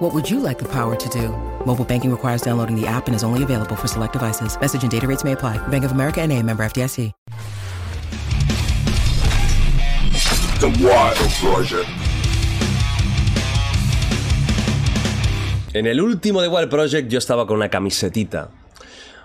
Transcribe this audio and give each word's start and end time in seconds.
What 0.00 0.14
would 0.14 0.30
you 0.30 0.40
like 0.40 0.58
the 0.58 0.64
power 0.64 0.96
to 0.96 1.08
do? 1.10 1.28
Mobile 1.66 1.84
banking 1.84 2.10
requires 2.10 2.40
downloading 2.40 2.74
the 2.74 2.86
app 2.86 3.06
and 3.06 3.14
is 3.14 3.22
only 3.22 3.42
available 3.42 3.76
for 3.76 3.86
select 3.86 4.14
devices. 4.14 4.58
Message 4.58 4.82
and 4.82 4.90
data 4.90 5.06
rates 5.06 5.24
may 5.24 5.32
apply. 5.32 5.58
Bank 5.68 5.84
of 5.84 5.92
America 5.92 6.22
and 6.22 6.32
a 6.32 6.42
member 6.42 6.64
FDIC. 6.64 7.12
The 10.60 10.68
Wild 10.80 11.18
Project. 11.42 11.86
En 15.74 15.86
el 15.86 16.00
último 16.00 16.40
The 16.40 16.48
Wild 16.48 16.70
Project 16.70 17.10
yo 17.10 17.18
estaba 17.18 17.46
con 17.46 17.58
una 17.58 17.68
camisetita. 17.68 18.48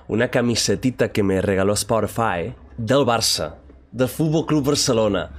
Una 0.09 0.27
camisetita 0.27 1.13
que 1.13 1.23
me 1.23 1.41
regaló 1.41 1.71
Spotify 1.71 2.53
del 2.77 3.05
Barça, 3.05 3.55
del 3.93 4.09
Fútbol 4.09 4.45
Club 4.45 4.65
Barcelona. 4.65 5.31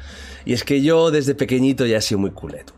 Y 0.46 0.54
es 0.54 0.64
que 0.64 0.80
yo 0.80 1.10
desde 1.10 1.34
pequeñito 1.34 1.84
ya 1.84 1.98
he 1.98 2.00
sido 2.00 2.20
muy 2.20 2.30
culeto. 2.30 2.75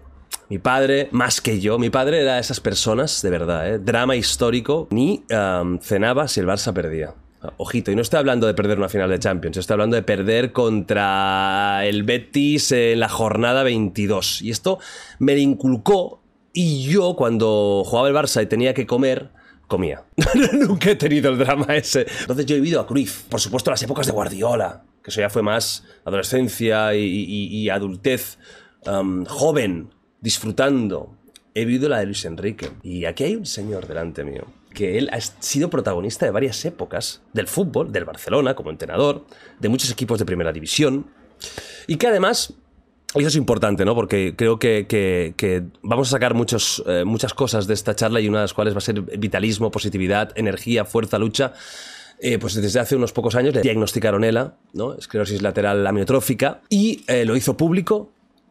Mi 0.50 0.58
padre, 0.58 1.08
más 1.12 1.42
que 1.42 1.60
yo, 1.60 1.78
mi 1.78 1.90
padre 1.90 2.22
era 2.22 2.36
de 2.36 2.40
esas 2.40 2.60
personas, 2.60 3.20
de 3.20 3.28
verdad, 3.28 3.68
¿eh? 3.68 3.78
drama 3.78 4.16
histórico, 4.16 4.88
ni 4.90 5.22
um, 5.30 5.78
cenaba 5.78 6.26
si 6.26 6.40
el 6.40 6.46
Barça 6.46 6.72
perdía. 6.72 7.14
Ojito, 7.58 7.92
y 7.92 7.94
no 7.94 8.02
estoy 8.02 8.18
hablando 8.18 8.46
de 8.46 8.54
perder 8.54 8.78
una 8.78 8.88
final 8.88 9.10
de 9.10 9.18
Champions, 9.18 9.58
estoy 9.58 9.74
hablando 9.74 9.94
de 9.94 10.02
perder 10.02 10.52
contra 10.52 11.82
el 11.84 12.02
Betis 12.02 12.72
en 12.72 12.98
la 12.98 13.08
jornada 13.10 13.62
22. 13.62 14.42
Y 14.42 14.50
esto 14.50 14.78
me 15.18 15.34
lo 15.34 15.40
inculcó 15.40 16.22
y 16.52 16.83
yo 16.84 17.14
cuando 17.14 17.83
jugaba 17.84 18.08
el 18.08 18.14
Barça 18.14 18.42
y 18.42 18.46
tenía 18.46 18.72
que 18.72 18.86
comer, 18.86 19.30
comía. 19.66 20.05
Nunca 20.55 20.90
he 20.90 20.96
tenido 20.96 21.30
el 21.30 21.38
drama 21.38 21.77
ese. 21.77 22.06
Entonces 22.22 22.46
yo 22.46 22.56
he 22.56 22.60
vivido 22.60 22.80
a 22.80 22.86
Cruyff, 22.86 23.24
por 23.24 23.40
supuesto 23.40 23.70
las 23.70 23.83
épocas 23.83 24.06
de 24.06 24.12
Guardiola, 24.12 24.83
que 25.05 25.10
eso 25.10 25.20
ya 25.20 25.28
fue 25.28 25.42
más 25.42 25.84
adolescencia 26.06 26.94
y, 26.94 27.68
adultez 27.68 28.38
um, 28.86 29.27
joven, 29.27 29.90
disfrutando. 30.20 31.14
He 31.55 31.64
vivido 31.64 31.88
la 31.88 31.98
de 31.98 32.06
Luis 32.06 32.24
Enrique. 32.24 32.70
Y 32.83 33.05
aquí 33.05 33.24
hay 33.24 33.36
un 33.36 33.47
señor 33.47 33.86
delante 33.86 34.24
mío, 34.24 34.44
que 34.74 34.98
él 34.98 35.08
ha 35.12 35.20
sido 35.20 35.70
protagonista 35.70 36.24
de 36.27 36.30
varias 36.33 36.64
épocas 36.64 37.22
del 37.33 37.47
fútbol, 37.48 37.91
del 37.92 38.05
Barcelona 38.05 38.55
como 38.55 38.70
entrenador, 38.70 39.24
de 39.58 39.69
muchos 39.69 39.91
equipos 39.91 40.19
de 40.19 40.24
primera 40.24 40.52
división, 40.52 41.06
y 41.86 41.96
que 41.96 42.06
además 42.06 42.52
eso 43.14 43.27
es 43.28 43.36
importante, 43.36 43.84
¿no? 43.86 43.94
Porque 43.94 44.34
creo 44.36 44.58
que, 44.58 44.86
que- 44.86 45.33
que 45.36 45.62
vamos 45.83 46.08
a 46.08 46.11
sacar 46.11 46.34
muchos, 46.34 46.83
eh, 46.86 47.05
muchas 47.05 47.33
cosas 47.33 47.66
de 47.66 47.74
esta 47.74 47.94
charla 47.96 48.20
y 48.20 48.28
una 48.28 48.39
de 48.39 48.44
las 48.44 48.52
cuales 48.55 48.74
va 48.74 48.78
a 48.78 48.83
ser 48.83 49.00
vitalismo, 49.00 49.70
positividad, 49.70 50.33
energía, 50.36 50.84
fuerza, 50.84 51.19
lucha. 51.19 51.55
Eh, 52.20 52.36
pues 52.39 52.55
desde 52.61 52.80
hace 52.80 52.96
unos 52.96 53.12
pocos 53.12 53.36
años 53.36 53.55
le 53.55 53.62
diagnosticaron 53.62 54.24
ELA, 54.24 54.56
¿no? 54.74 54.94
esclerosis 54.94 55.41
lateral 55.41 55.86
amiotrófica, 55.86 56.61
y 56.69 57.02
eh, 57.06 57.24
lo 57.24 57.34
hizo 57.36 57.56
público. 57.56 58.11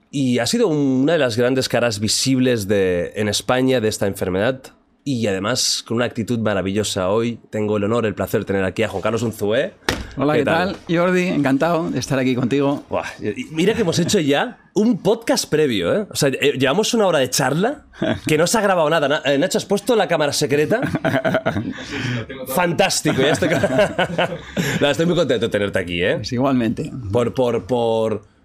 Y 0.10 0.40
ha 0.40 0.46
sido 0.46 0.68
una 0.68 1.14
de 1.14 1.20
las 1.20 1.36
grandes 1.38 1.68
caras 1.70 2.00
visibles 2.00 2.68
de, 2.68 3.12
en 3.16 3.28
España 3.28 3.82
de 3.82 3.88
esta 3.90 4.08
enfermedad. 4.08 4.62
Y 5.04 5.28
además, 5.28 5.84
con 5.88 5.96
una 5.98 6.06
actitud 6.06 6.40
maravillosa 6.40 7.10
hoy, 7.10 7.40
tengo 7.50 7.78
el 7.78 7.84
honor, 7.86 8.06
el 8.06 8.14
placer 8.14 8.42
de 8.42 8.46
tener 8.46 8.64
aquí 8.66 8.84
a 8.84 8.90
Juan 8.90 9.02
Carlos 9.02 9.22
Unzué. 9.24 9.74
Hola, 10.18 10.34
¿qué, 10.34 10.44
tal? 10.44 10.76
Jordi? 10.90 11.28
Encantado 11.28 11.90
de 11.90 12.00
estar 12.00 12.18
aquí 12.20 12.36
contigo. 12.36 12.84
Buah, 12.90 13.06
mira 13.52 13.74
que 13.74 13.82
hemos 13.82 14.00
hecho 14.00 14.20
ya 14.20 14.58
un 14.74 14.98
podcast 15.02 15.50
previo, 15.50 15.96
¿eh? 15.96 16.08
O 16.10 16.16
sea, 16.16 16.30
eh, 16.30 16.58
llevamos 16.60 16.94
una 16.94 17.06
hora 17.06 17.20
de 17.20 17.30
charla 17.30 17.86
que 18.26 18.38
no 18.38 18.48
se 18.48 18.58
ha 18.58 18.62
grabado 18.62 18.90
nada. 18.90 19.08
Na- 19.08 19.22
eh, 19.26 19.38
Nacho, 19.38 19.60
¿has 19.60 19.66
puesto 19.66 19.96
la 19.96 20.08
cámara 20.08 20.34
secreta? 20.34 20.82
Fantástico, 22.48 23.22
ya 23.22 23.32
estoy... 23.32 23.50
No, 24.82 24.90
estoy 24.90 25.06
muy 25.06 25.16
contento 25.16 25.46
de 25.46 25.52
tenerte 25.52 25.80
aquí, 25.80 26.02
¿eh? 26.04 26.16
Pues 26.16 26.32
igualmente. 26.34 26.92
Por, 27.12 27.34
por, 27.34 27.66
por... 27.66 28.37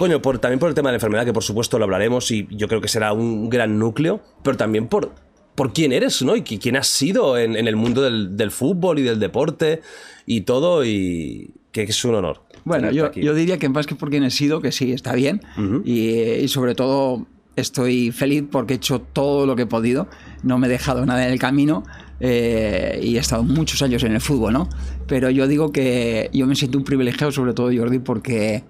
Coño, 0.00 0.22
por, 0.22 0.38
también 0.38 0.58
por 0.58 0.70
el 0.70 0.74
tema 0.74 0.88
de 0.88 0.94
la 0.94 0.96
enfermedad, 0.96 1.26
que 1.26 1.32
por 1.34 1.42
supuesto 1.42 1.78
lo 1.78 1.84
hablaremos 1.84 2.30
y 2.30 2.48
yo 2.50 2.68
creo 2.68 2.80
que 2.80 2.88
será 2.88 3.12
un 3.12 3.50
gran 3.50 3.78
núcleo, 3.78 4.22
pero 4.42 4.56
también 4.56 4.86
por, 4.88 5.12
por 5.54 5.74
quién 5.74 5.92
eres, 5.92 6.22
¿no? 6.22 6.36
Y 6.36 6.40
qui- 6.40 6.58
quién 6.58 6.76
has 6.76 6.86
sido 6.86 7.36
en, 7.36 7.54
en 7.54 7.68
el 7.68 7.76
mundo 7.76 8.00
del, 8.00 8.34
del 8.34 8.50
fútbol 8.50 8.98
y 8.98 9.02
del 9.02 9.20
deporte 9.20 9.82
y 10.24 10.40
todo, 10.40 10.86
y 10.86 11.50
que 11.70 11.82
es 11.82 12.02
un 12.06 12.14
honor. 12.14 12.42
Bueno, 12.64 12.90
yo, 12.90 13.12
yo 13.12 13.34
diría 13.34 13.58
que 13.58 13.68
más 13.68 13.86
que 13.86 13.94
por 13.94 14.08
quien 14.08 14.24
he 14.24 14.30
sido, 14.30 14.62
que 14.62 14.72
sí, 14.72 14.90
está 14.92 15.12
bien. 15.14 15.42
y, 15.84 16.08
y 16.44 16.48
sobre 16.48 16.74
todo 16.74 17.26
estoy 17.56 18.10
feliz 18.10 18.44
porque 18.50 18.72
he 18.72 18.76
hecho 18.76 19.02
todo 19.02 19.44
lo 19.44 19.54
que 19.54 19.62
he 19.62 19.66
podido. 19.66 20.08
No 20.42 20.56
me 20.58 20.66
he 20.66 20.70
dejado 20.70 21.04
nada 21.04 21.26
en 21.26 21.32
el 21.32 21.38
camino 21.38 21.82
eh, 22.20 22.98
y 23.02 23.16
he 23.16 23.20
estado 23.20 23.42
muchos 23.42 23.82
años 23.82 24.02
en 24.04 24.12
el 24.12 24.20
fútbol, 24.22 24.54
¿no? 24.54 24.68
Pero 25.06 25.28
yo 25.28 25.46
digo 25.46 25.72
que 25.72 26.30
yo 26.32 26.46
me 26.46 26.54
siento 26.54 26.78
un 26.78 26.84
privilegiado, 26.84 27.32
sobre 27.32 27.52
todo 27.52 27.70
Jordi, 27.76 27.98
porque 27.98 28.64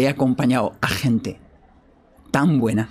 he 0.00 0.08
acompañado 0.08 0.74
a 0.80 0.88
gente 0.88 1.38
tan 2.30 2.58
buena, 2.58 2.88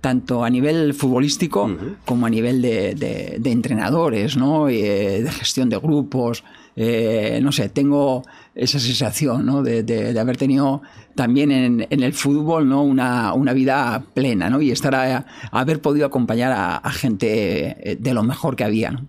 tanto 0.00 0.44
a 0.44 0.50
nivel 0.50 0.94
futbolístico 0.94 1.68
como 2.04 2.26
a 2.26 2.30
nivel 2.30 2.62
de, 2.62 2.94
de- 2.94 3.36
de 3.40 3.50
entrenadores, 3.50 4.36
¿no? 4.36 4.68
Eh, 4.68 5.22
de 5.22 5.30
gestión 5.30 5.68
de 5.68 5.78
grupos. 5.78 6.44
eh, 6.76 7.40
no 7.42 7.50
sé, 7.50 7.68
tengo 7.70 8.22
esa 8.54 8.78
sensación 8.78 9.44
¿no? 9.44 9.64
de, 9.64 10.16
haber 10.20 10.36
tenido 10.36 10.80
también 11.16 11.50
en, 11.50 11.86
en 11.90 12.02
el 12.04 12.12
fútbol 12.12 12.68
¿no? 12.68 12.82
una, 12.84 13.32
una 13.34 13.52
vida 13.52 14.04
plena 14.14 14.48
¿no? 14.48 14.60
y 14.60 14.70
estar 14.70 14.94
a, 14.94 15.16
a 15.16 15.60
haber 15.60 15.80
podido 15.80 16.06
acompañar 16.06 16.52
a, 16.52 16.76
a 16.76 16.90
gente 16.92 17.76
eh, 17.90 17.96
de 17.98 18.14
lo 18.14 18.22
mejor 18.22 18.54
que 18.54 18.62
había. 18.62 18.92
¿no? 18.92 19.06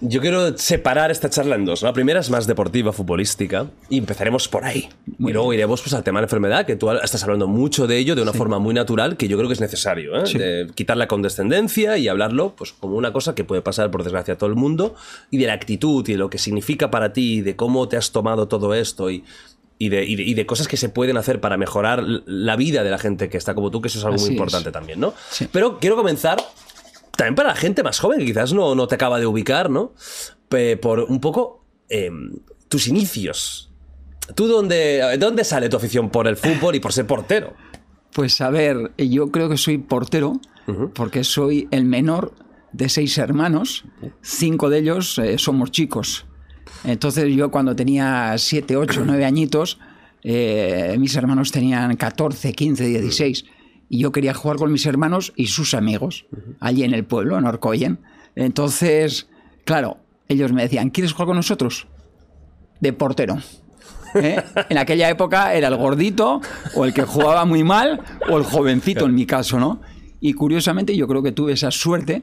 Yo 0.00 0.20
quiero 0.20 0.56
separar 0.56 1.10
esta 1.10 1.28
charla 1.28 1.56
en 1.56 1.64
dos. 1.64 1.82
¿no? 1.82 1.88
La 1.88 1.92
primera 1.92 2.20
es 2.20 2.30
más 2.30 2.46
deportiva, 2.46 2.92
futbolística, 2.92 3.66
y 3.90 3.98
empezaremos 3.98 4.46
por 4.48 4.64
ahí. 4.64 4.88
y 5.18 5.32
luego 5.32 5.52
iremos 5.52 5.82
pues, 5.82 5.92
al 5.94 6.04
tema 6.04 6.20
de 6.20 6.22
la 6.22 6.26
enfermedad, 6.26 6.66
que 6.66 6.76
tú 6.76 6.90
estás 6.90 7.22
hablando 7.24 7.48
mucho 7.48 7.86
de 7.86 7.98
ello 7.98 8.14
de 8.14 8.22
una 8.22 8.32
forma 8.32 8.58
muy 8.58 8.74
natural, 8.74 9.16
que 9.16 9.26
yo 9.28 9.36
creo 9.36 9.48
que 9.48 9.54
es 9.54 9.60
necesario. 9.60 10.16
¿eh? 10.16 10.26
Sí. 10.26 10.38
De 10.38 10.68
quitar 10.74 10.96
la 10.96 11.08
condescendencia 11.08 11.98
y 11.98 12.06
hablarlo 12.08 12.54
pues, 12.56 12.72
como 12.72 12.96
una 12.96 13.12
cosa 13.12 13.34
que 13.34 13.44
puede 13.44 13.60
pasar, 13.62 13.90
por 13.90 14.04
desgracia, 14.04 14.34
a 14.34 14.38
todo 14.38 14.48
el 14.50 14.56
mundo, 14.56 14.94
y 15.30 15.38
de 15.38 15.46
la 15.46 15.54
actitud 15.54 16.08
y 16.08 16.12
de 16.12 16.18
lo 16.18 16.30
que 16.30 16.38
significa 16.38 16.90
para 16.90 17.12
ti, 17.12 17.38
y 17.38 17.40
de 17.40 17.56
cómo 17.56 17.88
te 17.88 17.96
has 17.96 18.12
tomado 18.12 18.48
todo 18.48 18.74
esto 18.74 19.10
y. 19.10 19.24
Y 19.80 19.90
de, 19.90 20.04
y 20.04 20.16
de- 20.16 20.24
y 20.24 20.34
de 20.34 20.44
cosas 20.44 20.66
que 20.66 20.76
se 20.76 20.88
pueden 20.88 21.16
hacer 21.18 21.40
para 21.40 21.56
mejorar 21.56 22.02
la 22.02 22.56
vida 22.56 22.82
de 22.82 22.90
la 22.90 22.98
gente 22.98 23.28
que 23.28 23.36
está 23.36 23.54
como 23.54 23.70
tú, 23.70 23.80
que 23.80 23.86
eso 23.86 24.00
es 24.00 24.04
algo 24.04 24.16
Así 24.16 24.24
muy 24.24 24.30
es. 24.30 24.36
importante 24.36 24.72
también, 24.72 24.98
¿no? 24.98 25.14
Sí. 25.30 25.46
Pero 25.52 25.78
quiero 25.78 25.94
comenzar 25.94 26.38
también 27.18 27.34
para 27.34 27.48
la 27.48 27.56
gente 27.56 27.82
más 27.82 27.98
joven 27.98 28.20
que 28.20 28.26
quizás 28.26 28.52
no, 28.52 28.76
no 28.76 28.86
te 28.86 28.94
acaba 28.94 29.18
de 29.18 29.26
ubicar, 29.26 29.70
¿no? 29.70 29.92
Por 30.80 31.00
un 31.00 31.20
poco 31.20 31.64
em, 31.88 32.30
tus 32.68 32.86
inicios. 32.86 33.72
¿Tú 34.36 34.46
dónde, 34.46 35.16
dónde 35.18 35.42
sale 35.42 35.68
tu 35.68 35.76
afición 35.76 36.10
por 36.10 36.28
el 36.28 36.36
fútbol 36.36 36.76
y 36.76 36.80
por 36.80 36.92
ser 36.92 37.08
portero? 37.08 37.54
Pues 38.12 38.40
a 38.40 38.50
ver, 38.50 38.92
yo 38.96 39.32
creo 39.32 39.48
que 39.48 39.56
soy 39.56 39.78
portero 39.78 40.40
porque 40.94 41.24
soy 41.24 41.66
el 41.72 41.86
menor 41.86 42.34
de 42.70 42.88
seis 42.88 43.18
hermanos, 43.18 43.84
cinco 44.22 44.70
de 44.70 44.78
ellos 44.78 45.18
eh, 45.18 45.38
somos 45.38 45.72
chicos. 45.72 46.24
Entonces 46.84 47.34
yo 47.34 47.50
cuando 47.50 47.74
tenía 47.74 48.38
siete, 48.38 48.76
ocho, 48.76 49.02
nueve 49.04 49.24
añitos, 49.24 49.80
eh, 50.22 50.94
mis 51.00 51.16
hermanos 51.16 51.50
tenían 51.50 51.96
14, 51.96 52.52
15, 52.52 52.86
16 52.86 53.44
y 53.88 54.00
yo 54.00 54.12
quería 54.12 54.34
jugar 54.34 54.56
con 54.56 54.72
mis 54.72 54.86
hermanos 54.86 55.32
y 55.36 55.46
sus 55.46 55.74
amigos 55.74 56.26
allí 56.60 56.84
en 56.84 56.94
el 56.94 57.04
pueblo, 57.04 57.38
en 57.38 57.46
Orcoyen. 57.46 58.00
Entonces, 58.34 59.28
claro, 59.64 59.98
ellos 60.28 60.52
me 60.52 60.62
decían, 60.62 60.90
¿quieres 60.90 61.12
jugar 61.12 61.28
con 61.28 61.36
nosotros? 61.36 61.88
De 62.80 62.92
portero. 62.92 63.38
¿eh? 64.14 64.42
En 64.68 64.78
aquella 64.78 65.08
época 65.08 65.54
era 65.54 65.68
el 65.68 65.76
gordito 65.76 66.40
o 66.74 66.84
el 66.84 66.94
que 66.94 67.02
jugaba 67.02 67.44
muy 67.44 67.64
mal 67.64 68.00
o 68.28 68.38
el 68.38 68.44
jovencito 68.44 69.06
en 69.06 69.14
mi 69.14 69.26
caso, 69.26 69.58
¿no? 69.58 69.80
Y 70.20 70.32
curiosamente 70.34 70.96
yo 70.96 71.06
creo 71.06 71.22
que 71.22 71.32
tuve 71.32 71.52
esa 71.52 71.70
suerte 71.70 72.22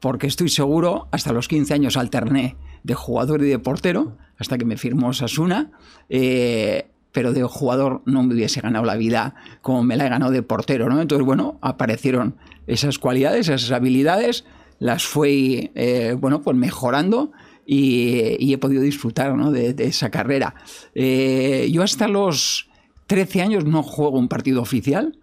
porque 0.00 0.26
estoy 0.26 0.48
seguro, 0.48 1.08
hasta 1.12 1.32
los 1.32 1.46
15 1.46 1.74
años 1.74 1.96
alterné 1.96 2.56
de 2.82 2.94
jugador 2.94 3.42
y 3.42 3.48
de 3.48 3.58
portero, 3.58 4.16
hasta 4.36 4.58
que 4.58 4.64
me 4.64 4.76
firmó 4.76 5.12
Sasuna, 5.12 5.70
eh, 6.08 6.90
pero 7.12 7.32
de 7.32 7.42
jugador 7.44 8.02
no 8.06 8.22
me 8.22 8.34
hubiese 8.34 8.60
ganado 8.60 8.84
la 8.84 8.96
vida 8.96 9.34
como 9.60 9.82
me 9.82 9.96
la 9.96 10.06
he 10.06 10.08
ganado 10.08 10.32
de 10.32 10.42
portero, 10.42 10.88
¿no? 10.88 11.00
Entonces, 11.00 11.24
bueno, 11.24 11.58
aparecieron 11.60 12.36
esas 12.66 12.98
cualidades, 12.98 13.48
esas 13.48 13.70
habilidades, 13.70 14.44
las 14.78 15.04
fui, 15.04 15.70
eh, 15.74 16.16
bueno, 16.18 16.40
pues 16.40 16.56
mejorando 16.56 17.32
y, 17.64 18.36
y 18.38 18.52
he 18.52 18.58
podido 18.58 18.82
disfrutar 18.82 19.36
¿no? 19.36 19.52
de, 19.52 19.74
de 19.74 19.84
esa 19.84 20.10
carrera. 20.10 20.54
Eh, 20.94 21.68
yo 21.70 21.82
hasta 21.82 22.08
los 22.08 22.68
13 23.06 23.42
años 23.42 23.64
no 23.64 23.82
juego 23.82 24.18
un 24.18 24.28
partido 24.28 24.62
oficial, 24.62 25.18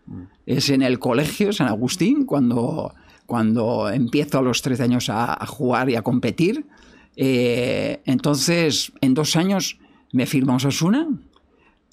es 0.45 0.69
en 0.69 0.81
el 0.81 0.99
colegio 0.99 1.51
San 1.51 1.67
Agustín, 1.67 2.25
cuando, 2.25 2.93
cuando 3.25 3.89
empiezo 3.89 4.39
a 4.39 4.41
los 4.41 4.61
13 4.61 4.83
años 4.83 5.09
a, 5.09 5.33
a 5.33 5.45
jugar 5.45 5.89
y 5.89 5.95
a 5.95 6.03
competir. 6.03 6.65
Eh, 7.15 8.01
entonces, 8.05 8.93
en 9.01 9.13
dos 9.13 9.35
años 9.35 9.79
me 10.11 10.25
firma 10.25 10.55
Osasuna, 10.55 11.07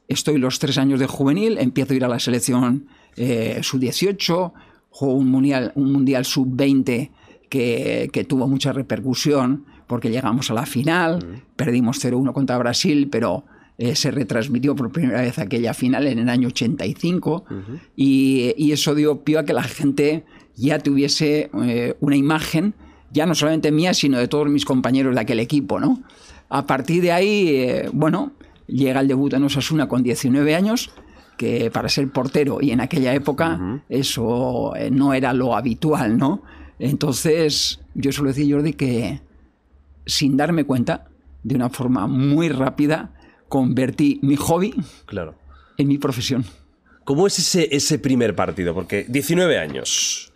estoy 0.09 0.39
los 0.39 0.59
tres 0.59 0.79
años 0.79 1.01
de 1.01 1.07
juvenil, 1.07 1.59
empiezo 1.59 1.93
a 1.93 1.97
ir 1.97 2.05
a 2.05 2.09
la 2.09 2.19
selección 2.19 2.87
eh, 3.17 3.61
sub-18, 3.63 4.53
juego 4.91 5.15
un 5.15 5.31
mundial, 5.31 5.73
un 5.75 5.93
mundial 5.93 6.25
sub-20 6.25 7.11
que, 7.49 8.11
que 8.13 8.25
tuvo 8.25 8.49
mucha 8.49 8.73
repercusión 8.73 9.65
porque 9.87 10.11
llegamos 10.11 10.51
a 10.51 10.55
la 10.55 10.67
final, 10.67 11.43
perdimos 11.55 12.05
0-1 12.05 12.33
contra 12.33 12.59
Brasil, 12.59 13.09
pero 13.11 13.45
eh, 13.79 13.95
se 13.95 14.11
retransmitió 14.11 14.75
por 14.75 14.91
primera 14.91 15.21
vez 15.21 15.39
aquella 15.39 15.75
final 15.75 16.07
en 16.07 16.19
el 16.19 16.29
año 16.29 16.49
85 16.49 17.45
y, 17.95 18.55
y 18.57 18.73
eso 18.73 18.95
dio 18.95 19.23
pie 19.23 19.39
a 19.39 19.45
que 19.45 19.53
la 19.53 19.63
gente 19.63 20.25
ya 20.57 20.79
tuviese 20.79 21.51
eh, 21.63 21.95
una 22.01 22.17
imagen, 22.17 22.75
ya 23.13 23.27
no 23.27 23.35
solamente 23.35 23.71
mía, 23.71 23.93
sino 23.93 24.19
de 24.19 24.29
todos 24.29 24.49
mis 24.49 24.65
compañeros 24.65 25.15
de 25.15 25.21
aquel 25.21 25.41
equipo, 25.41 25.79
¿no? 25.79 26.03
A 26.49 26.67
partir 26.67 27.03
de 27.03 27.13
ahí, 27.13 27.49
eh, 27.49 27.91
bueno, 27.93 28.33
llega 28.67 29.01
el 29.01 29.09
debut 29.09 29.33
en 29.35 29.45
Osasuna 29.45 29.89
con 29.89 30.03
19 30.03 30.55
años, 30.55 30.91
que 31.37 31.71
para 31.71 31.89
ser 31.89 32.09
portero 32.11 32.59
y 32.61 32.71
en 32.71 32.81
aquella 32.81 33.13
época 33.15 33.83
eso 33.89 34.75
eh, 34.77 34.91
no 34.91 35.13
era 35.15 35.33
lo 35.33 35.55
habitual, 35.57 36.17
¿no? 36.17 36.43
Entonces, 36.79 37.81
yo 37.95 38.13
suelo 38.13 38.29
decir, 38.29 38.53
Jordi, 38.53 38.73
que 38.75 39.21
sin 40.07 40.37
darme 40.37 40.65
cuenta, 40.65 41.09
de 41.43 41.55
una 41.55 41.69
forma 41.71 42.07
muy 42.07 42.49
rápida, 42.49 43.13
convertí 43.49 44.19
mi 44.23 44.37
hobby 44.37 44.75
Claro. 45.07 45.35
en 45.77 45.89
mi 45.89 45.99
profesión. 45.99 46.45
¿Cómo 47.05 47.27
es 47.27 47.39
ese, 47.39 47.69
ese 47.75 47.99
primer 47.99 48.35
partido? 48.35 48.75
Porque 48.75 49.05
19 49.09 49.59
años, 49.59 50.33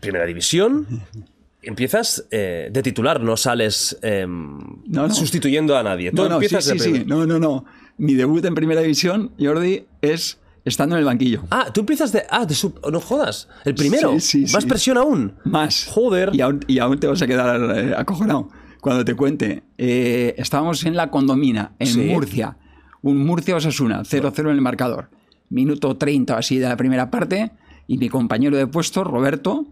primera 0.00 0.24
división, 0.26 0.86
empiezas 1.66 2.26
eh, 2.30 2.68
de 2.72 2.82
titular, 2.82 3.20
no 3.20 3.36
sales 3.36 3.98
em, 4.02 4.58
No, 4.86 5.08
no. 5.08 5.10
sustituyendo 5.14 5.76
a 5.76 5.82
nadie. 5.82 6.10
Tú 6.10 6.22
No, 6.22 6.28
no, 6.28 6.34
empiezas 6.36 6.64
sí, 6.64 6.72
de 6.72 6.78
sí. 6.78 7.04
No, 7.06 7.26
no, 7.26 7.38
no. 7.38 7.64
Mi 7.98 8.14
debut 8.14 8.44
en 8.44 8.54
primera 8.54 8.80
división, 8.80 9.32
Jordi, 9.38 9.86
es 10.02 10.38
estando 10.64 10.96
en 10.96 11.00
el 11.00 11.04
banquillo. 11.06 11.44
Ah, 11.50 11.68
tú 11.72 11.80
empiezas 11.80 12.12
de. 12.12 12.24
Ah, 12.30 12.44
de 12.44 12.54
sub- 12.54 12.80
no 12.90 13.00
jodas. 13.00 13.48
El 13.64 13.74
primero. 13.74 14.18
Sí, 14.20 14.46
sí, 14.46 14.52
Más 14.52 14.64
sí. 14.64 14.68
presión 14.68 14.98
aún. 14.98 15.34
Más. 15.44 15.86
Joder. 15.90 16.30
Y 16.34 16.40
aún, 16.40 16.60
y 16.66 16.78
aún 16.78 16.98
te 17.00 17.06
vas 17.06 17.22
a 17.22 17.26
quedar 17.26 17.60
eh, 17.78 17.94
acojonado 17.96 18.48
cuando 18.80 19.04
te 19.04 19.14
cuente. 19.14 19.62
Eh, 19.78 20.34
estábamos 20.38 20.84
en 20.84 20.96
la 20.96 21.10
condomina, 21.10 21.72
en. 21.78 22.06
Murcia. 22.08 22.56
Un 23.02 23.24
Murcia-Osasuna, 23.24 24.02
0-0 24.02 24.40
en 24.40 24.46
el 24.48 24.60
marcador. 24.60 25.10
Minuto 25.48 25.96
30 25.96 26.34
o 26.34 26.38
así 26.38 26.58
de 26.58 26.68
la 26.68 26.76
primera 26.76 27.10
parte. 27.10 27.52
Y 27.86 27.98
mi 27.98 28.08
compañero 28.08 28.56
de 28.56 28.66
puesto, 28.66 29.04
Roberto, 29.04 29.64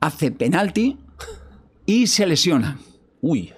hace 0.00 0.32
penalti 0.32 0.98
y 1.86 2.06
se 2.06 2.26
lesiona. 2.26 2.78
Uy. 3.20 3.52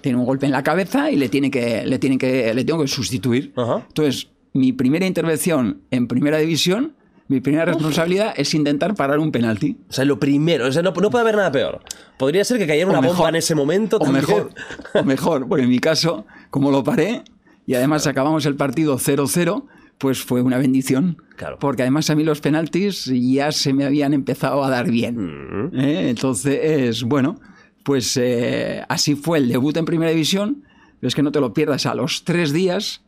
tiene 0.00 0.18
un 0.18 0.24
golpe 0.26 0.46
en 0.46 0.52
la 0.52 0.62
cabeza 0.62 1.10
y 1.10 1.16
le 1.16 1.28
tiene 1.28 1.50
que 1.50 1.84
le 1.86 1.98
tiene 1.98 2.18
que 2.18 2.52
le 2.54 2.64
tengo 2.64 2.82
que 2.82 2.88
sustituir. 2.88 3.52
Ajá. 3.56 3.84
Entonces, 3.88 4.28
mi 4.52 4.72
primera 4.72 5.06
intervención 5.06 5.80
en 5.90 6.06
primera 6.06 6.38
división, 6.38 6.94
mi 7.28 7.40
primera 7.40 7.64
responsabilidad 7.64 8.34
es 8.36 8.54
intentar 8.54 8.94
parar 8.94 9.18
un 9.18 9.32
penalti. 9.32 9.78
O 9.88 9.92
sea, 9.92 10.04
lo 10.04 10.18
primero. 10.20 10.66
O 10.66 10.72
sea, 10.72 10.82
no, 10.82 10.92
no 10.92 11.10
puede 11.10 11.22
haber 11.22 11.36
nada 11.36 11.50
peor. 11.50 11.80
Podría 12.18 12.44
ser 12.44 12.58
que 12.58 12.66
cayera 12.66 12.88
una 12.90 12.98
O 12.98 13.02
bomba 13.02 13.12
mejor. 13.14 13.28
en 13.30 13.36
ese 13.36 13.54
momento. 13.54 13.96
O 13.96 14.00
también. 14.00 14.24
mejor, 14.26 14.50
o 14.92 15.04
mejor, 15.04 15.48
porque 15.48 15.64
en 15.64 15.70
mi 15.70 15.78
caso, 15.78 16.26
como 16.50 16.70
lo 16.70 16.84
paré 16.84 17.22
y 17.66 17.74
además 17.74 18.06
acabamos 18.06 18.44
el 18.46 18.56
partido 18.56 18.98
0-0, 18.98 19.64
pues 19.96 20.22
fue 20.22 20.42
una 20.42 20.58
bendición. 20.58 21.16
Claro. 21.36 21.58
Porque 21.58 21.82
además 21.82 22.10
a 22.10 22.14
mí 22.14 22.22
los 22.24 22.40
penaltis 22.42 23.06
ya 23.06 23.50
se 23.52 23.72
me 23.72 23.84
habían 23.86 24.12
empezado 24.12 24.62
a 24.62 24.68
dar 24.68 24.90
bien. 24.90 25.70
¿eh? 25.74 26.10
Entonces, 26.10 27.02
bueno, 27.04 27.40
pues 27.84 28.16
eh, 28.16 28.82
así 28.88 29.14
fue 29.14 29.38
el 29.38 29.48
debut 29.48 29.76
en 29.76 29.84
primera 29.84 30.10
división. 30.10 30.64
Pero 31.00 31.08
es 31.08 31.14
que 31.14 31.22
no 31.22 31.32
te 31.32 31.40
lo 31.40 31.52
pierdas, 31.52 31.86
a 31.86 31.94
los 31.94 32.24
tres 32.24 32.52
días 32.52 33.02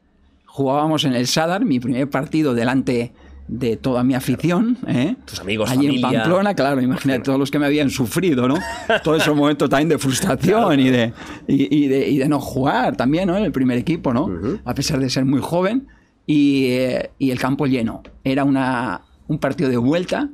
jugábamos 0.44 1.05
en 1.05 1.14
el 1.14 1.26
Sadar, 1.26 1.64
mi 1.64 1.81
primer 1.81 2.08
partido 2.08 2.55
delante 2.55 3.12
de 3.49 3.76
toda 3.76 4.02
mi 4.05 4.14
afición. 4.14 4.78
¿eh? 4.87 5.17
Tus 5.25 5.40
amigos, 5.40 5.70
Allí 5.70 5.87
familia. 5.87 6.08
en 6.08 6.14
Pamplona, 6.14 6.55
claro, 6.55 6.81
imagínate 6.81 7.20
todos 7.20 7.38
los 7.38 7.50
que 7.50 7.58
me 7.58 7.67
habían 7.67 7.90
sufrido, 7.90 8.49
¿no? 8.49 8.56
Todos 9.05 9.23
esos 9.23 9.37
momentos 9.37 9.69
también 9.70 9.88
de 9.90 9.99
frustración 9.99 10.81
y, 10.81 10.90
de, 10.90 11.12
y, 11.46 11.84
y 11.84 11.88
de, 11.88 12.08
y 12.08 12.19
de 12.19 12.28
no 12.28 12.40
jugar 12.40 12.96
también, 12.96 13.28
¿no? 13.28 13.37
En 13.37 13.44
el 13.44 13.52
primer 13.52 13.78
equipo, 13.78 14.12
¿no? 14.12 14.28
A 14.64 14.75
pesar 14.75 14.99
de 14.99 15.11
ser 15.11 15.25
muy 15.25 15.40
joven. 15.40 15.87
Y, 16.26 16.67
eh, 16.70 17.11
y 17.19 17.31
el 17.31 17.38
campo 17.38 17.67
lleno. 17.67 18.02
Era 18.25 18.43
una, 18.43 19.02
un 19.28 19.38
partido 19.38 19.70
de 19.70 19.76
vuelta 19.76 20.28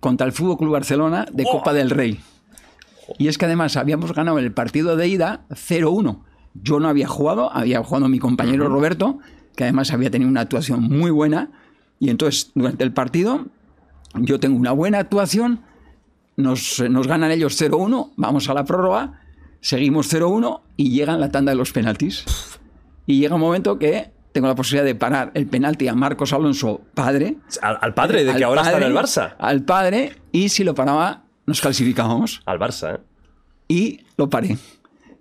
contra 0.00 0.26
el 0.26 0.32
Fútbol 0.32 0.56
Club 0.56 0.72
Barcelona 0.72 1.26
de 1.30 1.44
Copa 1.44 1.72
del 1.74 1.90
Rey. 1.90 2.18
Y 3.18 3.28
es 3.28 3.38
que 3.38 3.46
además 3.46 3.76
habíamos 3.76 4.12
ganado 4.12 4.38
el 4.38 4.52
partido 4.52 4.96
de 4.96 5.08
ida 5.08 5.46
0-1. 5.50 6.22
Yo 6.54 6.80
no 6.80 6.88
había 6.88 7.08
jugado, 7.08 7.52
había 7.52 7.82
jugado 7.82 8.08
mi 8.08 8.18
compañero 8.18 8.68
Roberto, 8.68 9.18
que 9.54 9.64
además 9.64 9.92
había 9.92 10.10
tenido 10.10 10.30
una 10.30 10.42
actuación 10.42 10.82
muy 10.82 11.10
buena. 11.10 11.50
Y 11.98 12.10
entonces, 12.10 12.50
durante 12.54 12.84
el 12.84 12.92
partido, 12.92 13.46
yo 14.14 14.40
tengo 14.40 14.58
una 14.58 14.72
buena 14.72 14.98
actuación, 14.98 15.60
nos, 16.36 16.82
nos 16.88 17.06
ganan 17.06 17.30
ellos 17.30 17.60
0-1, 17.60 18.12
vamos 18.16 18.48
a 18.48 18.54
la 18.54 18.64
prórroga, 18.64 19.20
seguimos 19.60 20.12
0-1 20.12 20.60
y 20.76 20.90
llegan 20.90 21.20
la 21.20 21.30
tanda 21.30 21.52
de 21.52 21.56
los 21.56 21.72
penaltis. 21.72 22.24
Y 23.06 23.20
llega 23.20 23.36
un 23.36 23.40
momento 23.40 23.78
que 23.78 24.10
tengo 24.32 24.48
la 24.48 24.54
posibilidad 24.54 24.84
de 24.84 24.94
parar 24.94 25.30
el 25.34 25.46
penalti 25.46 25.88
a 25.88 25.94
Marcos 25.94 26.32
Alonso, 26.32 26.82
padre. 26.94 27.36
Al, 27.62 27.78
al 27.80 27.94
padre 27.94 28.24
de 28.24 28.34
que 28.34 28.44
ahora 28.44 28.62
está 28.62 28.76
en 28.76 28.82
el 28.82 28.94
Barça. 28.94 29.34
Al 29.38 29.62
padre, 29.62 30.16
y 30.32 30.50
si 30.50 30.64
lo 30.64 30.74
paraba, 30.74 31.25
nos 31.46 31.60
clasificábamos. 31.60 32.42
Al 32.44 32.58
Barça, 32.58 32.96
¿eh? 32.96 33.00
Y 33.68 34.00
lo 34.16 34.28
paré. 34.30 34.56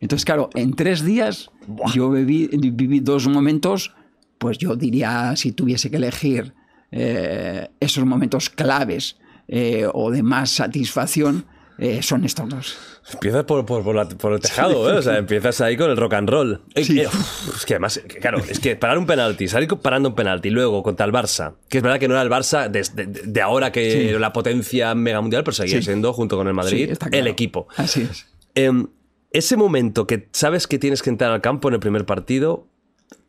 Entonces, 0.01 0.25
claro, 0.25 0.49
en 0.53 0.73
tres 0.73 1.03
días 1.03 1.49
yo 1.93 2.11
viví, 2.11 2.47
viví 2.47 2.99
dos 2.99 3.27
momentos, 3.27 3.95
pues 4.37 4.57
yo 4.57 4.75
diría, 4.75 5.35
si 5.35 5.51
tuviese 5.51 5.89
que 5.89 5.97
elegir 5.97 6.53
eh, 6.91 7.69
esos 7.79 8.05
momentos 8.05 8.49
claves 8.49 9.17
eh, 9.47 9.87
o 9.91 10.11
de 10.11 10.21
más 10.21 10.51
satisfacción, 10.51 11.45
eh, 11.77 12.01
son 12.01 12.23
estos 12.25 12.47
dos. 12.49 12.77
Empiezas 13.13 13.43
por, 13.43 13.65
por, 13.65 13.83
por 13.83 13.95
la- 13.95 14.07
por 14.07 14.33
el 14.33 14.39
tejado, 14.39 14.89
¿eh? 14.89 14.97
O 14.97 15.01
sea, 15.01 15.17
empiezas 15.17 15.61
ahí 15.61 15.77
con 15.77 15.89
el 15.91 15.97
rock 15.97 16.13
and 16.13 16.29
roll. 16.29 16.61
Eh, 16.73 16.83
Sí. 16.83 16.99
eh, 17.01 17.07
uf, 17.07 17.55
es 17.57 17.65
que 17.65 17.73
además, 17.75 18.01
claro, 18.21 18.39
es 18.39 18.59
que 18.59 18.75
parar 18.75 18.97
un 18.97 19.05
penalti, 19.05 19.47
salir 19.47 19.67
parando 19.67 20.09
un 20.09 20.15
penalti, 20.15 20.49
luego 20.49 20.81
contra 20.83 21.05
el 21.05 21.11
Barça, 21.11 21.55
que 21.69 21.77
es 21.77 21.83
verdad 21.83 21.99
que 21.99 22.07
no 22.07 22.13
era 22.15 22.23
el 22.23 22.29
Barça 22.29 22.69
de, 22.69 22.81
de- 22.93 23.05
de 23.23 23.41
ahora 23.41 23.71
que 23.71 23.91
Sí. 24.13 24.19
la 24.19 24.33
potencia 24.33 24.95
mega 24.95 25.21
mundial, 25.21 25.43
pero 25.43 25.53
seguía 25.53 25.77
Sí. 25.77 25.83
siendo, 25.83 26.13
junto 26.13 26.37
con 26.37 26.47
el 26.47 26.53
Madrid, 26.53 26.95
el 27.11 27.27
equipo. 27.27 27.67
Así 27.77 28.01
es. 28.09 28.25
Em, 28.55 28.87
ese 29.31 29.57
momento 29.57 30.07
que 30.07 30.29
sabes 30.31 30.65
que 30.67 30.79
tienes 30.79 31.03
que 31.03 31.09
entrar 31.09 31.31
al 31.31 31.41
campo 31.41 31.67
en 31.67 31.73
el 31.75 31.79
primer 31.81 32.05
partido, 32.05 32.67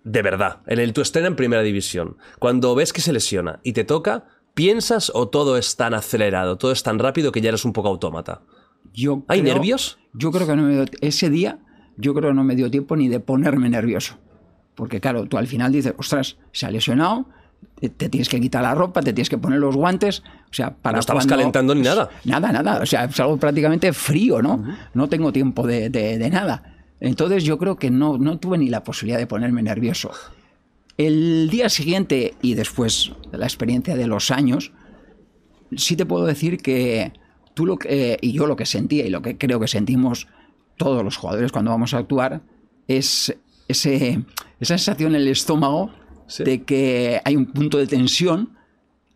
de 0.04 0.22
verdad, 0.22 0.58
en 0.69 0.78
el 0.78 0.93
tu 0.93 1.00
estreno 1.00 1.26
en 1.26 1.34
primera 1.34 1.62
división, 1.62 2.17
cuando 2.38 2.74
ves 2.76 2.93
que 2.93 3.00
se 3.00 3.12
lesiona 3.12 3.58
y 3.65 3.72
te 3.72 3.82
toca, 3.82 4.24
¿piensas 4.56 5.13
o 5.15 5.29
todo 5.29 5.56
es 5.58 5.77
tan 5.77 5.93
acelerado, 5.94 6.56
todo 6.56 6.72
es 6.72 6.82
tan 6.82 6.98
rápido 6.98 7.31
que 7.31 7.41
ya 7.43 7.51
eres 7.51 7.65
un 7.67 7.72
poco 7.75 7.89
autómata? 7.89 8.41
Yo 8.94 9.22
¿Hay 9.29 9.43
creo- 9.43 9.55
nervios? 9.55 9.98
Yo 10.15 10.32
creo 10.32 10.46
que 10.46 10.56
no 10.56 10.63
me 10.63 10.72
dio, 10.75 10.84
ese 11.03 11.29
día 11.29 11.58
yo 11.98 12.15
creo 12.15 12.31
que 12.31 12.34
no 12.34 12.43
me 12.43 12.56
dio 12.56 12.70
tiempo 12.70 12.96
ni 12.96 13.08
de 13.08 13.20
ponerme 13.20 13.69
nervioso. 13.69 14.17
Porque 14.75 14.98
claro, 15.01 15.27
tú 15.27 15.36
al 15.39 15.46
final 15.46 15.72
dices, 15.72 15.93
ostras, 15.98 16.36
se 16.53 16.65
ha 16.67 16.70
lesionado, 16.70 17.27
te, 17.81 18.08
tienes 18.08 18.29
que 18.31 18.41
quitar 18.41 18.63
la 18.63 18.75
ropa, 18.75 19.03
te 19.03 19.13
tienes 19.13 19.29
que 19.29 19.36
poner 19.39 19.58
los 19.58 19.77
guantes. 19.77 20.22
O 20.51 20.53
sea, 20.55 20.75
para 20.75 20.96
No 20.96 21.01
estabas 21.01 21.25
cuando- 21.25 21.36
calentando 21.36 21.75
ni 21.75 21.82
nada. 21.82 22.08
Nada, 22.25 22.51
nada. 22.53 22.81
O 22.82 22.86
sea, 22.86 23.05
es 23.05 23.20
algo 23.20 23.36
prácticamente 23.36 23.93
frío, 23.93 24.41
¿no? 24.43 24.65
No 24.94 25.08
tengo 25.08 25.32
tiempo 25.32 25.67
de, 25.67 25.91
de- 25.91 26.19
de 26.19 26.31
nada. 26.31 26.75
Entonces 27.01 27.44
yo 27.44 27.58
creo 27.58 27.77
que 27.77 27.91
no, 27.91 28.17
no 28.17 28.39
tuve 28.39 28.56
ni 28.56 28.69
la 28.70 28.82
posibilidad 28.82 29.19
de 29.19 29.27
ponerme 29.27 29.63
nervioso. 29.63 30.10
El 30.96 31.48
día 31.50 31.69
siguiente 31.69 32.34
y 32.43 32.55
después 32.55 33.12
de 33.31 33.38
la 33.38 33.46
experiencia 33.46 33.96
de 33.96 34.06
los 34.06 34.31
años, 34.31 34.72
sí 35.76 35.96
te 35.96 36.06
puedo 36.06 36.24
decir 36.26 36.58
que 36.58 37.12
tú 37.55 37.67
lo 37.67 37.76
que, 37.79 38.12
eh, 38.12 38.19
y 38.22 38.32
yo 38.32 38.46
lo 38.46 38.56
que 38.56 38.67
sentía 38.67 39.05
y 39.05 39.10
lo 39.10 39.20
que 39.22 39.36
creo 39.36 39.60
que 39.60 39.69
sentimos 39.69 40.26
todos 40.76 41.03
los 41.05 41.17
jugadores 41.17 41.53
cuando 41.53 41.70
vamos 41.70 41.93
a 41.94 41.98
actuar 41.98 42.41
es 42.88 43.34
ese, 43.69 44.22
esa 44.60 44.79
sensación 44.79 45.15
en 45.15 45.22
el 45.22 45.29
estómago 45.29 45.91
Sí. 46.29 46.43
de 46.43 46.65
que 46.65 47.20
hay 47.24 47.36
un 47.36 47.46
punto 47.46 47.79
de 47.79 47.86
tensión 47.86 48.56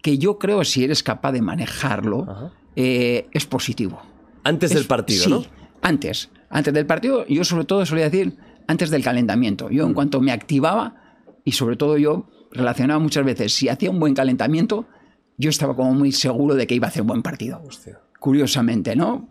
que 0.00 0.16
yo 0.16 0.38
creo 0.38 0.62
si 0.64 0.84
eres 0.84 1.02
capaz 1.02 1.32
de 1.32 1.42
manejarlo 1.42 2.52
eh, 2.76 3.26
es 3.32 3.46
positivo. 3.46 4.00
Antes 4.44 4.72
del 4.72 4.84
partido, 4.84 5.24
sí, 5.24 5.28
¿no? 5.30 5.42
Antes. 5.82 6.30
Antes 6.50 6.72
del 6.72 6.86
partido, 6.86 7.26
yo 7.26 7.42
sobre 7.42 7.64
todo 7.64 7.84
solía 7.84 8.08
decir 8.08 8.36
antes 8.68 8.90
del 8.90 9.02
calentamiento. 9.02 9.70
Yo 9.70 9.84
Mm. 9.84 9.88
en 9.88 9.94
cuanto 9.94 10.20
me 10.20 10.30
activaba, 10.30 10.99
y 11.44 11.52
sobre 11.52 11.76
todo 11.76 11.96
yo 11.98 12.26
relacionaba 12.52 12.98
muchas 13.00 13.24
veces, 13.24 13.54
si 13.54 13.68
hacía 13.68 13.90
un 13.90 14.00
buen 14.00 14.14
calentamiento, 14.14 14.86
yo 15.38 15.50
estaba 15.50 15.74
como 15.76 15.94
muy 15.94 16.12
seguro 16.12 16.54
de 16.54 16.66
que 16.66 16.74
iba 16.74 16.86
a 16.86 16.90
hacer 16.90 17.02
un 17.02 17.08
buen 17.08 17.22
partido. 17.22 17.62
Curiosamente, 18.18 18.96
¿no? 18.96 19.28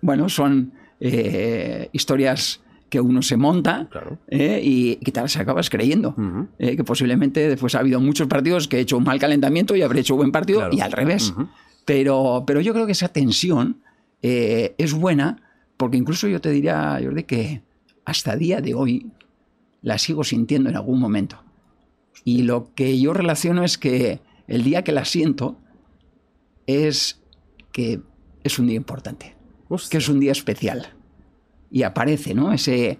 Bueno, 0.00 0.28
son 0.28 0.72
eh, 1.00 1.88
historias 1.92 2.60
que 2.88 3.00
uno 3.00 3.20
se 3.22 3.36
monta 3.36 3.86
Claro. 3.90 4.18
eh, 4.28 4.60
y 4.62 4.96
que 4.96 5.12
te 5.12 5.20
las 5.20 5.36
acabas 5.36 5.68
creyendo. 5.68 6.14
Eh, 6.58 6.76
que 6.76 6.84
posiblemente 6.84 7.48
después 7.48 7.74
ha 7.74 7.80
habido 7.80 8.00
muchos 8.00 8.28
partidos 8.28 8.68
que 8.68 8.78
he 8.78 8.80
hecho 8.80 8.96
un 8.96 9.04
mal 9.04 9.18
calentamiento 9.18 9.74
y 9.76 9.82
habré 9.82 10.00
hecho 10.00 10.16
buen 10.16 10.32
partido 10.32 10.60
Claro. 10.60 10.74
y 10.74 10.80
al 10.80 10.92
revés. 10.92 11.34
pero, 11.84 12.44
pero 12.46 12.60
yo 12.60 12.72
creo 12.72 12.86
que 12.86 12.92
esa 12.92 13.08
tensión 13.08 13.80
eh, 14.22 14.74
es 14.78 14.92
buena 14.94 15.42
porque 15.76 15.96
incluso 15.96 16.28
yo 16.28 16.40
te 16.40 16.50
diría, 16.50 16.98
Jordi, 17.02 17.24
que 17.24 17.62
hasta 18.04 18.36
día 18.36 18.60
de 18.60 18.74
hoy 18.74 19.10
la 19.82 19.98
sigo 19.98 20.24
sintiendo 20.24 20.70
en 20.70 20.76
algún 20.76 20.98
momento. 20.98 21.42
Y 22.24 22.42
lo 22.42 22.74
que 22.74 22.98
yo 23.00 23.12
relaciono 23.12 23.64
es 23.64 23.78
que 23.78 24.20
el 24.46 24.64
día 24.64 24.82
que 24.82 24.92
la 24.92 25.04
siento 25.04 25.58
es 26.66 27.20
que 27.72 28.00
es 28.44 28.58
un 28.58 28.66
día 28.66 28.76
importante, 28.76 29.36
Hostia. 29.68 29.90
que 29.90 29.98
es 29.98 30.08
un 30.08 30.20
día 30.20 30.32
especial. 30.32 30.88
Y 31.70 31.82
aparece, 31.82 32.34
¿no? 32.34 32.52
Ese, 32.52 32.98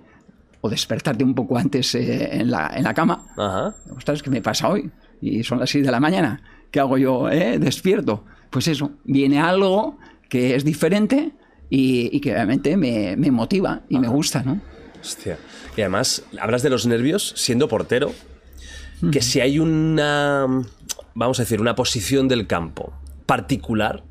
o 0.60 0.68
despertarte 0.68 1.24
un 1.24 1.34
poco 1.34 1.56
antes 1.58 1.94
eh, 1.94 2.40
en, 2.40 2.50
la, 2.50 2.70
en 2.74 2.84
la 2.84 2.94
cama. 2.94 3.26
Ajá. 3.36 3.74
Ostras, 3.96 4.22
¿qué 4.22 4.30
me 4.30 4.42
pasa 4.42 4.68
hoy? 4.68 4.90
Y 5.20 5.42
son 5.42 5.58
las 5.58 5.70
6 5.70 5.84
de 5.86 5.90
la 5.92 6.00
mañana. 6.00 6.42
¿Qué 6.70 6.80
hago 6.80 6.98
yo? 6.98 7.30
eh? 7.30 7.58
Despierto. 7.58 8.24
Pues 8.50 8.68
eso, 8.68 8.92
viene 9.04 9.40
algo 9.40 9.98
que 10.28 10.54
es 10.54 10.64
diferente 10.64 11.32
y, 11.70 12.14
y 12.14 12.20
que 12.20 12.32
obviamente 12.32 12.76
me, 12.76 13.16
me 13.16 13.30
motiva 13.30 13.82
y 13.88 13.98
me 13.98 14.08
gusta, 14.08 14.42
¿no? 14.42 14.60
Hostia. 15.00 15.38
Y 15.76 15.80
además, 15.80 16.24
hablas 16.40 16.62
de 16.62 16.70
los 16.70 16.86
nervios 16.86 17.32
siendo 17.36 17.68
portero. 17.68 18.12
Que 19.12 19.22
si 19.22 19.40
hay 19.40 19.58
una, 19.58 20.46
vamos 21.14 21.38
a 21.38 21.42
decir, 21.42 21.60
una 21.60 21.74
posición 21.74 22.26
del 22.28 22.46
campo 22.46 22.92
particular, 23.26 24.02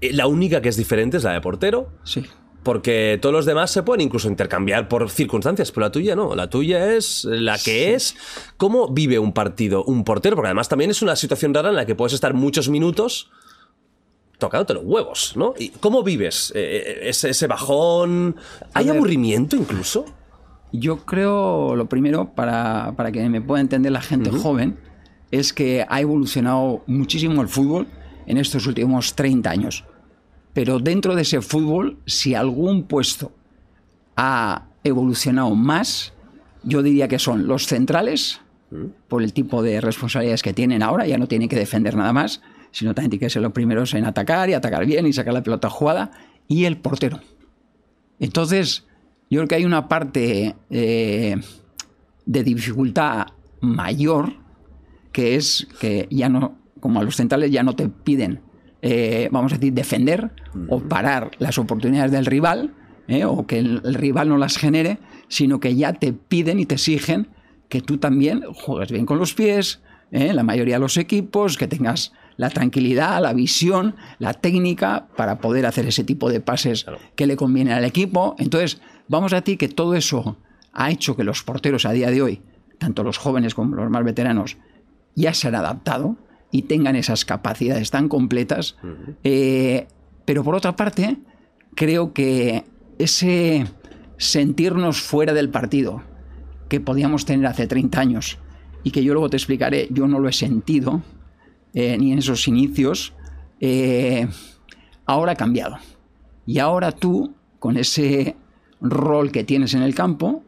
eh, 0.00 0.12
la 0.12 0.26
única 0.26 0.60
que 0.60 0.68
es 0.68 0.76
diferente 0.76 1.18
es 1.18 1.24
la 1.24 1.32
de 1.32 1.40
portero. 1.40 1.88
Sí. 2.04 2.24
Porque 2.62 3.18
todos 3.22 3.32
los 3.32 3.46
demás 3.46 3.70
se 3.70 3.84
pueden 3.84 4.00
incluso 4.00 4.26
intercambiar 4.26 4.88
por 4.88 5.08
circunstancias, 5.08 5.70
pero 5.70 5.86
la 5.86 5.92
tuya 5.92 6.16
no. 6.16 6.34
La 6.34 6.50
tuya 6.50 6.94
es 6.94 7.24
la 7.24 7.58
que 7.58 7.94
es. 7.94 8.16
¿Cómo 8.56 8.88
vive 8.88 9.20
un 9.20 9.32
partido 9.32 9.84
un 9.84 10.02
portero? 10.02 10.34
Porque 10.34 10.48
además 10.48 10.68
también 10.68 10.90
es 10.90 11.00
una 11.00 11.14
situación 11.14 11.54
rara 11.54 11.68
en 11.68 11.76
la 11.76 11.86
que 11.86 11.94
puedes 11.94 12.12
estar 12.12 12.34
muchos 12.34 12.68
minutos 12.68 13.30
tocándote 14.38 14.74
los 14.74 14.82
huevos, 14.84 15.32
¿no? 15.36 15.54
¿Y 15.58 15.70
cómo 15.70 16.02
vives 16.02 16.52
eh, 16.54 16.82
eh, 17.04 17.08
ese, 17.08 17.30
ese 17.30 17.46
bajón? 17.46 18.36
¿Hay 18.74 18.88
aburrimiento 18.88 19.56
incluso? 19.56 20.04
Yo 20.72 21.04
creo, 21.04 21.76
lo 21.76 21.88
primero, 21.88 22.34
para, 22.34 22.92
para 22.96 23.12
que 23.12 23.28
me 23.28 23.40
pueda 23.40 23.60
entender 23.60 23.92
la 23.92 24.00
gente 24.00 24.30
joven, 24.30 24.78
es 25.30 25.52
que 25.52 25.86
ha 25.88 26.00
evolucionado 26.00 26.82
muchísimo 26.86 27.42
el 27.42 27.48
fútbol 27.48 27.86
en 28.26 28.38
estos 28.38 28.66
últimos 28.66 29.14
30 29.14 29.50
años. 29.50 29.84
Pero 30.52 30.78
dentro 30.78 31.14
de 31.14 31.22
ese 31.22 31.40
fútbol, 31.40 31.98
si 32.06 32.34
algún 32.34 32.84
puesto 32.84 33.32
ha 34.16 34.66
evolucionado 34.84 35.54
más, 35.54 36.14
yo 36.62 36.82
diría 36.82 37.08
que 37.08 37.18
son 37.18 37.46
los 37.46 37.66
centrales, 37.66 38.40
por 39.08 39.22
el 39.22 39.32
tipo 39.32 39.62
de 39.62 39.80
responsabilidades 39.80 40.42
que 40.42 40.52
tienen 40.52 40.82
ahora, 40.82 41.06
ya 41.06 41.18
no 41.18 41.28
tienen 41.28 41.48
que 41.48 41.56
defender 41.56 41.96
nada 41.96 42.12
más, 42.12 42.42
sino 42.72 42.94
también 42.94 43.10
tienen 43.10 43.26
que 43.26 43.30
ser 43.30 43.42
los 43.42 43.52
primeros 43.52 43.94
en 43.94 44.04
atacar 44.04 44.50
y 44.50 44.54
atacar 44.54 44.84
bien 44.84 45.06
y 45.06 45.12
sacar 45.12 45.34
la 45.34 45.42
pelota 45.42 45.70
jugada, 45.70 46.10
y 46.48 46.64
el 46.64 46.76
portero. 46.78 47.20
Entonces, 48.18 48.86
yo 49.30 49.40
creo 49.40 49.48
que 49.48 49.54
hay 49.56 49.64
una 49.64 49.88
parte 49.88 50.54
eh, 50.70 51.36
de 52.24 52.44
dificultad 52.44 53.26
mayor 53.60 54.34
que 55.12 55.34
es 55.34 55.66
que 55.80 56.06
ya 56.10 56.28
no, 56.28 56.58
como 56.80 57.00
a 57.00 57.02
los 57.02 57.16
centrales 57.16 57.50
ya 57.50 57.62
no 57.62 57.74
te 57.74 57.88
piden, 57.88 58.40
eh, 58.82 59.28
vamos 59.32 59.52
a 59.52 59.56
decir, 59.56 59.72
defender 59.72 60.30
o 60.68 60.80
parar 60.80 61.30
las 61.38 61.58
oportunidades 61.58 62.12
del 62.12 62.26
rival 62.26 62.74
eh, 63.08 63.24
o 63.24 63.46
que 63.46 63.58
el, 63.58 63.80
el 63.84 63.94
rival 63.94 64.28
no 64.28 64.36
las 64.36 64.58
genere, 64.58 64.98
sino 65.28 65.58
que 65.58 65.74
ya 65.74 65.94
te 65.94 66.12
piden 66.12 66.60
y 66.60 66.66
te 66.66 66.74
exigen 66.74 67.28
que 67.68 67.80
tú 67.80 67.98
también 67.98 68.42
juegues 68.52 68.92
bien 68.92 69.06
con 69.06 69.18
los 69.18 69.34
pies, 69.34 69.80
la 70.12 70.44
mayoría 70.44 70.76
de 70.76 70.80
los 70.80 70.96
equipos, 70.98 71.56
que 71.56 71.66
tengas 71.66 72.12
la 72.36 72.50
tranquilidad, 72.50 73.20
la 73.20 73.32
visión, 73.32 73.96
la 74.18 74.34
técnica 74.34 75.08
para 75.16 75.38
poder 75.38 75.66
hacer 75.66 75.86
ese 75.86 76.04
tipo 76.04 76.30
de 76.30 76.40
pases 76.40 76.86
que 77.14 77.26
le 77.26 77.36
convienen 77.36 77.74
al 77.74 77.84
equipo. 77.84 78.36
Entonces, 78.38 78.80
vamos 79.08 79.32
a 79.32 79.40
decir 79.40 79.58
que 79.58 79.68
todo 79.68 79.94
eso 79.94 80.36
ha 80.72 80.90
hecho 80.90 81.16
que 81.16 81.24
los 81.24 81.42
porteros 81.42 81.86
a 81.86 81.92
día 81.92 82.10
de 82.10 82.22
hoy, 82.22 82.42
tanto 82.78 83.02
los 83.02 83.18
jóvenes 83.18 83.54
como 83.54 83.76
los 83.76 83.90
más 83.90 84.04
veteranos, 84.04 84.56
ya 85.14 85.32
se 85.32 85.48
han 85.48 85.54
adaptado 85.54 86.16
y 86.50 86.62
tengan 86.62 86.96
esas 86.96 87.24
capacidades 87.24 87.90
tan 87.90 88.08
completas. 88.08 88.76
Eh, 89.24 89.86
pero 90.24 90.44
por 90.44 90.54
otra 90.54 90.76
parte, 90.76 91.16
creo 91.74 92.12
que 92.12 92.64
ese 92.98 93.66
sentirnos 94.18 95.00
fuera 95.00 95.32
del 95.32 95.50
partido 95.50 96.02
que 96.68 96.80
podíamos 96.80 97.24
tener 97.24 97.46
hace 97.46 97.66
30 97.66 98.00
años 98.00 98.38
y 98.82 98.90
que 98.90 99.02
yo 99.02 99.12
luego 99.12 99.30
te 99.30 99.36
explicaré, 99.36 99.88
yo 99.90 100.06
no 100.06 100.18
lo 100.18 100.28
he 100.28 100.32
sentido, 100.32 101.02
eh, 101.74 101.96
ni 101.98 102.12
en 102.12 102.18
esos 102.18 102.46
inicios, 102.48 103.14
eh, 103.60 104.28
ahora 105.06 105.32
ha 105.32 105.36
cambiado. 105.36 105.78
Y 106.46 106.58
ahora 106.58 106.92
tú, 106.92 107.34
con 107.58 107.76
ese 107.76 108.36
rol 108.80 109.32
que 109.32 109.44
tienes 109.44 109.74
en 109.74 109.82
el 109.82 109.94
campo, 109.94 110.42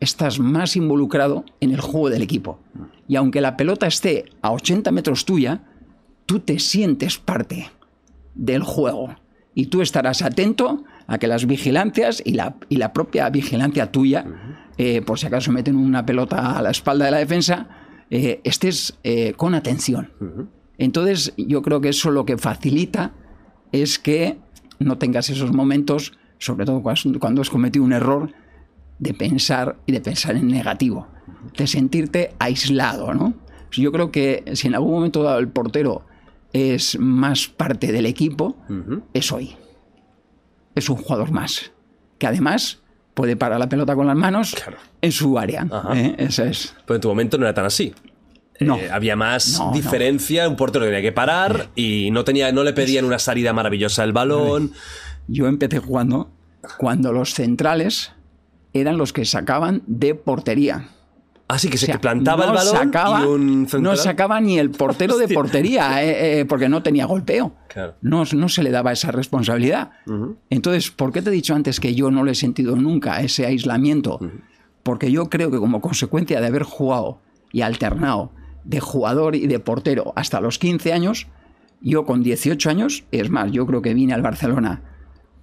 estás 0.00 0.38
más 0.38 0.76
involucrado 0.76 1.44
en 1.60 1.72
el 1.72 1.80
juego 1.80 2.10
del 2.10 2.22
equipo. 2.22 2.60
Y 3.06 3.16
aunque 3.16 3.40
la 3.40 3.56
pelota 3.56 3.86
esté 3.86 4.26
a 4.42 4.52
80 4.52 4.90
metros 4.92 5.24
tuya, 5.24 5.62
tú 6.26 6.40
te 6.40 6.58
sientes 6.58 7.18
parte 7.18 7.70
del 8.34 8.62
juego. 8.62 9.16
Y 9.54 9.66
tú 9.66 9.82
estarás 9.82 10.22
atento 10.22 10.84
a 11.06 11.18
que 11.18 11.26
las 11.26 11.46
vigilancias 11.46 12.22
y 12.24 12.34
la, 12.34 12.56
y 12.68 12.76
la 12.76 12.92
propia 12.92 13.28
vigilancia 13.30 13.90
tuya, 13.90 14.24
eh, 14.76 15.02
por 15.02 15.18
si 15.18 15.26
acaso 15.26 15.50
meten 15.50 15.74
una 15.74 16.06
pelota 16.06 16.56
a 16.56 16.62
la 16.62 16.70
espalda 16.70 17.06
de 17.06 17.10
la 17.10 17.18
defensa, 17.18 17.68
eh, 18.10 18.40
estés 18.44 18.98
eh, 19.02 19.32
con 19.36 19.54
atención. 19.54 20.12
Entonces, 20.76 21.34
yo 21.36 21.62
creo 21.62 21.80
que 21.80 21.88
eso 21.88 22.10
lo 22.10 22.24
que 22.24 22.38
facilita 22.38 23.12
es 23.72 23.98
que 23.98 24.38
no 24.78 24.98
tengas 24.98 25.28
esos 25.28 25.52
momentos, 25.52 26.12
sobre 26.38 26.64
todo 26.66 26.82
cuando 26.82 27.40
has 27.42 27.50
cometido 27.50 27.84
un 27.84 27.92
error, 27.92 28.32
de 28.98 29.14
pensar 29.14 29.76
y 29.86 29.92
de 29.92 30.00
pensar 30.00 30.34
en 30.36 30.48
negativo, 30.48 31.06
de 31.56 31.66
sentirte 31.66 32.34
aislado, 32.38 33.14
¿no? 33.14 33.34
Yo 33.72 33.92
creo 33.92 34.10
que 34.10 34.44
si 34.54 34.66
en 34.66 34.74
algún 34.74 34.92
momento 34.92 35.22
dado 35.22 35.38
el 35.38 35.48
portero 35.48 36.04
es 36.52 36.98
más 36.98 37.46
parte 37.48 37.92
del 37.92 38.06
equipo, 38.06 38.56
es 39.12 39.30
hoy. 39.30 39.54
Es 40.74 40.88
un 40.88 40.96
jugador 40.96 41.30
más, 41.30 41.72
que 42.18 42.26
además 42.26 42.80
puede 43.14 43.36
parar 43.36 43.58
la 43.58 43.68
pelota 43.68 43.94
con 43.96 44.06
las 44.06 44.16
manos 44.16 44.54
Claro. 44.54 44.78
en 45.02 45.12
su 45.12 45.38
área. 45.38 45.66
¿eh? 45.94 46.14
Eso 46.18 46.44
es. 46.44 46.74
Pero 46.86 46.96
en 46.96 47.00
tu 47.00 47.08
momento 47.08 47.36
no 47.36 47.44
era 47.46 47.54
tan 47.54 47.64
así. 47.66 47.92
No. 48.60 48.76
Eh, 48.76 48.90
había 48.90 49.14
más 49.16 49.58
No, 49.58 49.66
no. 49.66 49.72
diferencia, 49.72 50.48
un 50.48 50.56
portero 50.56 50.84
tenía 50.84 51.02
que 51.02 51.12
parar 51.12 51.68
y 51.76 52.10
no, 52.10 52.24
tenía, 52.24 52.50
no 52.52 52.64
le 52.64 52.72
pedían 52.72 53.04
una 53.04 53.18
salida 53.18 53.52
maravillosa 53.52 54.02
del 54.02 54.12
balón. 54.12 54.72
Yo 55.28 55.46
empecé 55.46 55.78
jugando 55.78 56.30
cuando 56.78 57.12
los 57.12 57.34
centrales 57.34 58.12
eran 58.72 58.98
los 58.98 59.12
que 59.12 59.24
sacaban 59.24 59.82
de 59.86 60.14
portería. 60.14 60.88
Así 61.46 61.70
que 61.70 61.78
se 61.78 61.86
O 61.86 61.86
sea, 61.86 61.94
que 61.94 62.00
plantaba 62.00 62.44
no 62.44 62.50
el 62.50 62.56
balón 62.58 62.74
sacaba, 62.74 63.20
y 63.22 63.24
un 63.24 63.68
No 63.80 63.96
sacaba 63.96 64.40
ni 64.40 64.58
el 64.58 64.70
portero 64.70 65.16
de 65.16 65.28
portería, 65.34 66.02
eh, 66.04 66.40
eh, 66.40 66.44
porque 66.44 66.68
no 66.68 66.82
tenía 66.82 67.06
golpeo. 67.06 67.54
Claro. 67.68 67.94
No, 68.02 68.24
no 68.34 68.48
se 68.50 68.62
le 68.62 68.70
daba 68.70 68.92
esa 68.92 69.12
responsabilidad. 69.12 69.92
Entonces, 70.50 70.90
¿por 70.90 71.10
qué 71.10 71.22
te 71.22 71.30
he 71.30 71.32
dicho 71.32 71.54
antes 71.54 71.80
que 71.80 71.94
yo 71.94 72.10
no 72.10 72.22
le 72.22 72.32
he 72.32 72.34
sentido 72.34 72.76
nunca 72.76 73.20
ese 73.22 73.46
aislamiento? 73.46 74.20
Porque 74.82 75.10
yo 75.10 75.30
creo 75.30 75.50
que 75.50 75.58
como 75.58 75.80
consecuencia 75.80 76.40
de 76.40 76.46
haber 76.46 76.64
jugado 76.64 77.20
y 77.50 77.62
alternado 77.62 78.32
de 78.64 78.80
jugador 78.80 79.34
y 79.34 79.46
de 79.46 79.58
portero 79.58 80.12
hasta 80.16 80.42
los 80.42 80.58
15 80.58 80.92
años, 80.92 81.28
yo 81.80 82.04
con 82.04 82.22
18 82.22 82.68
años, 82.68 83.04
es 83.10 83.30
más, 83.30 83.50
yo 83.52 83.66
creo 83.66 83.80
que 83.80 83.94
vine 83.94 84.12
al 84.12 84.20
Barcelona 84.20 84.82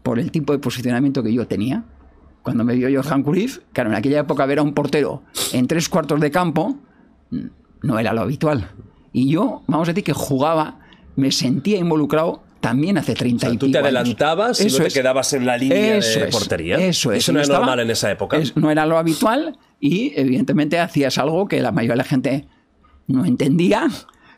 por 0.06 0.20
el 0.20 0.30
tipo 0.30 0.54
de 0.54 0.60
posicionamiento 0.60 1.24
que 1.24 1.34
yo 1.34 1.48
tenía. 1.48 1.84
Cuando 2.44 2.64
me 2.64 2.76
vio 2.76 2.88
Johan 3.02 3.24
Cruyff, 3.24 3.58
claro, 3.74 3.90
en 3.90 3.96
aquella 3.96 4.20
época 4.20 4.46
ver 4.46 4.60
a 4.60 4.62
un 4.62 4.76
portero 4.76 5.24
en 5.52 5.66
tres 5.66 5.90
cuartos 5.90 6.22
de 6.22 6.30
campo 6.30 6.78
mm, 7.32 7.38
no 7.82 7.98
era 7.98 8.14
lo 8.14 8.22
habitual. 8.22 8.70
Y 9.12 9.30
yo, 9.32 9.64
vamos 9.66 9.90
a 9.90 9.94
decir 9.94 10.04
que 10.04 10.14
jugaba, 10.14 10.80
me 11.16 11.32
sentía 11.32 11.80
involucrado 11.80 12.44
también 12.62 13.00
hace 13.00 13.16
30 13.16 13.48
O 13.48 13.50
sea, 13.50 13.60
tú 13.60 13.72
te 13.72 13.78
años. 13.80 13.86
adelantabas 13.88 14.62
y 14.62 14.68
no 14.72 14.78
te 14.86 14.92
quedabas 14.92 15.34
en 15.34 15.46
la 15.48 15.58
línea 15.58 15.98
Eso 15.98 16.20
de 16.20 16.26
es, 16.28 16.36
portería. 16.36 16.78
Eso 16.78 17.12
es. 17.12 17.18
Eso 17.20 17.32
no 17.32 17.40
era 17.40 17.44
estaba- 17.44 17.60
normal 17.66 17.80
en 17.80 17.90
esa 17.90 18.12
época. 18.12 18.38
es- 18.38 18.56
no 18.56 18.70
era 18.70 18.86
lo 18.86 19.00
habitual 19.00 19.58
y 19.80 20.14
evidentemente 20.16 20.78
hacías 20.80 21.18
algo 21.18 21.48
que 21.48 21.62
la 21.62 21.72
mayoría 21.72 21.94
de 21.94 21.98
la 21.98 22.04
gente 22.04 22.48
no 23.08 23.26
entendía, 23.26 23.88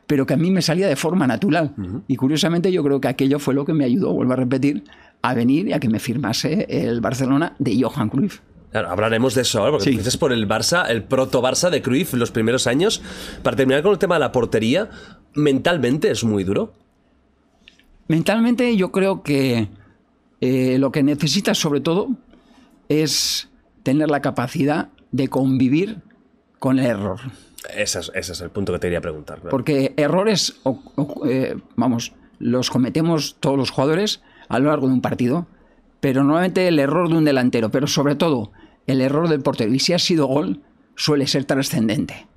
pero 0.07 0.25
que 0.25 0.33
a 0.33 0.37
mí 0.37 0.49
me 0.51 0.61
salía 0.61 0.87
de 0.87 0.95
forma 0.95 1.27
natural. 1.27 1.73
Y 2.07 2.15
curiosamente 2.15 2.71
yo 2.71 2.83
creo 2.83 3.01
que 3.01 3.09
aquello 3.09 3.39
fue 3.39 3.53
lo 3.53 3.65
que 3.65 3.73
me 3.73 3.83
ayudó, 3.83 4.13
vuelvo 4.13 4.31
a 4.33 4.37
repetir, 4.37 4.83
a 5.29 5.33
venir 5.33 5.67
y 5.67 5.73
a 5.73 5.79
que 5.79 5.89
me 5.89 5.99
firmase 5.99 6.65
el 6.69 7.01
Barcelona 7.01 7.55
de 7.59 7.81
Johan 7.81 8.09
Cruyff. 8.09 8.39
Claro, 8.71 8.89
hablaremos 8.89 9.33
de 9.33 9.41
eso 9.43 9.59
ahora, 9.59 9.71
porque 9.77 9.97
Sí. 10.01 10.17
por 10.17 10.33
el 10.33 10.47
Barça, 10.47 10.89
el 10.89 11.03
proto-Barça 11.03 11.69
de 11.69 11.81
Cruyff, 11.81 12.13
los 12.13 12.31
primeros 12.31 12.67
años. 12.67 13.01
Para 13.41 13.55
terminar 13.55 13.81
con 13.81 13.93
el 13.93 13.97
tema 13.97 14.15
de 14.15 14.19
la 14.19 14.31
portería, 14.31 14.89
mentalmente 15.33 16.11
es 16.11 16.23
muy 16.23 16.43
duro. 16.43 16.73
Mentalmente 18.07 18.75
yo 18.77 18.91
creo 18.91 19.23
que 19.23 19.69
eh, 20.41 20.77
lo 20.79 20.91
que 20.91 21.03
necesitas 21.03 21.57
sobre 21.57 21.81
todo 21.81 22.09
es 22.89 23.49
tener 23.83 24.09
la 24.09 24.21
capacidad 24.21 24.89
de 25.11 25.27
convivir 25.29 25.99
con 26.59 26.79
el 26.79 26.85
error. 26.85 27.19
Ese 27.75 27.99
es, 27.99 28.11
ese 28.13 28.31
es 28.33 28.41
el 28.41 28.49
punto 28.49 28.71
que 28.73 28.79
te 28.79 28.87
quería 28.87 29.01
preguntar. 29.01 29.41
Porque 29.49 29.93
errores, 29.97 30.55
o- 30.63 30.79
o- 30.95 31.25
eh, 31.27 31.57
vamos, 31.75 32.13
los 32.39 32.69
cometemos 32.69 33.37
todos 33.39 33.57
los 33.57 33.71
jugadores 33.71 34.21
a 34.49 34.59
lo 34.59 34.69
largo 34.69 34.87
de 34.87 34.93
un 34.93 35.01
partido, 35.01 35.47
pero 35.99 36.23
normalmente 36.23 36.67
el 36.67 36.79
error 36.79 37.09
de 37.09 37.17
un 37.17 37.25
delantero, 37.25 37.69
pero 37.71 37.87
sobre 37.87 38.15
todo 38.15 38.51
el 38.85 39.01
error 39.01 39.27
del 39.29 39.41
portero. 39.41 39.73
Y 39.73 39.79
si 39.79 39.93
ha 39.93 39.99
sido 39.99 40.27
gol, 40.27 40.61
suele 40.95 41.27
ser 41.27 41.45
trascendente. 41.45 42.27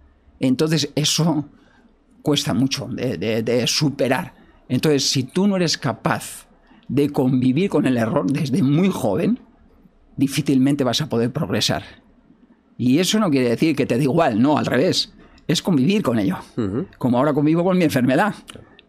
Entonces 0.40 0.90
eso 0.94 1.46
cuesta 2.22 2.54
mucho 2.54 2.86
de, 2.86 3.16
de- 3.18 3.42
de 3.42 3.66
superar. 3.66 4.34
Entonces 4.68 5.08
si 5.10 5.22
tú 5.24 5.46
no 5.46 5.56
eres 5.56 5.76
capaz 5.78 6.46
de 6.88 7.10
convivir 7.10 7.70
con 7.70 7.86
el 7.86 7.96
error 7.96 8.30
desde 8.30 8.62
muy 8.62 8.88
joven, 8.88 9.38
difícilmente 10.16 10.84
vas 10.84 11.00
a 11.00 11.08
poder 11.08 11.32
progresar. 11.32 11.82
Y 12.76 12.98
eso 12.98 13.18
no 13.20 13.30
quiere 13.30 13.50
decir 13.50 13.76
que 13.76 13.86
te 13.86 13.96
da 13.96 14.02
igual, 14.02 14.40
no, 14.40 14.56
al 14.58 14.66
revés. 14.66 15.12
Es 15.46 15.62
convivir 15.62 16.02
con 16.02 16.18
ello. 16.18 16.38
Como 16.98 17.18
ahora 17.18 17.32
convivo 17.34 17.62
con 17.64 17.76
mi 17.76 17.84
enfermedad. 17.84 18.34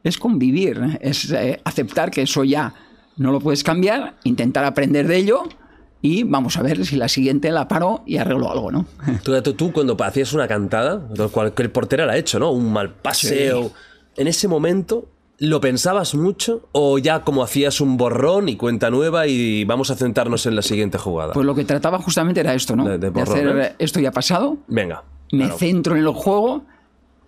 Es 0.04 0.18
convivir, 0.18 0.98
es 1.01 1.32
eh, 1.32 1.60
aceptar 1.63 2.10
que 2.10 2.22
eso 2.24 2.44
ya 2.44 2.74
no 3.18 3.32
lo 3.32 3.39
puedes 3.39 3.63
cambiar, 3.63 4.15
intentar 4.24 4.63
aprender 4.65 5.08
de 5.08 5.18
ello 5.18 5.44
y 6.01 6.24
vamos 6.24 6.58
a 6.58 6.63
ver 6.63 6.86
si 6.86 6.96
la 6.96 7.08
siguiente 7.08 7.51
la 7.51 7.68
paro 7.68 8.03
y 8.08 8.18
arreglo 8.18 8.51
algo, 8.51 8.72
¿no? 8.72 8.86
Tú, 9.24 9.39
tú, 9.53 9.72
cuando 9.72 9.96
hacías 10.03 10.34
una 10.34 10.48
cantada, 10.48 11.01
cualquier 11.32 11.72
portero 11.72 12.06
la 12.06 12.13
ha 12.13 12.18
hecho, 12.18 12.39
¿no? 12.39 12.51
Un 12.51 12.72
mal 12.74 12.89
paseo. 12.94 13.72
En 14.18 14.27
ese 14.27 14.48
momento, 14.48 15.08
¿lo 15.38 15.62
pensabas 15.62 16.15
mucho 16.15 16.68
o 16.72 16.98
ya 16.98 17.22
como 17.22 17.44
hacías 17.44 17.82
un 17.82 17.98
borrón 17.98 18.50
y 18.50 18.56
cuenta 18.58 18.89
nueva 18.89 19.27
y 19.27 19.63
vamos 19.65 19.91
a 19.91 19.96
centrarnos 19.96 20.46
en 20.48 20.56
la 20.56 20.62
siguiente 20.63 20.98
jugada? 20.98 21.34
Pues 21.34 21.46
lo 21.46 21.53
que 21.53 21.65
trataba 21.65 22.00
justamente 22.00 22.39
era 22.39 22.53
esto, 22.56 22.75
¿no? 22.75 22.86
De- 22.86 22.98
de 22.98 23.10
borrón, 23.10 23.34
hacer 23.38 23.58
¿eh? 23.60 23.75
esto 23.77 24.00
ya 24.00 24.10
ha 24.10 24.13
pasado, 24.13 24.58
Venga. 24.68 25.03
me 25.32 25.44
claro. 25.46 25.58
centro 25.60 25.96
en 25.96 26.01
el 26.01 26.08
juego, 26.10 26.63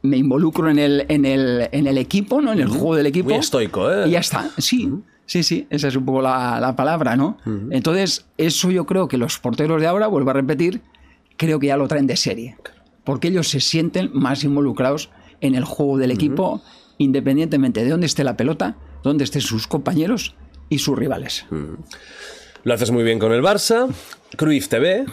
me 0.02 0.18
involucro 0.18 0.70
en 0.70 0.80
el, 0.80 1.06
en 1.10 1.26
el, 1.26 1.70
en 1.72 1.88
el 1.88 1.98
equipo, 1.98 2.42
¿no? 2.42 2.52
En 2.54 2.60
el 2.60 2.68
juego 2.68 2.96
del 2.96 3.06
equipo. 3.06 3.30
Muy 3.30 3.38
estoico, 3.38 3.90
¿eh? 3.92 4.08
Y 4.08 4.12
ya 4.12 4.20
está. 4.20 4.50
Sí, 4.58 4.92
sí, 5.26 5.44
sí, 5.44 5.68
esa 5.70 5.88
es 5.88 5.96
un 5.96 6.06
poco 6.06 6.22
la, 6.22 6.60
la 6.60 6.76
palabra, 6.76 7.16
¿no? 7.16 7.38
Entonces, 7.72 8.26
eso 8.38 8.72
yo 8.72 8.86
creo 8.86 9.08
que 9.08 9.18
los 9.18 9.40
porteros 9.40 9.82
de 9.82 9.88
ahora, 9.88 10.08
vuelvo 10.08 10.30
a 10.30 10.34
repetir, 10.34 10.82
creo 11.38 11.60
que 11.60 11.68
ya 11.68 11.78
lo 11.78 11.88
traen 11.88 12.08
de 12.08 12.16
serie. 12.16 12.58
Porque 13.04 13.28
ellos 13.28 13.50
se 13.50 13.60
sienten 13.60 14.12
más 14.14 14.44
involucrados 14.44 15.10
en 15.42 15.56
el 15.56 15.66
juego 15.66 15.98
del 15.98 16.12
equipo, 16.12 16.62
independientemente 16.98 17.84
de 17.84 17.90
dónde 17.90 18.06
esté 18.06 18.24
la 18.24 18.38
pelota, 18.38 18.78
dónde 19.04 19.26
estén 19.26 19.42
sus 19.42 19.68
compañeros 19.68 20.36
y 20.70 20.80
sus 20.80 20.98
rivales. 20.98 21.46
Lo 22.64 22.74
haces 22.74 22.92
muy 22.92 23.04
bien 23.04 23.20
con 23.20 23.34
el 23.34 23.42
Barça. 23.42 23.90
Cruyff 24.38 24.70
te 24.70 24.80
ve. 24.80 25.06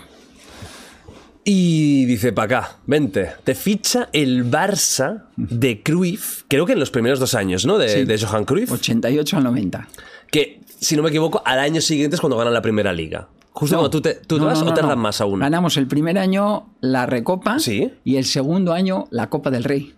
Y 1.53 2.05
dice, 2.05 2.33
para 2.33 2.59
acá, 2.61 2.77
vente. 2.87 3.33
Te 3.43 3.57
ficha 3.57 4.09
el 4.13 4.49
Barça 4.49 5.25
de 5.37 5.83
Cruyff, 5.83 6.43
creo 6.47 6.65
que 6.65 6.75
en 6.75 6.79
los 6.79 6.93
primeros 6.93 7.19
dos 7.19 7.35
años, 7.35 7.67
¿no? 7.67 7.77
De, 7.77 7.89
Sí. 7.89 8.05
de 8.05 8.19
Johan 8.25 8.45
Cruyff. 8.45 8.71
88 8.71 9.37
al 9.37 9.43
90. 9.43 9.89
Que, 10.31 10.61
si 10.79 10.95
no 10.95 11.03
me 11.03 11.09
equivoco, 11.09 11.43
al 11.45 11.59
año 11.59 11.81
siguiente 11.81 12.15
es 12.15 12.21
cuando 12.21 12.37
ganan 12.37 12.55
la 12.55 12.63
primera 12.63 12.93
liga. 12.93 13.27
Justo 13.53 13.75
No, 13.75 13.81
cuando 13.81 13.91
tú 13.91 14.01
te, 14.01 14.15
tú 14.15 14.39
te 14.39 14.45
vas 14.45 14.63
no, 14.63 14.71
o 14.71 14.75
tardan 14.75 15.01
más 15.01 15.21
aún. 15.21 15.41
Ganamos 15.41 15.77
el 15.77 15.89
primer 15.89 16.19
año 16.19 16.69
la 16.81 17.07
Recopa 17.07 17.59
Sí. 17.59 17.91
y 18.05 18.15
el 18.15 18.27
segundo 18.27 18.73
año 18.73 19.09
la 19.11 19.29
Copa 19.29 19.51
del 19.51 19.65
Rey. 19.65 19.93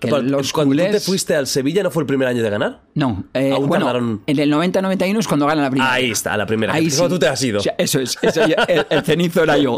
Cuando, 0.00 0.36
los 0.38 0.52
cuando 0.52 0.74
tú 0.74 0.78
te 0.82 0.90
culés- 0.90 1.04
fuiste 1.04 1.34
al 1.34 1.46
Sevilla, 1.46 1.82
¿no 1.82 1.90
fue 1.90 2.02
el 2.02 2.06
primer 2.06 2.28
año 2.28 2.42
de 2.42 2.50
ganar? 2.50 2.80
No, 2.94 3.24
eh, 3.34 3.52
Aún 3.52 3.68
bueno, 3.68 3.86
tardaron- 3.86 4.22
en 4.26 4.38
el 4.38 4.50
90-91 4.50 5.18
es 5.20 5.28
cuando 5.28 5.46
ganan 5.46 5.64
la 5.64 5.70
primera. 5.70 5.92
Ahí 5.92 6.10
está, 6.10 6.36
la 6.36 6.46
primera. 6.46 6.72
Ahí 6.74 6.90
sí. 6.90 7.02
tú 7.08 7.18
te 7.18 7.28
has 7.28 7.42
ido. 7.42 7.58
O 7.60 7.62
sea, 7.62 7.74
eso 7.78 8.00
es, 8.00 8.16
eso 8.22 8.42
el, 8.42 8.86
el 8.88 9.02
cenizo 9.04 9.42
era 9.42 9.56
yo. 9.58 9.76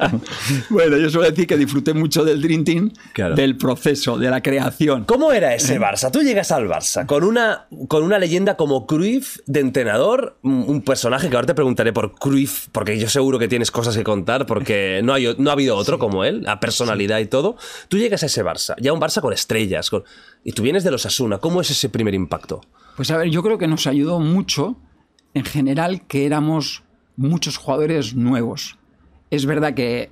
bueno, 0.70 0.96
yo 0.96 1.10
suelo 1.10 1.30
decir 1.30 1.46
que 1.46 1.56
disfruté 1.56 1.94
mucho 1.94 2.24
del 2.24 2.40
Dream 2.40 2.64
Team, 2.64 2.92
Claro. 3.12 3.34
del 3.34 3.56
proceso, 3.56 4.18
de 4.18 4.30
la 4.30 4.42
creación. 4.42 5.04
¿Cómo 5.04 5.32
era 5.32 5.54
ese 5.54 5.78
Barça? 5.80 6.10
Tú 6.10 6.22
llegas 6.22 6.50
al 6.52 6.68
Barça 6.68 7.06
con 7.06 7.24
una, 7.24 7.66
con 7.88 8.02
una 8.02 8.18
leyenda 8.18 8.56
como 8.56 8.86
Cruyff 8.86 9.38
de 9.46 9.60
entrenador, 9.60 10.38
un 10.42 10.82
personaje 10.82 11.28
que 11.28 11.36
ahora 11.36 11.46
te 11.46 11.54
preguntaré 11.54 11.92
por 11.92 12.14
Cruyff, 12.14 12.68
porque 12.72 12.98
yo 12.98 13.08
seguro 13.08 13.38
que 13.38 13.48
tienes 13.48 13.70
cosas 13.70 13.96
que 13.96 14.04
contar, 14.04 14.46
porque 14.46 15.00
no, 15.02 15.12
hay, 15.14 15.34
no 15.38 15.50
ha 15.50 15.52
habido 15.52 15.76
otro 15.76 15.98
como 15.98 16.24
él, 16.24 16.42
la 16.42 16.60
personalidad 16.60 17.18
y 17.18 17.26
todo. 17.26 17.56
Tú 17.88 17.98
llegas 17.98 18.22
a 18.22 18.26
ese 18.26 18.44
Barça, 18.44 18.74
ya 18.80 18.92
un 18.92 19.00
Barça 19.00 19.20
con 19.20 19.32
estrellas, 19.50 19.90
con- 19.90 20.04
y 20.44 20.52
tú 20.52 20.62
vienes 20.62 20.84
de 20.84 20.90
los 20.90 21.06
Asuna. 21.06 21.38
¿Cómo 21.38 21.60
es 21.60 21.70
ese 21.70 21.88
primer 21.88 22.14
impacto? 22.14 22.60
Pues 22.96 23.10
a 23.10 23.16
ver, 23.16 23.28
yo 23.30 23.42
creo 23.42 23.58
que 23.58 23.66
nos 23.66 23.86
ayudó 23.86 24.20
mucho, 24.20 24.76
en 25.34 25.44
general, 25.44 26.06
que 26.06 26.24
éramos 26.26 26.82
muchos 27.16 27.56
jugadores 27.56 28.14
nuevos. 28.14 28.78
Es 29.30 29.46
verdad 29.46 29.74
que 29.74 30.10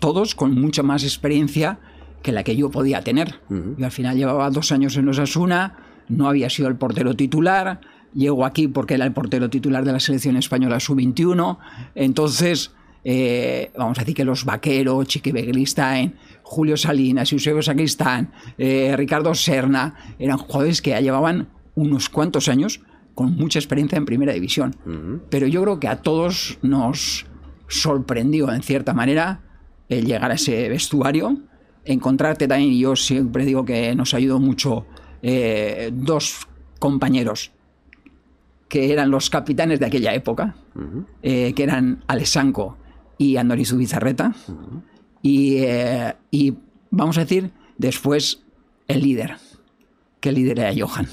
todos 0.00 0.34
con 0.34 0.54
mucha 0.60 0.82
más 0.82 1.04
experiencia 1.04 1.78
que 2.22 2.32
la 2.32 2.42
que 2.44 2.56
yo 2.56 2.70
podía 2.70 3.02
tener. 3.02 3.40
Yo 3.48 3.84
al 3.84 3.92
final 3.92 4.16
llevaba 4.16 4.50
dos 4.50 4.72
años 4.72 4.96
en 4.96 5.08
Osasuna, 5.08 5.76
no 6.08 6.28
había 6.28 6.50
sido 6.50 6.68
el 6.68 6.76
portero 6.76 7.14
titular, 7.14 7.80
llego 8.14 8.44
aquí 8.44 8.68
porque 8.68 8.94
era 8.94 9.04
el 9.06 9.12
portero 9.12 9.48
titular 9.48 9.84
de 9.84 9.92
la 9.92 10.00
selección 10.00 10.36
española 10.36 10.80
sub-21, 10.80 11.58
entonces... 11.94 12.72
eh, 13.02 13.70
vamos 13.78 13.96
a 13.98 14.02
decir 14.02 14.14
que 14.14 14.26
los 14.26 14.44
Vaqueros, 14.44 15.06
Chiqui 15.06 15.32
Begiristain, 15.32 16.16
Julio 16.50 16.76
Salinas, 16.76 17.32
Eusebio 17.32 17.62
Sacristán, 17.62 18.32
eh, 18.58 18.92
Ricardo 18.96 19.32
Serna, 19.36 19.94
eran 20.18 20.36
jugadores 20.36 20.82
que 20.82 20.90
ya 20.90 21.00
llevaban 21.00 21.46
unos 21.76 22.08
cuantos 22.08 22.48
años 22.48 22.80
con 23.14 23.36
mucha 23.36 23.60
experiencia 23.60 23.96
en 23.96 24.04
primera 24.04 24.32
división. 24.32 24.74
Pero 25.30 25.46
yo 25.46 25.62
creo 25.62 25.78
que 25.78 25.86
a 25.86 26.02
todos 26.02 26.58
nos 26.60 27.24
sorprendió 27.68 28.52
en 28.52 28.64
cierta 28.64 28.92
manera 28.94 29.42
el 29.88 30.06
llegar 30.06 30.32
a 30.32 30.34
ese 30.34 30.68
vestuario, 30.68 31.38
encontrarte 31.84 32.48
también, 32.48 32.72
y 32.72 32.80
yo 32.80 32.96
siempre 32.96 33.44
digo 33.44 33.64
que 33.64 33.94
nos 33.94 34.12
ayudó 34.12 34.40
mucho 34.40 34.86
eh, 35.22 35.90
dos 35.92 36.48
compañeros 36.80 37.52
que 38.68 38.92
eran 38.92 39.12
los 39.12 39.30
capitanes 39.30 39.78
de 39.78 39.86
aquella 39.86 40.14
época, 40.14 40.56
eh, 41.22 41.52
que 41.54 41.62
eran 41.62 42.02
Alessanco 42.08 42.76
y 43.18 43.36
Andoni 43.36 43.64
Zubizarreta, 43.64 44.34
y, 45.22 45.58
eh, 45.58 46.14
y 46.30 46.54
vamos 46.90 47.18
a 47.18 47.22
decir 47.22 47.50
después 47.78 48.42
el 48.88 49.02
líder, 49.02 49.36
que 50.20 50.30
el 50.30 50.34
líder 50.36 50.60
era 50.60 50.74
Johan. 50.76 51.08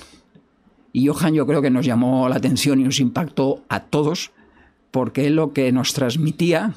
Y 0.93 1.07
Johan 1.07 1.33
yo 1.33 1.45
creo 1.45 1.61
que 1.61 1.69
nos 1.69 1.85
llamó 1.85 2.27
la 2.27 2.37
atención 2.37 2.79
y 2.79 2.83
nos 2.83 2.99
impactó 2.99 3.63
a 3.69 3.81
todos 3.81 4.31
porque 4.91 5.27
él 5.27 5.35
lo 5.35 5.53
que 5.53 5.71
nos 5.71 5.93
transmitía 5.93 6.73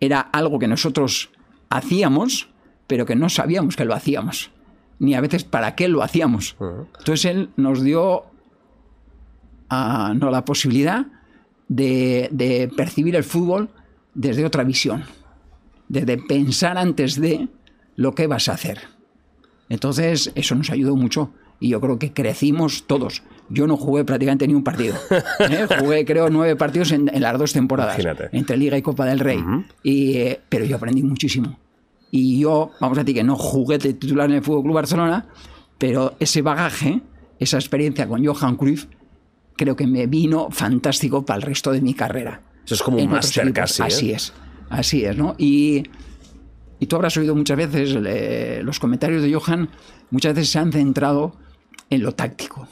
era 0.00 0.20
algo 0.20 0.58
que 0.58 0.68
nosotros 0.68 1.30
hacíamos, 1.70 2.48
pero 2.86 3.06
que 3.06 3.16
no 3.16 3.28
sabíamos 3.28 3.76
que 3.76 3.84
lo 3.84 3.94
hacíamos, 3.94 4.50
ni 4.98 5.14
a 5.14 5.20
veces 5.20 5.44
para 5.44 5.74
qué 5.74 5.88
lo 5.88 6.02
hacíamos. 6.02 6.56
Entonces 6.98 7.24
él 7.24 7.50
nos 7.56 7.82
dio 7.82 8.24
ah, 9.70 10.12
no, 10.14 10.30
la 10.30 10.44
posibilidad 10.44 11.06
de, 11.68 12.28
de 12.32 12.70
percibir 12.76 13.16
el 13.16 13.24
fútbol 13.24 13.70
desde 14.14 14.44
otra 14.44 14.64
visión, 14.64 15.04
desde 15.88 16.18
pensar 16.18 16.78
antes 16.78 17.20
de 17.20 17.48
lo 17.96 18.14
que 18.14 18.26
vas 18.26 18.48
a 18.48 18.52
hacer. 18.54 18.80
Entonces, 19.68 20.32
eso 20.34 20.54
nos 20.54 20.70
ayudó 20.70 20.96
mucho 20.96 21.32
y 21.58 21.70
yo 21.70 21.80
creo 21.80 21.98
que 21.98 22.12
crecimos 22.12 22.84
todos. 22.86 23.22
Yo 23.48 23.66
no 23.66 23.76
jugué 23.76 24.04
prácticamente 24.04 24.46
ni 24.46 24.54
un 24.54 24.62
partido. 24.64 24.94
¿eh? 25.40 25.66
Jugué, 25.80 26.04
creo, 26.04 26.28
nueve 26.30 26.56
partidos 26.56 26.92
en, 26.92 27.08
en 27.12 27.22
las 27.22 27.38
dos 27.38 27.52
temporadas, 27.52 27.98
Imagínate. 27.98 28.36
entre 28.36 28.56
Liga 28.56 28.76
y 28.76 28.82
Copa 28.82 29.06
del 29.06 29.18
Rey. 29.20 29.42
y, 29.82 30.16
eh, 30.18 30.40
pero 30.48 30.64
yo 30.64 30.76
aprendí 30.76 31.02
muchísimo. 31.02 31.58
Y 32.10 32.40
yo, 32.40 32.70
vamos 32.80 32.98
a 32.98 33.02
decir 33.02 33.16
que 33.16 33.24
no 33.24 33.36
jugué 33.36 33.78
de 33.78 33.94
titular 33.94 34.28
en 34.30 34.36
el 34.36 34.42
Fútbol 34.42 34.62
Club 34.62 34.74
Barcelona, 34.74 35.26
pero 35.78 36.14
ese 36.20 36.42
bagaje, 36.42 37.02
esa 37.38 37.56
experiencia 37.56 38.06
con 38.06 38.24
Johan 38.24 38.56
Cruyff, 38.56 38.86
creo 39.56 39.74
que 39.74 39.86
me 39.86 40.06
vino 40.06 40.48
fantástico 40.50 41.24
para 41.24 41.36
el 41.38 41.42
resto 41.42 41.72
de 41.72 41.80
mi 41.80 41.94
carrera. 41.94 42.42
Eso 42.64 42.74
es 42.74 42.82
como 42.82 42.96
un 42.98 43.04
En 43.04 43.08
otros 43.10 43.24
máster 43.26 43.52
casi, 43.52 43.82
¿eh? 43.82 43.86
Así 43.86 44.12
es, 44.12 44.32
así 44.70 45.04
es, 45.04 45.16
¿no? 45.16 45.34
Y, 45.38 45.84
y 46.78 46.86
tú 46.86 46.96
habrás 46.96 47.16
oído 47.16 47.34
muchas 47.34 47.56
veces 47.56 47.96
eh, 48.06 48.60
los 48.64 48.78
comentarios 48.78 49.22
de 49.22 49.32
Johan, 49.32 49.68
muchas 50.10 50.34
veces 50.34 50.50
se 50.50 50.58
han 50.58 50.72
centrado 50.72 51.34
en 51.90 52.02
lo 52.02 52.12
táctico, 52.12 52.68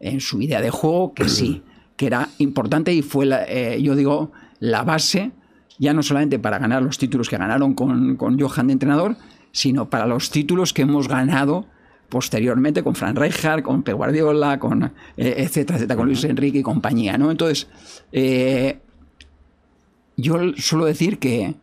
en 0.00 0.20
su 0.20 0.40
idea 0.42 0.60
de 0.60 0.70
juego, 0.70 1.14
que 1.14 1.28
sí, 1.28 1.62
que 1.96 2.06
era 2.06 2.28
importante 2.38 2.92
y 2.92 3.02
fue, 3.02 3.26
la- 3.26 3.44
eh, 3.44 3.80
yo 3.82 3.94
digo, 3.96 4.32
la 4.60 4.82
base, 4.82 5.32
ya 5.78 5.92
no 5.92 6.02
solamente 6.02 6.38
para 6.38 6.58
ganar 6.58 6.82
los 6.82 6.98
títulos 6.98 7.28
que 7.28 7.36
ganaron 7.36 7.74
con, 7.74 8.16
con 8.16 8.38
Johan 8.38 8.66
de 8.68 8.72
entrenador, 8.74 9.16
sino 9.52 9.88
para 9.88 10.06
los 10.06 10.30
títulos 10.30 10.72
que 10.72 10.82
hemos 10.82 11.08
ganado 11.08 11.66
posteriormente 12.08 12.82
con 12.84 12.94
Fran 12.94 13.16
Rijkaard, 13.16 13.62
con 13.62 13.82
Pep 13.82 13.96
Guardiola, 13.96 14.58
con 14.58 14.84
eh, 14.84 14.90
etcétera, 15.38 15.76
etcétera, 15.76 15.96
con 15.96 16.06
Luis 16.06 16.22
Enrique 16.24 16.58
y 16.58 16.62
compañía, 16.62 17.18
¿no? 17.18 17.30
Entonces, 17.30 17.66
eh, 18.12 18.78
yo 20.16 20.38
suelo 20.56 20.84
decir 20.84 21.18
que 21.18 21.54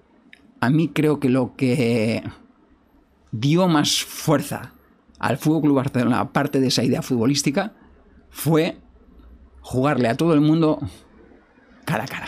a 0.59 0.69
mí 0.69 0.89
creo 0.89 1.19
que 1.19 1.29
lo 1.29 1.55
que 1.55 2.23
dio 3.31 3.67
más 3.67 4.03
fuerza 4.03 4.73
al 5.19 5.37
Fútbol 5.37 5.61
Club 5.61 5.75
Barcelona, 5.75 6.19
aparte 6.19 6.59
de 6.59 6.67
esa 6.67 6.83
idea 6.83 7.01
futbolística, 7.01 7.73
fue 8.29 8.77
jugarle 9.61 10.09
a 10.09 10.15
todo 10.15 10.33
el 10.33 10.41
mundo 10.41 10.79
cara 11.85 12.03
a 12.03 12.07
cara. 12.07 12.27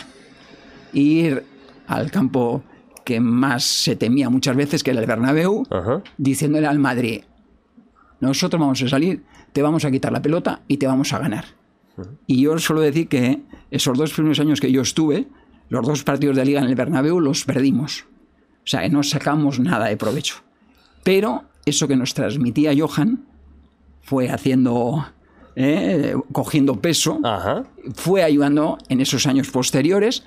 Ir 0.92 1.44
al 1.86 2.10
campo 2.10 2.62
que 3.04 3.20
más 3.20 3.64
se 3.64 3.94
temía 3.94 4.30
muchas 4.30 4.56
veces, 4.56 4.82
que 4.82 4.90
era 4.90 5.00
el 5.00 5.06
Bernabéu, 5.06 5.64
Ajá. 5.70 6.02
diciéndole 6.18 6.66
al 6.66 6.78
Madrid, 6.78 7.22
nosotros 8.20 8.60
vamos 8.60 8.82
a 8.82 8.88
salir, 8.88 9.24
te 9.52 9.62
vamos 9.62 9.84
a 9.84 9.90
quitar 9.90 10.10
la 10.10 10.22
pelota 10.22 10.62
y 10.66 10.78
te 10.78 10.86
vamos 10.86 11.12
a 11.12 11.18
ganar. 11.18 11.44
Y 12.26 12.42
yo 12.42 12.58
suelo 12.58 12.82
decir 12.82 13.08
que 13.08 13.42
esos 13.70 13.96
dos 13.96 14.12
primeros 14.12 14.40
años 14.40 14.60
que 14.60 14.70
yo 14.70 14.82
estuve, 14.82 15.28
los 15.68 15.86
dos 15.86 16.04
partidos 16.04 16.36
de 16.36 16.44
liga 16.44 16.60
en 16.60 16.66
el 16.68 16.74
Bernabéu 16.74 17.20
los 17.20 17.44
perdimos. 17.44 18.04
O 18.58 18.68
sea, 18.68 18.88
no 18.88 19.02
sacamos 19.02 19.58
nada 19.60 19.86
de 19.86 19.96
provecho. 19.96 20.36
Pero 21.02 21.44
eso 21.64 21.86
que 21.88 21.96
nos 21.96 22.14
transmitía 22.14 22.72
Johan 22.76 23.24
fue 24.02 24.28
haciendo, 24.30 25.06
eh, 25.56 26.14
cogiendo 26.32 26.80
peso, 26.80 27.18
Ajá. 27.24 27.64
fue 27.94 28.22
ayudando 28.22 28.78
en 28.88 29.00
esos 29.00 29.26
años 29.26 29.50
posteriores 29.50 30.24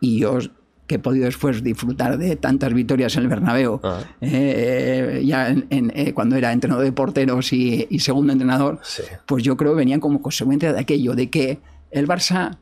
y 0.00 0.20
yo 0.20 0.38
que 0.86 0.96
he 0.96 0.98
podido 0.98 1.24
después 1.26 1.62
disfrutar 1.62 2.18
de 2.18 2.36
tantas 2.36 2.74
victorias 2.74 3.16
en 3.16 3.22
el 3.22 3.28
Bernabéu, 3.28 3.80
Ah. 3.82 4.00
eh, 4.20 5.22
ya 5.24 5.48
en- 5.48 5.66
en, 5.70 5.92
eh, 5.94 6.12
cuando 6.12 6.36
era 6.36 6.52
entrenador 6.52 6.84
de 6.84 6.92
porteros 6.92 7.52
y, 7.52 7.86
y 7.88 8.00
segundo 8.00 8.32
entrenador, 8.32 8.80
Sí. 8.82 9.02
pues 9.24 9.42
yo 9.44 9.56
creo 9.56 9.72
que 9.72 9.78
venían 9.78 10.00
como 10.00 10.20
consecuencia 10.20 10.72
de 10.72 10.80
aquello, 10.80 11.14
de 11.14 11.30
que 11.30 11.60
el 11.90 12.06
Barça 12.06 12.58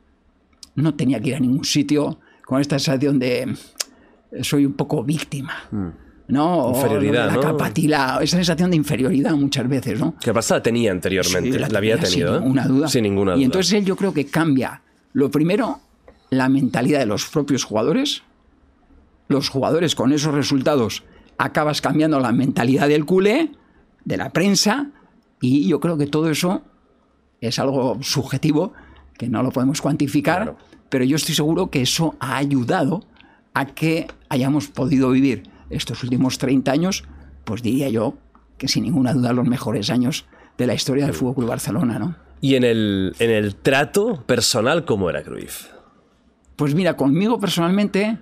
no 0.75 0.93
tenía 0.93 1.19
que 1.19 1.29
ir 1.29 1.35
a 1.35 1.39
ningún 1.39 1.65
sitio 1.65 2.19
con 2.51 2.59
esta 2.59 2.77
sensación 2.77 3.17
de 3.17 3.43
eh, 3.43 4.43
soy 4.43 4.65
un 4.65 4.73
poco 4.73 5.05
víctima. 5.05 5.53
¿no? 6.27 6.65
O 6.65 6.71
Mm. 6.73 6.75
Inferioridad, 6.75 7.27
la 7.27 7.35
¿no? 7.35 7.39
capatila, 7.39 8.19
esa 8.21 8.35
sensación 8.35 8.71
de 8.71 8.75
inferioridad 8.75 9.31
muchas 9.35 9.69
veces, 9.69 9.97
¿no? 9.97 10.15
Que 10.19 10.33
la 10.33 10.61
tenía 10.61 10.91
anteriormente. 10.91 11.53
Sí, 11.53 11.57
la, 11.57 11.77
había 11.77 11.97
tenido, 11.97 12.35
¿eh? 12.35 12.39
Sin 12.39 12.43
ninguna 12.43 12.67
duda. 12.67 12.87
Sin 12.89 13.03
ninguna 13.03 13.31
duda. 13.31 13.41
Y 13.41 13.45
entonces 13.45 13.71
él 13.71 13.85
yo 13.85 13.95
creo 13.95 14.13
que 14.13 14.25
cambia, 14.25 14.81
lo 15.13 15.31
primero, 15.31 15.79
la 16.29 16.49
mentalidad 16.49 16.99
de 16.99 17.05
los 17.05 17.25
propios 17.27 17.63
jugadores. 17.63 18.23
Los 19.29 19.47
jugadores 19.47 19.95
con 19.95 20.11
esos 20.11 20.33
resultados 20.33 21.03
acabas 21.37 21.79
cambiando 21.79 22.19
la 22.19 22.33
mentalidad 22.33 22.89
del 22.89 23.05
culé, 23.05 23.51
de 24.03 24.17
la 24.17 24.31
prensa, 24.31 24.89
y 25.39 25.69
yo 25.69 25.79
creo 25.79 25.97
que 25.97 26.07
todo 26.07 26.29
eso 26.29 26.63
es 27.39 27.59
algo 27.59 27.99
subjetivo, 28.01 28.73
que 29.17 29.29
no 29.29 29.41
lo 29.41 29.51
podemos 29.51 29.79
cuantificar, 29.79 30.43
Claro. 30.43 30.70
Pero 30.91 31.03
yo 31.03 31.15
estoy 31.15 31.33
seguro 31.33 31.71
que 31.71 31.81
eso 31.81 32.15
ha 32.19 32.37
ayudado 32.37 33.03
a 33.55 33.65
que 33.65 34.05
hayamos 34.29 34.67
podido 34.67 35.09
vivir 35.09 35.49
estos 35.71 36.03
últimos 36.03 36.37
30 36.37 36.71
años, 36.71 37.03
pues 37.45 37.63
diría 37.63 37.89
yo 37.89 38.15
que 38.59 38.67
sin 38.67 38.83
ninguna 38.83 39.13
duda 39.13 39.33
los 39.33 39.47
mejores 39.47 39.89
años 39.89 40.25
de 40.59 40.67
la 40.67 40.75
historia 40.75 41.05
del 41.05 41.15
Fútbol 41.15 41.33
Club 41.35 41.47
Barcelona, 41.49 41.97
¿no? 41.97 42.15
Y 42.41 42.55
en 42.55 42.63
el, 42.63 43.15
en 43.19 43.31
el 43.31 43.55
trato 43.55 44.23
personal, 44.27 44.85
¿cómo 44.85 45.09
era 45.09 45.23
Cruyff? 45.23 45.67
Pues 46.55 46.75
mira, 46.75 46.95
conmigo 46.95 47.39
personalmente 47.39 48.19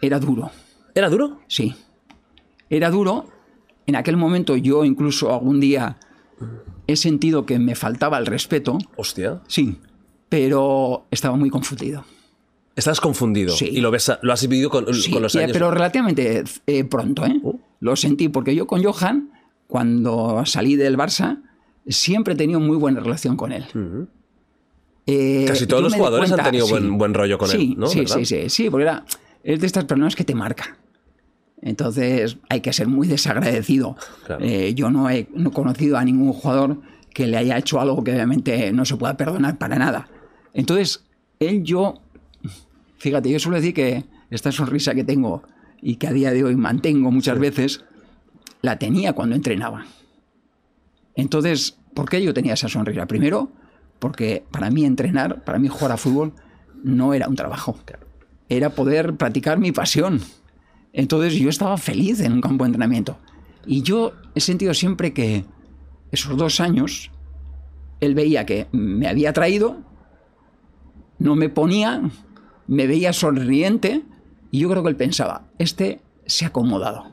era 0.00 0.18
duro, 0.18 0.50
¿Era 0.94 1.10
duro? 1.10 1.40
sí. 1.48 1.74
Era 2.70 2.88
duro. 2.90 3.26
En 3.86 3.96
aquel 3.96 4.16
momento 4.16 4.56
yo 4.56 4.86
incluso 4.86 5.30
algún 5.34 5.60
día 5.60 5.98
he 6.86 6.96
sentido 6.96 7.44
que 7.44 7.58
me 7.58 7.74
faltaba 7.74 8.16
el 8.16 8.24
respeto, 8.24 8.78
Hostia. 8.96 9.42
sí, 9.46 9.76
pero 10.32 11.04
estaba 11.10 11.36
muy 11.36 11.50
confundido. 11.50 12.06
Estás 12.74 13.02
confundido. 13.02 13.54
Sí. 13.54 13.66
Y 13.70 13.82
lo, 13.82 13.90
ves, 13.90 14.10
lo 14.22 14.32
has 14.32 14.40
vivido 14.48 14.70
con, 14.70 14.86
Sí, 14.94 15.10
con 15.10 15.20
los 15.20 15.36
años. 15.36 15.50
pero 15.52 15.70
relativamente 15.70 16.42
eh, 16.66 16.84
pronto, 16.84 17.26
¿eh? 17.26 17.38
Oh. 17.44 17.60
Lo 17.80 17.96
sentí, 17.96 18.30
porque 18.30 18.54
yo 18.54 18.66
con 18.66 18.82
Johan, 18.82 19.28
cuando 19.66 20.42
salí 20.46 20.76
del 20.76 20.96
Barça, 20.96 21.42
siempre 21.86 22.32
he 22.32 22.36
tenido 22.38 22.60
muy 22.60 22.78
buena 22.78 23.00
relación 23.00 23.36
con 23.36 23.52
él. 23.52 23.66
Eh, 25.06 25.44
Casi 25.46 25.66
todos 25.66 25.82
los 25.82 25.92
jugadores 25.92 26.32
han 26.32 26.42
tenido 26.44 26.66
buen- 26.66 26.96
buen 26.96 27.12
rollo 27.12 27.36
con 27.36 27.50
él, 27.50 27.58
Sí, 27.58 27.74
¿no? 27.76 27.88
Sí, 27.88 27.98
¿Verdad? 28.00 28.16
sí, 28.16 28.24
sí, 28.24 28.48
sí, 28.48 28.70
porque 28.70 28.84
era, 28.84 29.04
es 29.44 29.60
de 29.60 29.66
estas 29.66 29.84
personas 29.84 30.16
que 30.16 30.24
te 30.24 30.34
marca. 30.34 30.78
Entonces 31.60 32.38
hay 32.48 32.62
que 32.62 32.72
ser 32.72 32.88
muy 32.88 33.06
desagradecido. 33.06 33.96
Claro. 34.24 34.42
Eh, 34.42 34.72
yo 34.72 34.90
no 34.90 35.10
he, 35.10 35.28
no 35.34 35.50
he 35.50 35.52
conocido 35.52 35.98
a 35.98 36.04
ningún 36.06 36.32
jugador 36.32 36.78
que 37.12 37.26
le 37.26 37.36
haya 37.36 37.58
hecho 37.58 37.78
algo 37.82 38.02
que 38.02 38.12
obviamente 38.12 38.72
no 38.72 38.86
se 38.86 38.96
pueda 38.96 39.14
perdonar 39.18 39.58
para 39.58 39.76
nada. 39.78 40.08
Entonces, 40.54 41.04
él, 41.40 41.62
yo, 41.62 42.00
fíjate, 42.98 43.30
yo 43.30 43.38
suelo 43.38 43.56
decir 43.56 43.74
que 43.74 44.04
esta 44.30 44.52
sonrisa 44.52 44.94
que 44.94 45.04
tengo 45.04 45.42
y 45.80 45.96
que 45.96 46.08
a 46.08 46.12
día 46.12 46.30
de 46.32 46.44
hoy 46.44 46.56
mantengo 46.56 47.10
muchas 47.10 47.38
veces, 47.38 47.84
la 48.60 48.78
tenía 48.78 49.12
cuando 49.12 49.34
entrenaba. 49.34 49.86
Entonces, 51.14 51.76
¿por 51.94 52.08
qué 52.08 52.22
yo 52.22 52.32
tenía 52.32 52.54
esa 52.54 52.68
sonrisa? 52.68 53.06
Primero, 53.06 53.50
porque 53.98 54.44
para 54.50 54.70
mí 54.70 54.84
entrenar, 54.84 55.44
para 55.44 55.58
mí 55.58 55.68
jugar 55.68 55.92
a 55.92 55.96
fútbol, 55.96 56.32
no 56.82 57.14
era 57.14 57.28
un 57.28 57.36
trabajo. 57.36 57.78
Era 58.48 58.70
poder 58.70 59.16
practicar 59.16 59.58
mi 59.58 59.72
pasión. 59.72 60.20
Entonces 60.92 61.34
yo 61.34 61.48
estaba 61.48 61.76
feliz 61.78 62.20
en 62.20 62.32
un 62.32 62.40
campo 62.40 62.64
de 62.64 62.68
entrenamiento. 62.68 63.18
Y 63.66 63.82
yo 63.82 64.12
he 64.34 64.40
sentido 64.40 64.74
siempre 64.74 65.12
que 65.12 65.44
esos 66.10 66.36
dos 66.36 66.60
años, 66.60 67.10
él 68.00 68.14
veía 68.14 68.44
que 68.44 68.66
me 68.72 69.08
había 69.08 69.32
traído, 69.32 69.82
no 71.22 71.36
me 71.36 71.48
ponía, 71.48 72.02
me 72.66 72.86
veía 72.86 73.12
sonriente, 73.12 74.02
y 74.50 74.60
yo 74.60 74.68
creo 74.68 74.82
que 74.82 74.88
él 74.88 74.96
pensaba, 74.96 75.42
este 75.58 76.00
se 76.26 76.44
ha 76.44 76.48
acomodado, 76.48 77.12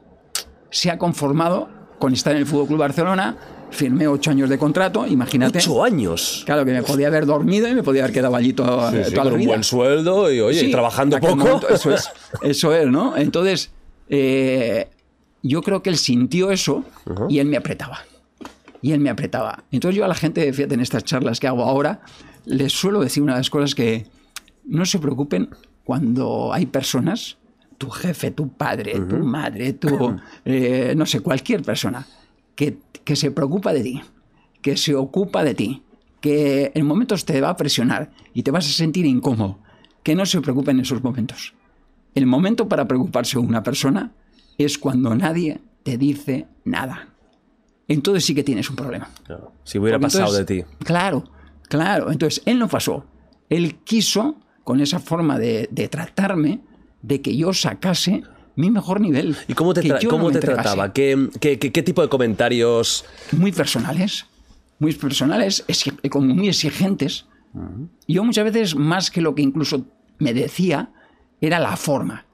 se 0.72 0.90
ha 0.90 0.98
conformado 0.98 1.70
con 2.00 2.14
estar 2.14 2.34
en 2.34 2.40
el 2.40 2.46
Fútbol 2.46 2.68
Club 2.68 2.80
Barcelona, 2.80 3.38
firmé 3.72 4.08
ocho 4.08 4.32
años 4.32 4.50
de 4.50 4.58
contrato, 4.58 5.06
imagínate. 5.06 5.60
Ocho 5.60 5.84
años. 5.84 6.44
Claro 6.46 6.66
que 6.66 6.72
me 6.72 6.82
podía 6.82 7.08
haber 7.08 7.26
dormido 7.26 7.68
y 7.68 7.76
me 7.76 7.84
podía 7.84 8.04
haber 8.04 8.14
quedado 8.14 8.36
allí 8.36 8.54
toda, 8.54 8.92
Sí, 8.92 8.98
sí, 9.10 9.14
toda 9.14 9.34
un 9.34 9.46
buen 9.46 9.64
sueldo 9.64 10.32
y, 10.32 10.40
oye, 10.40 10.66
y 10.66 10.72
trabajando 10.72 11.20
poco. 11.20 11.36
momento, 11.36 11.70
eso 11.70 11.94
es, 11.94 12.10
eso 12.42 12.74
es, 12.74 12.88
¿no? 12.88 13.16
Entonces, 13.16 13.72
eh, 14.10 14.88
yo 15.44 15.62
creo 15.62 15.84
que 15.84 15.90
él 15.90 15.98
sintió 15.98 16.52
eso 16.52 16.84
y 17.30 17.40
él 17.40 17.48
me 17.48 17.58
apretaba. 17.58 18.00
Y 18.82 18.94
él 18.94 19.02
me 19.02 19.10
apretaba. 19.10 19.66
Entonces 19.72 19.98
yo 19.98 20.06
a 20.06 20.08
la 20.08 20.16
gente, 20.16 20.52
fíjate, 20.54 20.74
en 20.74 20.80
estas 20.80 21.04
charlas 21.04 21.40
que 21.40 21.48
hago 21.48 21.64
ahora, 21.64 22.02
les 22.50 22.74
suelo 22.74 23.00
decir 23.02 23.22
una 23.24 23.34
de 23.34 23.40
las 23.40 23.50
cosas 23.50 23.76
que 23.76 24.08
no 24.66 24.86
se 24.86 25.00
preocupen 25.00 25.50
cuando 25.84 26.52
hay 26.54 26.66
personas, 26.66 27.38
tu 27.78 27.90
jefe, 27.90 28.32
tu 28.32 28.50
padre, 28.50 29.00
tu 29.00 29.18
madre, 29.20 29.74
tu, 29.74 30.16
eh, 30.46 30.94
no 30.98 31.06
sé, 31.06 31.22
cualquier 31.22 31.62
persona, 31.62 32.06
que, 32.56 32.80
que 33.06 33.16
se 33.16 33.32
preocupa 33.32 33.72
de 33.72 33.84
ti, 33.84 34.02
que 34.62 34.76
se 34.78 34.96
ocupa 34.96 35.44
de 35.44 35.54
ti, 35.56 35.84
que 36.22 36.72
en 36.76 36.86
momentos 36.86 37.24
te 37.24 37.40
va 37.40 37.50
a 37.50 37.56
presionar 37.56 38.12
y 38.34 38.44
te 38.44 38.52
vas 38.52 38.68
a 38.68 38.72
sentir 38.74 39.06
incómodo, 39.06 39.60
que 40.04 40.16
no 40.16 40.26
se 40.26 40.42
preocupen 40.42 40.78
en 40.78 40.82
esos 40.82 41.04
momentos. 41.04 41.54
El 42.16 42.26
momento 42.26 42.68
para 42.68 42.88
preocuparse 42.88 43.40
de 43.40 43.46
una 43.46 43.64
persona 43.64 44.12
es 44.58 44.78
cuando 44.78 45.16
nadie 45.16 45.62
te 45.84 45.98
dice 45.98 46.48
nada. 46.66 47.10
Entonces 47.88 48.26
sí 48.26 48.36
que 48.36 48.44
tienes 48.44 48.70
un 48.70 48.76
problema. 48.76 49.10
Claro, 49.26 49.54
Si 49.64 49.78
hubiera 49.80 49.98
Porque 49.98 50.08
pasado 50.14 50.38
entonces- 50.38 50.46
de 50.46 50.64
ti. 50.64 50.84
Claro, 50.84 51.24
claro. 51.70 52.12
Entonces, 52.12 52.42
él 52.46 52.60
no 52.60 52.68
pasó. 52.68 53.06
Él 53.50 53.76
quiso, 53.86 54.36
con 54.66 54.82
esa 54.82 55.00
forma 55.00 55.40
de, 55.40 55.70
de 55.72 55.88
tratarme, 55.88 56.60
de 57.02 57.22
que 57.22 57.36
yo 57.38 57.54
sacase 57.54 58.24
mi 58.56 58.70
mejor 58.70 59.00
nivel. 59.00 59.38
¿Y 59.48 59.54
cómo 59.54 59.74
te, 59.74 59.82
tra- 59.82 60.04
no 60.04 60.10
cómo 60.10 60.32
te 60.32 60.40
trataba? 60.40 60.92
¿Qué, 60.92 61.30
qué, 61.40 61.58
qué- 61.58 61.72
qué 61.72 61.82
tipo 61.84 62.02
de 62.02 62.10
comentarios? 62.10 63.06
Muy 63.32 63.52
personales. 63.54 64.26
Muy 64.80 64.94
personales, 64.94 65.64
como 66.10 66.34
muy 66.34 66.48
exigentes. 66.50 67.26
Yo 68.08 68.24
muchas 68.24 68.46
veces, 68.46 68.76
más 68.76 69.10
que 69.12 69.22
lo 69.22 69.34
que 69.36 69.42
incluso 69.42 69.86
me 70.20 70.34
decía, 70.34 70.92
era 71.42 71.60
la 71.60 71.76
forma. 71.76 72.26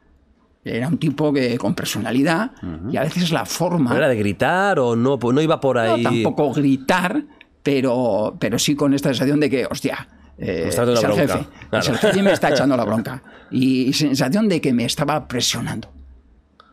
Era 0.64 0.88
un 0.88 0.98
tipo 0.98 1.32
que 1.32 1.58
con 1.58 1.74
personalidad 1.76 2.52
y 2.92 2.98
a 2.98 3.02
veces 3.04 3.32
la 3.32 3.46
forma. 3.46 3.96
¿Era 3.96 4.08
de 4.08 4.16
gritar 4.16 4.80
o 4.80 4.96
no? 4.96 5.18
No 5.18 5.42
iba 5.42 5.60
por 5.60 5.76
No, 5.78 5.82
ahí. 5.94 6.04
tampoco 6.04 6.52
gritar, 6.54 7.24
pero, 7.66 8.38
pero 8.40 8.60
sí 8.60 8.76
con 8.76 8.94
esta 8.94 9.10
sensación 9.10 9.40
de 9.40 9.50
que, 9.50 9.66
hostia, 9.66 10.08
eh, 10.38 10.66
es 10.68 10.78
el 10.78 11.14
jefe. 11.16 11.48
Claro. 11.72 11.80
Es 11.84 11.90
el 11.90 11.98
jefe 11.98 12.20
y 12.20 12.22
me 12.22 12.32
está 12.32 12.50
echando 12.52 12.78
la 12.78 12.86
bronca. 12.86 13.24
Y 13.50 13.92
sensación 13.94 14.48
de 14.48 14.62
que 14.62 14.72
me 14.72 14.86
estaba 14.86 15.28
presionando. 15.28 15.90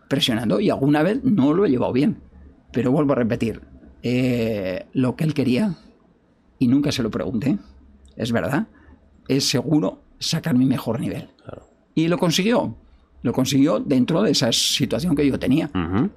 Presionando. 0.09 0.61
Y 0.61 0.69
alguna 0.69 1.03
vez 1.03 1.25
no 1.25 1.55
lo 1.55 1.65
he 1.65 1.71
llevado 1.71 1.95
bien. 1.95 2.19
Pero 2.73 2.93
vuelvo 2.93 3.13
a 3.13 3.17
repetir. 3.17 3.63
eh, 4.03 4.85
lo 4.93 5.17
que 5.17 5.25
él 5.25 5.33
quería, 5.33 5.75
y 6.59 6.69
nunca 6.69 6.93
se 6.93 7.03
lo 7.03 7.11
pregunté, 7.11 7.57
es 8.17 8.33
verdad, 8.33 8.67
es 9.29 9.49
seguro 9.49 10.03
sacar 10.19 10.55
mi 10.57 10.67
mejor 10.67 11.01
nivel. 11.01 11.31
Y 11.95 12.09
lo 12.09 12.19
consiguió. 12.19 12.77
Lo 13.23 13.33
consiguió 13.33 13.81
dentro 13.81 14.21
de 14.23 14.33
esa 14.33 14.53
situación 14.53 15.17
que 15.17 15.27
yo 15.27 15.39
tenía. 15.39 15.71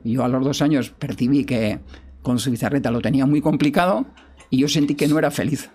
Y 0.04 0.14
yo 0.14 0.26
a 0.26 0.28
los 0.28 0.44
dos 0.44 0.62
años 0.62 0.90
percibí 0.90 1.46
que 1.46 1.80
con 2.24 2.40
su 2.40 2.52
bizarreta 2.52 2.92
lo 2.92 3.00
tenía 3.00 3.26
muy 3.26 3.40
complicado 3.40 4.06
y 4.50 4.58
yo 4.60 4.68
sentí 4.68 4.96
que 4.96 5.08
no 5.08 5.18
era 5.20 5.32
feliz. 5.32 5.70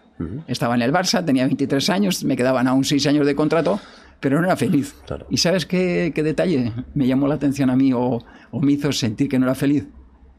Estaba 0.46 0.74
en 0.74 0.82
el 0.82 0.92
Barça, 0.92 1.24
tenía 1.24 1.46
23 1.46 1.88
años, 1.88 2.24
me 2.24 2.36
quedaban 2.36 2.68
aún 2.68 2.84
6 2.84 3.06
años 3.06 3.26
de 3.26 3.34
contrato, 3.34 3.80
pero 4.20 4.38
no 4.38 4.46
era 4.46 4.56
feliz. 4.56 4.94
Claro. 5.06 5.26
¿Y 5.30 5.38
sabes 5.38 5.64
qué, 5.64 6.12
qué 6.14 6.22
detalle 6.22 6.74
me 6.92 7.06
llamó 7.06 7.26
la 7.26 7.36
atención 7.36 7.70
a 7.70 7.76
mí 7.76 7.94
o, 7.94 8.22
o 8.50 8.60
me 8.60 8.72
hizo 8.72 8.92
sentir 8.92 9.30
que 9.30 9.38
no 9.38 9.46
era 9.46 9.54
feliz? 9.54 9.88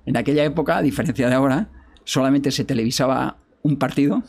En 0.06 0.18
aquella 0.18 0.44
época, 0.44 0.78
a 0.78 0.82
diferencia 0.84 1.28
de 1.28 1.34
ahora, 1.34 1.70
solamente 2.04 2.52
se 2.52 2.64
televisaba 2.64 3.38
un 3.64 3.78
partido 3.78 4.22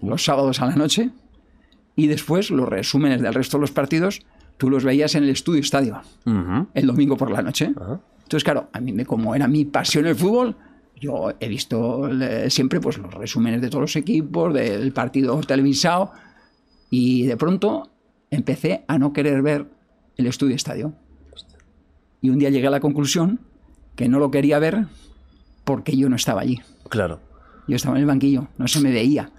los 0.00 0.24
sábados 0.24 0.60
a 0.62 0.66
la 0.66 0.76
noche 0.76 1.10
y 1.96 2.06
después 2.06 2.50
los 2.50 2.68
resúmenes 2.68 3.20
del 3.20 3.34
resto 3.34 3.56
de 3.56 3.62
los 3.62 3.72
partidos 3.72 4.22
tú 4.58 4.70
los 4.70 4.84
veías 4.84 5.14
en 5.14 5.24
el 5.24 5.30
estudio 5.30 5.60
estadio 5.60 6.02
el 6.74 6.86
domingo 6.86 7.16
por 7.16 7.30
la 7.30 7.42
noche. 7.42 7.66
Entonces, 7.66 8.44
claro, 8.44 8.68
a 8.72 8.80
mí 8.80 8.92
me, 8.92 9.04
como 9.04 9.34
era 9.34 9.48
mi 9.48 9.64
pasión 9.64 10.06
el 10.06 10.14
fútbol, 10.14 10.54
yo 11.00 11.32
he 11.40 11.48
visto 11.48 12.08
eh, 12.08 12.50
siempre 12.50 12.80
pues, 12.80 12.98
los 12.98 13.12
resúmenes 13.14 13.60
de 13.60 13.70
todos 13.70 13.82
los 13.82 13.96
equipos, 13.96 14.52
del 14.52 14.92
partido 14.92 15.40
televisado 15.40 16.12
y 16.90 17.24
de 17.24 17.36
pronto 17.36 17.90
empecé 18.30 18.84
a 18.86 18.98
no 18.98 19.12
querer 19.12 19.42
ver 19.42 19.66
el 20.16 20.26
estudio 20.26 20.54
estadio. 20.54 20.92
Y 22.20 22.30
un 22.30 22.38
día 22.38 22.50
llegué 22.50 22.66
a 22.66 22.70
la 22.70 22.80
conclusión 22.80 23.40
que 23.96 24.08
no 24.08 24.18
lo 24.18 24.30
quería 24.30 24.58
ver 24.58 24.86
porque 25.64 25.96
yo 25.96 26.08
no 26.08 26.16
estaba 26.16 26.42
allí. 26.42 26.60
Claro. 26.88 27.20
Yo 27.66 27.76
estaba 27.76 27.96
en 27.96 28.02
el 28.02 28.06
banquillo, 28.06 28.48
no 28.58 28.68
se 28.68 28.80
me 28.80 28.90
veía. 28.90 29.30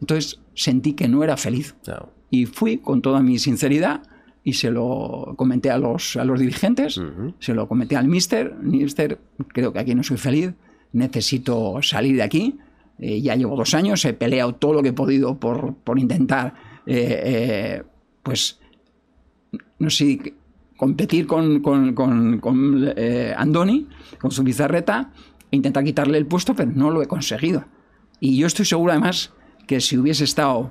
Entonces 0.00 0.40
sentí 0.54 0.92
que 0.92 1.08
no 1.08 1.24
era 1.24 1.36
feliz. 1.36 1.74
Claro. 1.82 2.12
Y 2.30 2.46
fui 2.46 2.78
con 2.78 3.02
toda 3.02 3.20
mi 3.20 3.38
sinceridad 3.38 4.02
y 4.44 4.52
se 4.52 4.70
lo 4.70 5.34
comenté 5.36 5.70
a 5.70 5.78
los, 5.78 6.16
a 6.16 6.24
los 6.24 6.38
dirigentes, 6.38 7.00
se 7.40 7.54
lo 7.54 7.66
comenté 7.66 7.96
al 7.96 8.06
mister. 8.06 8.54
Mister, 8.60 9.18
creo 9.48 9.72
que 9.72 9.78
aquí 9.80 9.94
no 9.94 10.02
soy 10.02 10.18
feliz, 10.18 10.52
necesito 10.92 11.78
salir 11.82 12.16
de 12.16 12.22
aquí. 12.22 12.58
Eh, 12.98 13.20
ya 13.22 13.34
llevo 13.34 13.56
dos 13.56 13.74
años, 13.74 14.04
he 14.04 14.12
peleado 14.12 14.54
todo 14.54 14.74
lo 14.74 14.82
que 14.82 14.90
he 14.90 14.92
podido 14.92 15.38
por, 15.38 15.74
por 15.74 15.98
intentar, 15.98 16.54
eh, 16.86 17.22
eh, 17.24 17.82
pues, 18.22 18.60
no 19.78 19.88
sé, 19.88 20.34
competir 20.76 21.26
con, 21.26 21.60
con, 21.60 21.94
con, 21.94 22.38
con, 22.40 22.92
Andoni, 23.36 23.88
con 24.18 24.30
su 24.30 24.42
bizarreta, 24.42 25.12
e 25.50 25.56
intentar 25.56 25.82
quitarle 25.82 26.18
el 26.18 26.26
puesto, 26.26 26.54
pero 26.54 26.70
no 26.74 26.90
lo 26.90 27.02
he 27.02 27.06
conseguido. 27.06 27.64
Y 28.20 28.36
yo 28.36 28.46
estoy 28.46 28.66
seguro 28.66 28.92
además 28.92 29.32
que 29.66 29.80
si 29.80 29.96
hubiese 29.96 30.24
estado 30.24 30.70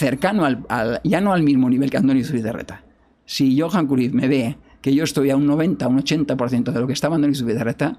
Cercano 0.00 0.44
al, 0.44 0.64
al- 0.68 1.00
ya 1.04 1.20
no 1.20 1.32
al 1.32 1.42
mismo 1.42 1.68
nivel 1.70 1.90
que 1.90 1.98
Andoni 1.98 2.24
Zubizarreta. 2.24 2.82
Si 3.26 3.58
Johan 3.60 3.86
Cruyff 3.86 4.12
me 4.12 4.26
ve 4.26 4.56
que 4.80 4.94
yo 4.94 5.04
estoy 5.04 5.30
a 5.30 5.36
un 5.36 5.46
90, 5.46 5.86
un 5.86 6.02
80% 6.02 6.72
de 6.72 6.80
lo 6.80 6.86
que 6.86 6.94
estaba 6.94 7.14
Andoni 7.16 7.34
Zubizarreta, 7.34 7.98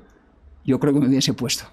yo 0.65 0.79
creo 0.79 0.93
que 0.93 0.99
me 0.99 1.07
hubiese 1.07 1.33
puesto. 1.33 1.65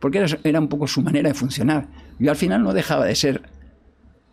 Porque 0.00 0.18
era, 0.18 0.26
era 0.44 0.60
un 0.60 0.68
poco 0.68 0.86
su 0.86 1.00
manera 1.00 1.28
de 1.28 1.34
funcionar. 1.34 1.86
Yo 2.18 2.30
al 2.30 2.36
final 2.36 2.62
no 2.62 2.72
dejaba 2.74 3.04
de 3.06 3.14
ser 3.14 3.42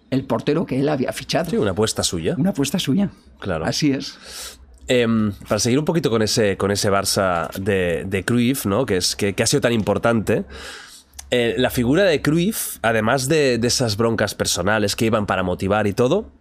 el 0.09 0.23
portero 0.25 0.65
que 0.65 0.79
él 0.79 0.89
había 0.89 1.11
fichado. 1.13 1.49
Sí, 1.49 1.57
una 1.57 1.71
apuesta 1.71 2.03
suya. 2.03 2.35
Una 2.37 2.49
apuesta 2.51 2.77
suya. 2.79 3.09
Claro. 3.39 3.65
Así 3.65 3.91
es. 3.91 4.59
Em, 4.87 5.31
para 5.47 5.57
seguir 5.59 5.79
un 5.79 5.85
poquito 5.85 6.09
con 6.11 6.21
ese, 6.21 6.57
con 6.57 6.69
ese 6.69 6.91
Barça 6.91 7.51
de, 7.59 8.05
de 8.07 8.23
Cruyff, 8.23 8.65
¿no? 8.67 8.85
que, 8.85 8.97
es, 8.97 9.15
que, 9.15 9.33
que 9.33 9.41
ha 9.41 9.47
sido 9.47 9.61
tan 9.61 9.73
importante, 9.73 10.45
eh, 11.35 11.55
la 11.57 11.69
figura 11.69 12.03
de 12.03 12.21
Cruyff, 12.21 12.77
además 12.81 13.27
de, 13.27 13.57
de 13.57 13.67
esas 13.67 13.97
broncas 13.97 14.35
personales 14.35 14.95
que 14.95 15.05
iban 15.05 15.25
para 15.25 15.43
motivar 15.43 15.87
y 15.87 15.93
todo, 15.93 16.31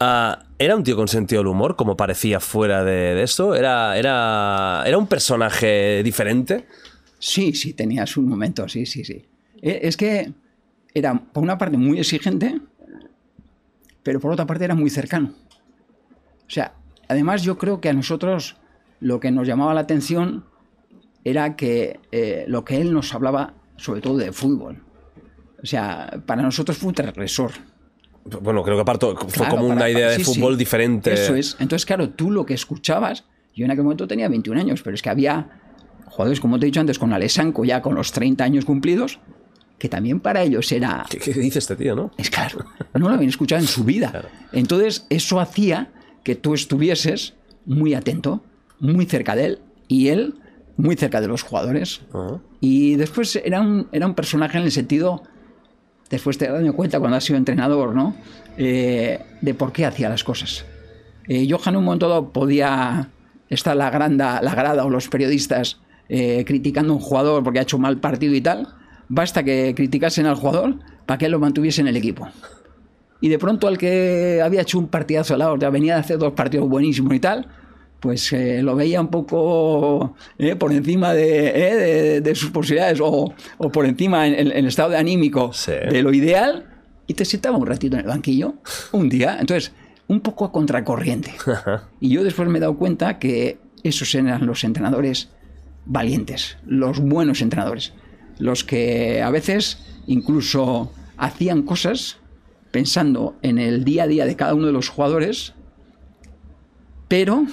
ah, 0.00 0.44
era 0.58 0.76
un 0.76 0.84
tío 0.84 0.96
con 0.96 1.08
sentido 1.08 1.40
del 1.40 1.48
humor, 1.48 1.74
como 1.76 1.96
parecía 1.96 2.38
fuera 2.40 2.84
de, 2.84 3.14
de 3.14 3.22
esto. 3.22 3.54
Era, 3.54 3.96
era, 3.98 4.84
era 4.86 4.96
un 4.98 5.06
personaje 5.06 6.02
diferente. 6.02 6.66
Sí, 7.18 7.52
sí, 7.52 7.72
tenía 7.72 8.06
sus 8.06 8.24
momentos, 8.24 8.72
sí, 8.72 8.86
sí, 8.86 9.04
sí. 9.04 9.24
Eh, 9.60 9.80
Es 9.82 9.96
que 9.96 10.32
era, 10.94 11.14
por 11.14 11.42
una 11.42 11.58
parte, 11.58 11.76
muy 11.76 11.98
exigente, 11.98 12.60
pero 14.02 14.20
por 14.20 14.32
otra 14.32 14.46
parte 14.46 14.64
era 14.64 14.74
muy 14.74 14.90
cercano. 14.90 15.32
O 16.46 16.50
sea, 16.50 16.72
además 17.08 17.42
yo 17.42 17.58
creo 17.58 17.80
que 17.80 17.88
a 17.88 17.92
nosotros 17.92 18.56
lo 19.00 19.20
que 19.20 19.30
nos 19.30 19.46
llamaba 19.46 19.74
la 19.74 19.80
atención 19.80 20.44
era 21.24 21.56
que 21.56 22.00
eh, 22.12 22.44
lo 22.48 22.64
que 22.64 22.80
él 22.80 22.92
nos 22.92 23.12
hablaba, 23.14 23.54
sobre 23.78 24.00
todo 24.02 24.18
de 24.18 24.32
fútbol. 24.32 24.82
O 25.62 25.66
sea, 25.66 26.22
para 26.26 26.42
nosotros 26.42 26.76
fue 26.76 26.90
un 26.90 26.94
transgresor. 26.94 27.52
Bueno, 28.42 28.62
creo 28.62 28.76
que 28.76 28.82
aparte 28.82 29.06
fue 29.06 29.28
Claro, 29.46 29.50
como 29.56 29.66
una 29.68 29.76
para- 29.76 29.90
idea 29.90 30.10
de 30.10 30.16
sí. 30.16 30.24
fútbol 30.24 30.58
diferente. 30.58 31.12
Eso 31.14 31.34
es. 31.34 31.56
Entonces, 31.58 31.86
claro, 31.86 32.10
tú 32.10 32.30
lo 32.30 32.44
que 32.44 32.52
escuchabas, 32.54 33.24
yo 33.54 33.64
en 33.64 33.70
aquel 33.70 33.84
momento 33.84 34.06
tenía 34.06 34.28
21 34.28 34.60
años, 34.60 34.82
pero 34.82 34.94
es 34.94 35.00
que 35.02 35.08
había 35.08 35.48
jugadores, 36.06 36.38
como 36.40 36.58
te 36.58 36.66
he 36.66 36.68
dicho 36.68 36.80
antes, 36.80 36.98
con 36.98 37.12
Alessanco 37.12 37.64
ya 37.64 37.80
con 37.80 37.94
los 37.94 38.12
30 38.12 38.44
años 38.44 38.64
cumplidos, 38.66 39.18
que 39.78 39.88
también 39.88 40.20
para 40.20 40.42
ellos 40.42 40.70
era... 40.72 41.06
¿Qué, 41.08 41.18
qué 41.18 41.32
dice 41.32 41.60
este 41.60 41.76
tío, 41.76 41.94
no? 41.96 42.10
Es 42.18 42.28
claro, 42.30 42.64
no 42.94 43.08
lo 43.08 43.14
habían 43.14 43.28
escuchado 43.30 43.60
en 43.62 43.68
su 43.68 43.84
vida. 43.84 44.28
Entonces, 44.52 45.06
eso 45.08 45.40
hacía 45.40 45.90
que 46.24 46.34
tú 46.34 46.52
estuvieses 46.54 47.34
muy 47.64 47.94
atento, 47.94 48.42
muy 48.80 49.06
cerca 49.06 49.34
de 49.36 49.44
él, 49.46 49.58
y 49.86 50.08
él 50.08 50.34
muy 50.78 50.96
cerca 50.96 51.20
de 51.20 51.28
los 51.28 51.42
jugadores. 51.42 52.00
Ajá. 52.14 52.38
Y 52.60 52.96
después 52.96 53.36
era 53.36 53.60
un, 53.60 53.88
era 53.92 54.06
un 54.06 54.14
personaje 54.14 54.56
en 54.56 54.64
el 54.64 54.72
sentido, 54.72 55.22
después 56.08 56.38
te 56.38 56.50
das 56.50 56.72
cuenta 56.72 56.98
cuando 56.98 57.18
has 57.18 57.24
sido 57.24 57.36
entrenador, 57.36 57.94
¿no? 57.94 58.16
Eh, 58.56 59.20
de 59.42 59.54
por 59.54 59.72
qué 59.72 59.84
hacía 59.84 60.08
las 60.08 60.24
cosas. 60.24 60.64
Eh, 61.28 61.46
Johan 61.50 61.74
en 61.74 61.76
un 61.76 61.84
momento 61.84 62.08
dado 62.08 62.32
podía 62.32 63.10
estar 63.50 63.76
la, 63.76 63.90
granda, 63.90 64.40
la 64.42 64.54
grada 64.54 64.84
o 64.84 64.90
los 64.90 65.08
periodistas 65.08 65.80
eh, 66.08 66.44
criticando 66.46 66.94
a 66.94 66.96
un 66.96 67.02
jugador 67.02 67.44
porque 67.44 67.58
ha 67.58 67.62
hecho 67.62 67.78
mal 67.78 67.98
partido 67.98 68.34
y 68.34 68.40
tal. 68.40 68.68
Basta 69.08 69.42
que 69.42 69.74
criticasen 69.74 70.26
al 70.26 70.36
jugador 70.36 70.76
para 71.06 71.18
que 71.18 71.26
él 71.26 71.32
lo 71.32 71.38
mantuviese 71.38 71.80
en 71.80 71.88
el 71.88 71.96
equipo. 71.96 72.28
Y 73.20 73.28
de 73.28 73.38
pronto 73.38 73.66
al 73.66 73.78
que 73.78 74.40
había 74.42 74.62
hecho 74.62 74.78
un 74.78 74.88
partidazo 74.88 75.34
al 75.34 75.40
lado, 75.40 75.56
ya 75.56 75.70
venía 75.70 75.94
de 75.94 76.00
hacer 76.00 76.18
dos 76.18 76.34
partidos 76.34 76.68
buenísimos 76.68 77.14
y 77.14 77.20
tal, 77.20 77.48
pues 78.00 78.32
eh, 78.32 78.62
lo 78.62 78.76
veía 78.76 79.00
un 79.00 79.08
poco 79.08 80.14
eh, 80.38 80.54
por 80.56 80.72
encima 80.72 81.12
de, 81.14 81.48
eh, 81.48 81.74
de- 81.76 82.20
de 82.20 82.34
sus 82.34 82.50
posibilidades 82.50 83.00
o, 83.00 83.32
o 83.58 83.72
por 83.72 83.86
encima 83.86 84.26
en, 84.26 84.34
el 84.52 84.66
estado 84.66 84.90
de 84.90 84.96
anímico 84.98 85.52
Sí. 85.52 85.72
de 85.72 86.02
lo 86.02 86.12
ideal 86.12 86.66
y 87.06 87.14
te 87.14 87.24
sentaba 87.24 87.56
un 87.56 87.66
ratito 87.66 87.96
en 87.96 88.02
el 88.02 88.06
banquillo, 88.08 88.54
un 88.92 89.08
día. 89.08 89.38
Entonces, 89.40 89.72
un 90.08 90.20
poco 90.20 90.44
a 90.44 90.52
contracorriente. 90.52 91.32
Y 92.00 92.10
yo 92.10 92.22
después 92.24 92.48
me 92.48 92.58
he 92.58 92.60
dado 92.60 92.76
cuenta 92.76 93.18
que 93.18 93.58
esos 93.82 94.14
eran 94.14 94.46
los 94.46 94.62
entrenadores 94.64 95.30
valientes, 95.86 96.58
los 96.66 97.00
buenos 97.00 97.40
entrenadores, 97.42 97.92
los 98.38 98.62
que 98.64 99.22
a 99.22 99.30
veces 99.30 99.78
incluso 100.06 100.92
hacían 101.16 101.62
cosas 101.62 102.18
pensando 102.70 103.36
en 103.42 103.58
el 103.58 103.84
día 103.84 104.04
a 104.04 104.06
día 104.06 104.24
de 104.26 104.36
cada 104.36 104.54
uno 104.54 104.66
de 104.66 104.72
los 104.72 104.88
jugadores, 104.88 105.54
pero 107.08 107.46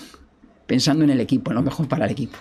pensando 0.68 1.04
en 1.04 1.10
el 1.10 1.20
equipo, 1.20 1.52
en 1.52 1.56
lo 1.56 1.62
mejor 1.64 1.88
para 1.88 2.06
el 2.06 2.12
equipo. 2.12 2.38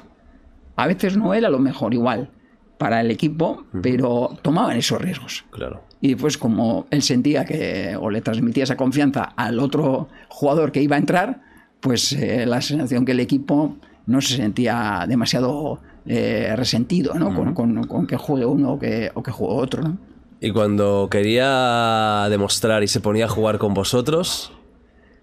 A 0.76 0.86
veces 0.86 1.16
no 1.16 1.34
era 1.34 1.48
lo 1.50 1.58
mejor 1.58 1.94
igual 1.94 2.30
para 2.78 3.00
el 3.00 3.10
equipo, 3.10 3.64
pero 3.82 4.36
tomaban 4.42 4.76
esos 4.76 5.00
riesgos. 5.00 5.44
Claro. 5.50 5.82
Y 6.00 6.08
después, 6.08 6.36
como 6.36 6.86
él 6.90 7.02
sentía 7.02 7.44
que 7.44 7.96
o 7.98 8.10
le 8.10 8.20
transmitía 8.20 8.64
esa 8.64 8.76
confianza 8.76 9.22
al 9.36 9.60
otro 9.60 10.08
jugador 10.28 10.72
que 10.72 10.82
iba 10.82 10.96
a 10.96 10.98
entrar, 10.98 11.40
pues 11.80 12.12
eh, 12.12 12.44
la 12.46 12.60
sensación 12.60 13.04
que 13.04 13.12
el 13.12 13.20
equipo 13.20 13.76
no 14.06 14.20
se 14.20 14.36
sentía 14.36 15.04
demasiado 15.08 15.80
eh, 16.06 16.52
resentido 16.56 17.14
¿no? 17.14 17.34
con, 17.34 17.54
con- 17.54 17.84
con 17.86 18.06
que 18.06 18.16
juegue 18.16 18.44
uno 18.44 18.72
o 18.72 18.78
que, 18.78 19.10
o 19.14 19.22
que 19.22 19.30
juegue 19.30 19.54
otro. 19.54 19.82
¿no? 19.82 19.96
Y 20.40 20.50
cuando 20.50 21.08
quería 21.10 22.26
demostrar 22.28 22.82
y 22.82 22.88
se 22.88 23.00
ponía 23.00 23.26
a 23.26 23.28
jugar 23.28 23.56
con 23.58 23.72
vosotros, 23.72 24.52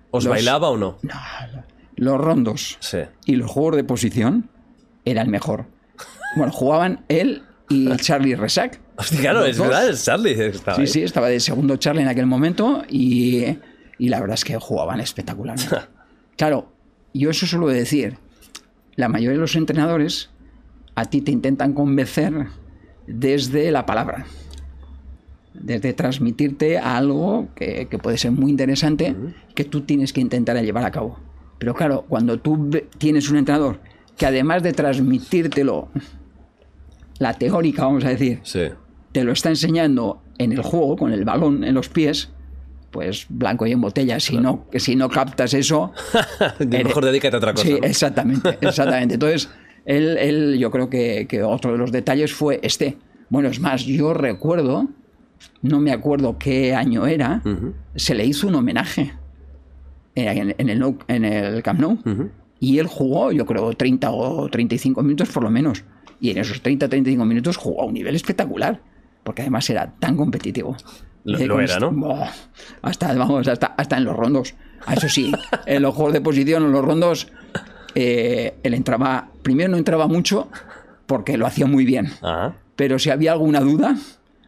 ¿os 0.09 0.23
Los- 0.23 0.31
bailaba 0.31 0.69
o 0.69 0.77
no? 0.77 0.97
Los 1.95 2.19
rondos 2.19 2.77
Sí. 2.79 2.99
y 3.25 3.35
los 3.35 3.49
juegos 3.49 3.75
de 3.75 3.83
posición 3.83 4.49
era 5.05 5.21
el 5.21 5.29
mejor. 5.29 5.65
Bueno, 6.35 6.51
jugaban 6.51 7.03
él 7.09 7.43
y 7.69 7.95
Charlie 7.97 8.35
Resac. 8.35 8.79
Hostia, 8.97 9.19
claro, 9.19 9.45
es 9.45 9.57
dos. 9.57 9.67
verdad, 9.67 9.89
es 9.89 10.03
Charlie. 10.05 10.31
estaba 10.47 10.75
Sí, 10.75 10.81
ahí. 10.81 10.87
sí, 10.87 11.01
estaba 11.03 11.27
de 11.29 11.39
segundo 11.39 11.75
Charlie 11.77 12.01
en 12.03 12.07
aquel 12.07 12.25
momento 12.27 12.83
y, 12.89 13.45
y 13.97 14.09
la 14.09 14.19
verdad 14.19 14.35
es 14.35 14.45
que 14.45 14.57
jugaban 14.57 14.99
espectacularmente. 14.99 15.75
Claro, 16.37 16.71
yo 17.13 17.29
eso 17.29 17.45
suelo 17.45 17.67
decir, 17.67 18.17
la 18.95 19.09
mayoría 19.09 19.33
de 19.35 19.41
los 19.41 19.55
entrenadores 19.55 20.31
a 20.95 21.05
ti 21.05 21.21
te 21.21 21.31
intentan 21.31 21.73
convencer 21.73 22.47
desde 23.05 23.69
la 23.69 23.85
palabra, 23.85 24.25
desde 25.53 25.93
transmitirte 25.93 26.79
algo 26.79 27.49
que, 27.55 27.87
que 27.91 27.97
puede 27.99 28.17
ser 28.17 28.31
muy 28.31 28.49
interesante 28.49 29.15
que 29.53 29.65
tú 29.65 29.81
tienes 29.81 30.13
que 30.13 30.21
intentar 30.21 30.59
llevar 30.63 30.85
a 30.85 30.91
cabo. 30.91 31.19
Pero 31.61 31.75
claro, 31.75 32.05
cuando 32.09 32.39
tú 32.39 32.71
tienes 32.97 33.29
un 33.29 33.37
entrenador 33.37 33.79
que 34.17 34.25
además 34.25 34.63
de 34.63 34.73
transmitírtelo, 34.73 35.89
la 37.19 37.33
teórica, 37.35 37.85
vamos 37.85 38.03
a 38.03 38.09
decir, 38.09 38.39
Sí. 38.43 38.61
te 39.11 39.23
lo 39.23 39.31
está 39.31 39.49
enseñando 39.49 40.23
en 40.39 40.51
el 40.53 40.63
juego, 40.63 40.95
con 40.95 41.13
el 41.13 41.23
balón 41.23 41.63
en 41.63 41.75
los 41.75 41.87
pies, 41.87 42.31
pues 42.89 43.27
blanco 43.29 43.67
y 43.67 43.73
en 43.73 43.81
botella. 43.81 44.19
Si, 44.19 44.37
no, 44.37 44.67
que 44.71 44.79
si 44.79 44.95
no 44.95 45.07
captas 45.07 45.53
eso... 45.53 45.91
eres- 46.59 46.83
Mejor 46.85 47.05
dedícate 47.05 47.35
a 47.35 47.37
otra 47.37 47.53
cosa. 47.53 47.65
Sí, 47.67 47.73
¿no? 47.79 47.85
exactamente, 47.87 48.57
exactamente. 48.61 49.13
Entonces, 49.13 49.49
él, 49.85 50.17
él, 50.17 50.57
yo 50.57 50.71
creo 50.71 50.89
que, 50.89 51.27
que 51.29 51.43
otro 51.43 51.73
de 51.73 51.77
los 51.77 51.91
detalles 51.91 52.33
fue 52.33 52.59
este. 52.63 52.97
Bueno, 53.29 53.49
es 53.49 53.59
más, 53.59 53.85
yo 53.85 54.15
recuerdo, 54.15 54.87
no 55.61 55.79
me 55.79 55.91
acuerdo 55.91 56.37
qué 56.39 56.73
año 56.73 57.05
era, 57.05 57.43
se 57.95 58.15
le 58.15 58.25
hizo 58.25 58.47
un 58.47 58.55
homenaje 58.55 59.13
en, 60.15 60.55
en 60.57 60.69
el, 60.69 60.95
en 61.07 61.25
el 61.25 61.63
Camp 61.63 61.79
Nou. 61.79 61.97
Y 62.59 62.77
él 62.79 62.87
jugó, 62.87 63.31
yo 63.31 63.45
creo, 63.45 63.73
30 63.73 64.11
o 64.11 64.47
35 64.49 65.01
minutos 65.03 65.29
por 65.29 65.43
lo 65.43 65.49
menos. 65.49 65.83
Y 66.19 66.29
en 66.29 66.37
esos 66.37 66.61
30 66.61 66.87
35 66.89 67.25
minutos 67.25 67.57
jugó 67.57 67.81
a 67.81 67.85
un 67.85 67.93
nivel 67.93 68.15
espectacular. 68.15 68.79
Porque 69.23 69.41
además 69.41 69.69
era 69.69 69.93
tan 69.99 70.15
competitivo. 70.17 70.75
Lo- 71.23 71.37
Eh, 71.39 71.45
lo 71.47 71.59
era, 71.59 71.79
¿no? 71.79 71.91
Hasta, 72.81 73.13
vamos, 73.13 73.47
hasta, 73.47 73.67
hasta 73.67 73.97
en 73.97 74.03
los 74.05 74.15
rondos. 74.15 74.55
Ah, 74.85 74.93
Eso 74.95 75.07
sí, 75.09 75.31
en 75.65 75.81
los 75.81 75.93
juegos 75.95 76.13
de 76.13 76.21
posición, 76.21 76.63
en 76.65 76.71
los 76.71 76.83
rondos, 76.83 77.27
eh, 77.95 78.55
él 78.63 78.73
entraba, 78.73 79.29
primero 79.43 79.69
no 79.71 79.77
entraba 79.77 80.07
mucho 80.07 80.49
porque 81.05 81.37
lo 81.37 81.45
hacía 81.45 81.65
muy 81.67 81.85
bien. 81.85 82.07
Ajá. 82.21 82.55
Pero 82.75 82.97
si 82.99 83.09
había 83.09 83.33
alguna 83.33 83.59
duda, 83.59 83.95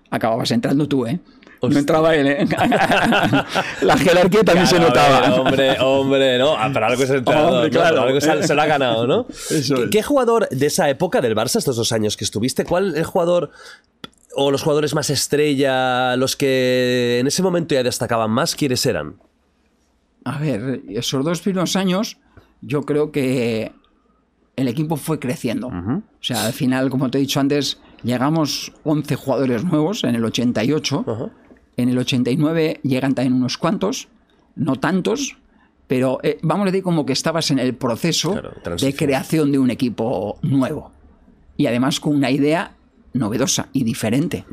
acababas 0.10 0.52
entrando 0.52 0.88
tú, 0.88 1.06
¿eh? 1.06 1.20
Hostia. 1.64 1.74
No 1.76 1.80
entraba 1.80 2.16
él, 2.16 2.28
¿eh? 2.28 2.46
La 3.82 3.98
jerarquía 3.98 4.44
también 4.44 4.68
se 4.68 4.80
notaba. 4.80 5.34
hombre, 5.36 5.80
hombre, 5.80 6.38
¿no? 6.38 6.56
Ah, 6.58 6.70
Para 6.74 6.88
algo 6.88 7.04
es 7.04 7.10
entrenador, 7.10 7.54
Hombre, 7.54 7.70
¿no? 7.70 7.74
claro. 7.80 7.96
Para 7.96 8.08
algo 8.10 8.22
se, 8.22 8.44
se 8.48 8.54
lo 8.56 8.62
ha 8.62 8.66
ganado, 8.66 9.08
¿no? 9.08 9.26
Eso 9.50 9.76
¿Qué, 9.76 9.84
es. 9.84 9.90
qué 9.90 10.04
jugador 10.04 10.50
de 10.50 10.66
esa 10.66 10.90
época 10.90 11.22
del 11.22 11.36
Barça, 11.36 11.58
estos 11.58 11.76
dos 11.78 11.92
años 11.94 12.18
que 12.18 12.26
estuviste, 12.26 12.66
cuál 12.66 12.96
el 12.98 13.06
jugador 13.06 13.52
o 14.36 14.52
los 14.52 14.62
jugadores 14.64 14.94
más 14.94 15.10
estrella, 15.10 16.16
los 16.18 16.36
que 16.36 17.20
en 17.20 17.28
ese 17.28 17.42
momento 17.44 17.76
ya 17.76 17.84
destacaban 17.84 18.32
más, 18.32 18.56
quiénes 18.56 18.86
eran? 18.86 19.16
A 20.26 20.40
ver, 20.40 20.82
esos 20.90 21.24
dos 21.24 21.42
primeros 21.42 21.76
años, 21.76 22.18
yo 22.62 22.82
creo 22.84 23.12
que 23.12 23.72
el 24.56 24.68
equipo 24.68 24.98
fue 24.98 25.20
creciendo. 25.20 25.68
O 25.68 26.02
sea, 26.20 26.46
al 26.46 26.54
final, 26.54 26.90
como 26.90 27.10
te 27.12 27.18
he 27.18 27.22
dicho 27.22 27.40
antes, 27.40 27.80
llegamos 28.04 28.72
11 28.84 29.16
jugadores 29.16 29.64
nuevos 29.64 30.04
en 30.04 30.16
el 30.16 30.26
88. 30.26 31.06
Ajá. 31.08 31.30
En 31.78 31.90
el 31.90 31.98
89 31.98 32.80
llegan 32.84 33.16
también 33.16 33.34
unos 33.34 33.58
cuantos, 33.58 34.08
no 34.56 34.76
tantos, 34.76 35.38
pero 35.88 36.20
eh, 36.24 36.38
vamos 36.42 36.64
a 36.68 36.72
decir 36.72 36.84
como 36.84 37.06
que 37.06 37.14
estabas 37.14 37.52
en 37.52 37.60
el 37.60 37.74
proceso 37.76 38.32
Claro, 38.32 38.52
de 38.80 38.96
creación 38.96 39.52
de 39.52 39.60
un 39.60 39.70
equipo 39.72 40.38
nuevo. 40.42 40.92
Y 41.58 41.66
además 41.68 42.00
con 42.00 42.16
una 42.16 42.32
idea 42.32 42.72
novedosa 43.14 43.70
y 43.74 43.84
diferente. 43.84 44.44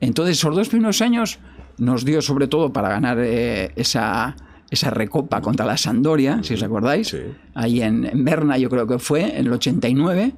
Entonces, 0.00 0.36
esos 0.38 0.54
dos 0.54 0.68
primeros 0.68 1.00
años 1.00 1.38
nos 1.78 2.04
dio 2.04 2.20
sobre 2.20 2.46
todo 2.46 2.72
para 2.72 2.90
ganar 2.90 3.16
eh, 3.20 3.72
esa, 3.76 4.36
esa 4.70 4.90
recopa 4.90 5.40
contra 5.40 5.64
la 5.64 5.78
Sandoria, 5.78 6.40
si 6.42 6.52
os 6.54 6.62
acordáis, 6.62 7.08
Sí. 7.08 7.18
ahí 7.54 7.80
en, 7.80 8.04
en 8.04 8.24
Berna 8.24 8.58
yo 8.58 8.68
creo 8.68 8.86
que 8.86 8.98
fue, 8.98 9.38
en 9.38 9.46
el 9.46 9.52
89, 9.54 10.34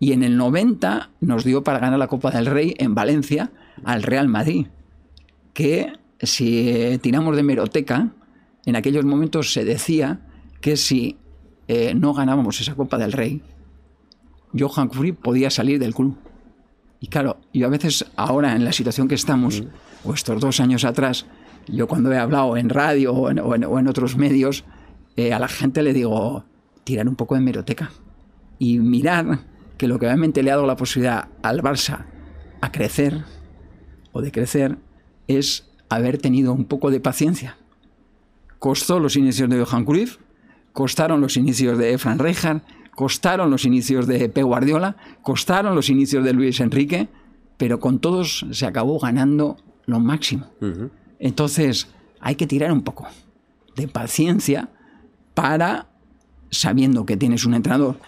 y 0.00 0.12
en 0.12 0.22
el 0.22 0.36
90 0.36 1.10
nos 1.20 1.44
dio 1.44 1.64
para 1.64 1.78
ganar 1.78 1.98
la 1.98 2.08
Copa 2.08 2.30
del 2.30 2.44
Rey 2.46 2.74
en 2.78 2.94
Valencia 2.94 3.50
al 3.84 4.02
Real 4.02 4.28
Madrid, 4.28 4.66
que 5.54 5.92
si 6.20 6.68
eh, 6.68 6.98
tiramos 6.98 7.34
de 7.36 7.42
meroteca, 7.42 8.10
en 8.66 8.76
aquellos 8.76 9.04
momentos 9.04 9.52
se 9.52 9.64
decía 9.64 10.20
que 10.60 10.76
si 10.76 11.16
eh, 11.68 11.94
no 11.94 12.12
ganábamos 12.12 12.60
esa 12.60 12.74
Copa 12.74 12.98
del 12.98 13.12
Rey, 13.12 13.42
Johan 14.58 14.88
Cruyff 14.88 15.16
podía 15.16 15.50
salir 15.50 15.78
del 15.78 15.94
club. 15.94 16.16
Y 17.00 17.08
claro, 17.08 17.38
yo 17.52 17.66
a 17.66 17.70
veces 17.70 18.06
ahora 18.16 18.54
en 18.54 18.64
la 18.64 18.72
situación 18.72 19.08
que 19.08 19.14
estamos, 19.14 19.62
o 20.04 20.14
estos 20.14 20.40
dos 20.40 20.60
años 20.60 20.84
atrás, 20.84 21.26
yo 21.66 21.86
cuando 21.86 22.12
he 22.12 22.18
hablado 22.18 22.56
en 22.56 22.68
radio 22.68 23.12
o 23.12 23.30
en, 23.30 23.38
o 23.40 23.54
en- 23.54 23.64
o 23.64 23.78
en 23.78 23.88
otros 23.88 24.16
medios, 24.16 24.64
eh, 25.16 25.32
a 25.32 25.38
la 25.38 25.48
gente 25.48 25.82
le 25.82 25.92
digo, 25.92 26.44
tirar 26.84 27.08
un 27.08 27.16
poco 27.16 27.34
de 27.34 27.40
meroteca 27.40 27.90
y 28.58 28.78
mirar 28.78 29.40
que 29.76 29.88
lo 29.88 29.98
que 29.98 30.06
realmente 30.06 30.42
le 30.42 30.50
ha 30.50 30.54
dado 30.56 30.66
la 30.66 30.76
posibilidad 30.76 31.28
al 31.42 31.60
Barça 31.62 32.04
a 32.60 32.70
crecer 32.72 33.24
o 34.12 34.22
de 34.22 34.30
crecer 34.30 34.78
es 35.28 35.70
haber 35.88 36.18
tenido 36.18 36.52
un 36.52 36.64
poco 36.64 36.90
de 36.90 37.00
paciencia. 37.00 37.56
Costó 38.58 38.98
los 38.98 39.16
inicios 39.16 39.48
de 39.48 39.64
Johan 39.64 39.84
Cruyff, 39.84 40.16
costaron 40.72 41.20
los 41.20 41.36
inicios 41.36 41.78
de 41.78 41.96
Fran 41.98 42.18
Rijkaard, 42.18 42.62
costaron 42.94 43.50
los 43.50 43.64
inicios 43.64 44.06
de 44.06 44.28
Pep 44.28 44.44
Guardiola, 44.44 44.96
costaron 45.22 45.74
los 45.74 45.88
inicios 45.88 46.24
de 46.24 46.32
Luis 46.32 46.60
Enrique, 46.60 47.08
pero 47.56 47.80
con 47.80 47.98
todos 47.98 48.46
se 48.50 48.66
acabó 48.66 48.98
ganando 48.98 49.56
lo 49.86 50.00
máximo. 50.00 50.46
Entonces, 51.18 51.88
hay 52.20 52.36
que 52.36 52.46
tirar 52.46 52.72
un 52.72 52.82
poco 52.82 53.06
de 53.76 53.88
paciencia 53.88 54.70
para, 55.34 55.88
sabiendo 56.50 57.04
que 57.04 57.16
tienes 57.16 57.44
un 57.44 57.54
entrenador 57.54 57.98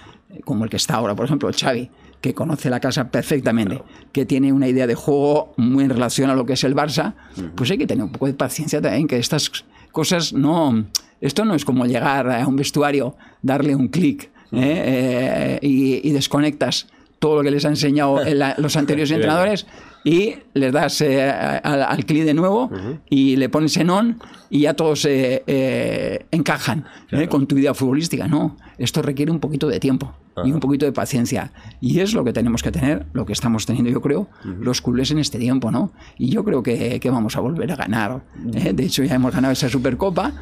como 0.44 0.64
el 0.64 0.70
que 0.70 0.76
está 0.76 0.94
ahora, 0.94 1.14
por 1.14 1.24
ejemplo, 1.24 1.50
Xavi, 1.52 1.90
que 2.26 2.34
conoce 2.34 2.70
la 2.70 2.80
casa 2.80 3.08
perfectamente, 3.10 3.82
que 4.10 4.26
tiene 4.26 4.52
una 4.52 4.66
idea 4.66 4.88
de 4.88 4.96
juego 4.96 5.54
muy 5.56 5.84
en 5.84 5.90
relación 5.90 6.28
a 6.28 6.34
lo 6.34 6.44
que 6.44 6.54
es 6.54 6.64
el 6.64 6.74
Barça, 6.74 7.14
pues 7.54 7.70
hay 7.70 7.78
que 7.78 7.86
tener 7.86 8.02
un 8.02 8.10
poco 8.10 8.26
de 8.26 8.34
paciencia 8.34 8.80
también, 8.80 9.06
que 9.06 9.18
estas 9.18 9.50
cosas 9.92 10.32
no... 10.32 10.86
Esto 11.20 11.44
no 11.44 11.54
es 11.54 11.64
como 11.64 11.86
llegar 11.86 12.28
a 12.28 12.46
un 12.46 12.56
vestuario, 12.56 13.16
darle 13.42 13.74
un 13.76 13.88
clic 13.88 14.24
¿eh? 14.52 15.58
Eh, 15.58 15.58
y, 15.62 16.06
y 16.06 16.12
desconectas 16.12 16.88
todo 17.20 17.36
lo 17.36 17.42
que 17.42 17.50
les 17.50 17.64
ha 17.64 17.68
enseñado 17.68 18.20
los 18.58 18.76
anteriores 18.76 19.10
entrenadores 19.12 19.66
y 20.06 20.36
les 20.54 20.72
das 20.72 21.00
eh, 21.00 21.28
al, 21.28 21.82
al 21.82 22.04
clic 22.06 22.24
de 22.24 22.32
nuevo 22.32 22.70
y 23.10 23.34
le 23.34 23.48
pones 23.48 23.76
en 23.76 23.90
on 23.90 24.18
y 24.50 24.60
ya 24.60 24.74
todos 24.74 25.04
eh, 25.04 25.42
eh, 25.48 26.26
encajan 26.30 26.84
¿eh? 27.10 27.26
con 27.26 27.48
tu 27.48 27.58
idea 27.58 27.74
futbolística. 27.74 28.28
No, 28.28 28.56
esto 28.78 29.02
requiere 29.02 29.32
un 29.32 29.40
poquito 29.40 29.66
de 29.66 29.80
tiempo 29.80 30.14
y 30.44 30.52
un 30.52 30.60
poquito 30.60 30.84
de 30.84 30.92
paciencia. 30.92 31.50
Y 31.80 32.00
es 32.00 32.12
lo 32.12 32.22
que 32.22 32.32
tenemos 32.32 32.62
que 32.62 32.70
tener, 32.70 33.06
lo 33.14 33.24
que 33.24 33.32
estamos 33.32 33.64
teniendo, 33.64 33.90
yo 33.90 34.02
creo, 34.02 34.28
los 34.60 34.82
culés 34.82 35.10
en 35.10 35.18
este 35.18 35.38
tiempo, 35.38 35.70
¿no? 35.70 35.92
Y 36.18 36.28
yo 36.28 36.44
creo 36.44 36.62
que, 36.62 37.00
que 37.00 37.10
vamos 37.10 37.36
a 37.36 37.40
volver 37.40 37.72
a 37.72 37.76
ganar. 37.76 38.22
¿eh? 38.54 38.72
De 38.74 38.84
hecho, 38.84 39.02
ya 39.02 39.14
hemos 39.14 39.34
ganado 39.34 39.52
esa 39.52 39.68
Supercopa, 39.68 40.32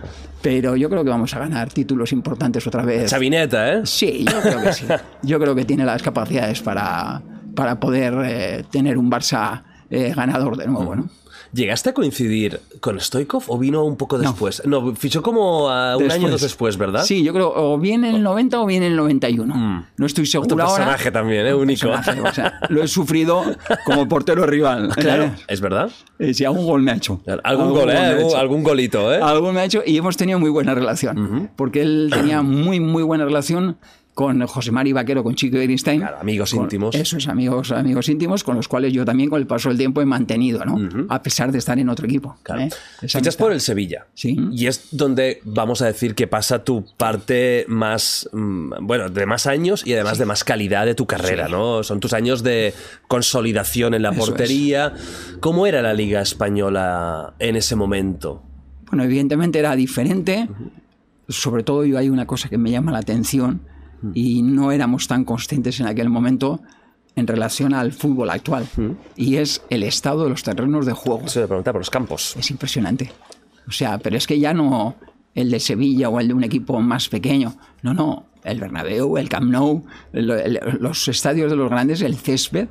pero 0.42 0.74
yo 0.76 0.90
creo 0.90 1.04
que 1.04 1.10
vamos 1.10 1.32
a 1.34 1.38
ganar 1.38 1.72
títulos 1.72 2.12
importantes 2.12 2.66
otra 2.66 2.84
vez. 2.84 3.08
Chavineta, 3.08 3.72
¿eh? 3.72 3.80
Sí, 3.84 4.26
yo 4.28 4.40
creo 4.42 4.62
que 4.62 4.72
sí. 4.72 4.84
Yo 5.22 5.40
creo 5.40 5.54
que 5.54 5.64
tiene 5.64 5.84
las 5.84 6.02
capacidades 6.02 6.60
para, 6.60 7.22
para 7.54 7.80
poder 7.80 8.14
eh, 8.24 8.64
tener 8.70 8.98
un 8.98 9.10
Barça 9.10 9.62
eh, 9.90 10.12
ganador 10.14 10.56
de 10.56 10.66
nuevo, 10.66 10.96
¿no? 10.96 11.08
¿Llegaste 11.52 11.90
a 11.90 11.94
coincidir 11.94 12.58
con 12.80 12.98
Stoikov 12.98 13.44
o 13.46 13.56
vino 13.56 13.84
un 13.84 13.96
poco 13.96 14.18
después? 14.18 14.60
No, 14.66 14.92
fichó 14.96 15.22
como 15.22 15.70
a 15.70 15.96
un 15.96 16.02
año 16.02 16.06
o 16.06 16.10
Después. 16.14 16.30
dos 16.32 16.40
después, 16.42 16.76
¿verdad? 16.76 17.04
Sí, 17.04 17.22
yo 17.22 17.32
creo 17.32 17.52
o 17.54 17.78
bien 17.78 18.04
en 18.04 18.16
el 18.16 18.22
90 18.24 18.60
o 18.60 18.66
bien 18.66 18.82
en 18.82 18.90
el 18.90 18.96
91. 18.96 19.86
No 19.96 20.06
estoy 20.06 20.26
seguro 20.26 20.52
Otro 20.52 20.64
ahora. 20.64 20.74
personaje 20.78 21.12
también, 21.12 21.46
¿eh? 21.46 21.54
Único. 21.54 21.86
Personaje, 21.92 22.20
o 22.22 22.32
sea, 22.34 22.58
lo 22.70 22.82
he 22.82 22.88
sufrido 22.88 23.44
como 23.84 24.08
portero 24.08 24.44
rival. 24.46 24.88
Claro, 24.96 25.24
¿eh? 25.26 25.32
es 25.46 25.60
verdad. 25.60 25.90
Eh, 26.18 26.34
Si 26.34 26.44
algún 26.44 26.66
gol 26.66 26.82
me 26.82 26.90
ha 26.90 26.96
hecho. 26.96 27.20
Algún 27.44 27.70
gol, 27.70 27.88
¿eh? 27.90 27.98
Algún, 27.98 28.26
hecho. 28.26 28.36
algún 28.36 28.62
golito, 28.64 29.14
¿eh? 29.14 29.20
Algún 29.22 29.54
me 29.54 29.60
ha 29.60 29.64
hecho 29.64 29.80
y 29.86 29.96
hemos 29.96 30.16
tenido 30.16 30.40
muy 30.40 30.50
buena 30.50 30.74
relación. 30.74 31.50
Porque 31.54 31.82
él 31.82 32.10
tenía 32.12 32.42
muy, 32.42 32.80
muy 32.80 33.04
buena 33.04 33.24
relación 33.26 33.76
con 34.14 34.46
José 34.46 34.70
Mari 34.70 34.92
Vaquero, 34.92 35.24
con 35.24 35.34
Chico 35.34 35.56
Bernstein. 35.56 36.00
Claro, 36.00 36.18
amigos 36.20 36.52
Con- 36.52 36.62
íntimos. 36.62 36.94
Esos 36.94 37.26
amigos, 37.26 37.72
amigos 37.72 38.08
íntimos 38.08 38.44
con 38.44 38.54
los 38.54 38.68
cuales 38.68 38.92
yo 38.92 39.04
también 39.04 39.28
con 39.28 39.40
el 39.40 39.46
paso 39.48 39.70
del 39.70 39.76
tiempo 39.78 40.00
he 40.00 40.04
mantenido, 40.06 40.64
¿no? 40.64 40.78
A 41.08 41.20
pesar 41.20 41.50
de 41.50 41.58
estar 41.58 41.76
en 41.80 41.88
otro 41.88 42.06
equipo. 42.06 42.36
Claro. 42.44 42.62
¿eh? 42.62 42.70
Fichas 43.00 43.16
amistad. 43.16 43.44
por 43.44 43.52
el 43.52 43.60
Sevilla. 43.60 44.06
Sí. 44.14 44.38
Y 44.52 44.66
es 44.68 44.88
donde 44.92 45.40
vamos 45.44 45.82
a 45.82 45.86
decir 45.86 46.14
que 46.14 46.28
pasa 46.28 46.62
tu 46.62 46.84
parte 46.96 47.64
más, 47.66 48.28
mm, 48.32 48.74
bueno, 48.82 49.10
de 49.10 49.26
más 49.26 49.48
años 49.48 49.84
y 49.84 49.94
además 49.94 50.18
de 50.18 50.26
más 50.26 50.44
calidad 50.44 50.86
de 50.86 50.94
tu 50.94 51.06
carrera, 51.06 51.48
¿no? 51.48 51.82
Son 51.82 51.98
tus 51.98 52.12
años 52.12 52.44
de 52.44 52.72
consolidación 53.08 53.94
en 53.94 54.02
la 54.02 54.10
Eso 54.10 54.20
es. 54.22 54.28
portería. 54.28 54.92
¿Cómo 55.40 55.66
era 55.66 55.82
la 55.82 55.92
Liga 55.92 56.20
Española 56.20 57.34
en 57.40 57.56
ese 57.56 57.74
momento? 57.74 58.42
Bueno, 58.86 59.02
evidentemente 59.02 59.58
era 59.58 59.74
diferente. 59.74 60.48
Sobre 61.28 61.62
todo 61.64 61.84
yo 61.84 61.98
hay 61.98 62.10
una 62.10 62.26
cosa 62.26 62.48
que 62.48 62.58
me 62.58 62.70
llama 62.70 62.92
la 62.92 62.98
atención 62.98 63.62
y 64.12 64.42
no 64.42 64.72
éramos 64.72 65.06
tan 65.08 65.24
conscientes 65.24 65.80
en 65.80 65.86
aquel 65.86 66.10
momento 66.10 66.60
en 67.16 67.26
relación 67.26 67.72
al 67.74 67.92
fútbol 67.92 68.30
actual. 68.30 68.66
Y 69.16 69.36
es 69.36 69.62
el 69.70 69.82
estado 69.84 70.24
de 70.24 70.30
los 70.30 70.42
terrenos 70.42 70.84
de 70.84 70.92
juego. 70.92 71.28
Se 71.28 71.46
pregunta 71.46 71.72
por 71.72 71.80
los 71.80 71.90
campos. 71.90 72.34
Es 72.36 72.50
impresionante. 72.50 73.12
O 73.68 73.72
sea, 73.72 73.98
pero 73.98 74.16
es 74.16 74.26
que 74.26 74.38
ya 74.38 74.52
no 74.52 74.96
el 75.34 75.50
de 75.50 75.60
Sevilla 75.60 76.08
o 76.10 76.20
el 76.20 76.28
de 76.28 76.34
un 76.34 76.44
equipo 76.44 76.80
más 76.80 77.08
pequeño. 77.08 77.54
No, 77.82 77.94
no. 77.94 78.26
El 78.44 78.60
Bernabéu, 78.60 79.16
el 79.16 79.28
Camp 79.30 79.50
Nou, 79.50 79.84
el- 80.12 80.30
el- 80.30 80.60
los 80.80 81.08
estadios 81.08 81.50
de 81.50 81.56
los 81.56 81.70
grandes, 81.70 82.02
el 82.02 82.14
césped. 82.16 82.68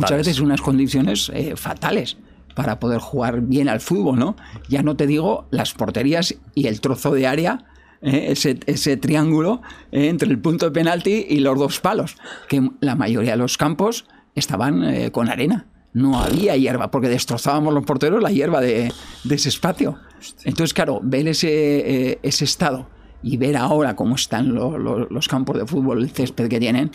Muchas 0.00 0.16
veces 0.18 0.40
unas 0.40 0.60
condiciones 0.60 1.30
eh, 1.32 1.54
fatales 1.56 2.16
para 2.56 2.80
poder 2.80 2.98
jugar 2.98 3.40
bien 3.42 3.68
al 3.68 3.80
fútbol, 3.80 4.18
¿no? 4.18 4.34
Ya 4.68 4.82
no 4.82 4.96
te 4.96 5.06
digo 5.06 5.46
las 5.52 5.72
porterías 5.72 6.34
y 6.54 6.66
el 6.66 6.80
trozo 6.80 7.12
de 7.12 7.26
área, 7.28 7.64
eh, 8.04 8.26
ese, 8.30 8.60
ese 8.66 8.96
triángulo 8.96 9.62
eh, 9.90 10.08
entre 10.08 10.28
el 10.30 10.38
punto 10.38 10.66
de 10.66 10.70
penalti 10.72 11.26
y 11.28 11.40
los 11.40 11.58
dos 11.58 11.80
palos, 11.80 12.16
que 12.48 12.70
la 12.80 12.94
mayoría 12.94 13.32
de 13.32 13.38
los 13.38 13.56
campos 13.58 14.06
estaban 14.34 14.84
eh, 14.84 15.10
con 15.10 15.28
arena. 15.28 15.66
No 15.92 16.18
había 16.20 16.56
hierba, 16.56 16.90
porque 16.90 17.08
destrozábamos 17.08 17.72
los 17.72 17.84
porteros 17.84 18.20
la 18.22 18.30
hierba 18.30 18.60
de, 18.60 18.92
de 19.24 19.34
ese 19.34 19.48
espacio. 19.48 19.96
Entonces, 20.44 20.74
claro, 20.74 21.00
ver 21.02 21.28
ese, 21.28 22.18
ese 22.22 22.44
estado 22.44 22.88
y 23.22 23.36
ver 23.36 23.56
ahora 23.56 23.94
cómo 23.96 24.16
están 24.16 24.54
lo- 24.54 24.76
lo- 24.76 25.06
los 25.08 25.28
campos 25.28 25.56
de 25.58 25.66
fútbol, 25.66 26.02
el 26.02 26.10
césped 26.10 26.48
que 26.48 26.58
tienen, 26.58 26.90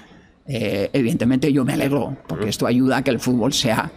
evidentemente 0.45 1.51
yo 1.53 1.64
me 1.64 1.74
alegro, 1.74 2.18
porque 2.28 2.49
esto 2.49 2.66
ayuda 2.68 2.97
a 2.97 3.03
que 3.03 3.12
el 3.12 3.20
fútbol 3.20 3.53
sea 3.53 3.91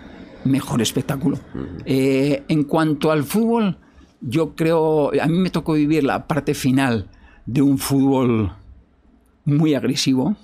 mejor 0.45 0.83
espectáculo. 0.83 1.39
Eh, 1.85 2.43
en 2.49 2.65
cuanto 2.65 3.11
al 3.11 3.25
fútbol, 3.25 3.79
yo 4.23 4.55
creo, 4.55 5.11
a 5.21 5.27
mí 5.27 5.39
me 5.39 5.51
tocó 5.51 5.75
vivir 5.75 6.05
la 6.05 6.27
parte 6.27 6.55
final 6.55 7.09
de 7.45 7.61
un 7.63 7.79
fútbol 7.79 8.53
muy 9.45 9.75
agresivo, 9.75 10.37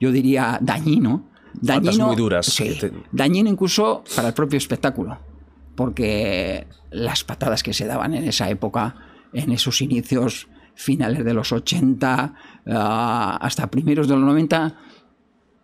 yo 0.00 0.12
diría 0.12 0.58
dañino. 0.60 1.24
Dañino, 1.60 2.06
muy 2.08 2.16
duras. 2.16 2.46
Sí, 2.46 2.76
te- 2.78 2.92
dañino 3.10 3.50
incluso 3.50 4.04
para 4.14 4.28
el 4.28 4.34
propio 4.34 4.56
espectáculo, 4.56 5.18
porque 5.74 6.66
las 6.90 7.24
patadas 7.24 7.62
que 7.62 7.72
se 7.74 7.86
daban 7.86 8.14
en 8.14 8.24
esa 8.24 8.48
época, 8.48 8.94
en 9.32 9.50
esos 9.52 9.80
inicios 9.82 10.48
finales 10.74 11.24
de 11.24 11.34
los 11.34 11.50
80 11.50 12.34
ah, 12.68 13.38
hasta 13.40 13.68
primeros 13.68 14.06
de 14.06 14.14
los 14.14 14.22
90, 14.24 14.76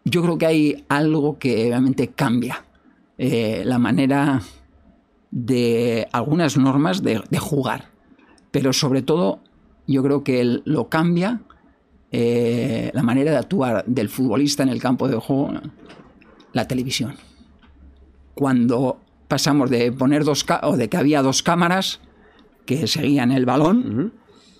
yo 0.04 0.22
creo 0.22 0.36
que 0.38 0.46
hay 0.46 0.84
algo 0.88 1.38
que 1.38 1.66
realmente 1.68 2.08
cambia 2.08 2.64
eh, 3.16 3.62
la 3.64 3.78
manera 3.78 4.42
de 5.36 6.06
algunas 6.12 6.56
normas 6.56 7.02
de, 7.02 7.20
de 7.28 7.38
jugar, 7.40 7.90
pero 8.52 8.72
sobre 8.72 9.02
todo 9.02 9.40
yo 9.88 10.00
creo 10.04 10.22
que 10.22 10.40
el- 10.40 10.62
lo 10.64 10.88
cambia 10.88 11.40
eh, 12.12 12.92
la 12.94 13.02
manera 13.02 13.32
de 13.32 13.38
actuar 13.38 13.84
del 13.86 14.08
futbolista 14.08 14.62
en 14.62 14.68
el 14.68 14.80
campo 14.80 15.08
de 15.08 15.16
juego, 15.16 15.50
la 16.52 16.68
televisión. 16.68 17.16
Cuando 18.34 19.00
pasamos 19.26 19.70
de 19.70 19.90
poner 19.90 20.22
dos 20.24 20.46
o 20.62 20.76
de 20.76 20.88
que 20.88 20.96
había 20.96 21.22
dos 21.22 21.42
cámaras 21.42 22.00
que 22.66 22.86
seguían 22.86 23.32
el 23.32 23.46
balón 23.46 24.12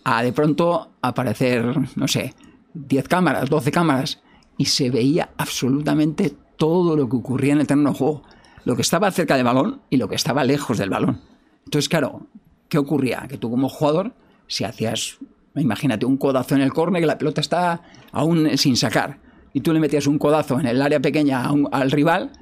a 0.05 0.22
de 0.25 0.33
pronto 0.33 0.91
aparecer, 1.01 1.64
no 1.97 2.09
sé, 2.09 2.35
10 2.75 3.07
cámaras, 3.09 3.49
12 3.49 3.70
cámaras 3.70 4.20
y 4.59 4.64
se 4.66 4.91
veía 4.91 5.31
absolutamente 5.39 6.35
todo 6.57 6.97
lo 6.97 7.09
que 7.09 7.16
ocurría 7.16 7.53
en 7.53 7.61
el 7.61 7.66
terreno 7.68 7.91
de 7.93 7.99
juego, 7.99 8.22
lo 8.65 8.77
que 8.77 8.83
estaba 8.83 9.11
cerca 9.11 9.37
del 9.37 9.45
balón 9.45 9.83
y 9.91 9.97
lo 9.97 10.09
que 10.09 10.15
estaba 10.15 10.45
lejos 10.45 10.79
del 10.79 10.91
balón. 10.91 11.21
Entonces, 11.65 11.89
claro, 11.89 12.27
¿qué 12.69 12.79
ocurría? 12.79 13.27
Que 13.29 13.39
tú 13.39 13.51
como 13.51 13.69
jugador, 13.69 14.12
si 14.47 14.65
hacías, 14.65 15.19
imagínate, 15.57 16.07
un 16.07 16.17
codazo 16.17 16.55
en 16.55 16.61
el 16.62 16.73
córner 16.73 17.01
que 17.03 17.07
la 17.07 17.19
pelota 17.19 17.41
está 17.41 17.83
aún 18.12 18.57
sin 18.59 18.77
sacar 18.77 19.19
y 19.53 19.61
tú 19.61 19.73
le 19.73 19.81
metías 19.81 20.07
un 20.07 20.19
codazo 20.19 20.59
en 20.61 20.67
el 20.67 20.83
área 20.83 21.01
pequeña 21.01 21.51
un- 21.53 21.69
al 21.73 21.91
rival, 21.91 22.33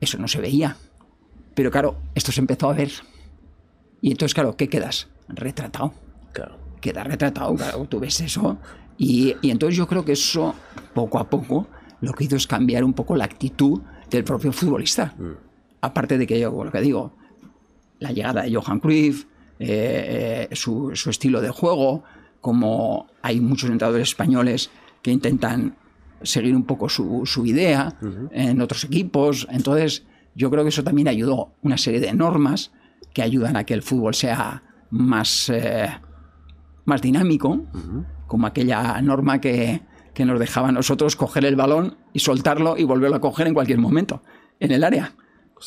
eso 0.00 0.18
no 0.18 0.28
se 0.28 0.40
veía. 0.40 0.76
Pero 1.54 1.70
claro, 1.70 1.96
esto 2.14 2.32
se 2.32 2.40
empezó 2.40 2.68
a 2.70 2.74
ver. 2.74 2.90
Y 4.02 4.10
entonces, 4.10 4.34
claro, 4.34 4.56
¿qué 4.56 4.68
quedas? 4.68 5.08
Retratado 5.28 5.92
Claro. 6.32 6.58
queda 6.80 7.02
retratado, 7.02 7.54
claro, 7.54 7.84
tú 7.88 7.98
ves 7.98 8.20
eso. 8.20 8.58
Y, 8.98 9.34
y 9.42 9.50
entonces 9.50 9.76
yo 9.76 9.86
creo 9.86 10.04
que 10.04 10.12
eso, 10.12 10.54
poco 10.94 11.18
a 11.18 11.28
poco, 11.30 11.66
lo 12.00 12.12
que 12.12 12.24
hizo 12.24 12.36
es 12.36 12.46
cambiar 12.46 12.84
un 12.84 12.92
poco 12.92 13.16
la 13.16 13.24
actitud 13.24 13.80
del 14.10 14.22
propio 14.24 14.52
futbolista. 14.52 15.14
Aparte 15.86 16.18
de 16.18 16.26
que 16.26 16.40
yo, 16.40 16.64
lo 16.64 16.72
que 16.72 16.80
digo, 16.80 17.12
la 18.00 18.10
llegada 18.10 18.42
de 18.42 18.52
Johan 18.52 18.80
Cruyff, 18.80 19.24
eh, 19.60 20.48
eh, 20.50 20.56
su, 20.56 20.90
su 20.94 21.10
estilo 21.10 21.40
de 21.40 21.50
juego, 21.50 22.02
como 22.40 23.06
hay 23.22 23.40
muchos 23.40 23.70
entrenadores 23.70 24.08
españoles 24.08 24.70
que 25.00 25.12
intentan 25.12 25.76
seguir 26.22 26.56
un 26.56 26.64
poco 26.64 26.88
su, 26.88 27.22
su 27.24 27.46
idea 27.46 27.96
en 28.32 28.60
otros 28.60 28.82
equipos. 28.82 29.46
Entonces, 29.50 30.04
yo 30.34 30.50
creo 30.50 30.64
que 30.64 30.70
eso 30.70 30.82
también 30.82 31.06
ayudó 31.06 31.52
una 31.62 31.78
serie 31.78 32.00
de 32.00 32.12
normas 32.12 32.72
que 33.14 33.22
ayudan 33.22 33.56
a 33.56 33.64
que 33.64 33.74
el 33.74 33.82
fútbol 33.82 34.14
sea 34.14 34.64
más, 34.90 35.48
eh, 35.50 35.88
más 36.84 37.00
dinámico, 37.00 37.64
como 38.26 38.48
aquella 38.48 39.00
norma 39.02 39.40
que, 39.40 39.82
que 40.14 40.24
nos 40.24 40.40
dejaba 40.40 40.70
a 40.70 40.72
nosotros 40.72 41.14
coger 41.14 41.44
el 41.44 41.54
balón 41.54 41.96
y 42.12 42.18
soltarlo 42.18 42.76
y 42.76 42.82
volverlo 42.82 43.16
a 43.16 43.20
coger 43.20 43.46
en 43.46 43.54
cualquier 43.54 43.78
momento 43.78 44.22
en 44.58 44.72
el 44.72 44.82
área. 44.82 45.12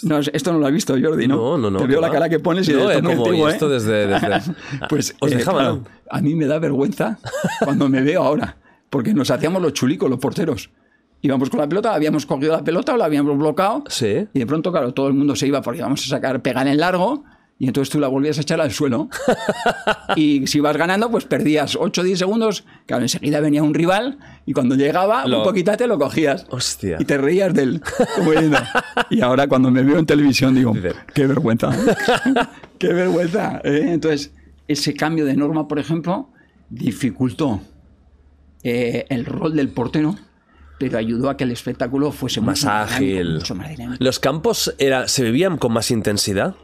No, 0.04 0.20
esto 0.20 0.54
no 0.54 0.60
lo 0.60 0.68
has 0.68 0.74
visto, 0.74 0.96
Jordi, 1.02 1.28
¿no? 1.28 1.36
No, 1.36 1.58
no, 1.58 1.72
no. 1.72 1.80
Te 1.80 1.88
veo 1.88 2.00
¿qué 2.00 2.08
la 2.08 2.12
cara 2.12 2.30
que 2.30 2.40
pones 2.40 2.68
y 2.70 2.74
No, 2.74 2.80
esto 2.80 2.92
eh, 2.92 2.96
es 2.98 3.04
muy 3.04 3.14
como, 3.14 3.26
antiguo, 3.26 3.50
y 3.50 3.52
esto 3.52 3.70
desde... 3.70 4.08
desde- 4.08 4.56
pues 4.90 5.16
Os 5.22 5.32
eh, 5.32 5.38
claro, 5.38 5.76
¿no? 5.78 5.84
a 6.10 6.22
mí 6.22 6.36
me 6.36 6.46
da 6.46 6.60
vergüenza 6.60 7.18
cuando 7.64 7.90
me 7.90 8.02
veo 8.02 8.24
ahora, 8.24 8.58
porque 8.90 9.14
nos 9.14 9.32
hacíamos 9.32 9.62
los 9.62 9.74
chulicos, 9.74 10.10
los 10.10 10.20
porteros. 10.20 10.70
Íbamos 11.22 11.50
con 11.50 11.60
la 11.60 11.68
pelota, 11.68 11.94
habíamos 11.94 12.26
cogido 12.26 12.54
la 12.54 12.64
pelota 12.64 12.94
o 12.94 12.98
la 12.98 13.06
habíamos 13.06 13.38
bloqueado. 13.38 13.84
Sí. 13.88 14.28
Y 14.34 14.40
de 14.40 14.46
pronto, 14.46 14.72
claro, 14.72 14.94
todo 14.94 15.08
el 15.08 15.14
mundo 15.16 15.36
se 15.36 15.48
iba 15.48 15.62
porque 15.62 15.80
íbamos 15.80 16.02
a 16.06 16.08
sacar 16.08 16.42
pegar 16.42 16.68
en 16.68 16.78
largo. 16.78 17.26
Y 17.62 17.68
entonces 17.68 17.92
tú 17.92 18.00
la 18.00 18.08
volvías 18.08 18.38
a 18.38 18.42
echar 18.42 18.62
al 18.62 18.72
suelo. 18.72 19.10
y 20.16 20.48
si 20.48 20.60
ibas 20.60 20.78
ganando, 20.78 21.12
pues 21.12 21.26
perdías 21.26 21.76
8 21.78 22.02
o 22.02 22.04
10 22.06 22.18
segundos. 22.20 22.64
Claro, 22.86 23.04
enseguida 23.04 23.42
venía 23.42 23.62
un 23.64 23.74
rival 23.74 24.18
y 24.46 24.54
cuando 24.54 24.76
llegaba, 24.76 25.26
Lo- 25.28 25.40
un 25.40 25.44
poquito 25.44 25.76
te 25.76 25.86
lo 25.86 26.00
cogías. 26.00 26.46
Hostia. 26.52 26.96
Y 27.00 27.04
te 27.06 27.18
reías 27.18 27.54
de 27.54 27.64
él. 27.64 27.82
diciendo- 28.26 28.60
y 29.10 29.20
ahora 29.22 29.48
cuando 29.48 29.72
me 29.72 29.84
veo 29.84 30.00
en 30.00 30.06
televisión 30.06 30.56
digo, 30.56 30.74
qué 31.14 31.28
vergüenza. 31.28 31.70
qué 32.80 32.94
vergüenza. 32.94 33.60
¿eh? 33.66 33.88
Entonces, 33.90 34.32
ese 34.70 34.94
cambio 34.94 35.26
de 35.26 35.36
norma, 35.36 35.68
por 35.68 35.80
ejemplo, 35.80 36.30
dificultó 36.70 37.60
eh, 38.64 39.06
el 39.10 39.26
rol 39.26 39.56
del 39.56 39.68
portero, 39.70 40.16
pero 40.80 40.98
ayudó 40.98 41.30
a 41.30 41.36
que 41.36 41.44
el 41.44 41.52
espectáculo 41.52 42.14
fuese 42.14 42.40
Más 42.40 42.62
mucho 42.64 42.72
ágil. 42.74 43.08
dinámico, 43.10 43.34
mucho 43.40 43.56
más 43.56 43.70
dinámico. 43.70 44.04
¿Los 44.04 44.20
campos 44.20 44.74
era, 44.78 45.10
se 45.10 45.24
vivían 45.24 45.58
con 45.58 45.74
más 45.74 45.92
intensidad? 45.92 46.56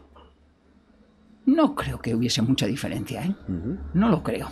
No 1.46 1.76
creo 1.76 2.00
que 2.00 2.16
hubiese 2.16 2.42
mucha 2.42 2.66
diferencia, 2.66 3.24
¿eh? 3.24 3.36
No 3.94 4.10
lo 4.10 4.24
creo. 4.24 4.50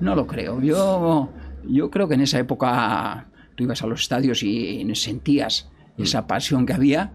No 0.00 0.14
lo 0.14 0.26
creo. 0.26 0.60
Yo, 0.60 1.30
yo 1.66 1.90
creo 1.90 2.08
que 2.08 2.14
en 2.14 2.22
esa 2.22 2.38
época 2.38 3.28
tú 3.54 3.64
ibas 3.64 3.82
a 3.82 3.86
los 3.86 4.02
estadios 4.02 4.42
y 4.42 4.86
sentías 4.94 5.70
esa 5.96 6.26
pasión 6.26 6.66
que 6.66 6.72
había. 6.72 7.12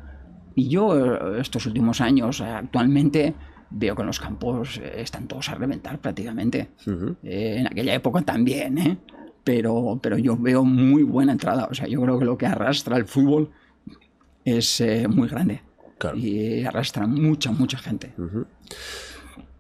Y 0.56 0.70
yo, 0.70 0.96
eh, 0.96 1.42
estos 1.42 1.66
últimos 1.66 2.02
años, 2.02 2.42
actualmente, 2.42 3.36
veo 3.70 3.96
que 3.96 4.02
en 4.02 4.08
los 4.08 4.20
campos 4.20 4.78
eh, 4.78 5.02
están 5.02 5.28
todos 5.28 5.50
a 5.50 5.56
reventar 5.56 6.00
prácticamente. 6.00 6.70
Eh, 7.24 7.58
en 7.60 7.68
aquella 7.68 7.94
época 7.94 8.22
también, 8.22 8.78
¿eh? 8.78 8.98
Pero, 9.44 10.00
pero 10.02 10.18
yo 10.18 10.38
veo 10.38 10.64
muy 10.64 11.04
buena 11.04 11.34
entrada. 11.34 11.68
O 11.70 11.74
sea, 11.74 11.88
yo 11.88 12.02
creo 12.02 12.18
que 12.18 12.26
lo 12.26 12.38
que 12.38 12.48
arrastra 12.48 12.98
el 12.98 13.06
fútbol 13.06 13.52
es 14.44 14.82
eh, 14.82 15.08
muy 15.08 15.28
grande. 15.28 15.62
Claro. 15.98 16.18
Y 16.18 16.64
arrastra 16.66 17.08
mucha, 17.08 17.52
mucha 17.52 17.78
gente. 17.78 18.14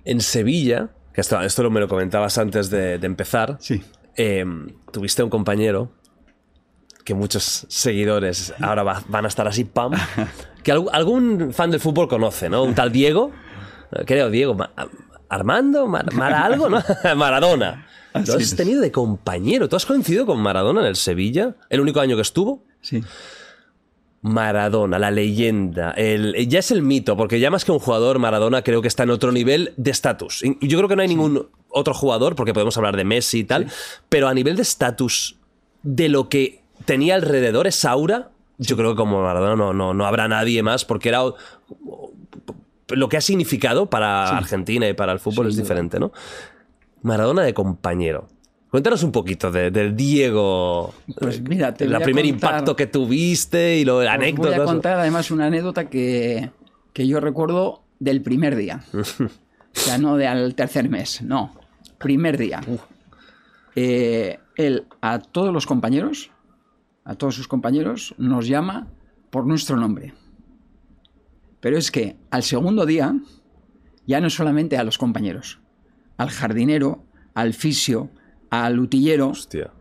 En 0.03 0.21
Sevilla, 0.21 0.89
que 1.13 1.21
esto, 1.21 1.39
esto 1.41 1.69
me 1.69 1.79
lo 1.79 1.87
comentabas 1.87 2.37
antes 2.37 2.69
de, 2.69 2.97
de 2.99 3.07
empezar, 3.07 3.57
Sí. 3.59 3.81
eh, 4.17 4.45
tuviste 4.91 5.23
un 5.23 5.29
compañero 5.29 5.91
que 7.03 7.13
muchos 7.13 7.65
seguidores 7.69 8.53
ahora 8.59 8.83
va- 8.83 9.03
van 9.07 9.25
a 9.25 9.27
estar 9.27 9.47
así, 9.47 9.63
pam, 9.63 9.93
que 10.63 10.71
algún, 10.71 11.53
fan 11.53 11.71
del 11.71 11.79
fútbol 11.79 12.07
conoce, 12.07 12.49
¿no? 12.49 12.63
Un 12.63 12.75
tal 12.75 12.91
Diego, 12.91 13.31
eh, 13.91 14.03
creo, 14.05 14.29
Diego, 14.29 14.55
Ma- 14.55 14.71
Armando, 15.29 15.87
Mar, 15.87 16.05
algo, 16.33 16.69
¿no? 16.69 16.83
Maradona. 17.15 17.87
Lo 18.13 18.35
has 18.35 18.55
tenido 18.55 18.79
de 18.81 18.91
compañero. 18.91 19.67
¿Tú 19.67 19.75
has 19.75 19.85
coincidido 19.85 20.25
con 20.25 20.39
Maradona 20.39 20.81
en 20.81 20.87
el 20.87 20.95
Sevilla? 20.95 21.55
¿El 21.69 21.81
único 21.81 21.99
año 21.99 22.15
que 22.15 22.21
estuvo? 22.21 22.63
Sí. 22.79 23.03
Maradona, 24.25 24.97
la 24.97 25.11
leyenda, 25.11 25.91
el, 25.91 26.47
ya 26.49 26.57
es 26.57 26.71
el 26.71 26.81
mito, 26.81 27.15
porque 27.15 27.39
ya 27.39 27.51
más 27.51 27.63
que 27.63 27.71
un 27.71 27.77
jugador, 27.77 28.17
Maradona 28.17 28.63
creo 28.63 28.81
que 28.81 28.87
está 28.87 29.03
en 29.03 29.11
otro 29.11 29.31
nivel 29.31 29.75
de 29.77 29.91
estatus. 29.91 30.43
Y 30.43 30.67
Yo 30.67 30.79
creo 30.79 30.89
que 30.89 30.95
no 30.95 31.03
hay 31.03 31.07
ningún 31.07 31.47
otro 31.69 31.93
jugador, 31.93 32.35
porque 32.35 32.51
podemos 32.51 32.75
hablar 32.75 32.97
de 32.97 33.03
Messi 33.03 33.41
y 33.41 33.43
tal, 33.43 33.67
pero 34.09 34.27
a 34.27 34.33
nivel 34.33 34.55
de 34.55 34.63
estatus, 34.63 35.37
de 35.83 36.09
lo 36.09 36.27
que 36.27 36.63
tenía 36.85 37.13
alrededor 37.13 37.67
esa 37.67 37.91
aura, 37.91 38.31
yo 38.57 38.75
creo 38.75 38.93
que 38.93 38.97
como 38.97 39.21
Maradona 39.21 39.55
no, 39.55 39.73
no, 39.73 39.93
no 39.93 40.05
habrá 40.07 40.27
nadie 40.27 40.63
más, 40.63 40.85
porque 40.85 41.09
era 41.09 41.19
lo 42.87 43.09
que 43.09 43.17
ha 43.17 43.21
significado 43.21 43.91
para 43.91 44.35
Argentina 44.35 44.89
y 44.89 44.93
para 44.93 45.11
el 45.11 45.19
fútbol 45.19 45.49
es 45.49 45.55
diferente, 45.55 45.99
¿no? 45.99 46.11
Maradona 47.03 47.43
de 47.43 47.53
compañero. 47.53 48.27
Cuéntanos 48.75 49.03
un 49.03 49.13
poquito 49.13 49.51
de- 49.51 49.71
del 49.71 49.95
Diego. 49.95 50.93
Pues 51.17 51.39
mira, 51.39 51.73
te 51.73 51.85
el 51.85 51.91
voy 51.93 52.01
a 52.01 52.03
primer 52.03 52.25
contar- 52.25 52.49
impacto 52.51 52.75
que 52.75 52.87
tuviste 52.87 53.77
y 53.77 53.85
lo 53.85 53.99
Os 53.99 54.05
anécdotas. 54.05 54.53
Voy 54.57 54.61
a 54.63 54.65
contar 54.65 54.99
además 54.99 55.31
una 55.31 55.45
anécdota 55.45 55.89
que, 55.89 56.51
que 56.91 57.07
yo 57.07 57.21
recuerdo 57.21 57.83
del 57.99 58.21
primer 58.21 58.57
día. 58.57 58.83
o 58.93 58.99
sea, 59.71 59.97
no 59.97 60.17
de 60.17 60.27
al 60.27 60.55
tercer 60.55 60.89
mes, 60.89 61.21
no. 61.21 61.55
Primer 61.99 62.37
día. 62.37 62.59
Eh, 63.77 64.39
él 64.57 64.83
a 64.99 65.19
todos 65.19 65.53
los 65.53 65.65
compañeros, 65.65 66.31
a 67.05 67.15
todos 67.15 67.33
sus 67.33 67.47
compañeros, 67.47 68.13
nos 68.17 68.45
llama 68.45 68.87
por 69.29 69.45
nuestro 69.47 69.77
nombre. 69.77 70.13
Pero 71.61 71.77
es 71.77 71.91
que 71.91 72.17
al 72.29 72.43
segundo 72.43 72.85
día, 72.85 73.15
ya 74.05 74.19
no 74.19 74.29
solamente 74.29 74.77
a 74.77 74.83
los 74.83 74.97
compañeros, 74.97 75.59
al 76.17 76.29
jardinero, 76.29 77.05
al 77.35 77.53
fisio, 77.53 78.09
al 78.63 78.79
utillero, 78.79 79.29
Hostia. 79.29 79.71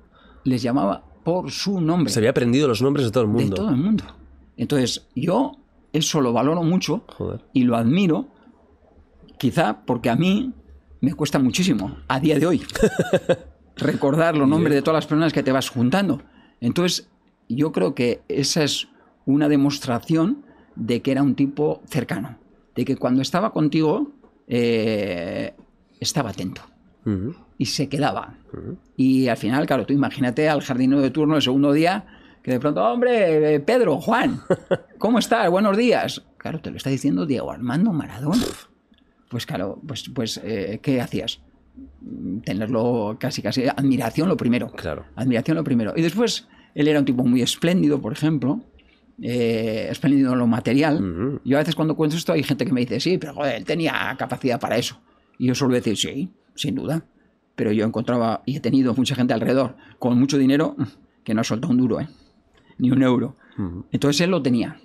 les 0.45 0.62
llamaba 0.62 1.05
por 1.25 1.51
su 1.51 1.81
nombre 1.81 2.12
Se 2.12 2.18
había 2.20 2.31
aprendido 2.31 2.66
los 2.68 2.83
nombres 2.83 3.07
de 3.07 3.12
todo 3.12 3.25
el 3.25 3.31
de 3.33 3.35
mundo. 3.43 3.57
todo 3.57 3.70
el 3.70 3.77
mundo. 3.77 4.05
Entonces, 4.57 5.07
yo 5.14 5.53
eso 5.93 6.20
lo 6.20 6.33
valoro 6.33 6.62
mucho 6.62 7.05
Joder. 7.16 7.41
y 7.53 7.62
lo 7.64 7.77
admiro, 7.77 8.29
quizá 9.39 9.85
porque 9.87 10.11
a 10.11 10.16
mí 10.16 10.53
me 11.01 11.14
cuesta 11.14 11.39
muchísimo, 11.39 11.97
a 12.09 12.18
día 12.20 12.39
de 12.39 12.47
hoy, 12.47 12.62
recordar 13.77 14.37
los 14.37 14.49
nombres 14.49 14.75
de 14.75 14.83
todas 14.83 14.99
las 14.99 15.07
personas 15.07 15.33
que 15.33 15.43
te 15.43 15.53
vas 15.53 15.68
juntando. 15.68 16.22
Entonces, 16.61 17.09
yo 17.49 17.72
creo 17.72 17.95
que 17.95 18.22
esa 18.29 18.62
es 18.64 18.89
una 19.27 19.49
demostración 19.49 20.45
de 20.77 21.03
que 21.03 21.12
era 21.12 21.22
un 21.22 21.35
tipo 21.35 21.83
cercano, 21.87 22.39
de 22.75 22.85
que 22.85 22.97
cuando 22.97 23.22
estaba 23.22 23.53
contigo 23.53 24.12
eh, 24.47 25.55
estaba 26.01 26.31
atento. 26.31 26.62
Y 27.59 27.66
se 27.66 27.88
quedaba. 27.88 28.34
Y 28.96 29.28
al 29.28 29.36
final, 29.36 29.66
claro, 29.66 29.86
tú 29.86 29.92
imagínate 29.92 30.48
al 30.48 30.62
jardinero 30.62 31.00
de 31.00 31.11
turno 31.11 31.36
el 31.36 31.42
segundo 31.42 31.72
día 31.72 32.07
que 32.44 32.50
de 32.50 32.61
pronto, 32.61 32.84
hombre, 32.84 33.55
eh, 33.55 33.61
Pedro, 33.61 33.98
Juan, 34.00 34.42
¿cómo 34.98 35.18
estás? 35.18 35.48
Buenos 35.50 35.78
días. 35.78 36.22
Claro, 36.36 36.61
te 36.61 36.70
lo 36.70 36.76
está 36.76 36.90
diciendo 36.90 37.24
Diego 37.24 37.50
Armando 37.50 37.90
Maradona. 37.90 38.44
Pues 39.30 39.46
claro, 39.46 39.80
pues, 39.86 40.11
pues 40.14 40.38
eh, 40.44 40.78
¿qué 40.82 41.00
hacías? 41.00 41.40
Tenerlo 42.44 43.16
casi, 43.18 43.40
casi, 43.40 43.66
admiración 43.66 44.28
lo 44.28 44.36
primero. 44.36 44.70
Claro. 44.72 45.07
Admiración 45.16 45.57
lo 45.57 45.64
primero. 45.64 45.94
Y 45.96 46.02
después, 46.02 46.46
él 46.74 46.86
era 46.86 46.98
un 46.98 47.07
tipo 47.07 47.24
muy 47.24 47.40
espléndido, 47.40 47.98
por 48.02 48.12
ejemplo, 48.12 48.61
eh, 49.22 49.88
espléndido 49.90 50.34
en 50.34 50.38
lo 50.38 50.46
material. 50.46 51.40
Yo 51.46 51.57
a 51.57 51.61
veces 51.61 51.74
cuando 51.74 51.96
cuento 51.96 52.14
esto 52.14 52.34
hay 52.34 52.42
gente 52.42 52.66
que 52.66 52.72
me 52.72 52.82
dice, 52.82 53.00
sí, 53.00 53.16
pero 53.16 53.32
joder, 53.32 53.55
él 53.55 53.64
tenía 53.64 54.14
capacidad 54.18 54.61
para 54.61 54.76
eso. 54.76 55.00
Y 55.38 55.46
yo 55.46 55.55
suelo 55.55 55.74
decir, 55.74 55.96
sí, 55.96 56.28
sin 56.55 56.74
duda. 56.74 57.05
Pero 57.57 57.72
yo 57.72 57.84
encontraba 57.84 58.42
y 58.46 58.57
he 58.57 58.61
tenido 58.61 58.94
mucha 58.94 59.14
gente 59.14 59.32
alrededor 59.32 59.76
con 59.98 60.18
mucho 60.18 60.38
dinero 60.38 60.76
que 61.22 61.34
no 61.34 61.40
ha 61.40 61.44
soltado 61.44 61.72
un 61.72 61.78
duro, 61.78 62.00
¿eh? 62.00 62.09
ni 62.78 62.90
un 62.90 63.02
euro. 63.02 63.36
Entonces 63.92 64.20
él 64.22 64.30
lo 64.30 64.42
tenía. 64.42 64.80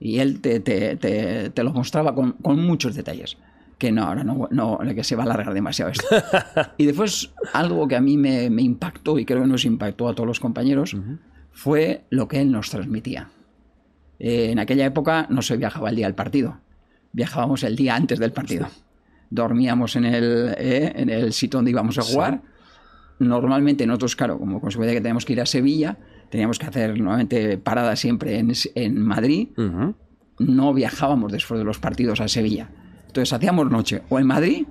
Y 0.00 0.18
él 0.18 0.40
te, 0.40 0.58
te, 0.58 0.96
te, 0.96 1.50
te 1.50 1.62
lo 1.62 1.72
mostraba 1.72 2.14
con, 2.14 2.32
con, 2.32 2.60
muchos 2.64 2.96
detalles. 2.96 3.38
Que 3.78 3.92
no, 3.92 4.02
ahora 4.02 4.24
no, 4.24 4.48
no, 4.50 4.78
que 4.94 5.04
se 5.04 5.14
va 5.14 5.22
a 5.22 5.26
alargar 5.26 5.54
demasiado 5.54 5.92
esto. 5.92 6.06
y 6.76 6.86
después, 6.86 7.32
algo 7.52 7.86
que 7.86 7.94
a 7.94 8.00
mí 8.00 8.16
me, 8.16 8.50
me, 8.50 8.62
impactó 8.62 9.18
y 9.18 9.24
creo 9.24 9.42
que 9.42 9.48
nos 9.48 9.64
impactó 9.64 10.08
a 10.08 10.14
todos 10.14 10.26
los 10.26 10.40
compañeros, 10.40 10.96
fue 11.52 12.04
lo 12.10 12.26
que 12.26 12.40
él 12.40 12.50
nos 12.50 12.70
transmitía. 12.70 13.30
Eh, 14.18 14.50
en 14.50 14.58
aquella 14.58 14.86
época 14.86 15.26
no 15.30 15.42
se 15.42 15.56
viajaba 15.56 15.90
el 15.90 15.96
día 15.96 16.06
del 16.06 16.14
partido, 16.14 16.58
viajábamos 17.12 17.62
el 17.62 17.76
día 17.76 17.94
antes 17.94 18.18
del 18.18 18.32
partido. 18.32 18.66
Sí. 18.66 18.82
Dormíamos 19.32 19.96
en 19.96 20.04
el, 20.04 20.54
eh, 20.58 20.92
en 20.94 21.08
el 21.08 21.32
sitio 21.32 21.58
donde 21.58 21.70
íbamos 21.70 21.98
a 21.98 22.02
jugar. 22.02 22.42
Sí. 22.42 23.24
Normalmente 23.24 23.86
nosotros, 23.86 24.14
claro, 24.14 24.38
como 24.38 24.60
consecuencia 24.60 24.94
que 24.94 25.00
teníamos 25.00 25.24
que 25.24 25.32
ir 25.32 25.40
a 25.40 25.46
Sevilla, 25.46 25.96
teníamos 26.30 26.58
que 26.58 26.66
hacer 26.66 26.98
nuevamente 26.98 27.56
parada 27.56 27.96
siempre 27.96 28.38
en, 28.38 28.52
en 28.74 29.00
Madrid. 29.00 29.48
Uh 29.56 29.62
-huh. 29.62 29.94
No 30.38 30.74
viajábamos 30.74 31.32
después 31.32 31.58
de 31.58 31.64
los 31.64 31.78
partidos 31.78 32.20
a 32.20 32.28
Sevilla. 32.28 32.68
Entonces 33.06 33.32
hacíamos 33.32 33.70
noche 33.70 34.02
o 34.10 34.18
en 34.18 34.26
Madrid 34.26 34.66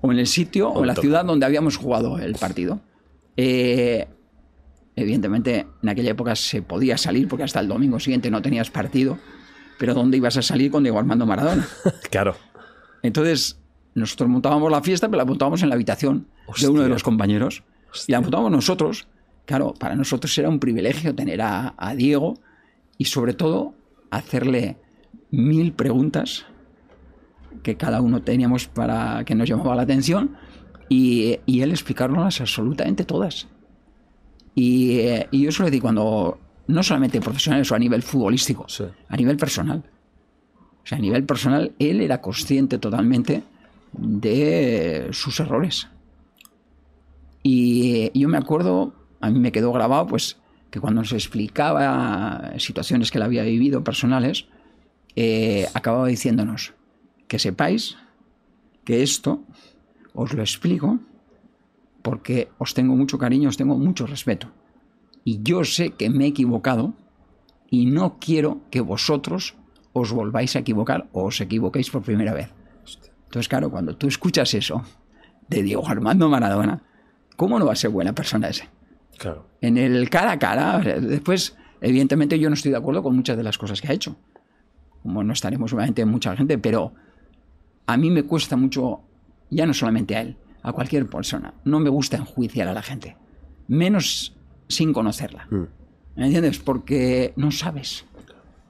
o 0.00 0.10
en 0.12 0.18
el 0.18 0.26
sitio 0.26 0.70
o 0.70 0.80
en 0.80 0.86
la 0.88 0.94
ciudad 0.94 1.24
donde 1.24 1.46
habíamos 1.46 1.76
jugado 1.76 2.18
el 2.18 2.34
partido. 2.34 2.80
Eh, 3.36 4.08
evidentemente 4.96 5.66
en 5.82 5.88
aquella 5.88 6.10
época 6.10 6.34
se 6.34 6.62
podía 6.62 6.96
salir 6.98 7.28
porque 7.28 7.44
hasta 7.44 7.60
el 7.60 7.68
domingo 7.68 8.00
siguiente 8.00 8.30
no 8.30 8.42
tenías 8.42 8.70
partido, 8.70 9.18
pero 9.78 9.94
¿dónde 9.94 10.16
ibas 10.16 10.36
a 10.36 10.42
salir 10.42 10.70
con 10.70 10.82
Diego 10.82 10.98
Armando 10.98 11.26
Maradona? 11.26 11.68
claro. 12.10 12.36
Entonces 13.02 13.59
nosotros 13.94 14.28
montábamos 14.28 14.70
la 14.70 14.82
fiesta, 14.82 15.08
pero 15.08 15.18
la 15.18 15.24
montábamos 15.24 15.62
en 15.62 15.68
la 15.68 15.74
habitación 15.74 16.26
Hostia. 16.46 16.68
de 16.68 16.72
uno 16.72 16.82
de 16.82 16.88
los 16.88 17.02
compañeros 17.02 17.62
Hostia. 17.90 18.04
y 18.08 18.12
la 18.12 18.20
montábamos 18.20 18.52
nosotros. 18.52 19.08
Claro, 19.46 19.74
para 19.74 19.96
nosotros 19.96 20.36
era 20.38 20.48
un 20.48 20.60
privilegio 20.60 21.14
tener 21.14 21.42
a, 21.42 21.74
a 21.76 21.94
Diego 21.94 22.38
y 22.98 23.06
sobre 23.06 23.34
todo 23.34 23.74
hacerle 24.10 24.76
mil 25.30 25.72
preguntas 25.72 26.46
que 27.62 27.76
cada 27.76 28.00
uno 28.00 28.22
teníamos 28.22 28.68
para 28.68 29.24
que 29.24 29.34
nos 29.34 29.48
llamaba 29.48 29.74
la 29.74 29.82
atención 29.82 30.36
y, 30.88 31.38
y 31.46 31.62
él 31.62 31.70
explicarnos 31.70 32.40
absolutamente 32.40 33.04
todas. 33.04 33.48
Y, 34.54 34.98
eh, 34.98 35.28
y, 35.30 35.42
yo 35.42 35.52
suelo 35.52 35.70
decir, 35.70 35.82
cuando 35.82 36.38
no 36.66 36.82
solamente 36.82 37.20
profesionales 37.20 37.70
o 37.70 37.74
a 37.74 37.78
nivel 37.78 38.02
futbolístico, 38.02 38.68
sí. 38.68 38.84
a 39.08 39.16
nivel 39.16 39.36
personal. 39.36 39.84
O 40.82 40.86
sea, 40.86 40.98
a 40.98 41.00
nivel 41.00 41.24
personal, 41.24 41.72
él 41.78 42.00
era 42.00 42.20
consciente 42.20 42.78
totalmente 42.78 43.42
de 43.92 45.08
sus 45.12 45.40
errores. 45.40 45.88
Y 47.42 48.18
yo 48.18 48.28
me 48.28 48.38
acuerdo, 48.38 48.94
a 49.20 49.30
mí 49.30 49.38
me 49.38 49.52
quedó 49.52 49.72
grabado, 49.72 50.06
pues, 50.06 50.38
que 50.70 50.80
cuando 50.80 51.00
nos 51.00 51.12
explicaba 51.12 52.52
situaciones 52.58 53.10
que 53.10 53.18
él 53.18 53.24
había 53.24 53.42
vivido 53.42 53.82
personales, 53.82 54.46
eh, 55.16 55.66
acababa 55.74 56.06
diciéndonos, 56.06 56.74
que 57.26 57.38
sepáis 57.38 57.96
que 58.84 59.02
esto 59.02 59.42
os 60.14 60.32
lo 60.32 60.42
explico 60.42 61.00
porque 62.02 62.48
os 62.58 62.74
tengo 62.74 62.96
mucho 62.96 63.18
cariño, 63.18 63.48
os 63.48 63.56
tengo 63.56 63.76
mucho 63.76 64.06
respeto. 64.06 64.48
Y 65.24 65.42
yo 65.42 65.64
sé 65.64 65.90
que 65.90 66.08
me 66.10 66.24
he 66.24 66.28
equivocado 66.28 66.94
y 67.68 67.86
no 67.86 68.18
quiero 68.18 68.60
que 68.70 68.80
vosotros 68.80 69.54
os 69.92 70.12
volváis 70.12 70.56
a 70.56 70.60
equivocar 70.60 71.08
o 71.12 71.24
os 71.24 71.40
equivoquéis 71.40 71.90
por 71.90 72.02
primera 72.02 72.32
vez. 72.32 72.48
Entonces, 73.30 73.48
claro, 73.48 73.70
cuando 73.70 73.96
tú 73.96 74.08
escuchas 74.08 74.52
eso 74.54 74.82
de 75.48 75.62
Diego 75.62 75.86
Armando 75.88 76.28
Maradona, 76.28 76.82
¿cómo 77.36 77.60
no 77.60 77.66
va 77.66 77.74
a 77.74 77.76
ser 77.76 77.90
buena 77.90 78.12
persona 78.12 78.48
ese? 78.48 78.68
Claro. 79.18 79.46
En 79.60 79.78
el 79.78 80.10
cara 80.10 80.32
a 80.32 80.38
cara, 80.40 80.78
después, 80.78 81.56
evidentemente 81.80 82.38
yo 82.40 82.48
no 82.50 82.54
estoy 82.54 82.72
de 82.72 82.78
acuerdo 82.78 83.04
con 83.04 83.14
muchas 83.14 83.36
de 83.36 83.44
las 83.44 83.56
cosas 83.56 83.80
que 83.80 83.86
ha 83.86 83.92
hecho. 83.92 84.16
Como 85.04 85.22
no 85.22 85.32
estaremos 85.32 85.72
obviamente 85.72 86.04
mucha 86.04 86.34
gente, 86.36 86.58
pero 86.58 86.92
a 87.86 87.96
mí 87.96 88.10
me 88.10 88.24
cuesta 88.24 88.56
mucho, 88.56 89.02
ya 89.48 89.64
no 89.64 89.74
solamente 89.74 90.16
a 90.16 90.22
él, 90.22 90.36
a 90.62 90.72
cualquier 90.72 91.06
persona. 91.06 91.54
No 91.64 91.78
me 91.78 91.88
gusta 91.88 92.16
enjuiciar 92.16 92.66
a 92.66 92.72
la 92.74 92.82
gente, 92.82 93.16
menos 93.68 94.34
sin 94.66 94.92
conocerla. 94.92 95.46
Mm. 95.50 95.62
¿Me 96.16 96.24
entiendes? 96.26 96.58
Porque 96.58 97.32
no 97.36 97.52
sabes, 97.52 98.04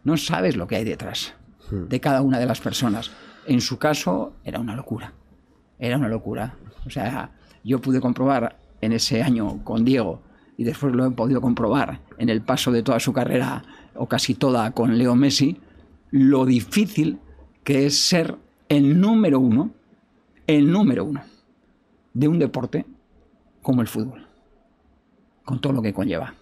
no 0.04 0.18
sabes 0.18 0.54
lo 0.56 0.66
que 0.66 0.76
hay 0.76 0.84
detrás 0.84 1.32
Mm. 1.70 1.88
de 1.88 2.00
cada 2.00 2.20
una 2.20 2.38
de 2.38 2.46
las 2.46 2.60
personas. 2.60 3.10
En 3.50 3.60
su 3.60 3.78
caso 3.78 4.34
era 4.44 4.60
una 4.60 4.76
locura, 4.76 5.12
era 5.80 5.96
una 5.96 6.08
locura. 6.08 6.54
O 6.86 6.90
sea, 6.90 7.32
yo 7.64 7.80
pude 7.80 8.00
comprobar 8.00 8.56
en 8.80 8.92
ese 8.92 9.24
año 9.24 9.64
con 9.64 9.84
Diego 9.84 10.22
y 10.56 10.62
después 10.62 10.94
lo 10.94 11.04
he 11.04 11.10
podido 11.10 11.40
comprobar 11.40 11.98
en 12.16 12.28
el 12.28 12.42
paso 12.42 12.70
de 12.70 12.84
toda 12.84 13.00
su 13.00 13.12
carrera 13.12 13.64
o 13.96 14.06
casi 14.06 14.36
toda 14.36 14.70
con 14.70 14.96
Leo 14.96 15.16
Messi, 15.16 15.56
lo 16.12 16.46
difícil 16.46 17.18
que 17.64 17.86
es 17.86 17.98
ser 17.98 18.36
el 18.68 19.00
número 19.00 19.40
uno, 19.40 19.72
el 20.46 20.70
número 20.70 21.04
uno 21.04 21.24
de 22.14 22.28
un 22.28 22.38
deporte 22.38 22.86
como 23.62 23.82
el 23.82 23.88
fútbol, 23.88 24.28
con 25.44 25.60
todo 25.60 25.72
lo 25.72 25.82
que 25.82 25.92
conlleva. 25.92 26.34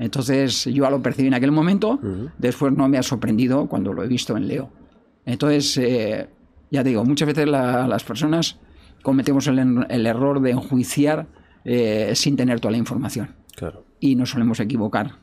Entonces 0.00 0.64
yo 0.64 0.90
lo 0.90 1.00
percibí 1.00 1.28
en 1.28 1.34
aquel 1.34 1.52
momento, 1.52 2.00
uh 2.02 2.04
-huh. 2.04 2.32
después 2.36 2.72
no 2.72 2.88
me 2.88 2.98
ha 2.98 3.04
sorprendido 3.04 3.68
cuando 3.68 3.92
lo 3.92 4.02
he 4.02 4.08
visto 4.08 4.36
en 4.36 4.48
Leo. 4.48 4.81
Entonces, 5.24 5.76
eh, 5.78 6.28
ya 6.70 6.82
digo, 6.82 7.04
muchas 7.04 7.26
veces 7.26 7.48
la, 7.48 7.86
las 7.86 8.04
personas 8.04 8.58
cometemos 9.02 9.46
el, 9.46 9.86
el, 9.88 10.06
error 10.06 10.40
de 10.40 10.50
enjuiciar 10.50 11.26
eh, 11.64 12.12
sin 12.14 12.36
tener 12.36 12.60
toda 12.60 12.72
la 12.72 12.78
información. 12.78 13.34
Claro. 13.54 13.84
Y 14.00 14.16
nos 14.16 14.30
solemos 14.30 14.58
equivocar. 14.60 15.18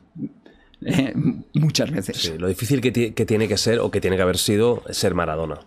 Eh, 0.84 1.12
muchas 1.54 1.90
veces. 1.90 2.16
Sí, 2.16 2.38
lo 2.38 2.48
difícil 2.48 2.80
que, 2.80 3.12
que, 3.12 3.26
tiene 3.26 3.48
que 3.48 3.58
ser 3.58 3.80
o 3.80 3.90
que 3.90 4.00
tiene 4.00 4.16
que 4.16 4.22
haber 4.22 4.38
sido 4.38 4.82
ser 4.90 5.14
Maradona. 5.14 5.60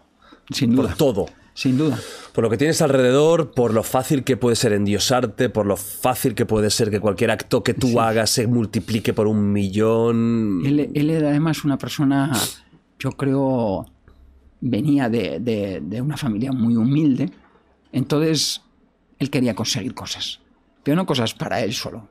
Sin 0.50 0.76
duda. 0.76 0.90
Por 0.90 0.98
todo. 0.98 1.26
Sin 1.54 1.78
duda. 1.78 2.00
Por 2.34 2.44
lo 2.44 2.50
que 2.50 2.58
tienes 2.58 2.82
alrededor, 2.82 3.52
por 3.52 3.74
lo 3.74 3.84
fácil 3.84 4.24
que 4.24 4.38
puede 4.38 4.56
ser 4.56 4.74
endiosarte, 4.74 5.50
por 5.50 5.68
lo 5.68 5.78
fácil 5.78 6.34
que 6.34 6.48
puede 6.48 6.72
ser 6.72 6.90
que 6.90 7.00
cualquier 7.00 7.30
acto 7.30 7.64
que 7.64 7.76
tú 7.76 7.90
sí. 7.90 7.98
hagas 8.00 8.32
se 8.32 8.48
multiplique 8.48 9.14
por 9.14 9.28
un 9.28 9.52
millón. 9.52 10.64
Él, 10.66 10.90
él, 10.94 11.10
era 11.12 11.30
además 11.30 11.64
una 11.64 11.78
persona, 11.78 12.32
yo 12.98 13.12
creo, 13.12 13.86
venía 14.64 15.10
de, 15.10 15.40
de, 15.40 15.82
de 15.82 16.02
una 16.02 16.18
familia 16.18 16.52
muy 16.52 16.76
humilde. 16.76 17.30
Entonces, 17.92 18.62
él 19.20 19.30
quería 19.30 19.54
conseguir 19.54 19.94
cosas. 19.94 20.40
Pero 20.84 20.96
no 20.96 21.06
cosas 21.06 21.34
para 21.34 21.62
él 21.62 21.74
solo, 21.74 22.08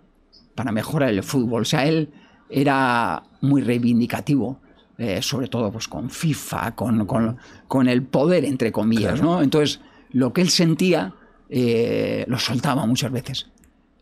para 0.55 0.70
mejorar 0.70 1.11
el 1.11 1.22
fútbol. 1.22 1.62
O 1.62 1.64
sea, 1.64 1.86
él 1.86 2.11
era 2.48 3.22
muy 3.40 3.62
reivindicativo. 3.62 4.61
Eh, 4.98 5.22
sobre 5.22 5.48
todo 5.48 5.72
pues 5.72 5.88
con 5.88 6.11
FIFA, 6.11 6.76
con, 6.76 7.07
con, 7.07 7.36
con 7.66 7.88
el 7.88 8.03
poder, 8.03 8.44
entre 8.44 8.70
comillas, 8.70 9.14
claro. 9.14 9.36
¿no? 9.36 9.42
Entonces, 9.42 9.80
lo 10.11 10.32
que 10.32 10.42
él 10.42 10.50
sentía 10.50 11.14
eh, 11.48 12.24
lo 12.28 12.38
soltaba 12.38 12.86
muchas 12.86 13.11
veces. 13.11 13.48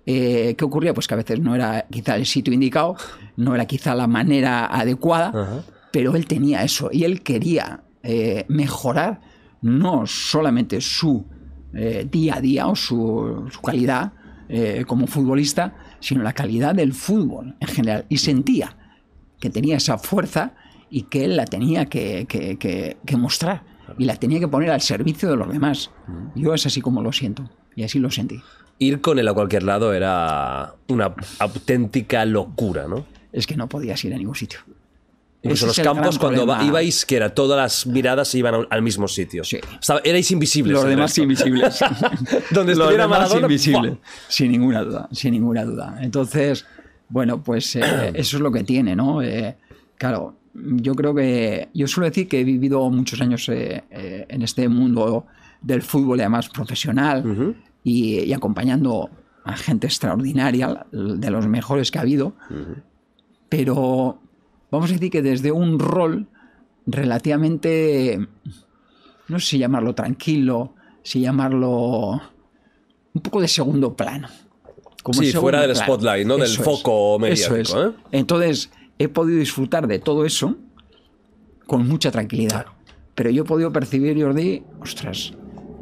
Eh, 0.04 0.56
¿Qué 0.58 0.64
ocurría? 0.64 0.92
Pues 0.92 1.06
que 1.06 1.14
a 1.14 1.16
veces 1.16 1.40
no 1.40 1.54
era 1.54 1.86
quizá 1.90 2.16
el 2.16 2.26
sitio 2.26 2.52
indicado, 2.52 2.96
no 3.36 3.54
era 3.54 3.66
quizá 3.66 3.94
la 3.94 4.08
manera 4.08 4.66
adecuada, 4.66 5.64
pero 5.92 6.16
él 6.16 6.26
tenía 6.26 6.64
eso 6.64 6.90
y 6.92 7.04
él 7.04 7.22
quería 7.22 7.82
eh, 8.02 8.44
mejorar 8.48 9.20
no 9.62 10.06
solamente 10.06 10.80
su 10.80 11.26
eh, 11.74 12.06
día 12.10 12.36
a 12.36 12.40
día 12.40 12.66
o 12.66 12.74
su, 12.74 13.46
su 13.50 13.60
calidad 13.60 14.12
eh, 14.48 14.84
como 14.86 15.06
futbolista, 15.06 15.74
sino 16.00 16.22
la 16.22 16.32
calidad 16.32 16.74
del 16.74 16.92
fútbol 16.92 17.54
en 17.60 17.68
general. 17.68 18.06
Y 18.08 18.16
sentía 18.18 18.76
que 19.38 19.50
tenía 19.50 19.76
esa 19.76 19.98
fuerza 19.98 20.54
y 20.90 21.02
que 21.02 21.24
él 21.24 21.36
la 21.36 21.44
tenía 21.44 21.86
que, 21.86 22.26
que, 22.28 22.58
que, 22.58 22.96
que 23.04 23.16
mostrar 23.16 23.62
y 23.98 24.04
la 24.04 24.16
tenía 24.16 24.40
que 24.40 24.48
poner 24.48 24.70
al 24.70 24.80
servicio 24.80 25.30
de 25.30 25.36
los 25.36 25.48
demás. 25.52 25.90
Yo 26.34 26.54
es 26.54 26.66
así 26.66 26.80
como 26.80 27.02
lo 27.02 27.12
siento 27.12 27.48
y 27.76 27.84
así 27.84 27.98
lo 27.98 28.10
sentí. 28.10 28.40
Ir 28.78 29.00
con 29.00 29.18
él 29.18 29.28
a 29.28 29.34
cualquier 29.34 29.62
lado 29.62 29.92
era 29.92 30.74
una 30.88 31.14
auténtica 31.38 32.24
locura, 32.24 32.88
¿no? 32.88 33.06
Es 33.32 33.46
que 33.46 33.56
no 33.56 33.68
podías 33.68 34.02
ir 34.04 34.14
a 34.14 34.16
ningún 34.16 34.34
sitio. 34.34 34.60
Incluso 35.42 35.66
los 35.66 35.78
campos, 35.80 36.18
cuando 36.18 36.44
problema. 36.44 36.66
ibais, 36.68 37.06
que 37.06 37.16
era 37.16 37.34
todas 37.34 37.56
las 37.56 37.86
miradas 37.86 38.34
iban 38.34 38.66
al, 38.68 38.82
mismo 38.82 39.08
sitio. 39.08 39.42
Sí. 39.42 39.58
Estaba- 39.80 40.00
erais 40.04 40.30
invisibles. 40.30 40.74
Los 40.74 40.84
demás 40.84 41.10
resto. 41.10 41.22
invisibles. 41.22 41.78
Donde 42.50 42.74
Los 42.74 42.80
estuviera 42.84 43.04
demás 43.04 43.08
Maradona, 43.20 43.40
invisibles. 43.46 43.92
¡fua! 43.92 44.00
Sin 44.28 44.52
ninguna 44.52 44.82
duda, 44.82 45.08
sin 45.12 45.32
ninguna 45.32 45.64
duda. 45.64 45.98
Entonces, 46.02 46.66
bueno, 47.08 47.42
pues 47.42 47.74
eh, 47.76 47.80
eso 48.14 48.36
es 48.36 48.42
lo 48.42 48.52
que 48.52 48.64
tiene, 48.64 48.94
¿no? 48.94 49.22
Eh, 49.22 49.56
claro, 49.96 50.34
yo 50.52 50.94
creo 50.94 51.14
que. 51.14 51.68
Yo 51.72 51.86
suelo 51.86 52.08
decir 52.10 52.28
que 52.28 52.40
he 52.40 52.44
vivido 52.44 52.88
muchos 52.90 53.20
años 53.22 53.48
eh, 53.48 53.82
eh, 53.90 54.26
en 54.28 54.42
este 54.42 54.68
mundo 54.68 55.24
del 55.62 55.80
fútbol, 55.80 56.20
además 56.20 56.50
profesional, 56.50 57.54
y, 57.82 58.18
y 58.20 58.32
acompañando 58.34 59.08
a 59.44 59.56
gente 59.56 59.86
extraordinaria, 59.86 60.86
de 60.92 61.30
los 61.30 61.46
mejores 61.46 61.90
que 61.90 61.98
ha 61.98 62.02
habido. 62.02 62.34
Pero 63.48 64.19
vamos 64.70 64.90
a 64.90 64.94
decir 64.94 65.10
que 65.10 65.22
desde 65.22 65.52
un 65.52 65.78
rol 65.78 66.26
relativamente 66.86 68.18
no 69.30 69.38
sé 69.38 69.46
si 69.46 69.58
llamarlo 69.58 69.94
tranquilo, 69.94 70.74
si 71.02 71.20
llamarlo 71.20 72.20
un 73.14 73.22
poco 73.22 73.40
de 73.40 73.48
segundo 73.48 73.94
plano. 73.94 74.28
Como 75.02 75.22
Sí, 75.22 75.32
fuera 75.32 75.60
del 75.62 75.72
plano. 75.72 75.84
spotlight, 75.84 76.26
¿no? 76.26 76.34
Del 76.34 76.44
es, 76.44 76.58
foco 76.58 77.14
eso 77.26 77.52
mediático, 77.52 77.56
es. 77.56 77.74
¿eh? 77.74 77.96
Entonces, 78.12 78.70
he 78.98 79.08
podido 79.08 79.38
disfrutar 79.38 79.86
de 79.86 79.98
todo 79.98 80.26
eso 80.26 80.56
con 81.66 81.86
mucha 81.88 82.10
tranquilidad. 82.10 82.66
Pero 83.14 83.30
yo 83.30 83.42
he 83.42 83.46
podido 83.46 83.72
percibir, 83.72 84.20
Jordi, 84.20 84.62
ostras, 84.80 85.32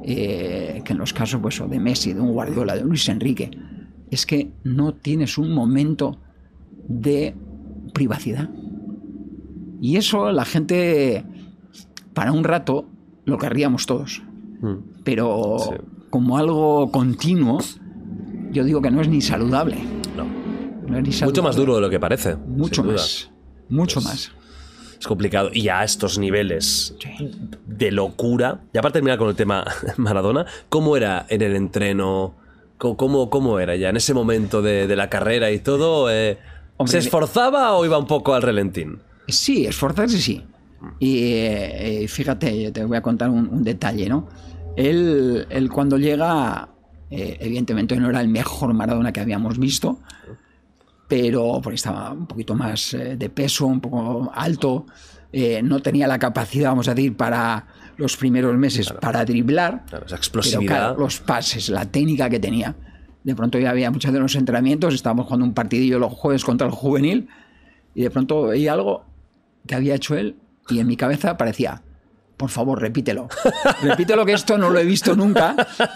eh, 0.04 0.82
que 0.84 0.92
en 0.92 0.98
los 0.98 1.12
casos 1.12 1.40
pues, 1.40 1.60
de 1.68 1.80
Messi, 1.80 2.12
de 2.12 2.20
un 2.20 2.32
Guardiola, 2.32 2.76
de 2.76 2.82
un 2.82 2.88
Luis 2.88 3.08
Enrique, 3.08 3.50
es 4.10 4.24
que 4.26 4.50
no 4.64 4.94
tienes 4.94 5.38
un 5.38 5.52
momento 5.52 6.18
de 6.86 7.34
privacidad. 7.92 8.48
Y 9.80 9.96
eso 9.96 10.30
la 10.32 10.44
gente, 10.44 11.24
para 12.14 12.32
un 12.32 12.44
rato, 12.44 12.86
lo 13.24 13.38
querríamos 13.38 13.86
todos. 13.86 14.22
Pero 15.04 15.56
Sí. 15.58 15.70
como 16.10 16.36
algo 16.38 16.90
continuo, 16.90 17.58
yo 18.50 18.64
digo 18.64 18.82
que 18.82 18.90
no 18.90 19.00
es 19.00 19.08
ni 19.08 19.20
saludable. 19.20 19.76
No. 20.16 20.24
No 20.24 20.96
es 20.98 21.02
ni 21.02 21.08
Mucho 21.08 21.12
saludable. 21.18 21.42
más 21.42 21.56
duro 21.56 21.74
de 21.76 21.80
lo 21.82 21.90
que 21.90 22.00
parece. 22.00 22.36
Mucho 22.36 22.82
más. 22.82 23.30
Mucho 23.68 23.94
Pues- 24.00 24.06
más. 24.06 24.32
Es 24.98 25.06
complicado. 25.06 25.50
Y 25.52 25.68
a 25.68 25.84
estos 25.84 26.18
niveles 26.18 26.96
Sí. 26.98 27.30
de 27.68 27.92
locura. 27.92 28.62
Ya 28.74 28.82
para 28.82 28.92
terminar 28.92 29.16
con 29.16 29.28
el 29.28 29.36
tema 29.36 29.64
Maradona, 29.96 30.44
¿cómo 30.68 30.96
era 30.96 31.24
en 31.28 31.42
el 31.42 31.54
entreno? 31.54 32.34
¿Cómo, 32.78 32.96
cómo, 32.96 33.30
cómo 33.30 33.60
era 33.60 33.76
ya 33.76 33.90
en 33.90 33.96
ese 33.96 34.12
momento 34.14 34.60
de, 34.60 34.88
de 34.88 34.96
la 34.96 35.08
carrera 35.08 35.52
y 35.52 35.60
todo? 35.60 36.10
eh, 36.10 36.38
Hombre, 36.78 36.92
¿Se 36.92 36.98
esforzaba 36.98 37.72
o 37.74 37.84
iba 37.84 37.96
un 37.98 38.06
poco 38.06 38.34
al 38.34 38.42
relentín? 38.42 38.98
Sí, 39.28 39.66
esforzarse 39.66 40.18
sí. 40.18 40.42
Y 40.98 41.18
eh, 41.32 42.02
eh, 42.04 42.08
fíjate, 42.08 42.70
te 42.72 42.84
voy 42.84 42.96
a 42.96 43.02
contar 43.02 43.30
un, 43.30 43.48
un 43.48 43.64
detalle, 43.64 44.08
¿no? 44.08 44.28
Él, 44.76 45.46
él 45.50 45.68
cuando 45.70 45.98
llega, 45.98 46.68
eh, 47.10 47.36
evidentemente 47.40 47.96
no 47.96 48.08
era 48.10 48.20
el 48.20 48.28
mejor 48.28 48.72
Maradona 48.74 49.12
que 49.12 49.20
habíamos 49.20 49.58
visto, 49.58 50.00
pero 51.08 51.60
porque 51.62 51.76
estaba 51.76 52.12
un 52.12 52.26
poquito 52.26 52.54
más 52.54 52.94
eh, 52.94 53.16
de 53.16 53.28
peso, 53.28 53.66
un 53.66 53.80
poco 53.80 54.30
alto, 54.34 54.86
no 55.62 55.80
tenía 55.80 56.06
la 56.06 56.18
capacidad, 56.18 56.70
vamos 56.70 56.88
a 56.88 56.94
decir, 56.94 57.16
para 57.16 57.66
los 57.98 58.16
primeros 58.16 58.56
meses 58.56 58.90
para 58.92 59.24
driblar. 59.24 59.84
Claro, 59.86 60.06
esa 60.06 60.14
Pero 60.14 60.16
explosividad. 60.16 60.66
claro, 60.66 61.00
los 61.00 61.20
pases, 61.20 61.68
la 61.68 61.84
técnica 61.84 62.30
que 62.30 62.38
tenía. 62.38 62.74
De 63.24 63.34
pronto 63.34 63.58
ya 63.58 63.70
había 63.70 63.90
muchos 63.90 64.12
de 64.12 64.20
los 64.20 64.34
entrenamientos, 64.36 64.94
estábamos 64.94 65.26
jugando 65.26 65.44
un 65.44 65.52
partidillo 65.52 65.98
los 65.98 66.12
jueves 66.12 66.44
contra 66.44 66.66
el 66.66 66.72
juvenil 66.72 67.28
y 67.94 68.02
de 68.02 68.10
pronto 68.10 68.44
veía 68.44 68.72
algo 68.72 69.04
que 69.68 69.76
había 69.76 69.94
hecho 69.94 70.16
él 70.16 70.34
y 70.68 70.80
en 70.80 70.88
mi 70.88 70.96
cabeza 70.96 71.36
parecía, 71.36 71.82
por 72.36 72.50
favor, 72.50 72.80
repítelo. 72.80 73.28
Repítelo 73.82 74.26
que 74.26 74.32
esto 74.32 74.58
no 74.58 74.70
lo 74.70 74.80
he 74.80 74.84
visto 74.84 75.14
nunca. 75.14 75.54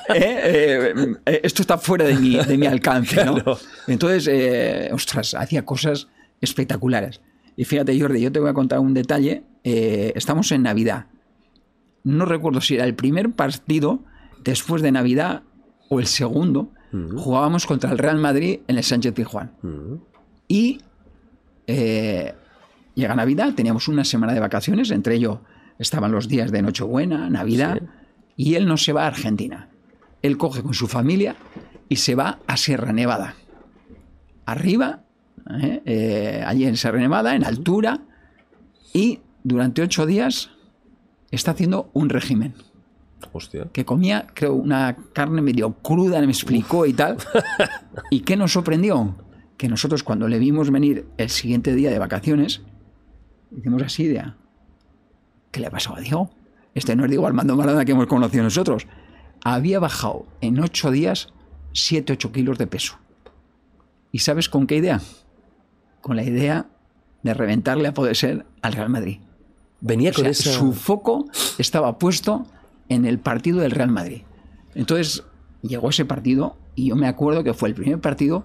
¿eh? 0.08 0.40
Eh, 0.44 1.14
eh, 1.26 1.40
esto 1.42 1.62
está 1.62 1.78
fuera 1.78 2.04
de 2.04 2.14
mi, 2.14 2.36
de 2.36 2.56
mi 2.56 2.66
alcance. 2.66 3.24
¿no? 3.24 3.34
Claro. 3.34 3.58
Entonces, 3.88 4.28
eh, 4.30 4.90
ostras, 4.92 5.34
hacía 5.34 5.64
cosas 5.64 6.06
espectaculares. 6.40 7.20
Y 7.56 7.64
fíjate, 7.64 7.98
Jordi, 8.00 8.20
yo 8.20 8.30
te 8.30 8.38
voy 8.38 8.50
a 8.50 8.54
contar 8.54 8.78
un 8.78 8.94
detalle. 8.94 9.42
Estamos 9.64 10.52
en 10.52 10.62
Navidad 10.62 11.06
no 12.04 12.24
recuerdo 12.24 12.60
si 12.60 12.74
era 12.74 12.84
el 12.84 12.94
primer 12.94 13.32
partido 13.32 14.00
después 14.42 14.82
de 14.82 14.92
Navidad 14.92 15.42
o 15.88 16.00
el 16.00 16.06
segundo, 16.06 16.70
jugábamos 17.16 17.66
contra 17.66 17.90
el 17.90 17.98
Real 17.98 18.18
Madrid 18.18 18.60
en 18.66 18.76
el 18.76 18.84
Sánchez 18.84 19.14
Pizjuán. 19.14 19.52
Y 20.48 20.80
eh, 21.66 22.34
llega 22.95 23.14
Navidad, 23.14 23.55
teníamos 23.55 23.88
una 23.88 24.05
semana 24.05 24.34
de 24.34 24.40
vacaciones, 24.40 24.90
entre 24.90 25.16
ellos 25.16 25.38
estaban 25.78 26.12
los 26.12 26.28
días 26.28 26.53
de 26.53 26.62
Nochebuena, 26.62 27.28
Navidad, 27.30 27.80
y 28.36 28.55
él 28.55 28.66
no 28.66 28.76
se 28.76 28.93
va 28.93 29.05
a 29.05 29.09
Argentina. 29.09 29.68
Él 30.22 30.38
coge 30.38 30.62
con 30.62 30.74
su 30.74 30.86
familia 30.86 31.36
y 31.88 31.97
se 31.97 32.14
va 32.14 32.38
a 32.47 32.57
Sierra 32.57 32.93
Nevada. 32.93 33.34
Arriba, 34.47 35.03
¿eh? 35.61 35.82
Eh, 35.84 36.45
allí 36.47 36.64
en 36.64 36.76
Sierra 36.76 36.99
Nevada, 36.99 37.34
en 37.34 37.45
altura, 37.45 38.01
y 38.93 39.20
durante 39.43 39.82
ocho 39.82 40.07
días 40.07 40.51
está 41.30 41.53
haciendo 41.53 41.90
un 41.95 42.11
régimen 42.11 42.55
Hostia. 43.32 43.68
que 43.72 43.84
comía, 43.84 44.26
creo, 44.34 44.55
una 44.55 44.97
carne 45.12 45.43
medio 45.43 45.72
cruda, 45.74 46.20
me 46.20 46.26
explicó 46.26 46.86
y 46.86 46.93
tal. 46.93 47.16
¿Y 48.11 48.20
qué 48.20 48.36
nos 48.36 48.53
sorprendió? 48.53 49.16
Que 49.57 49.68
nosotros 49.68 50.03
cuando 50.03 50.28
le 50.28 50.38
vimos 50.38 50.70
venir 50.70 51.07
el 51.16 51.30
siguiente 51.30 51.74
día 51.74 51.90
de 51.90 51.99
vacaciones, 51.99 52.62
hicimos 53.57 53.82
así 53.82 54.09
de, 54.09 54.24
¿qué 55.50 55.61
le 55.61 55.66
ha 55.66 55.70
pasado 55.70 55.96
a 55.96 56.00
Diego? 56.00 56.30
Este 56.74 56.96
no 56.96 57.05
es 57.05 57.11
Diego 57.11 57.26
Armando 57.26 57.57
Maradona 57.57 57.84
que 57.84 57.92
hemos 57.92 58.07
conocido 58.07 58.44
nosotros. 58.44 58.86
Había 59.44 59.80
bajado 59.80 60.26
en 60.40 60.61
ocho 60.61 60.90
días 60.90 61.32
7-8 61.74 62.32
kilos 62.32 62.59
de 62.59 62.66
peso. 62.66 62.98
¿Y 64.11 64.20
sabes 64.20 64.48
con 64.48 64.66
qué 64.66 64.76
idea? 64.76 65.00
Con 66.00 66.16
la 66.16 66.22
idea 66.22 66.66
de 67.22 67.34
reventarle 67.34 67.88
a 67.88 67.94
poder 67.94 68.16
ser 68.16 68.46
al 68.62 68.72
Real 68.72 68.90
Madrid. 68.90 69.20
Venía 69.80 70.11
O 70.11 70.14
con 70.14 70.24
sea, 70.24 70.30
esa. 70.30 70.53
Su 70.53 70.72
foco 70.72 71.26
estaba 71.59 71.98
puesto 71.98 72.46
en 72.88 73.05
el 73.05 73.18
partido 73.18 73.61
del 73.61 73.70
Real 73.70 73.90
Madrid. 73.90 74.22
Entonces 74.74 75.24
llegó 75.62 75.90
ese 75.90 76.05
partido 76.05 76.57
y 76.74 76.88
yo 76.88 76.96
me 76.96 77.09
acuerdo 77.09 77.44
que 77.44 77.55
fue 77.55 77.68
el 77.68 77.74
primer 77.74 78.00
partido 78.00 78.44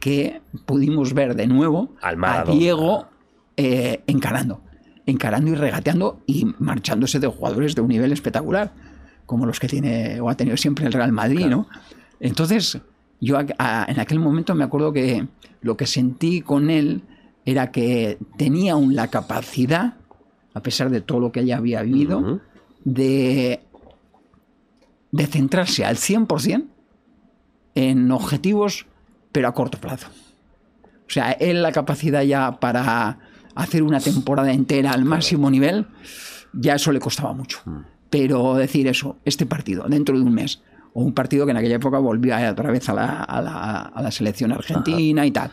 que 0.00 0.40
pudimos 0.66 1.12
ver 1.12 1.34
de 1.34 1.46
nuevo 1.46 1.90
Al 2.00 2.16
a. 2.16 2.52
Diego 2.52 3.06
eh, 3.64 4.02
encarando, 4.06 4.62
encarando 5.06 5.50
y 5.50 5.54
regateando 5.54 6.20
y 6.26 6.46
marchándose 6.58 7.18
de 7.18 7.26
jugadores 7.26 7.74
de 7.74 7.80
un 7.82 7.88
nivel 7.88 8.12
espectacular, 8.12 8.72
como 9.26 9.46
los 9.46 9.60
que 9.60 9.68
tiene 9.68 10.20
o 10.20 10.28
ha 10.28 10.36
tenido 10.36 10.56
siempre 10.56 10.86
el 10.86 10.92
Real 10.92 11.12
Madrid, 11.12 11.46
¿no? 11.46 11.68
Entonces 12.20 12.78
yo 13.20 13.38
a- 13.38 13.46
a- 13.58 13.84
en 13.88 14.00
aquel 14.00 14.18
momento 14.18 14.54
me 14.54 14.64
acuerdo 14.64 14.92
que 14.92 15.26
lo 15.62 15.76
que 15.76 15.86
sentí 15.86 16.40
con 16.40 16.70
él 16.70 17.02
era 17.44 17.70
que 17.70 18.18
tenía 18.36 18.72
aún 18.72 18.94
la 18.94 19.08
capacidad, 19.08 19.94
a 20.54 20.60
pesar 20.62 20.90
de 20.90 21.00
todo 21.00 21.20
lo 21.20 21.32
que 21.32 21.40
ella 21.40 21.56
había 21.58 21.82
vivido, 21.82 22.40
de, 22.84 23.60
de 25.12 25.26
centrarse 25.26 25.84
al 25.84 25.96
100% 25.96 26.66
en 27.74 28.10
objetivos, 28.10 28.86
pero 29.32 29.48
a 29.48 29.54
corto 29.54 29.78
plazo. 29.78 30.08
O 30.82 31.12
sea, 31.12 31.32
él 31.32 31.62
la 31.62 31.72
capacidad 31.72 32.22
ya 32.22 32.58
para 32.60 33.18
hacer 33.54 33.82
una 33.82 34.00
temporada 34.00 34.52
entera 34.52 34.92
al 34.92 35.04
máximo 35.04 35.50
nivel, 35.50 35.86
ya 36.52 36.74
eso 36.74 36.92
le 36.92 37.00
costaba 37.00 37.32
mucho. 37.32 37.58
Pero 38.10 38.54
decir 38.54 38.86
eso, 38.88 39.18
este 39.24 39.46
partido, 39.46 39.86
dentro 39.88 40.16
de 40.18 40.24
un 40.24 40.34
mes, 40.34 40.62
o 40.92 41.02
un 41.04 41.12
partido 41.14 41.44
que 41.46 41.52
en 41.52 41.56
aquella 41.58 41.76
época 41.76 41.98
volvía 41.98 42.50
otra 42.50 42.70
vez 42.72 42.88
a 42.88 42.94
la, 42.94 43.22
a 43.22 43.40
la- 43.40 43.80
a 43.82 44.02
la 44.02 44.10
selección 44.10 44.50
argentina 44.52 45.24
y 45.24 45.30
tal, 45.30 45.52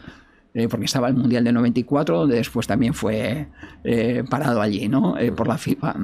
eh, 0.55 0.67
porque 0.67 0.85
estaba 0.85 1.07
el 1.07 1.13
Mundial 1.15 1.43
del 1.43 1.53
94, 1.53 2.19
donde 2.21 2.37
después 2.37 2.65
también 2.65 2.95
fue 2.95 3.47
eh, 3.83 4.23
parado 4.27 4.59
allí, 4.61 4.87
¿no? 4.87 5.15
Eh, 5.17 5.31
por 5.31 5.47
la 5.47 5.57
FIFA. 5.59 5.95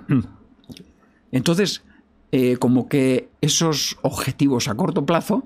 Entonces, 1.31 1.83
eh, 2.31 2.57
como 2.57 2.87
que 2.87 3.29
esos 3.41 3.97
objetivos 4.01 4.67
a 4.67 4.75
corto 4.75 5.05
plazo 5.05 5.45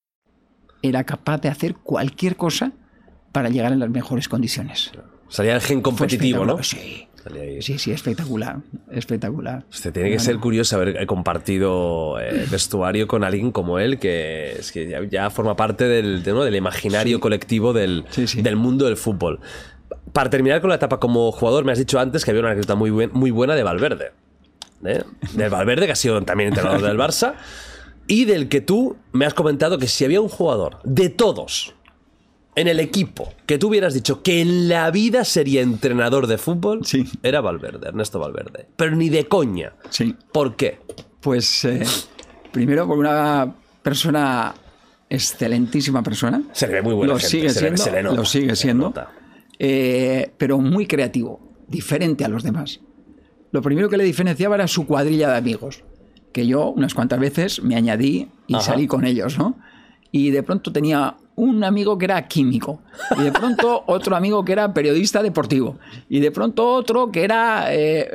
Era 0.81 1.03
capaz 1.03 1.39
de 1.41 1.49
hacer 1.49 1.75
cualquier 1.75 2.35
cosa 2.35 2.71
para 3.31 3.49
llegar 3.49 3.71
en 3.71 3.79
las 3.79 3.89
mejores 3.89 4.27
condiciones. 4.27 4.91
Salía 5.29 5.55
el 5.55 5.61
gen 5.61 5.81
competitivo, 5.81 6.45
¿no? 6.45 6.61
Sí. 6.63 7.07
Sí, 7.59 7.77
sí, 7.77 7.91
espectacular. 7.91 8.57
Espectacular. 8.91 9.63
Hostia, 9.69 9.91
tiene 9.93 10.09
que 10.09 10.17
ser 10.17 10.37
curioso 10.39 10.75
haber 10.75 11.05
compartido 11.05 12.19
eh, 12.19 12.47
vestuario 12.49 13.07
con 13.07 13.23
alguien 13.23 13.51
como 13.51 13.77
él, 13.77 13.99
que 13.99 14.53
es 14.53 14.71
que 14.71 14.89
ya, 14.89 15.03
ya 15.03 15.29
forma 15.29 15.55
parte 15.55 15.83
del, 15.85 16.23
de, 16.23 16.31
¿no? 16.33 16.43
del 16.43 16.55
imaginario 16.55 17.19
colectivo 17.19 17.73
del, 17.73 18.05
Sí, 18.09 18.25
sí. 18.25 18.41
del 18.41 18.55
mundo 18.55 18.85
del 18.85 18.97
fútbol. 18.97 19.39
Para 20.13 20.31
terminar 20.31 20.61
con 20.61 20.69
la 20.71 20.77
etapa 20.77 20.99
como 20.99 21.31
jugador, 21.31 21.63
me 21.63 21.71
has 21.71 21.77
dicho 21.77 21.99
antes 21.99 22.25
que 22.25 22.31
había 22.31 22.41
una 22.41 22.49
anécdota 22.51 22.73
muy, 22.73 22.89
buen- 22.89 23.11
muy 23.13 23.29
buena 23.29 23.53
de 23.53 23.61
Valverde. 23.63 24.11
¿eh? 24.83 25.03
Del 25.35 25.49
Valverde, 25.51 25.85
que 25.85 25.91
ha 25.91 25.95
sido 25.95 26.19
también 26.23 26.49
entrenador 26.49 26.81
del 26.81 26.97
Barça. 26.97 27.33
Y 28.07 28.25
del 28.25 28.49
que 28.49 28.61
tú 28.61 28.97
me 29.13 29.25
has 29.25 29.33
comentado 29.33 29.77
que 29.77 29.87
si 29.87 30.03
había 30.05 30.21
un 30.21 30.29
jugador 30.29 30.79
de 30.83 31.09
todos 31.09 31.75
en 32.55 32.67
el 32.67 32.79
equipo 32.81 33.31
que 33.45 33.57
tú 33.57 33.69
hubieras 33.69 33.93
dicho 33.93 34.21
que 34.23 34.41
en 34.41 34.67
la 34.67 34.91
vida 34.91 35.23
sería 35.23 35.61
entrenador 35.61 36.27
de 36.27 36.37
fútbol, 36.37 36.85
Sí. 36.85 37.05
era 37.23 37.39
Valverde, 37.39 37.87
Ernesto 37.87 38.19
Valverde. 38.19 38.67
Pero 38.75 38.95
ni 38.95 39.09
de 39.09 39.27
coña. 39.27 39.73
Sí. 39.89 40.15
¿Por 40.33 40.55
qué? 40.57 40.79
Pues 41.21 41.63
eh, 41.63 41.83
primero 42.51 42.85
por 42.87 42.97
una 42.97 43.55
persona 43.81 44.53
excelentísima 45.09 46.01
persona. 46.03 46.41
Se 46.51 46.67
le 46.67 46.73
ve 46.73 46.81
muy 46.81 46.93
buena 46.93 47.13
Lo 47.13 47.19
gente, 47.19 47.29
sigue 47.29 47.49
se 47.49 47.55
le- 47.55 47.59
siendo, 47.77 47.83
se 47.83 47.91
le 47.91 48.03
nota, 48.03 48.15
lo 48.15 48.25
sigue 48.25 48.55
siendo. 48.55 48.93
eh, 49.59 50.31
pero 50.37 50.57
muy 50.57 50.87
creativo, 50.87 51.39
diferente 51.67 52.25
a 52.25 52.27
los 52.27 52.43
demás. 52.43 52.79
Lo 53.51 53.61
primero 53.61 53.89
que 53.89 53.97
le 53.97 54.03
diferenciaba 54.03 54.55
era 54.55 54.67
su 54.67 54.85
cuadrilla 54.87 55.29
de 55.29 55.37
amigos, 55.37 55.83
que 56.31 56.47
yo 56.47 56.69
unas 56.69 56.93
cuantas 56.93 57.19
veces 57.19 57.61
me 57.63 57.75
añadí 57.75 58.27
y 58.47 58.55
Ajá. 58.55 58.63
salí 58.63 58.87
con 58.87 59.05
ellos, 59.05 59.37
¿no? 59.37 59.55
Y 60.11 60.31
de 60.31 60.43
pronto 60.43 60.71
tenía 60.71 61.15
un 61.35 61.63
amigo 61.63 61.97
que 61.97 62.05
era 62.05 62.27
químico, 62.27 62.81
y 63.17 63.23
de 63.23 63.31
pronto 63.31 63.83
otro 63.87 64.15
amigo 64.15 64.43
que 64.43 64.51
era 64.51 64.73
periodista 64.73 65.23
deportivo, 65.23 65.77
y 66.09 66.19
de 66.19 66.29
pronto 66.31 66.67
otro 66.73 67.09
que 67.11 67.23
era 67.23 67.73
eh, 67.73 68.09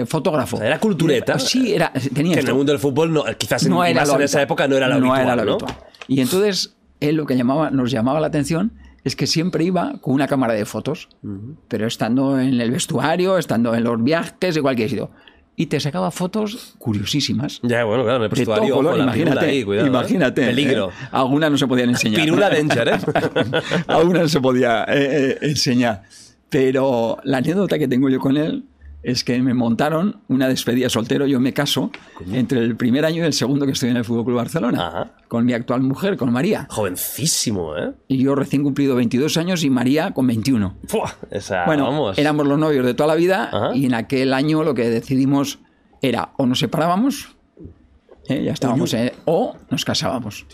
eh, 0.00 0.04
fotógrafo. 0.06 0.60
Era 0.62 0.78
cultureta. 0.78 1.36
Y- 1.36 1.40
Sí, 1.40 1.72
era, 1.72 1.90
tenía 1.92 2.14
Que 2.14 2.20
en 2.34 2.38
esto 2.40 2.50
el 2.50 2.56
mundo 2.56 2.72
del 2.72 2.78
fútbol, 2.80 3.12
no, 3.12 3.24
quizás 3.38 3.64
en, 3.64 3.70
no 3.70 3.82
era 3.84 4.02
más 4.02 4.12
en 4.14 4.20
esa 4.22 4.42
época 4.42 4.68
no 4.68 4.76
era 4.76 4.86
lo 4.88 4.94
habitual. 4.96 5.22
era 5.22 5.36
lo 5.36 5.44
¿no? 5.44 5.50
habitual. 5.52 5.74
Y 6.06 6.20
entonces, 6.20 6.76
él 7.00 7.16
lo 7.16 7.24
que 7.26 7.36
llamaba, 7.36 7.70
nos 7.70 7.90
llamaba 7.90 8.20
la 8.20 8.26
atención 8.26 8.72
es 9.04 9.16
que 9.16 9.26
siempre 9.26 9.64
iba 9.64 9.94
con 10.02 10.12
una 10.14 10.26
cámara 10.26 10.52
de 10.52 10.66
fotos, 10.66 11.08
pero 11.68 11.86
estando 11.86 12.38
en 12.38 12.60
el 12.60 12.70
vestuario, 12.70 13.38
estando 13.38 13.74
en 13.74 13.84
los 13.84 14.02
viajes, 14.02 14.56
igual 14.56 14.76
que 14.76 14.88
sido. 14.88 15.10
Y 15.60 15.66
te 15.66 15.80
sacaba 15.80 16.12
fotos 16.12 16.76
curiosísimas. 16.78 17.58
Ya, 17.64 17.82
bueno, 17.82 18.04
claro, 18.04 18.18
en 18.18 18.22
el 18.22 18.30
todo 18.30 18.38
vestuario, 18.38 18.76
pirula 18.76 19.02
imagínate, 19.02 19.46
ahí, 19.46 19.64
cuidado, 19.64 19.86
¿eh? 19.86 19.90
imagínate. 19.90 20.46
Peligro. 20.46 20.90
¿eh? 20.90 21.08
Algunas 21.10 21.50
no 21.50 21.58
se 21.58 21.66
podían 21.66 21.88
enseñar. 21.88 22.20
Pirula 22.20 22.48
danger, 22.48 22.88
¿eh? 22.88 22.98
Algunas 23.88 24.22
no 24.22 24.28
se 24.28 24.40
podía 24.40 24.84
eh, 24.84 25.30
eh, 25.32 25.38
enseñar. 25.42 26.04
Pero 26.48 27.18
la 27.24 27.38
anécdota 27.38 27.76
que 27.76 27.88
tengo 27.88 28.08
yo 28.08 28.20
con 28.20 28.36
él 28.36 28.66
es 29.02 29.24
que 29.24 29.40
me 29.40 29.54
montaron 29.54 30.20
una 30.28 30.48
despedida 30.48 30.88
soltero. 30.88 31.26
Yo 31.26 31.40
me 31.40 31.52
caso 31.52 31.90
entre 32.32 32.60
el 32.60 32.76
primer 32.76 33.04
año 33.04 33.22
y 33.22 33.26
el 33.26 33.32
segundo 33.32 33.64
que 33.64 33.72
estoy 33.72 33.90
en 33.90 33.96
el 33.96 34.04
Fútbol 34.04 34.24
Club 34.24 34.36
Barcelona. 34.36 34.88
Ajá. 34.88 35.12
Con 35.28 35.44
mi 35.44 35.52
actual 35.52 35.82
mujer, 35.82 36.16
con 36.16 36.32
María. 36.32 36.66
Jovencísimo, 36.70 37.76
¿eh? 37.76 37.92
Y 38.08 38.18
yo 38.18 38.34
recién 38.34 38.62
cumplido 38.62 38.96
22 38.96 39.36
años 39.36 39.62
y 39.62 39.70
María 39.70 40.12
con 40.12 40.26
21. 40.26 40.76
Fua, 40.86 41.14
esa, 41.30 41.64
bueno, 41.66 41.84
vamos. 41.84 42.18
éramos 42.18 42.46
los 42.46 42.58
novios 42.58 42.84
de 42.84 42.94
toda 42.94 43.08
la 43.08 43.14
vida 43.14 43.50
Ajá. 43.52 43.74
y 43.74 43.86
en 43.86 43.94
aquel 43.94 44.32
año 44.32 44.62
lo 44.62 44.74
que 44.74 44.88
decidimos 44.88 45.60
era 46.02 46.30
o 46.36 46.46
nos 46.46 46.58
separábamos, 46.58 47.36
¿eh? 48.28 48.42
ya 48.44 48.52
estábamos, 48.52 48.94
eh, 48.94 49.12
o 49.24 49.56
nos 49.70 49.84
casábamos. 49.84 50.46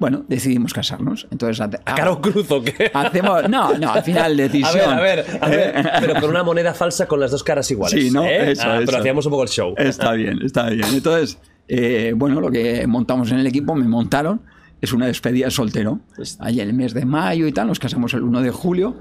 Bueno, 0.00 0.24
decidimos 0.26 0.72
casarnos. 0.74 1.28
Entonces, 1.30 1.60
hace- 1.60 1.76
¿A 1.84 1.94
cara 1.94 2.10
o 2.10 2.20
cruz 2.20 2.50
o 2.50 2.60
qué? 2.64 2.90
hacemos. 2.92 3.48
No, 3.48 3.76
no, 3.78 3.92
al 3.92 4.02
final 4.02 4.32
A 4.40 4.42
decisión. 4.42 4.74
ver, 4.74 4.88
a 4.88 5.00
ver, 5.00 5.24
a 5.42 5.48
ver. 5.50 5.90
Pero 6.00 6.20
con 6.20 6.30
una 6.30 6.42
moneda 6.42 6.74
falsa 6.74 7.06
con 7.06 7.20
las 7.20 7.30
dos 7.30 7.44
caras 7.44 7.70
iguales. 7.70 8.02
Sí, 8.02 8.10
¿no? 8.10 8.24
¿eh? 8.24 8.50
Eso, 8.52 8.62
Ah, 8.66 8.76
eso. 8.78 8.86
Pero 8.86 8.98
hacíamos 8.98 9.26
un 9.26 9.30
poco 9.30 9.42
el 9.44 9.48
show. 9.50 9.74
Está 9.76 10.12
bien, 10.14 10.40
está 10.42 10.70
bien. 10.70 10.86
Entonces, 10.92 11.38
eh, 11.68 12.12
bueno, 12.16 12.40
lo 12.40 12.50
que 12.50 12.84
montamos 12.88 13.30
en 13.30 13.38
el 13.38 13.46
equipo, 13.46 13.74
me 13.76 13.86
montaron, 13.86 14.40
es 14.80 14.92
una 14.94 15.06
despedida 15.06 15.44
de 15.44 15.50
soltero. 15.50 16.00
Allí 16.38 16.60
en 16.62 16.68
el 16.68 16.74
mes 16.74 16.94
de 16.94 17.04
mayo 17.04 17.46
y 17.46 17.52
tal, 17.52 17.66
nos 17.68 17.78
casamos 17.78 18.14
el 18.14 18.22
1 18.22 18.40
de 18.40 18.50
julio 18.50 18.96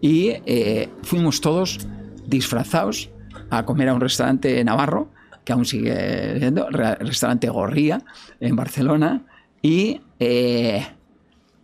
y 0.00 0.34
eh, 0.46 0.88
fuimos 1.02 1.40
todos 1.40 1.80
disfrazados 2.28 3.10
a 3.50 3.64
comer 3.64 3.88
a 3.88 3.94
un 3.94 4.00
restaurante 4.00 4.62
navarro, 4.64 5.08
que 5.44 5.52
aún 5.52 5.64
sigue 5.66 6.38
siendo, 6.38 6.70
re- 6.70 6.94
restaurante 6.96 7.48
Gorría, 7.48 8.02
en 8.40 8.56
Barcelona, 8.56 9.22
y 9.60 10.00
eh, 10.26 10.86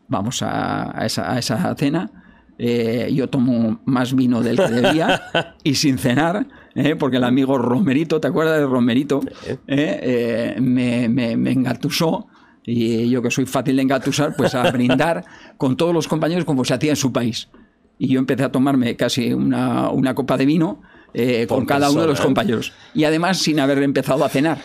vamos 0.08 0.42
a, 0.42 0.98
a 0.98 1.06
esa, 1.06 1.32
a 1.32 1.38
esa 1.38 1.74
cena. 1.76 2.10
Eh, 2.58 3.10
yo 3.14 3.28
tomo 3.28 3.80
más 3.86 4.14
vino 4.14 4.42
del 4.42 4.58
que 4.58 4.68
debía 4.68 5.22
y 5.64 5.76
sin 5.76 5.96
cenar, 5.96 6.46
¿eh? 6.74 6.94
porque 6.94 7.16
el 7.16 7.24
amigo 7.24 7.56
Romerito, 7.56 8.20
¿te 8.20 8.28
acuerdas 8.28 8.58
de 8.58 8.66
Romerito? 8.66 9.20
Me, 9.66 11.08
me, 11.08 11.36
me 11.36 11.52
engatusó 11.52 12.28
y 12.64 13.08
yo 13.08 13.22
que 13.22 13.30
soy 13.30 13.46
fácil 13.46 13.76
de 13.76 13.82
engatusar, 13.82 14.36
pues 14.36 14.54
a 14.54 14.70
brindar 14.70 15.24
con 15.56 15.76
todos 15.76 15.94
los 15.94 16.06
compañeros 16.06 16.44
como 16.44 16.64
se 16.64 16.74
hacía 16.74 16.90
en 16.90 16.96
su 16.96 17.12
país. 17.12 17.48
Y 17.98 18.08
yo 18.08 18.18
empecé 18.18 18.44
a 18.44 18.52
tomarme 18.52 18.96
casi 18.96 19.32
una, 19.32 19.90
una 19.90 20.14
copa 20.14 20.36
de 20.36 20.46
vino 20.46 20.82
eh, 21.12 21.46
con 21.48 21.66
cada 21.66 21.90
uno 21.90 22.02
de 22.02 22.06
los 22.06 22.20
¿eh? 22.20 22.22
compañeros. 22.22 22.72
Y 22.94 23.04
además 23.04 23.38
sin 23.38 23.60
haber 23.60 23.82
empezado 23.82 24.24
a 24.24 24.28
cenar. 24.28 24.58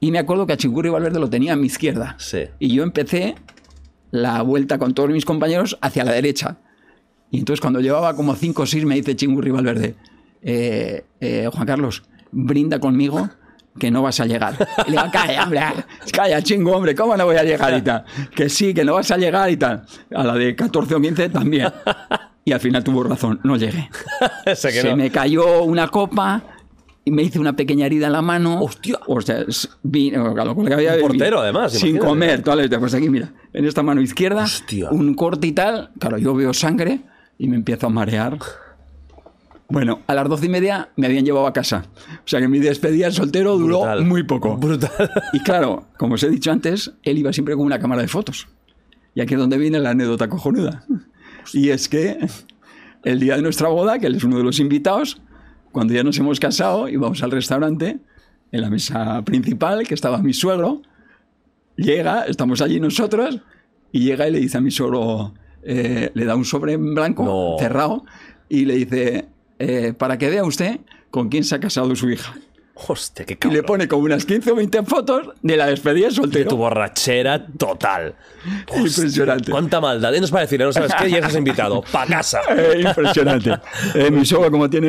Y 0.00 0.10
me 0.10 0.18
acuerdo 0.18 0.46
que 0.46 0.54
a 0.54 0.56
Chingurri 0.56 0.88
Valverde 0.88 1.20
lo 1.20 1.28
tenía 1.28 1.52
a 1.52 1.56
mi 1.56 1.66
izquierda. 1.66 2.16
Sí. 2.18 2.44
Y 2.58 2.74
yo 2.74 2.82
empecé 2.82 3.34
la 4.10 4.42
vuelta 4.42 4.78
con 4.78 4.94
todos 4.94 5.10
mis 5.10 5.24
compañeros 5.24 5.78
hacia 5.80 6.04
la 6.04 6.12
derecha. 6.12 6.56
Y 7.30 7.38
entonces 7.38 7.60
cuando 7.60 7.80
llevaba 7.80 8.16
como 8.16 8.34
5 8.34 8.62
o 8.62 8.66
6 8.66 8.84
me 8.86 8.96
dice 8.96 9.14
Chingurri 9.14 9.50
Valverde, 9.50 9.94
eh, 10.42 11.04
eh, 11.20 11.48
Juan 11.52 11.66
Carlos, 11.66 12.02
brinda 12.32 12.80
conmigo 12.80 13.28
que 13.78 13.90
no 13.90 14.02
vas 14.02 14.18
a 14.20 14.26
llegar. 14.26 14.54
Y 14.86 14.90
le 14.90 14.96
digo, 14.96 15.10
calla, 15.12 15.44
hombre, 15.44 15.60
calla, 16.12 16.42
chingo, 16.42 16.72
hombre, 16.72 16.94
¿cómo 16.94 17.16
no 17.16 17.24
voy 17.24 17.36
a 17.36 17.44
llegar 17.44 17.76
y 17.76 17.82
tal? 17.82 18.04
Que 18.34 18.48
sí, 18.48 18.74
que 18.74 18.84
no 18.84 18.94
vas 18.94 19.10
a 19.10 19.16
llegar 19.16 19.50
y 19.50 19.56
tal. 19.56 19.84
A 20.14 20.24
la 20.24 20.34
de 20.34 20.56
14 20.56 20.94
o 20.94 21.00
15 21.00 21.28
también. 21.28 21.68
Y 22.44 22.52
al 22.52 22.60
final 22.60 22.82
tuvo 22.82 23.04
razón, 23.04 23.38
no 23.44 23.56
llegué. 23.56 23.88
Se 24.54 24.82
no. 24.82 24.96
me 24.96 25.10
cayó 25.10 25.62
una 25.62 25.88
copa 25.88 26.42
y 27.10 27.12
me 27.12 27.24
hice 27.24 27.40
una 27.40 27.56
pequeña 27.56 27.86
herida 27.86 28.06
en 28.06 28.12
la 28.12 28.22
mano. 28.22 28.60
¡Hostia! 28.62 28.98
O 29.08 29.20
sea, 29.20 29.44
con 29.44 30.46
lo 30.46 30.64
que 30.64 30.74
había 30.74 30.94
Un 30.94 31.00
portero, 31.00 31.40
además, 31.40 31.72
Sin 31.72 31.88
imagínate. 31.88 32.06
comer, 32.08 32.42
toda 32.42 32.56
la 32.56 32.62
vida. 32.62 32.78
Pues 32.78 32.94
aquí, 32.94 33.08
mira, 33.10 33.32
en 33.52 33.64
esta 33.64 33.82
mano 33.82 34.00
izquierda, 34.00 34.44
Hostia. 34.44 34.90
un 34.90 35.14
corte 35.14 35.48
y 35.48 35.52
tal. 35.52 35.90
Claro, 35.98 36.18
yo 36.18 36.34
veo 36.34 36.54
sangre 36.54 37.00
y 37.36 37.48
me 37.48 37.56
empiezo 37.56 37.88
a 37.88 37.90
marear. 37.90 38.38
Bueno, 39.68 40.00
a 40.06 40.14
las 40.14 40.28
doce 40.28 40.46
y 40.46 40.48
media 40.48 40.90
me 40.96 41.06
habían 41.06 41.24
llevado 41.24 41.46
a 41.46 41.52
casa. 41.52 41.86
O 42.24 42.26
sea 42.28 42.40
que 42.40 42.48
mi 42.48 42.58
despedida 42.58 43.06
de 43.06 43.12
soltero 43.12 43.56
duró 43.56 43.80
Brutal. 43.80 44.04
muy 44.04 44.22
poco. 44.24 44.56
Brutal. 44.56 44.90
Y 45.32 45.40
claro, 45.40 45.86
como 45.96 46.14
os 46.14 46.22
he 46.22 46.28
dicho 46.30 46.50
antes, 46.52 46.92
él 47.02 47.18
iba 47.18 47.32
siempre 47.32 47.54
con 47.56 47.66
una 47.66 47.78
cámara 47.78 48.02
de 48.02 48.08
fotos. 48.08 48.48
Y 49.14 49.20
aquí 49.20 49.34
es 49.34 49.40
donde 49.40 49.58
viene 49.58 49.78
la 49.80 49.90
anécdota 49.90 50.28
cojonuda. 50.28 50.84
Y 51.52 51.70
es 51.70 51.88
que 51.88 52.18
el 53.04 53.18
día 53.20 53.34
de 53.36 53.42
nuestra 53.42 53.68
boda, 53.68 53.98
que 53.98 54.06
él 54.06 54.14
es 54.16 54.24
uno 54.24 54.38
de 54.38 54.44
los 54.44 54.60
invitados, 54.60 55.20
cuando 55.72 55.94
ya 55.94 56.02
nos 56.02 56.18
hemos 56.18 56.40
casado, 56.40 56.88
íbamos 56.88 57.22
al 57.22 57.30
restaurante, 57.30 57.98
en 58.52 58.60
la 58.60 58.70
mesa 58.70 59.22
principal, 59.24 59.86
que 59.86 59.94
estaba 59.94 60.18
mi 60.18 60.32
suegro, 60.32 60.82
llega, 61.76 62.24
estamos 62.26 62.60
allí 62.60 62.80
nosotros, 62.80 63.40
y 63.92 64.00
llega 64.00 64.28
y 64.28 64.32
le 64.32 64.40
dice 64.40 64.58
a 64.58 64.60
mi 64.60 64.70
suegro, 64.70 65.34
eh, 65.62 66.10
le 66.14 66.24
da 66.24 66.36
un 66.36 66.44
sobre 66.44 66.72
en 66.74 66.94
blanco, 66.94 67.24
No. 67.24 67.56
cerrado, 67.58 68.04
y 68.48 68.64
le 68.64 68.74
dice, 68.74 69.28
eh, 69.58 69.92
para 69.96 70.18
que 70.18 70.30
vea 70.30 70.44
usted 70.44 70.80
con 71.10 71.28
quién 71.28 71.44
se 71.44 71.54
ha 71.54 71.60
casado 71.60 71.94
su 71.96 72.10
hija. 72.10 72.34
Hostia, 72.88 73.24
qué 73.26 73.34
Y 73.34 73.36
cabrón. 73.36 73.56
le 73.56 73.62
pone 73.62 73.88
como 73.88 74.04
unas 74.04 74.24
15 74.24 74.52
o 74.52 74.54
20 74.54 74.82
fotos 74.84 75.28
de 75.42 75.56
la 75.56 75.66
despedida 75.66 76.06
de 76.08 76.14
soltero. 76.14 76.48
Tu 76.50 76.56
borrachera 76.56 77.46
total. 77.46 78.14
Impresionante. 78.76 79.50
Cuánta 79.50 79.80
maldad. 79.80 80.12
Y 80.14 80.20
nos 80.20 80.30
para 80.30 80.42
decir, 80.42 80.60
no 80.60 80.72
sabes 80.72 80.92
qué, 80.98 81.10
ya 81.10 81.18
estás 81.18 81.36
invitado. 81.36 81.82
Pa' 81.92 82.06
casa. 82.06 82.40
Eh, 82.56 82.82
impresionante. 82.86 83.52
Eh, 83.94 84.10
mi 84.10 84.24
suegro, 84.24 84.50
como 84.50 84.68
tiene 84.70 84.88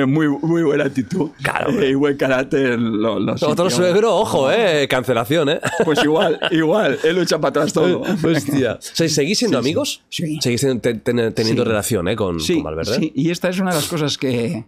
eh, 0.00 0.06
muy, 0.06 0.28
muy 0.28 0.62
buena 0.62 0.84
actitud 0.84 1.30
Claro, 1.42 1.70
eh, 1.80 1.90
y 1.90 1.94
buen 1.94 2.16
carácter, 2.16 2.78
lo, 2.78 3.18
lo 3.18 3.34
Otro 3.40 3.70
suegro, 3.70 4.16
ojo, 4.16 4.50
eh. 4.50 4.86
Cancelación, 4.88 5.48
eh. 5.48 5.60
Pues 5.84 6.02
igual, 6.04 6.38
igual, 6.50 6.98
él 7.04 7.16
lo 7.16 7.22
echa 7.22 7.38
para 7.38 7.50
atrás 7.50 7.72
todo. 7.72 8.02
Hostia. 8.02 8.74
O 8.74 8.78
sea, 8.80 9.08
¿Seguís 9.08 9.38
siendo 9.38 9.58
amigos? 9.58 10.02
Sí. 10.08 10.38
Seguís 10.40 10.60
ten- 10.60 10.80
ten- 10.80 11.00
teniendo 11.34 11.62
Sí. 11.64 11.68
relación, 11.68 12.08
eh, 12.08 12.16
con, 12.16 12.40
Sí, 12.40 12.54
con 12.54 12.64
Valverde. 12.64 12.94
sí, 12.96 13.12
y 13.14 13.30
esta 13.30 13.48
es 13.48 13.58
una 13.58 13.70
de 13.70 13.76
las 13.76 13.88
cosas 13.88 14.16
que, 14.18 14.64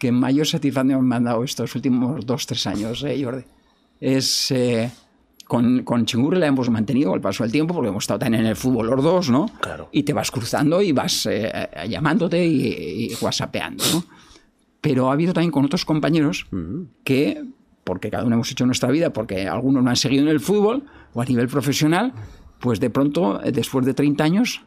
que 0.00 0.10
mayor 0.10 0.46
satisfacción 0.46 1.06
me 1.06 1.14
han 1.14 1.24
dado 1.24 1.44
estos 1.44 1.72
últimos 1.76 2.26
dos, 2.26 2.46
tres 2.46 2.66
años, 2.66 3.04
eh, 3.04 3.22
Jordi. 3.22 3.44
Es. 4.00 4.50
eh, 4.50 4.90
con, 5.46 5.82
con 5.82 6.06
Chingurri 6.06 6.38
la 6.38 6.46
hemos 6.46 6.70
mantenido 6.70 7.12
al 7.12 7.20
paso 7.20 7.42
del 7.42 7.50
tiempo 7.50 7.74
porque 7.74 7.88
hemos 7.88 8.04
estado 8.04 8.20
también 8.20 8.44
en 8.44 8.50
el 8.50 8.54
fútbol 8.56 8.86
los 8.86 9.02
dos, 9.02 9.30
¿no? 9.30 9.46
Claro. 9.60 9.88
Y 9.90 10.04
te 10.04 10.12
vas 10.12 10.30
cruzando 10.30 10.80
y 10.80 10.92
vas 10.92 11.26
eh, 11.26 11.50
llamándote 11.88 12.46
y, 12.46 13.10
y 13.10 13.16
whatsappeando, 13.20 13.82
¿no? 13.92 14.04
Pero 14.80 15.10
ha 15.10 15.12
habido 15.12 15.32
también 15.32 15.50
con 15.50 15.64
otros 15.64 15.84
compañeros 15.84 16.46
que, 17.04 17.44
porque 17.84 18.10
cada 18.10 18.24
uno 18.24 18.36
hemos 18.36 18.50
hecho 18.52 18.64
nuestra 18.64 18.90
vida, 18.90 19.12
porque 19.12 19.48
algunos 19.48 19.82
no 19.82 19.90
han 19.90 19.96
seguido 19.96 20.22
en 20.22 20.28
el 20.28 20.38
fútbol 20.40 20.84
o 21.14 21.20
a 21.20 21.24
nivel 21.24 21.48
profesional, 21.48 22.12
pues 22.60 22.78
de 22.78 22.88
pronto, 22.88 23.42
eh, 23.42 23.50
después 23.52 23.84
de 23.84 23.92
30 23.92 24.22
años, 24.24 24.62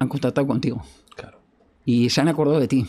han 0.00 0.08
contactado 0.08 0.46
contigo. 0.48 0.82
Claro. 1.14 1.38
y 1.84 2.10
se 2.10 2.20
han 2.20 2.28
acordado 2.28 2.58
de 2.60 2.66
ti. 2.68 2.86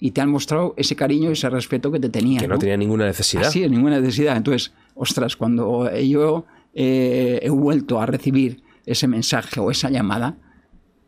Y 0.00 0.12
te 0.12 0.20
han 0.20 0.30
mostrado 0.30 0.74
ese 0.76 0.94
cariño 0.94 1.30
y 1.30 1.32
ese 1.32 1.50
respeto 1.50 1.90
que 1.90 1.98
te 1.98 2.08
tenían. 2.08 2.40
Que 2.40 2.48
no, 2.48 2.58
tenía 2.58 2.76
ninguna 2.76 3.06
necesidad. 3.06 3.46
Así 3.46 3.68
ninguna 3.68 4.00
necesidad. 4.00 4.36
Entonces, 4.36 4.72
ostras, 4.94 5.36
cuando 5.36 5.92
yo 5.98 6.44
eh, 6.74 7.40
he 7.42 7.50
vuelto 7.50 8.00
a 8.00 8.06
recibir 8.06 8.62
ese 8.86 9.08
mensaje 9.08 9.58
o 9.60 9.70
esa 9.70 9.90
llamada, 9.90 10.36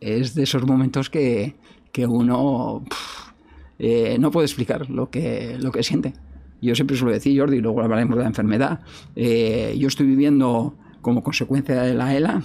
es 0.00 0.34
de 0.34 0.42
esos 0.42 0.66
momentos 0.66 1.10
que, 1.10 1.54
que 1.92 2.06
uno 2.06 2.84
pf, 2.88 3.32
eh, 3.78 4.18
no 4.18 4.30
puede 4.30 4.46
explicar 4.46 4.90
lo 4.90 5.10
que, 5.10 5.56
lo 5.58 5.72
que 5.72 5.82
siente. 5.82 6.12
Yo 6.60 6.74
siempre 6.74 6.96
suelo 6.96 7.12
decir, 7.12 7.38
Jordi, 7.38 7.58
y 7.58 7.60
luego 7.60 7.80
hablaremos 7.80 8.16
de 8.16 8.22
la 8.22 8.28
enfermedad, 8.28 8.80
eh, 9.16 9.74
yo 9.78 9.88
estoy 9.88 10.06
viviendo 10.06 10.74
como 11.00 11.22
consecuencia 11.22 11.82
de 11.82 11.94
la 11.94 12.14
ELA 12.14 12.42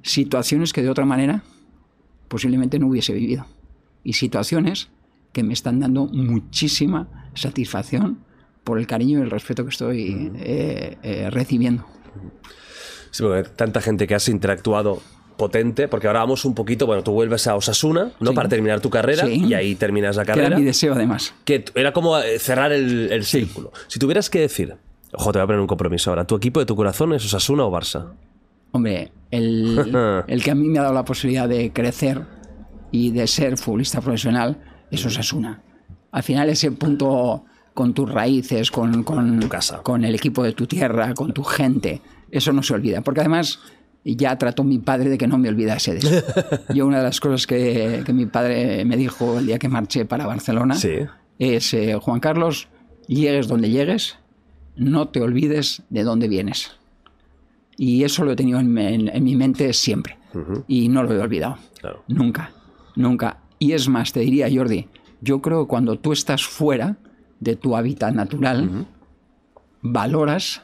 situaciones 0.00 0.72
que 0.72 0.82
de 0.82 0.90
otra 0.90 1.04
manera 1.04 1.42
posiblemente 2.28 2.78
no 2.78 2.88
hubiese 2.88 3.12
vivido. 3.12 3.46
Y 4.02 4.14
situaciones 4.14 4.88
que 5.34 5.42
me 5.42 5.52
están 5.52 5.80
dando 5.80 6.06
muchísima 6.06 7.08
satisfacción 7.34 8.20
por 8.64 8.78
el 8.78 8.86
cariño 8.86 9.18
y 9.18 9.22
el 9.22 9.30
respeto 9.30 9.64
que 9.64 9.70
estoy 9.70 10.32
eh, 10.36 10.96
eh, 11.02 11.28
recibiendo. 11.30 11.84
Sí, 13.10 13.22
porque 13.22 13.48
tanta 13.50 13.80
gente 13.82 14.06
que 14.06 14.14
has 14.14 14.28
interactuado 14.28 15.02
potente, 15.36 15.88
porque 15.88 16.06
ahora 16.06 16.20
vamos 16.20 16.44
un 16.44 16.54
poquito, 16.54 16.86
bueno, 16.86 17.02
tú 17.02 17.12
vuelves 17.12 17.46
a 17.46 17.56
Osasuna, 17.56 18.12
¿no? 18.20 18.30
Sí. 18.30 18.34
Para 18.36 18.48
terminar 18.48 18.80
tu 18.80 18.88
carrera 18.88 19.26
Sí. 19.26 19.44
y 19.46 19.54
ahí 19.54 19.74
terminas 19.74 20.16
la 20.16 20.24
Que 20.24 20.30
era 20.32 20.42
carrera. 20.42 20.58
mi 20.58 20.64
deseo 20.64 20.94
además. 20.94 21.34
Que 21.44 21.64
era 21.74 21.92
como 21.92 22.16
eh, 22.18 22.38
cerrar 22.38 22.72
el, 22.72 23.10
el 23.12 23.24
círculo. 23.24 23.72
Si 23.88 23.98
tuvieras 23.98 24.30
que 24.30 24.40
decir, 24.40 24.76
ojo, 25.12 25.32
te 25.32 25.38
voy 25.38 25.44
a 25.44 25.46
poner 25.46 25.60
un 25.60 25.66
compromiso 25.66 26.10
ahora, 26.10 26.24
¿tu 26.24 26.36
equipo 26.36 26.60
de 26.60 26.66
tu 26.66 26.76
corazón 26.76 27.12
es 27.12 27.24
Osasuna 27.24 27.64
o 27.64 27.72
Barça? 27.72 28.12
Hombre, 28.70 29.10
el, 29.30 30.22
el 30.28 30.42
que 30.42 30.50
a 30.50 30.54
mí 30.54 30.68
me 30.68 30.78
ha 30.78 30.82
dado 30.82 30.94
la 30.94 31.04
posibilidad 31.04 31.48
de 31.48 31.72
crecer 31.72 32.22
y 32.92 33.10
de 33.10 33.26
ser 33.26 33.58
futbolista 33.58 34.00
profesional, 34.00 34.56
eso 34.94 35.08
es 35.08 35.18
Asuna. 35.18 35.60
Al 36.12 36.22
final 36.22 36.48
ese 36.48 36.70
punto 36.72 37.44
con 37.74 37.92
tus 37.92 38.10
raíces, 38.10 38.70
con, 38.70 39.02
con, 39.02 39.40
Tu 39.40 39.48
casa. 39.48 39.82
con 39.82 40.04
el 40.04 40.14
equipo 40.14 40.42
de 40.44 40.52
tu 40.52 40.66
tierra, 40.66 41.12
con 41.14 41.32
tu 41.32 41.42
gente, 41.42 42.00
eso 42.30 42.52
no 42.52 42.62
se 42.62 42.72
olvida. 42.74 43.00
Porque 43.00 43.20
además 43.20 43.58
ya 44.04 44.36
trató 44.38 44.62
mi 44.64 44.78
padre 44.78 45.10
de 45.10 45.18
que 45.18 45.26
no 45.26 45.38
me 45.38 45.48
olvidase 45.48 45.94
de 45.94 45.98
eso. 45.98 46.22
Yo 46.74 46.86
una 46.86 46.98
de 46.98 47.04
las 47.04 47.18
cosas 47.20 47.46
que, 47.46 48.02
que 48.06 48.12
mi 48.12 48.26
padre 48.26 48.84
me 48.84 48.96
dijo 48.96 49.38
el 49.38 49.46
día 49.46 49.58
que 49.58 49.68
marché 49.68 50.04
para 50.04 50.26
Barcelona 50.26 50.74
Sí. 50.76 50.90
es, 51.38 51.74
eh, 51.74 51.94
Juan 52.00 52.20
Carlos, 52.20 52.68
llegues 53.08 53.48
donde 53.48 53.70
llegues, 53.70 54.16
no 54.76 55.08
te 55.08 55.20
olvides 55.20 55.82
de 55.90 56.02
dónde 56.04 56.28
vienes. 56.28 56.72
Y 57.76 58.04
eso 58.04 58.24
lo 58.24 58.32
he 58.32 58.36
tenido 58.36 58.60
en, 58.60 58.76
en- 58.78 59.08
en 59.08 59.24
mi 59.24 59.34
mente 59.36 59.72
siempre. 59.72 60.18
Y 60.68 60.88
no 60.88 61.02
lo 61.02 61.12
he 61.12 61.18
olvidado. 61.20 61.58
Claro. 61.80 62.04
Nunca, 62.08 62.50
nunca. 62.96 63.38
Y 63.64 63.72
es 63.72 63.88
más, 63.88 64.12
te 64.12 64.20
diría, 64.20 64.48
Jordi, 64.54 64.88
yo 65.20 65.40
creo 65.40 65.64
que 65.64 65.68
cuando 65.68 65.98
tú 65.98 66.12
estás 66.12 66.44
fuera 66.44 66.96
de 67.40 67.56
tu 67.56 67.76
hábitat 67.76 68.14
natural, 68.14 68.86
valoras 69.82 70.62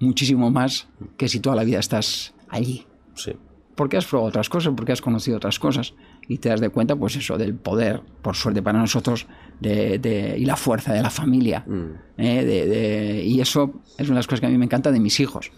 muchísimo 0.00 0.50
más 0.50 0.88
que 1.16 1.28
si 1.28 1.40
toda 1.40 1.56
la 1.56 1.64
vida 1.64 1.78
estás 1.80 2.34
allí. 2.48 2.86
Sí. 3.14 3.32
Porque 3.74 3.96
has 3.96 4.06
probado 4.06 4.28
otras 4.28 4.48
cosas, 4.48 4.72
porque 4.76 4.92
has 4.92 5.00
conocido 5.00 5.36
otras 5.36 5.58
cosas 5.58 5.94
y 6.28 6.38
te 6.38 6.48
das 6.48 6.60
de 6.60 6.68
cuenta, 6.68 6.96
pues 6.96 7.16
eso, 7.16 7.38
del 7.38 7.54
poder, 7.54 8.02
por 8.22 8.34
suerte 8.34 8.60
para 8.62 8.78
nosotros, 8.78 9.26
de, 9.60 9.98
de- 9.98 10.36
y 10.38 10.44
la 10.44 10.56
fuerza 10.56 10.92
de 10.92 11.02
la 11.02 11.10
familia. 11.10 11.64
¿eh? 12.16 12.44
De- 12.44 12.66
de- 12.66 13.24
y 13.24 13.40
eso 13.40 13.80
es 13.96 14.06
una 14.08 14.14
de 14.16 14.18
las 14.20 14.26
cosas 14.26 14.40
que 14.40 14.46
a 14.46 14.50
mí 14.50 14.58
me 14.58 14.64
encanta 14.64 14.90
de 14.92 14.98
mis 15.00 15.20
hijos, 15.20 15.52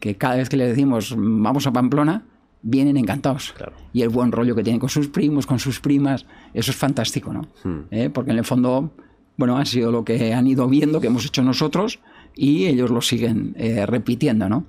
que 0.00 0.16
cada 0.16 0.36
vez 0.36 0.48
que 0.48 0.56
les 0.56 0.68
decimos 0.70 1.14
vamos 1.16 1.66
a 1.66 1.72
Pamplona, 1.72 2.24
vienen 2.62 2.96
encantados. 2.96 3.52
Claro. 3.56 3.72
Y 3.92 4.02
el 4.02 4.08
buen 4.08 4.32
rollo 4.32 4.54
que 4.54 4.62
tienen 4.62 4.80
con 4.80 4.88
sus 4.88 5.08
primos, 5.08 5.46
con 5.46 5.58
sus 5.58 5.80
primas, 5.80 6.26
eso 6.54 6.70
es 6.70 6.76
fantástico, 6.76 7.32
¿no? 7.32 7.48
¿Eh? 7.90 8.10
Porque 8.12 8.30
en 8.30 8.38
el 8.38 8.44
fondo, 8.44 8.92
bueno, 9.36 9.58
ha 9.58 9.64
sido 9.64 9.92
lo 9.92 10.04
que 10.04 10.34
han 10.34 10.46
ido 10.46 10.68
viendo, 10.68 11.00
que 11.00 11.06
hemos 11.06 11.24
hecho 11.24 11.42
nosotros, 11.42 12.00
y 12.34 12.66
ellos 12.66 12.90
lo 12.90 13.00
siguen 13.00 13.54
eh, 13.56 13.84
repitiendo, 13.86 14.48
¿no? 14.48 14.66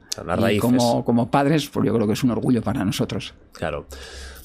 Y 0.52 0.58
como, 0.58 1.06
como 1.06 1.30
padres, 1.30 1.70
pues 1.70 1.86
yo 1.86 1.94
creo 1.94 2.08
que 2.08 2.14
es 2.14 2.24
un 2.24 2.32
orgullo 2.32 2.62
para 2.62 2.84
nosotros. 2.84 3.34
Claro. 3.54 3.86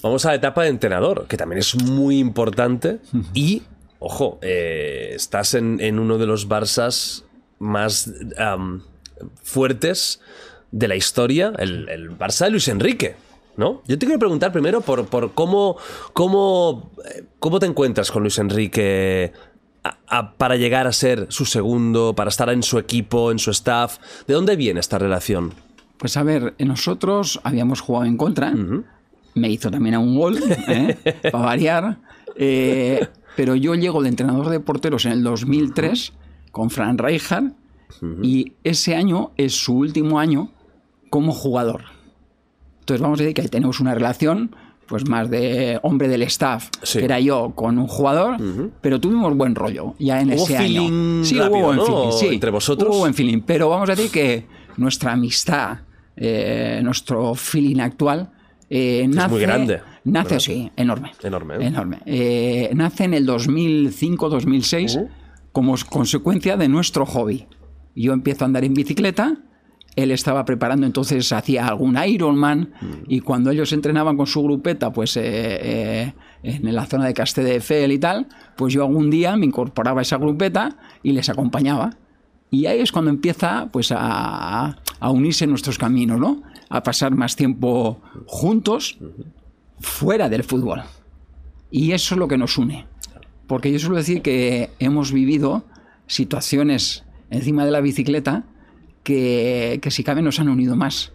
Vamos 0.03 0.27
a 0.27 0.31
la 0.31 0.35
etapa 0.35 0.65
de 0.65 0.69
entrenador, 0.69 1.27
que 1.27 1.37
también 1.37 1.59
es 1.61 1.83
muy 1.83 2.19
importante. 2.19 2.99
Y, 3.33 3.63
ojo, 3.99 4.39
eh, 4.43 5.13
estás 5.15 5.55
en, 5.55 5.81
en 5.81 5.99
uno 5.99 6.19
de 6.19 6.27
los 6.27 6.49
Barças 6.49 7.25
más 7.59 8.13
fuertes 9.43 10.21
de 10.73 10.89
la 10.89 10.97
historia, 10.97 11.53
el, 11.59 11.89
el 11.89 12.11
Barça 12.19 12.45
de 12.45 12.51
Luis 12.51 12.69
Enrique. 12.69 13.15
¿No? 13.57 13.83
Yo 13.87 13.99
te 13.99 14.07
quiero 14.07 14.19
preguntar 14.19 14.51
primero 14.53 14.81
por, 14.81 15.07
por 15.07 15.33
cómo, 15.33 15.77
cómo, 16.13 16.91
eh, 17.15 17.25
cómo 17.39 17.61
te 17.61 17.67
encuentras 17.67 18.11
con 18.11 18.23
Luis 18.23 18.39
Enrique 18.39 19.33
a- 19.85 19.97
a- 20.09 20.33
para 20.33 20.57
llegar 20.57 20.87
a 20.89 20.93
ser 20.93 21.27
su 21.31 21.45
segundo, 21.45 22.15
para 22.17 22.31
estar 22.31 22.49
en 22.51 22.63
su 22.65 22.79
equipo, 22.79 23.31
en 23.31 23.39
su 23.39 23.51
staff. 23.53 23.99
¿De 24.27 24.35
dónde 24.35 24.57
viene 24.57 24.81
esta 24.81 24.99
relación? 24.99 25.53
Pues 25.99 26.17
a 26.17 26.23
ver, 26.25 26.55
nosotros 26.59 27.41
habíamos 27.45 27.81
jugado 27.81 28.07
en 28.07 28.17
contra. 28.17 28.53
Me 29.35 29.49
hizo 29.51 29.71
también 29.71 29.95
a 29.95 29.99
un 30.01 30.17
gol, 30.19 30.39
¿eh? 30.69 30.97
para 31.31 31.45
variar. 31.45 31.99
Eh, 32.37 33.07
pero 33.37 33.55
yo 33.55 33.75
llego 33.77 34.03
de 34.03 34.09
entrenador 34.09 34.49
de 34.49 34.59
porteros 34.61 35.05
en 35.07 35.13
el 35.13 35.23
2003 35.23 36.13
con 36.51 36.71
Fran 36.71 36.99
Rijkaard 36.99 37.53
y 38.23 38.53
ese 38.65 38.97
año 38.97 39.31
es 39.37 39.55
su 39.55 39.75
último 39.79 40.19
año 40.19 40.51
como 41.11 41.33
jugador. 41.33 41.83
Entonces 42.85 43.01
vamos 43.01 43.19
a 43.19 43.23
decir 43.23 43.35
que 43.35 43.41
ahí 43.43 43.49
tenemos 43.49 43.81
una 43.81 43.95
relación 43.95 44.55
pues 44.87 45.09
más 45.09 45.31
de 45.31 45.79
hombre 45.83 46.09
del 46.09 46.21
staff, 46.25 46.69
Sí. 46.83 46.99
que 46.99 47.07
era 47.07 47.19
yo 47.19 47.53
con 47.55 47.79
un 47.79 47.87
jugador, 47.87 48.37
pero 48.83 49.01
tuvimos 49.01 49.35
buen 49.35 49.55
rollo 49.55 49.95
ya 49.99 50.21
en 50.21 50.29
¿Hubo 50.35 50.43
ese 50.45 50.59
feeling 50.59 50.81
año. 51.17 51.25
Sí, 51.25 51.39
rápido, 51.39 51.57
hubo 51.59 51.65
buen 51.69 51.77
¿no? 51.79 51.87
feeling, 51.87 52.13
sí. 52.13 52.27
entre 52.35 52.51
vosotros? 52.51 52.91
Hubo 52.91 52.99
buen 52.99 53.15
feeling, 53.15 53.41
pero 53.47 53.71
vamos 53.71 53.89
a 53.89 53.95
decir 53.95 54.11
que 54.11 54.45
nuestra 54.77 55.13
amistad, 55.13 55.79
eh, 56.17 56.81
nuestro 56.85 57.35
feeling 57.35 57.81
actual, 57.81 58.31
eh, 58.69 59.07
nace, 59.09 59.29
muy 59.31 59.41
grande, 59.41 59.81
Nace, 60.05 60.25
¿verdad? 60.35 60.39
sí, 60.41 60.71
enorme. 60.77 61.13
Enorme, 61.23 61.55
¿eh? 61.55 61.67
Enorme. 61.67 62.71
Nace 62.75 63.05
en 63.05 63.15
el 63.15 63.27
2005-2006 63.27 64.97
Uh. 65.01 65.09
como 65.53 65.75
consecuencia 65.89 66.59
de 66.59 66.69
nuestro 66.69 67.07
hobby. 67.07 67.47
Yo 67.97 68.13
empiezo 68.13 68.45
a 68.45 68.47
andar 68.47 68.65
en 68.65 68.75
bicicleta. 68.75 69.37
Él 69.97 70.11
estaba 70.11 70.45
preparando, 70.45 70.87
entonces 70.87 71.33
hacía 71.33 71.69
algún 71.69 71.97
Ironman 71.97 72.73
Mm. 72.81 72.87
y 73.09 73.21
cuando 73.21 73.51
ellos 73.51 73.73
entrenaban 73.73 74.17
con 74.17 74.27
su 74.27 74.43
grupeta, 74.43 74.93
pues 74.93 75.17
eh, 75.17 75.23
eh, 75.23 76.13
en 76.43 76.75
la 76.75 76.85
zona 76.87 77.07
de 77.07 77.15
Castedefel 77.15 77.93
y 77.93 77.99
tal, 77.99 78.27
pues 78.57 78.75
yo 78.75 78.85
algún 78.85 79.09
día 79.11 79.37
me 79.37 79.47
incorporaba 79.47 80.01
a 80.01 80.03
esa 80.03 80.17
grupeta 80.17 80.77
y 81.03 81.13
les 81.13 81.29
acompañaba. 81.29 81.97
Y 82.51 82.67
ahí 82.67 82.81
es 82.81 82.93
cuando 82.93 83.11
empieza 83.11 83.69
pues 83.73 83.93
a, 83.93 84.77
a 85.01 85.11
unirse 85.11 85.47
nuestros 85.47 85.79
caminos, 85.79 86.21
¿no? 86.21 86.43
A 86.69 86.83
pasar 86.83 87.15
más 87.15 87.37
tiempo 87.37 88.01
juntos 88.27 88.99
fuera 89.81 90.29
del 90.29 90.45
fútbol. 90.45 90.83
Y 91.71 91.93
eso 91.93 92.15
es 92.15 92.19
lo 92.19 92.29
que 92.29 92.39
nos 92.39 92.59
une. 92.59 92.87
Porque 93.47 93.73
yo 93.73 93.79
suelo 93.79 93.97
decir 93.97 94.23
que 94.23 94.71
hemos 94.79 95.13
vivido 95.13 95.65
situaciones 96.07 97.05
encima 97.31 97.65
de 97.65 97.71
la 97.73 97.81
bicicleta 97.81 98.45
que, 99.05 99.79
que 99.81 99.91
si 99.93 100.03
cabe 100.03 100.23
nos 100.23 100.41
han 100.41 100.49
unido 100.49 100.75
más. 100.75 101.13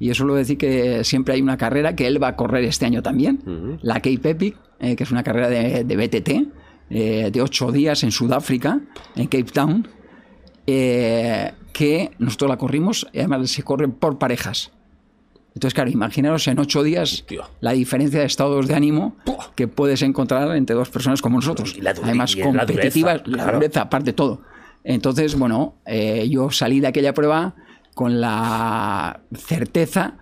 Y 0.00 0.06
yo 0.06 0.14
suelo 0.14 0.34
decir 0.34 0.58
que 0.58 1.04
siempre 1.04 1.34
hay 1.34 1.42
una 1.42 1.56
carrera 1.56 1.94
que 1.94 2.06
él 2.06 2.22
va 2.22 2.28
a 2.28 2.36
correr 2.36 2.64
este 2.64 2.86
año 2.86 3.02
también, 3.02 3.78
la 3.82 3.94
Cape 3.94 4.30
Epic, 4.30 4.56
eh, 4.80 4.94
que 4.96 5.02
es 5.04 5.10
una 5.10 5.22
carrera 5.22 5.48
de, 5.48 5.82
de 5.84 5.96
BTT, 5.96 6.52
eh, 6.90 7.30
de 7.32 7.42
ocho 7.42 7.72
días 7.72 8.02
en 8.04 8.12
Sudáfrica, 8.12 8.80
en 9.16 9.26
Cape 9.26 9.44
Town, 9.52 9.88
eh, 10.66 11.52
que 11.72 12.12
nosotros 12.18 12.48
la 12.48 12.56
corrimos 12.58 13.06
y 13.12 13.18
además 13.18 13.50
se 13.50 13.62
corre 13.62 13.88
por 13.88 14.18
parejas. 14.18 14.70
Entonces, 15.54 15.74
claro, 15.74 15.90
imaginaros 15.90 16.46
en 16.46 16.60
ocho 16.60 16.84
días 16.84 17.24
Tío. 17.26 17.42
la 17.60 17.72
diferencia 17.72 18.20
de 18.20 18.26
estados 18.26 18.68
de 18.68 18.76
ánimo 18.76 19.16
que 19.56 19.66
puedes 19.66 20.02
encontrar 20.02 20.54
entre 20.54 20.76
dos 20.76 20.88
personas 20.90 21.20
como 21.20 21.36
nosotros. 21.38 21.74
Y 21.76 21.80
la 21.80 21.90
Además, 21.90 22.36
y 22.36 22.38
la 22.38 22.44
dureza, 22.44 22.64
competitivas, 22.64 23.22
la 23.26 23.38
claro. 23.38 23.58
dureza, 23.58 23.80
aparte 23.82 24.06
de 24.06 24.12
todo. 24.12 24.42
Entonces, 24.84 25.34
bueno, 25.36 25.74
eh, 25.86 26.28
yo 26.30 26.50
salí 26.50 26.80
de 26.80 26.86
aquella 26.88 27.12
prueba 27.14 27.54
con 27.94 28.20
la 28.20 29.20
certeza 29.34 30.14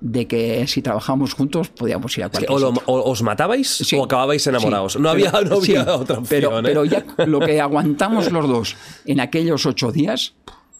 de 0.00 0.26
que 0.26 0.66
si 0.66 0.82
trabajamos 0.82 1.32
juntos 1.34 1.68
podíamos 1.68 2.16
ir 2.18 2.24
a 2.24 2.28
cualquier 2.28 2.50
o, 2.50 2.58
lo- 2.58 2.82
o 2.86 3.10
os 3.10 3.22
matabais 3.22 3.68
Sí. 3.68 3.96
o 3.96 4.04
acababais 4.04 4.44
enamorados. 4.46 4.94
Sí. 4.94 4.98
no 5.00 5.08
había, 5.08 5.30
Pero- 5.30 5.48
no 5.50 5.56
había 5.56 5.84
sí. 5.84 5.90
otra 5.90 6.18
opción. 6.18 6.26
Pero, 6.28 6.58
¿eh? 6.58 6.62
pero 6.62 6.84
ya 6.84 7.04
lo 7.26 7.40
que 7.40 7.60
aguantamos 7.60 8.30
los 8.32 8.48
dos 8.48 8.76
en 9.06 9.20
aquellos 9.20 9.64
ocho 9.66 9.92
días 9.92 10.34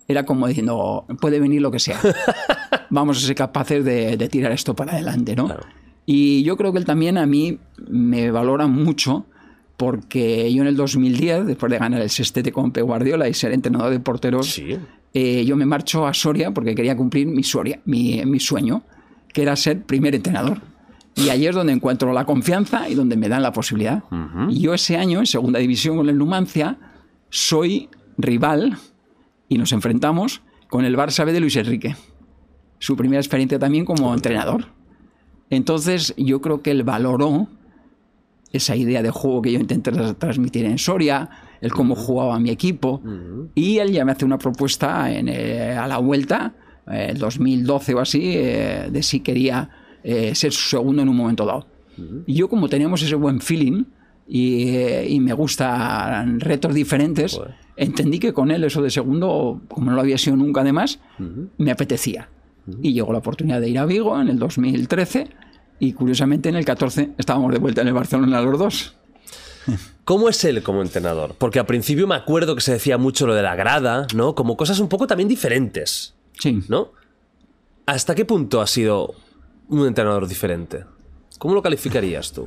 era 0.09 0.24
como 0.26 0.47
diciendo, 0.49 1.07
puede 1.20 1.39
venir 1.41 1.62
lo 1.62 1.70
que 1.70 1.78
sea. 1.78 1.99
Vamos 2.91 3.16
a 3.18 3.26
ser 3.26 3.35
capaces 3.37 3.85
de, 3.85 4.16
de 4.16 4.28
tirar 4.28 4.53
esto 4.53 4.74
para 4.74 4.93
adelante, 4.93 5.37
¿no? 5.37 5.47
Claro. 5.47 5.62
Y 6.05 6.43
yo 6.43 6.57
creo 6.57 6.72
que 6.72 6.78
él 6.80 6.85
también 6.85 7.16
a 7.16 7.24
mí 7.26 7.59
me 7.89 8.30
valora 8.33 8.66
mucho 8.66 9.24
porque 9.77 10.53
yo 10.53 10.62
en 10.62 10.68
el 10.68 10.77
2010, 10.77 11.47
después 11.47 11.70
de 11.73 11.79
ganar 11.79 12.01
el 12.01 12.11
sextete 12.11 12.53
con 12.53 12.70
Pep 12.73 12.85
Guardiola 12.85 13.29
y 13.29 13.35
ser 13.35 13.53
entrenador 13.53 13.91
de 13.91 14.01
porteros, 14.01 14.47
Sí. 14.53 14.77
eh, 15.14 15.45
yo 15.45 15.57
me 15.57 15.66
marcho 15.66 16.07
a 16.07 16.14
Soria 16.14 16.53
porque 16.53 16.75
quería 16.75 16.97
cumplir 16.97 17.27
mi, 17.27 17.43
Soria, 17.43 17.81
mi, 17.85 18.23
mi 18.25 18.39
sueño, 18.39 18.83
que 19.33 19.43
era 19.43 19.57
ser 19.57 19.83
primer 19.83 20.14
entrenador. 20.14 20.61
Y 21.14 21.29
ahí 21.29 21.47
es 21.47 21.55
donde 21.55 21.73
encuentro 21.73 22.12
la 22.12 22.25
confianza 22.25 22.89
y 22.89 22.95
donde 22.95 23.16
me 23.16 23.29
dan 23.29 23.43
la 23.43 23.53
posibilidad. 23.53 24.03
Y 24.49 24.61
yo 24.61 24.73
ese 24.73 24.97
año, 24.97 25.18
en 25.18 25.27
segunda 25.27 25.59
división 25.59 25.97
con 25.97 26.09
el 26.09 26.16
Numancia, 26.16 26.79
soy 27.29 27.89
rival 28.16 28.79
y 29.49 29.59
nos 29.59 29.73
enfrentamos 29.73 30.41
con 30.70 30.85
el 30.87 30.97
Barça 30.97 31.27
B 31.27 31.33
de 31.35 31.41
Luis 31.41 31.57
Enrique. 31.57 31.97
Su 32.79 32.97
primera 32.97 33.20
experiencia 33.20 33.59
también 33.59 33.85
como 33.85 34.14
entrenador. 34.14 34.66
Entonces 35.51 36.14
yo 36.16 36.41
creo 36.41 36.62
que 36.62 36.70
él 36.70 36.83
valoró 36.83 37.49
esa 38.53 38.77
idea 38.77 39.03
de 39.03 39.11
juego 39.11 39.43
que 39.43 39.53
yo 39.53 39.59
intenté 39.61 39.93
tra- 39.93 40.15
transmitir 40.17 40.65
en 40.67 40.79
Soria, 40.79 41.29
el 41.61 41.73
cómo 41.73 41.95
jugaba 41.95 42.39
mi 42.39 42.51
equipo, 42.51 43.01
y 43.55 43.79
él 43.79 43.93
ya 43.93 44.05
me 44.05 44.13
hace 44.13 44.25
una 44.25 44.39
propuesta 44.39 45.11
en, 45.13 45.29
eh, 45.29 45.73
a 45.73 45.87
la 45.87 45.99
vuelta, 45.99 46.55
eh, 46.91 47.09
el 47.11 47.19
2012 47.19 47.95
o 47.95 48.01
así, 48.01 48.21
eh, 48.37 48.89
de 48.91 49.03
si 49.03 49.21
quería 49.21 49.71
eh, 50.05 50.35
ser 50.35 50.53
su 50.53 50.69
segundo 50.69 51.03
en 51.03 51.09
un 51.09 51.17
momento 51.17 51.47
dado. 51.47 51.67
Y 52.27 52.35
yo 52.35 52.49
como 52.49 52.69
teníamos 52.69 53.03
ese 53.03 53.15
buen 53.15 53.41
feeling 53.41 53.85
y, 54.27 54.69
eh, 54.71 55.07
y 55.09 55.21
me 55.21 55.33
gustan 55.35 56.41
retos 56.41 56.75
diferentes, 56.75 57.39
entendí 57.77 58.19
que 58.19 58.33
con 58.33 58.51
él 58.51 58.65
eso 58.65 58.83
de 58.83 58.91
segundo, 58.91 59.61
como 59.69 59.91
no 59.91 59.95
lo 59.97 60.01
había 60.03 60.19
sido 60.19 60.37
nunca 60.37 60.63
además, 60.63 61.01
me 61.59 61.71
apetecía. 61.71 62.29
Y 62.83 62.93
llegó 62.93 63.13
la 63.13 63.19
oportunidad 63.19 63.61
de 63.61 63.69
ir 63.71 63.79
a 63.79 63.87
Vigo 63.87 64.21
en 64.21 64.29
el 64.29 64.39
2013 64.39 65.29
y 65.85 65.95
curiosamente 65.95 66.49
en 66.49 66.55
el 66.55 66.64
14 66.64 67.11
estábamos 67.18 67.53
de 67.53 67.59
vuelta 67.59 67.80
en 67.80 67.89
el 67.89 67.93
Barcelona 67.95 68.41
los 68.41 68.57
dos. 68.57 68.95
¿Cómo 70.05 70.28
es 70.28 70.45
él 70.45 70.62
como 70.62 70.80
entrenador? 70.80 71.35
Porque 71.37 71.59
al 71.59 71.66
principio 71.66 72.07
me 72.07 72.14
acuerdo 72.14 72.55
que 72.55 72.61
se 72.61 72.70
decía 72.72 72.99
mucho 72.99 73.26
lo 73.26 73.35
de 73.35 73.43
la 73.43 73.57
grada, 73.57 74.07
¿no? 74.14 74.37
Como 74.37 74.57
cosas 74.57 74.78
un 74.78 74.89
poco 74.89 75.09
también 75.09 75.28
diferentes, 75.28 76.14
Sí. 76.39 76.62
¿no? 76.68 76.93
¿Hasta 77.87 78.14
qué 78.14 78.24
punto 78.24 78.61
ha 78.61 78.68
sido 78.68 79.12
un 79.68 79.85
entrenador 79.85 80.28
diferente? 80.28 80.85
¿Cómo 81.41 81.53
lo 81.55 81.62
calificarías 81.62 82.30
tú? 82.30 82.47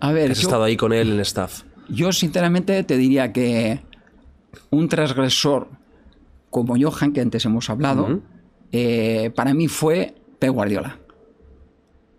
A 0.00 0.12
ver, 0.12 0.30
Has 0.32 0.40
yo, 0.40 0.48
estado 0.48 0.64
ahí 0.64 0.76
con 0.76 0.92
él 0.92 1.08
en 1.08 1.14
el 1.14 1.20
staff. 1.20 1.62
yo 1.88 2.12
sinceramente 2.12 2.82
te 2.84 2.98
diría 2.98 3.32
que 3.32 3.80
un 4.68 4.90
transgresor 4.90 5.68
como 6.50 6.76
Johan, 6.78 7.14
que 7.14 7.22
antes 7.22 7.42
hemos 7.46 7.70
hablado, 7.70 8.20
eh, 8.72 9.30
para 9.34 9.54
mí 9.54 9.66
fue 9.68 10.14
Pep 10.38 10.50
Guardiola. 10.52 10.98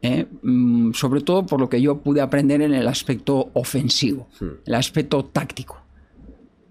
Eh, 0.01 0.27
mm, 0.43 0.93
sobre 0.93 1.21
todo 1.21 1.45
por 1.45 1.59
lo 1.59 1.69
que 1.69 1.81
yo 1.81 1.97
pude 1.97 2.21
aprender 2.21 2.61
en 2.61 2.73
el 2.73 2.87
aspecto 2.87 3.49
ofensivo, 3.53 4.27
el 4.65 4.75
aspecto 4.75 5.25
táctico. 5.25 5.81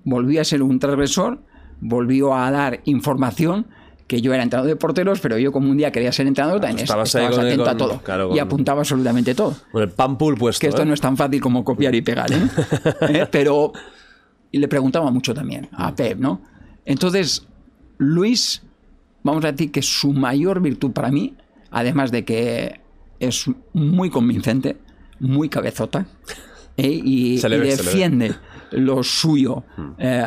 Volví 0.05 0.39
a 0.39 0.45
ser 0.45 0.63
un 0.63 0.79
transgresor, 0.79 1.41
volvió 1.81 2.35
a 2.35 2.51
dar 2.53 2.81
información 2.85 3.67
que 4.07 4.21
yo 4.21 4.33
era 4.33 4.45
entrenador 4.45 4.69
de 4.69 4.77
porteros, 4.77 5.19
pero 5.19 5.37
yo 5.39 5.51
como 5.51 5.69
un 5.69 5.77
día 5.77 5.91
quería 5.91 6.13
ser 6.13 6.29
entrenador, 6.29 6.61
también 6.61 6.85
estabas 6.85 7.09
estabas, 7.09 7.31
ahí 7.31 7.37
con- 7.37 7.47
atento 7.47 7.69
a 7.69 7.77
todo 7.77 8.01
claro, 8.05 8.33
y 8.33 8.39
apuntaba 8.39 8.83
absolutamente 8.83 9.35
todo 9.35 9.57
Con 9.73 9.83
el 9.83 9.89
Pampul 9.91 10.37
puesto. 10.37 10.61
que 10.61 10.69
esto 10.69 10.83
¿eh? 10.83 10.87
no 10.87 10.95
es 10.95 11.01
tan 11.01 11.17
fácil 11.17 11.41
como 11.41 11.65
copiar 11.65 11.93
y 11.97 12.03
pegar, 12.03 12.31
¿eh? 12.33 12.49
¿Eh? 13.09 13.27
Pero 13.33 13.73
y 14.53 14.59
le 14.59 14.69
preguntaba 14.69 15.11
mucho 15.11 15.35
también 15.35 15.69
a 15.73 15.93
Pep, 15.93 16.21
¿no? 16.21 16.41
Entonces, 16.85 17.45
Luis, 17.99 18.63
vamos 19.25 19.45
a 19.45 19.51
decir 19.51 19.73
que 19.73 19.83
su 19.83 20.13
mayor 20.13 20.61
virtud 20.61 20.93
para 20.93 21.11
mí, 21.11 21.35
además 21.73 22.13
de 22.13 22.25
que 22.25 22.81
es 23.21 23.47
muy 23.73 24.11
convincente, 24.11 24.77
muy 25.21 25.49
cabezota, 25.49 26.07
¿eh? 26.77 27.01
y, 27.05 27.39
defiende 27.41 28.35
lo 28.73 29.03
suyo 29.03 29.65
eh, 29.99 30.25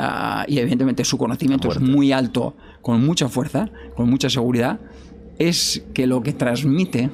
y 0.47 0.59
evidentemente 0.59 1.03
su 1.03 1.17
conocimiento 1.17 1.69
es 1.69 1.79
muy 1.79 2.11
alto, 2.11 2.55
con 2.81 3.05
mucha 3.05 3.27
fuerza, 3.27 3.69
con 3.95 4.09
mucha 4.09 4.29
seguridad, 4.29 4.79
es 5.37 5.83
que 5.93 6.07
lo 6.07 6.23
que 6.23 6.33
transmite 6.33 7.09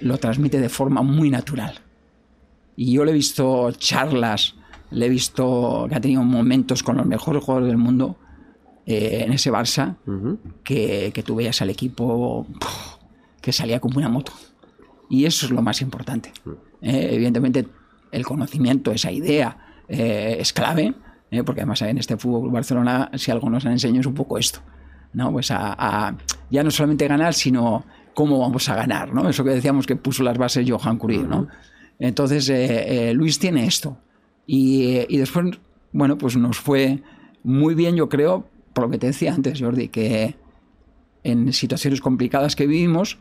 lo 0.00 0.18
transmite 0.18 0.60
de 0.60 0.68
forma 0.68 1.02
muy 1.02 1.30
natural. 1.30 1.80
Y 2.76 2.92
yo 2.92 3.04
le 3.04 3.10
he 3.10 3.14
visto 3.14 3.72
charlas, 3.72 4.54
le 4.90 5.06
he 5.06 5.08
visto 5.08 5.86
que 5.88 5.96
ha 5.96 6.00
tenido 6.00 6.22
momentos 6.22 6.82
con 6.82 6.96
los 6.96 7.06
mejores 7.06 7.42
jugadores 7.42 7.68
del 7.68 7.78
mundo 7.78 8.16
eh, 8.86 9.24
en 9.26 9.32
ese 9.32 9.50
Barça, 9.50 9.96
que, 10.62 11.10
que 11.12 11.22
tú 11.22 11.34
veías 11.34 11.60
al 11.60 11.70
equipo 11.70 12.46
puf, 12.60 12.96
que 13.40 13.52
salía 13.52 13.80
como 13.80 13.98
una 13.98 14.08
moto. 14.08 14.32
Y 15.08 15.24
eso 15.24 15.46
es 15.46 15.52
lo 15.52 15.62
más 15.62 15.80
importante. 15.80 16.32
Eh, 16.82 17.08
evidentemente, 17.12 17.66
el 18.12 18.24
conocimiento, 18.24 18.92
esa 18.92 19.10
idea, 19.10 19.56
eh, 19.88 20.36
es 20.38 20.52
clave, 20.52 20.94
eh, 21.30 21.42
porque 21.42 21.62
además 21.62 21.82
en 21.82 21.98
este 21.98 22.16
Fútbol 22.16 22.50
Barcelona, 22.50 23.10
si 23.14 23.30
algo 23.30 23.48
nos 23.50 23.64
han 23.66 23.72
enseñado 23.72 24.00
es 24.00 24.06
un 24.06 24.14
poco 24.14 24.38
esto. 24.38 24.60
¿no? 25.14 25.32
Pues 25.32 25.50
a, 25.50 25.74
a 25.78 26.16
ya 26.50 26.62
no 26.62 26.70
solamente 26.70 27.08
ganar, 27.08 27.34
sino 27.34 27.84
cómo 28.14 28.38
vamos 28.38 28.68
a 28.68 28.76
ganar. 28.76 29.12
¿no? 29.12 29.28
Eso 29.28 29.44
que 29.44 29.50
decíamos 29.50 29.86
que 29.86 29.96
puso 29.96 30.22
las 30.22 30.36
bases 30.36 30.68
Johan 30.68 30.98
Cruyff. 30.98 31.26
¿no? 31.26 31.48
Entonces, 31.98 32.48
eh, 32.50 33.12
Luis 33.14 33.38
tiene 33.38 33.66
esto. 33.66 33.98
Y, 34.46 35.04
y 35.08 35.18
después, 35.18 35.58
bueno, 35.92 36.18
pues 36.18 36.36
nos 36.36 36.58
fue 36.58 37.02
muy 37.42 37.74
bien, 37.74 37.96
yo 37.96 38.08
creo, 38.08 38.48
por 38.72 38.84
lo 38.84 38.90
que 38.90 38.98
te 38.98 39.06
decía 39.08 39.34
antes, 39.34 39.60
Jordi, 39.60 39.88
que 39.88 40.36
en 41.22 41.52
situaciones 41.52 42.00
complicadas 42.00 42.56
que 42.56 42.66
vivimos, 42.66 43.18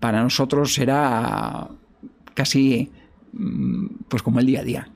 para 0.00 0.22
nosotros 0.22 0.76
era 0.78 1.68
casi 2.34 2.90
mm, 3.32 3.86
pues 4.08 4.22
como 4.22 4.40
el 4.40 4.46
día 4.46 4.60
a 4.60 4.64
día. 4.64 4.88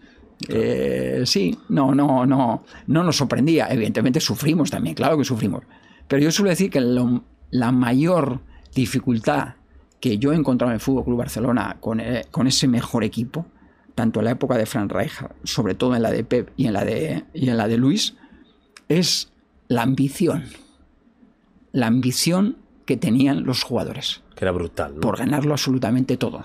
Eh, 0.49 1.23
sí, 1.25 1.57
no, 1.69 1.95
no, 1.95 2.27
no, 2.27 2.65
no 2.87 3.05
nos 3.05 3.17
sorprendía. 3.17 3.69
Evidentemente 3.71 4.21
sufrimos 4.21 4.71
también, 4.71 4.95
claro 4.95 5.17
que 5.17 5.25
sufrimos. 5.25 5.63
Pero 6.09 6.23
yo 6.23 6.31
suelo 6.31 6.51
decir 6.51 6.71
que 6.71 6.81
lo- 6.81 7.25
la 7.51 7.71
mayor 7.73 8.41
dificultad 8.75 9.55
que 10.01 10.19
yo 10.19 10.33
he 10.33 10.37
encontrado 10.37 10.71
en 10.73 10.75
el 10.75 10.81
Fútbol 10.81 11.05
Club 11.05 11.19
Barcelona 11.19 11.77
con, 11.79 12.01
eh, 12.01 12.25
con 12.31 12.47
ese 12.49 12.67
mejor 12.67 13.05
equipo, 13.05 13.47
tanto 13.95 14.19
en 14.21 14.25
la 14.25 14.31
época 14.33 14.57
de 14.57 14.67
Frank 14.67 14.91
Rijkaard, 14.91 15.33
sobre 15.45 15.75
todo 15.75 15.95
en 15.95 16.03
la 16.03 16.11
de 16.11 16.25
Pep 16.25 16.51
y 16.57 16.67
en 16.67 16.73
la 16.73 16.85
de, 16.85 17.25
y 17.35 17.49
en 17.51 17.57
la 17.57 17.69
de 17.69 17.77
Luis, 17.77 18.17
es 18.89 19.31
la 19.69 19.83
ambición. 19.83 20.45
La 21.73 21.87
ambición 21.87 22.57
que 22.93 22.97
tenían 22.99 23.45
los 23.45 23.63
jugadores 23.63 24.21
Que 24.35 24.45
era 24.45 24.53
brutal. 24.53 24.95
¿no? 24.97 25.01
por 25.01 25.17
ganarlo 25.19 25.53
absolutamente 25.53 26.17
todo. 26.19 26.43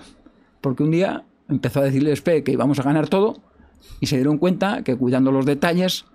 Porque 0.60 0.82
un 0.82 0.90
día 0.90 1.24
empezó 1.48 1.80
a 1.80 1.84
decirles 1.84 2.22
que 2.22 2.42
íbamos 2.46 2.78
a 2.78 2.82
ganar 2.82 3.08
todo 3.08 3.36
y 4.00 4.06
se 4.06 4.16
dieron 4.16 4.38
cuenta 4.38 4.82
que 4.82 4.96
cuidando 4.96 5.30
los 5.30 5.44
detalles, 5.44 6.06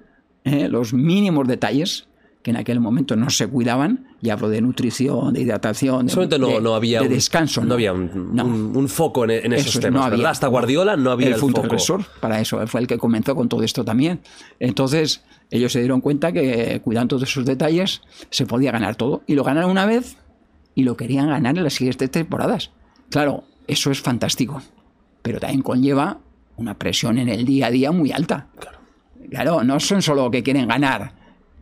eh, 0.43 0.67
los 0.69 0.93
mínimos 0.93 1.47
detalles, 1.47 2.07
que 2.41 2.51
en 2.51 2.57
aquel 2.57 2.79
momento 2.81 3.15
no 3.15 3.29
se 3.29 3.47
cuidaban, 3.47 4.05
y 4.21 4.29
hablo 4.29 4.49
de 4.49 4.59
nutrición, 4.61 5.33
de 5.33 5.41
hidratación, 5.41 6.07
de, 6.07 6.11
Solamente 6.11 6.39
no, 6.39 6.47
de- 6.47 6.61
no 6.61 6.75
había, 6.75 6.99
de 6.99 7.07
un, 7.07 7.13
descanso. 7.13 7.63
no, 7.63 7.75
había 7.75 7.93
un, 7.93 8.35
No. 8.35 8.43
un- 8.45 8.75
un 8.75 8.89
foco 8.89 9.23
en, 9.25 9.31
en 9.31 9.53
esos 9.53 9.67
Eso 9.67 9.79
es, 9.79 9.83
temas, 9.83 9.99
no 9.99 10.05
había. 10.05 10.17
¿verdad? 10.17 10.31
Hasta 10.31 10.47
Guardiola 10.47 10.97
no 10.97 11.11
había 11.11 11.27
el 11.29 11.35
foco. 11.35 11.53
transgresor 11.53 12.03
para 12.19 12.41
eso, 12.41 12.65
fue 12.67 12.81
el 12.81 12.87
que 12.87 12.97
comenzó 12.97 13.33
con 13.35 13.47
todo 13.47 13.63
esto 13.63 13.85
también. 13.85 14.19
Entonces, 14.59 15.23
ellos 15.51 15.71
se 15.71 15.79
dieron 15.79 16.01
cuenta 16.01 16.31
que 16.33 16.81
cuidando 16.83 17.15
todos 17.15 17.29
esos 17.29 17.45
detalles 17.45 18.01
se 18.29 18.45
podía 18.45 18.71
ganar 18.71 18.95
todo. 18.95 19.21
Y 19.27 19.35
lo 19.35 19.43
ganaron 19.45 19.71
una 19.71 19.85
vez 19.85 20.17
y 20.75 20.83
lo 20.83 20.97
querían 20.97 21.27
ganar 21.27 21.57
en 21.57 21.63
las 21.63 21.73
siguientes 21.73 22.11
temporadas. 22.11 22.71
Claro, 23.09 23.43
eso 23.67 23.91
es 23.91 24.01
fantástico, 24.01 24.61
pero 25.21 25.39
también 25.39 25.61
conlleva 25.61 26.19
una 26.57 26.77
presión 26.77 27.17
en 27.17 27.29
el 27.29 27.45
día 27.45 27.67
a 27.67 27.71
día 27.71 27.91
muy 27.91 28.11
alta. 28.11 28.47
Claro, 29.29 29.63
no 29.63 29.79
son 29.79 30.01
solo 30.01 30.29
que 30.29 30.43
quieren 30.43 30.67
ganar 30.67 31.13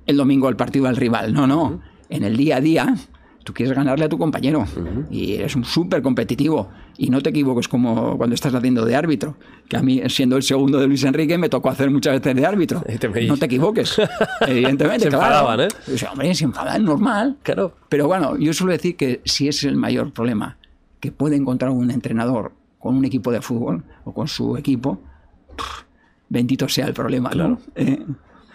el 0.05 0.17
domingo 0.17 0.49
el 0.49 0.55
partido 0.55 0.87
al 0.87 0.97
rival, 0.97 1.33
no, 1.33 1.47
no. 1.47 1.81
En 2.09 2.23
el 2.23 2.35
día 2.35 2.57
a 2.57 2.61
día 2.61 2.95
tú 3.43 3.53
quieres 3.53 3.75
ganarle 3.75 4.05
a 4.05 4.09
tu 4.09 4.17
compañero 4.17 4.65
y 5.09 5.33
eres 5.33 5.55
un 5.55 5.63
súper 5.63 6.01
competitivo 6.01 6.69
y 6.97 7.09
no 7.09 7.21
te 7.21 7.29
equivoques 7.29 7.67
como 7.67 8.17
cuando 8.17 8.35
estás 8.35 8.53
haciendo 8.53 8.85
de 8.85 8.95
árbitro, 8.95 9.35
que 9.67 9.77
a 9.77 9.81
mí 9.81 10.01
siendo 10.09 10.37
el 10.37 10.43
segundo 10.43 10.79
de 10.79 10.87
Luis 10.87 11.03
Enrique 11.03 11.37
me 11.37 11.49
tocó 11.49 11.69
hacer 11.69 11.89
muchas 11.89 12.19
veces 12.19 12.35
de 12.35 12.45
árbitro. 12.45 12.81
Te. 12.81 13.27
No 13.27 13.37
te 13.37 13.45
equivoques, 13.45 13.97
evidentemente. 14.41 15.05
Se 15.05 15.09
claro. 15.09 15.25
enfadaban, 15.25 15.59
¿eh? 15.61 15.67
Pues, 15.85 16.03
hombre, 16.03 16.35
se 16.35 16.43
enfadan, 16.43 16.83
normal. 16.85 17.37
Claro. 17.43 17.75
Pero 17.89 18.07
bueno, 18.07 18.37
yo 18.37 18.53
suelo 18.53 18.73
decir 18.73 18.95
que 18.95 19.21
si 19.25 19.47
es 19.47 19.63
el 19.63 19.75
mayor 19.75 20.11
problema 20.11 20.57
que 20.99 21.11
puede 21.11 21.35
encontrar 21.35 21.71
un 21.71 21.89
entrenador 21.89 22.53
con 22.79 22.95
un 22.95 23.05
equipo 23.05 23.31
de 23.31 23.41
fútbol 23.41 23.83
o 24.03 24.13
con 24.13 24.27
su 24.27 24.57
equipo, 24.57 25.01
pff, 25.55 25.83
bendito 26.29 26.69
sea 26.69 26.85
el 26.87 26.93
problema, 26.93 27.31
¿no? 27.31 27.59
Eh, 27.75 27.99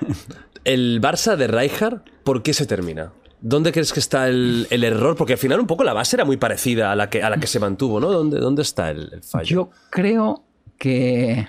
El 0.65 1.01
Barça 1.01 1.37
de 1.37 1.47
Rijkaard, 1.47 2.03
¿por 2.25 2.43
qué 2.43 2.53
se 2.53 2.67
termina? 2.67 3.13
¿Dónde 3.41 3.71
crees 3.73 3.93
que 3.93 4.01
está 4.01 4.29
el, 4.29 4.67
el 4.71 4.83
error? 4.85 5.17
Porque 5.17 5.35
al 5.35 5.39
final 5.39 5.61
un 5.61 5.67
poco 5.67 5.85
la 5.85 5.93
base 5.93 6.17
era 6.17 6.25
muy 6.25 6.37
parecida 6.37 6.93
a 6.93 6.97
la 6.97 7.11
que, 7.11 7.23
a 7.23 7.31
la 7.31 7.37
que 7.39 7.47
se 7.47 7.61
mantuvo, 7.61 8.01
¿no? 8.01 8.11
¿Dónde, 8.11 8.39
dónde 8.41 8.63
está 8.63 8.91
el, 8.91 9.11
el 9.13 9.23
fallo? 9.23 9.47
Yo 9.47 9.71
creo 9.91 10.45
que 10.79 11.47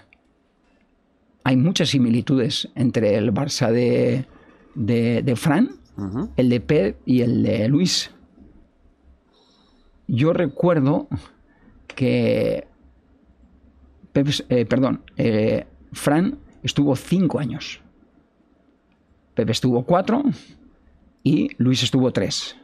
hay 1.43 1.55
muchas 1.55 1.89
similitudes 1.89 2.67
entre 2.75 3.15
el 3.15 3.33
Barça 3.33 3.71
de, 3.71 4.25
de, 4.75 5.21
de 5.23 5.35
Fran, 5.35 5.71
el 6.35 6.49
de 6.49 6.59
Pep 6.59 6.97
y 7.05 7.21
el 7.21 7.41
de 7.41 7.67
Luis. 7.69 8.11
Yo 10.07 10.33
recuerdo 10.33 11.07
que 11.87 12.67
Pep, 14.13 14.27
eh, 14.49 14.65
perdón, 14.65 15.03
eh, 15.15 15.65
Fran 15.93 16.37
estuvo 16.63 16.95
cinco 16.95 17.39
años. 17.39 17.81
Pep 19.33 19.49
estuvo 19.49 19.83
cuatro 19.83 20.23
y 21.27 21.49
Luis 21.57 21.83
estuvo 21.83 22.13
tres. 22.13 22.55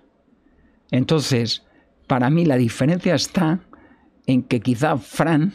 Entonces, 0.89 1.63
para 2.07 2.29
mí 2.29 2.45
la 2.45 2.55
diferencia 2.55 3.13
está 3.13 3.59
en 4.25 4.41
que 4.43 4.61
quizá 4.61 4.95
Fran 4.95 5.51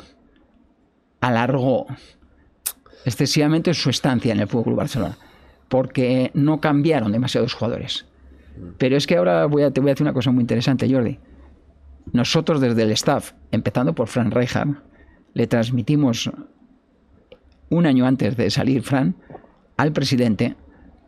alargó 1.20 1.86
excesivamente 3.06 3.72
su 3.72 3.88
estancia 3.88 4.30
en 4.30 4.40
el 4.40 4.46
Fútbol 4.46 4.74
Barcelona, 4.74 5.16
porque 5.70 6.30
no 6.34 6.61
cambiaron 6.61 7.11
demasiados 7.11 7.54
jugadores. 7.54 8.04
Pero 8.76 8.98
es 8.98 9.06
que 9.06 9.16
ahora 9.16 9.46
voy 9.46 9.62
a, 9.62 9.70
te 9.70 9.80
voy 9.80 9.88
a 9.88 9.94
decir 9.94 10.04
una 10.04 10.12
cosa 10.12 10.30
muy 10.30 10.42
interesante, 10.42 10.92
Jordi. 10.92 11.18
Nosotros 12.12 12.61
desde 12.61 12.82
el 12.82 12.90
staff, 12.90 13.32
empezando 13.52 13.94
por 13.94 14.09
Fran 14.09 14.30
Rijkaard, 14.30 14.82
le 15.32 15.46
transmitimos 15.46 16.30
un 17.70 17.86
año 17.86 18.04
antes 18.04 18.36
de 18.36 18.50
salir 18.50 18.82
Fran 18.82 19.16
al 19.78 19.92
presidente 19.92 20.56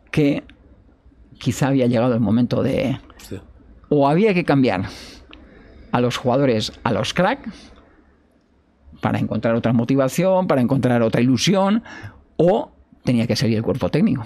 que 0.09 0.43
quizá 1.41 1.67
había 1.67 1.87
llegado 1.87 2.13
el 2.13 2.19
momento 2.19 2.61
de 2.63 2.99
Hostia. 3.17 3.41
o 3.89 4.07
había 4.07 4.33
que 4.33 4.45
cambiar 4.45 4.85
a 5.91 5.99
los 5.99 6.17
jugadores 6.17 6.71
a 6.83 6.93
los 6.93 7.13
crack 7.13 7.51
para 9.01 9.19
encontrar 9.19 9.55
otra 9.55 9.73
motivación, 9.73 10.47
para 10.47 10.61
encontrar 10.61 11.01
otra 11.01 11.21
ilusión, 11.21 11.83
o 12.37 12.71
tenía 13.03 13.25
que 13.25 13.35
salir 13.35 13.57
el 13.57 13.63
cuerpo 13.63 13.89
técnico. 13.89 14.23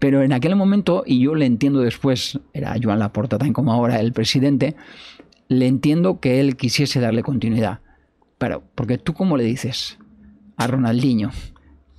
Pero 0.00 0.22
en 0.22 0.32
aquel 0.32 0.56
momento, 0.56 1.04
y 1.06 1.20
yo 1.20 1.36
le 1.36 1.46
entiendo 1.46 1.80
después, 1.80 2.40
era 2.52 2.74
Joan 2.82 2.98
Laporta 2.98 3.38
tan 3.38 3.52
como 3.52 3.72
ahora 3.72 4.00
el 4.00 4.12
presidente, 4.12 4.74
le 5.48 5.68
entiendo 5.68 6.18
que 6.18 6.40
él 6.40 6.56
quisiese 6.56 6.98
darle 6.98 7.22
continuidad. 7.22 7.78
Pero, 8.38 8.64
porque 8.74 8.98
tú 8.98 9.14
cómo 9.14 9.36
le 9.36 9.44
dices 9.44 9.98
a 10.56 10.66
Ronaldinho 10.66 11.30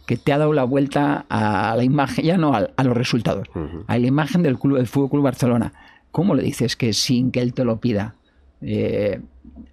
que 0.06 0.18
te 0.18 0.32
ha 0.34 0.38
dado 0.38 0.54
la 0.54 0.64
vuelta 0.64 1.26
a 1.30 1.76
la 1.76 1.84
imagen, 1.84 2.26
ya 2.26 2.38
no 2.38 2.54
a, 2.54 2.70
a 2.76 2.84
los 2.84 2.96
resultados, 2.96 3.48
a 3.88 3.98
la 3.98 4.08
imagen 4.08 4.44
del 4.44 4.58
club 4.60 4.78
del 4.78 4.88
Fútbol 4.88 5.10
Club 5.10 5.24
Barcelona. 5.24 5.74
¿Cómo 6.12 6.36
le 6.36 6.44
dices 6.44 6.76
que 6.76 6.94
sin 6.94 7.32
que 7.32 7.42
él 7.42 7.54
te 7.54 7.66
lo 7.66 7.80
pida 7.80 8.16
eh, 8.62 9.20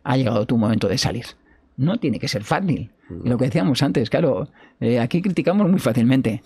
ha 0.05 0.17
llegado 0.17 0.47
tu 0.47 0.57
momento 0.59 0.89
de 0.89 0.99
salir? 0.99 1.27
No 1.77 1.99
tiene 1.99 2.19
que 2.19 2.29
ser 2.29 2.45
fácil. 2.45 2.91
Y 3.25 3.29
lo 3.29 3.37
que 3.37 3.45
decíamos 3.47 3.83
antes, 3.83 4.09
claro, 4.11 4.49
eh, 4.81 4.99
aquí 4.99 5.21
criticamos 5.23 5.69
muy 5.71 5.79
fácilmente, 5.79 6.43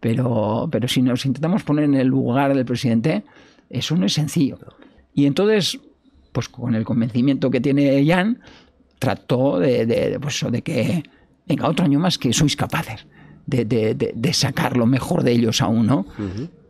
pero, 0.00 0.68
pero 0.70 0.88
si 0.88 1.00
nos 1.02 1.24
intentamos 1.26 1.62
poner 1.62 1.84
en 1.84 1.94
el 1.94 2.08
lugar 2.08 2.54
del 2.54 2.64
presidente, 2.64 3.22
eso 3.70 3.94
no 3.96 4.06
es 4.06 4.14
sencillo. 4.14 4.58
Y 5.14 5.26
entonces, 5.26 5.78
pues 6.32 6.48
con 6.48 6.74
el 6.74 6.84
convencimiento 6.84 7.50
que 7.50 7.60
tiene 7.60 8.04
Jan, 8.06 8.40
trató 8.98 9.58
de, 9.60 9.86
de- 9.86 10.18
pues, 10.20 10.44
de 10.50 10.62
que, 10.62 11.02
venga, 11.46 11.68
otro 11.68 11.84
año 11.84 11.98
más 12.00 12.18
que 12.18 12.32
sois 12.32 12.56
capaces 12.56 13.06
de, 13.48 13.64
de- 13.64 13.94
de- 13.94 14.12
de 14.14 14.32
sacar 14.32 14.76
lo 14.76 14.86
mejor 14.86 15.22
de 15.24 15.32
ellos 15.32 15.60
aún, 15.62 15.86
¿no? 15.86 16.06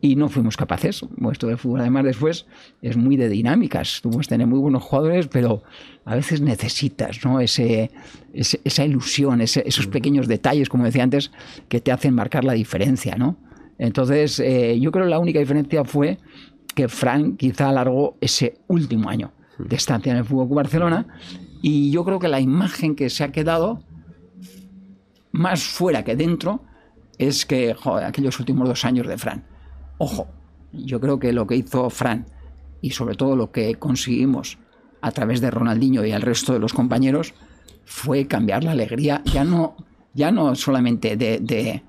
Y 0.01 0.15
no 0.15 0.29
fuimos 0.29 0.57
capaces. 0.57 1.03
Esto 1.33 1.49
del 1.49 1.59
fútbol, 1.59 1.81
además, 1.81 2.05
después 2.05 2.47
es 2.83 2.97
muy 2.97 3.17
de 3.17 3.29
dinámicas. 3.29 3.99
Tú 4.01 4.11
puedes 4.11 4.29
tener 4.29 4.47
muy 4.47 4.61
buenos 4.61 4.85
jugadores, 4.85 5.27
pero 5.27 5.65
a 6.05 6.15
veces 6.15 6.41
necesitas, 6.41 7.25
¿no? 7.25 7.41
Ese, 7.41 7.91
ese- 8.33 8.61
esa 8.63 8.85
ilusión, 8.85 9.41
ese- 9.41 9.65
esos 9.67 9.89
pequeños 9.89 10.29
detalles, 10.29 10.69
como 10.69 10.85
decía 10.85 11.03
antes, 11.03 11.33
que 11.69 11.81
te 11.81 11.91
hacen 11.91 12.15
marcar 12.15 12.45
la 12.45 12.53
diferencia, 12.53 13.17
¿no? 13.17 13.37
Entonces, 13.79 14.39
eh, 14.41 14.79
yo 14.81 14.93
creo 14.93 15.05
que 15.07 15.11
la 15.11 15.19
única 15.19 15.41
diferencia 15.41 15.85
fue 15.85 16.19
que 16.77 16.87
Fran 16.89 17.37
quizá 17.37 17.69
alargó 17.71 18.17
ese 18.21 18.59
último 18.69 19.09
año 19.11 19.33
de 19.59 19.75
estancia 19.75 20.13
en 20.13 20.19
el 20.19 20.25
Fútbol 20.25 20.49
Barcelona 20.55 21.07
y 21.61 21.91
yo 21.91 22.05
creo 22.05 22.21
que 22.21 22.29
la 22.29 22.39
imagen 22.41 22.95
que 22.95 23.11
se 23.11 23.25
ha 23.25 23.33
quedado 23.33 23.83
más 25.33 25.63
fuera 25.65 26.05
que 26.05 26.15
dentro 26.17 26.63
es 27.19 27.45
que 27.47 27.75
aquellos 28.05 28.39
últimos 28.41 28.69
dos 28.69 28.85
años 28.85 29.07
de 29.07 29.19
Fran. 29.19 29.45
Ojo, 29.99 30.29
yo 30.73 31.01
creo 31.01 31.19
que 31.19 31.33
lo 31.33 31.47
que 31.47 31.57
hizo 31.57 31.91
Fran 31.91 32.27
y 32.81 32.91
sobre 32.91 33.15
todo 33.17 33.35
lo 33.37 33.51
que 33.51 33.75
conseguimos 33.75 34.59
a 35.01 35.11
través 35.13 35.41
de 35.41 35.51
Ronaldinho 35.51 36.05
y 36.05 36.13
el 36.13 36.23
resto 36.23 36.53
de 36.53 36.59
los 36.59 36.73
compañeros 36.73 37.35
fue 37.85 38.27
cambiar 38.27 38.65
la 38.65 38.73
alegría, 38.73 39.23
ya 39.33 39.45
no, 39.45 39.77
ya 40.15 40.31
no 40.31 40.55
solamente 40.55 41.17
de, 41.17 41.39
de- 41.41 41.83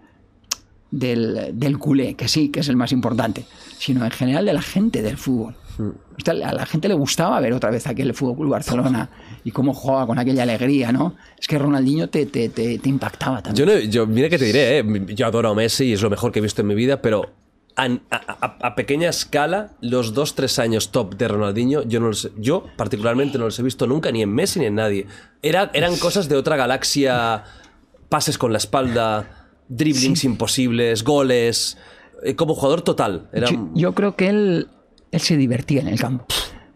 del, 0.91 1.51
del 1.53 1.77
culé, 1.77 2.15
que 2.15 2.27
sí, 2.27 2.49
que 2.49 2.61
es 2.61 2.69
el 2.69 2.75
más 2.75 2.91
importante, 2.91 3.45
sino 3.77 4.03
en 4.05 4.11
general 4.11 4.45
de 4.45 4.53
la 4.53 4.61
gente 4.61 5.01
del 5.03 5.17
fútbol. 5.17 5.55
Sea, 5.77 5.85
a 6.27 6.33
la 6.53 6.65
gente 6.65 6.87
le 6.87 6.93
gustaba 6.93 7.39
ver 7.39 7.53
otra 7.53 7.69
vez 7.71 7.85
aquel 7.87 8.13
Fútbol 8.13 8.35
Club 8.37 8.49
Barcelona 8.51 9.09
y 9.43 9.51
cómo 9.51 9.73
jugaba 9.73 10.05
con 10.07 10.19
aquella 10.19 10.43
alegría, 10.43 10.91
¿no? 10.91 11.15
Es 11.39 11.47
que 11.47 11.57
Ronaldinho 11.57 12.09
te, 12.09 12.25
te, 12.25 12.49
te, 12.49 12.79
te 12.79 12.89
impactaba 12.89 13.41
también. 13.41 13.67
Yo, 13.67 13.73
no, 13.73 13.79
yo 13.79 14.05
mira 14.07 14.29
que 14.29 14.37
te 14.37 14.45
diré, 14.45 14.79
¿eh? 14.79 14.85
yo 15.15 15.25
adoro 15.27 15.49
a 15.49 15.55
Messi 15.55 15.85
y 15.85 15.93
es 15.93 16.01
lo 16.01 16.09
mejor 16.09 16.31
que 16.31 16.39
he 16.39 16.41
visto 16.41 16.61
en 16.61 16.67
mi 16.67 16.75
vida, 16.75 17.01
pero 17.01 17.31
a, 17.75 17.83
a- 17.85 17.97
a- 18.11 18.57
a 18.67 18.75
pequeña 18.75 19.09
escala, 19.09 19.71
los 19.81 20.13
dos, 20.13 20.35
tres 20.35 20.59
años 20.59 20.91
top 20.91 21.15
de 21.15 21.27
Ronaldinho, 21.29 21.83
yo, 21.83 21.99
no 22.01 22.07
los, 22.07 22.29
yo 22.37 22.65
particularmente 22.75 23.37
no 23.37 23.45
los 23.45 23.57
he 23.59 23.63
visto 23.63 23.87
nunca, 23.87 24.11
ni 24.11 24.21
en 24.21 24.33
Messi 24.33 24.59
ni 24.59 24.65
en 24.65 24.75
nadie. 24.75 25.05
Era, 25.41 25.71
eran 25.73 25.95
cosas 25.97 26.27
de 26.27 26.35
otra 26.35 26.57
galaxia, 26.57 27.43
pases 28.09 28.37
con 28.37 28.51
la 28.51 28.57
espalda, 28.57 29.47
driblings 29.69 30.23
imposibles, 30.25 31.03
goles, 31.03 31.77
eh, 32.23 32.35
como 32.35 32.53
jugador 32.55 32.81
total. 32.81 33.29
Era, 33.31 33.47
Yo, 33.49 33.69
yo 33.75 33.93
creo 33.95 34.15
que 34.17 34.27
él, 34.27 34.67
él 35.11 35.19
se 35.19 35.37
divertía 35.37 35.81
en 35.81 35.87
el 35.87 35.99
campo. 35.99 36.25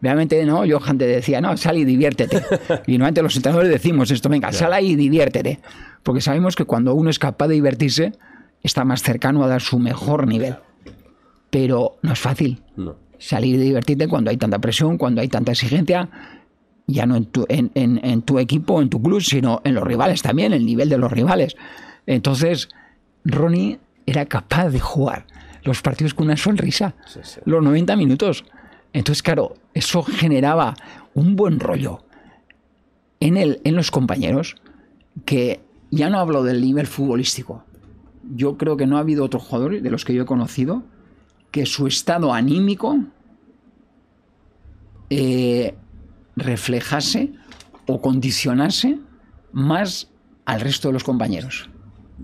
Realmente, 0.01 0.43
¿no? 0.45 0.63
Johan 0.69 0.97
te 0.97 1.05
decía, 1.07 1.39
no, 1.39 1.55
sal 1.55 1.77
y 1.77 1.85
diviértete. 1.85 2.37
Y 2.87 2.93
normalmente 2.93 3.21
los 3.21 3.35
entrenadores 3.37 3.71
decimos 3.71 4.11
esto, 4.11 4.27
venga, 4.29 4.51
sal 4.51 4.73
ahí 4.73 4.91
y 4.91 4.95
diviértete. 4.95 5.59
Porque 6.03 6.19
sabemos 6.21 6.55
que 6.57 6.65
cuando 6.65 6.93
uno 6.93 7.09
es 7.09 7.19
capaz 7.19 7.47
de 7.47 7.53
divertirse, 7.55 8.11
está 8.61 8.83
más 8.83 9.01
cercano 9.01 9.43
a 9.43 9.47
dar 9.47 9.61
su 9.61 9.79
mejor 9.79 10.27
nivel. 10.27 10.55
Pero 11.49 11.97
no 12.01 12.13
es 12.13 12.19
fácil 12.19 12.61
no. 12.75 12.95
salir 13.19 13.55
y 13.55 13.59
divertirte 13.59 14.07
cuando 14.07 14.29
hay 14.31 14.37
tanta 14.37 14.59
presión, 14.59 14.97
cuando 14.97 15.21
hay 15.21 15.27
tanta 15.27 15.51
exigencia, 15.51 16.09
ya 16.87 17.05
no 17.05 17.15
en 17.15 17.25
tu, 17.25 17.45
en, 17.47 17.71
en- 17.75 18.01
en 18.03 18.21
tu 18.23 18.39
equipo, 18.39 18.81
en 18.81 18.89
tu 18.89 19.01
club, 19.01 19.21
sino 19.21 19.61
en 19.63 19.75
los 19.75 19.83
rivales 19.83 20.21
también, 20.21 20.51
el 20.51 20.65
nivel 20.65 20.89
de 20.89 20.97
los 20.97 21.11
rivales. 21.11 21.55
Entonces, 22.07 22.69
Ronnie 23.23 23.79
era 24.05 24.25
capaz 24.25 24.69
de 24.69 24.79
jugar 24.81 25.25
los 25.63 25.81
partidos 25.81 26.13
con 26.13 26.25
una 26.25 26.37
sonrisa, 26.37 26.95
los 27.45 27.63
90 27.63 27.95
minutos. 27.95 28.45
Entonces, 28.91 29.23
claro, 29.23 29.55
eso 29.73 30.03
generaba 30.03 30.75
un 31.13 31.35
buen 31.35 31.59
rollo 31.59 32.03
en, 33.19 33.37
el, 33.37 33.61
en 33.63 33.75
los 33.75 33.89
compañeros, 33.89 34.55
que 35.25 35.61
ya 35.89 36.09
no 36.09 36.19
hablo 36.19 36.43
del 36.43 36.61
nivel 36.61 36.87
futbolístico. 36.87 37.63
Yo 38.35 38.57
creo 38.57 38.77
que 38.77 38.87
no 38.87 38.97
ha 38.97 39.01
habido 39.01 39.23
otro 39.23 39.39
jugador 39.39 39.81
de 39.81 39.91
los 39.91 40.05
que 40.05 40.13
yo 40.13 40.23
he 40.23 40.25
conocido 40.25 40.83
que 41.51 41.65
su 41.65 41.87
estado 41.87 42.33
anímico 42.33 42.97
eh, 45.09 45.75
reflejase 46.35 47.33
o 47.85 48.01
condicionase 48.01 48.99
más 49.51 50.09
al 50.45 50.61
resto 50.61 50.87
de 50.89 50.93
los 50.93 51.03
compañeros. 51.03 51.69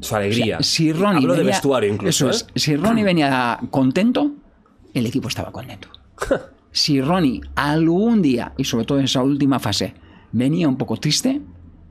Su 0.01 0.15
alegría. 0.15 0.57
O 0.59 0.63
sea, 0.63 0.71
si 0.71 0.91
Ronnie 0.93 1.17
Hablo 1.17 1.33
de 1.33 1.39
venía- 1.39 1.51
vestuario 1.53 1.93
incluso. 1.93 2.29
eso 2.29 2.45
¿eh? 2.45 2.47
es, 2.55 2.61
si 2.63 2.75
Ronnie 2.75 3.03
venía 3.03 3.59
contento, 3.71 4.31
el 4.93 5.05
equipo 5.05 5.27
estaba 5.27 5.51
contento. 5.51 5.89
si 6.71 7.01
Ronnie 7.01 7.41
algún 7.55 8.21
día, 8.21 8.53
y 8.57 8.63
sobre 8.63 8.85
todo 8.85 8.99
en 8.99 9.05
esa 9.05 9.21
última 9.23 9.59
fase, 9.59 9.93
venía 10.31 10.67
un 10.67 10.77
poco 10.77 10.97
triste, 10.97 11.41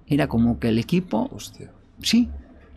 era 0.07 0.27
como 0.29 0.59
que 0.59 0.69
el 0.69 0.79
equipo, 0.79 1.29
Hostia. 1.35 1.71
sí. 2.03 2.29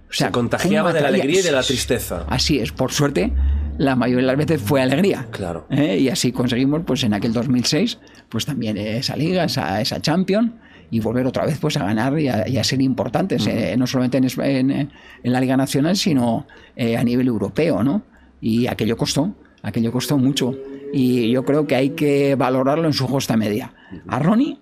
O 0.10 0.14
Se 0.14 0.30
contagiaba 0.30 0.90
¿cómo 0.90 0.96
de 0.96 1.02
la 1.04 1.08
alegría 1.08 1.40
y 1.40 1.44
de 1.44 1.52
la 1.54 1.64
tristeza. 1.64 2.26
Así 2.28 2.60
es, 2.60 2.74
por 2.74 2.92
suerte, 2.92 3.32
la 3.78 3.96
mayoría 3.96 4.24
de 4.24 4.28
las 4.28 4.36
veces 4.38 4.62
fue 4.62 4.82
alegría. 4.82 5.28
Claro. 5.32 5.68
¿eh? 5.70 6.00
Y 6.00 6.10
así 6.10 6.34
conseguimos, 6.34 6.82
pues 6.86 7.04
en 7.06 7.14
aquel 7.14 7.32
2006, 7.32 7.98
pues 8.28 8.46
también 8.46 8.76
esa 8.78 9.16
liga, 9.16 9.46
esa, 9.46 9.80
esa 9.80 10.02
Champions, 10.02 10.52
y 10.92 11.00
volver 11.00 11.26
otra 11.26 11.46
vez 11.46 11.58
pues 11.60 11.78
a 11.78 11.86
ganar 11.86 12.20
y 12.20 12.28
a, 12.28 12.48
y 12.48 12.58
a 12.58 12.64
ser 12.64 12.82
importantes, 12.82 13.48
eh, 13.48 13.76
no 13.78 13.88
solamente 13.88 14.18
en, 14.20 14.72
eh, 14.72 14.90
en 15.24 15.34
la 15.34 15.40
Liga 15.42 15.58
Nacional, 15.58 15.96
sino 15.96 16.46
eh, 16.76 16.98
a 16.98 17.04
nivel 17.04 17.28
europeo, 17.28 17.82
¿no? 17.84 18.04
Y 18.42 18.68
aquello 18.68 18.98
costó, 18.98 19.34
aquello 19.64 19.92
costó 19.92 20.18
mucho. 20.18 20.54
Y 20.94 21.32
yo 21.32 21.46
creo 21.46 21.66
que 21.66 21.76
hay 21.76 21.92
que 21.92 22.36
valorarlo 22.36 22.86
en 22.86 22.94
su 22.94 23.08
justa 23.08 23.38
medida. 23.38 23.74
A 24.08 24.20
Ronnie 24.20 24.60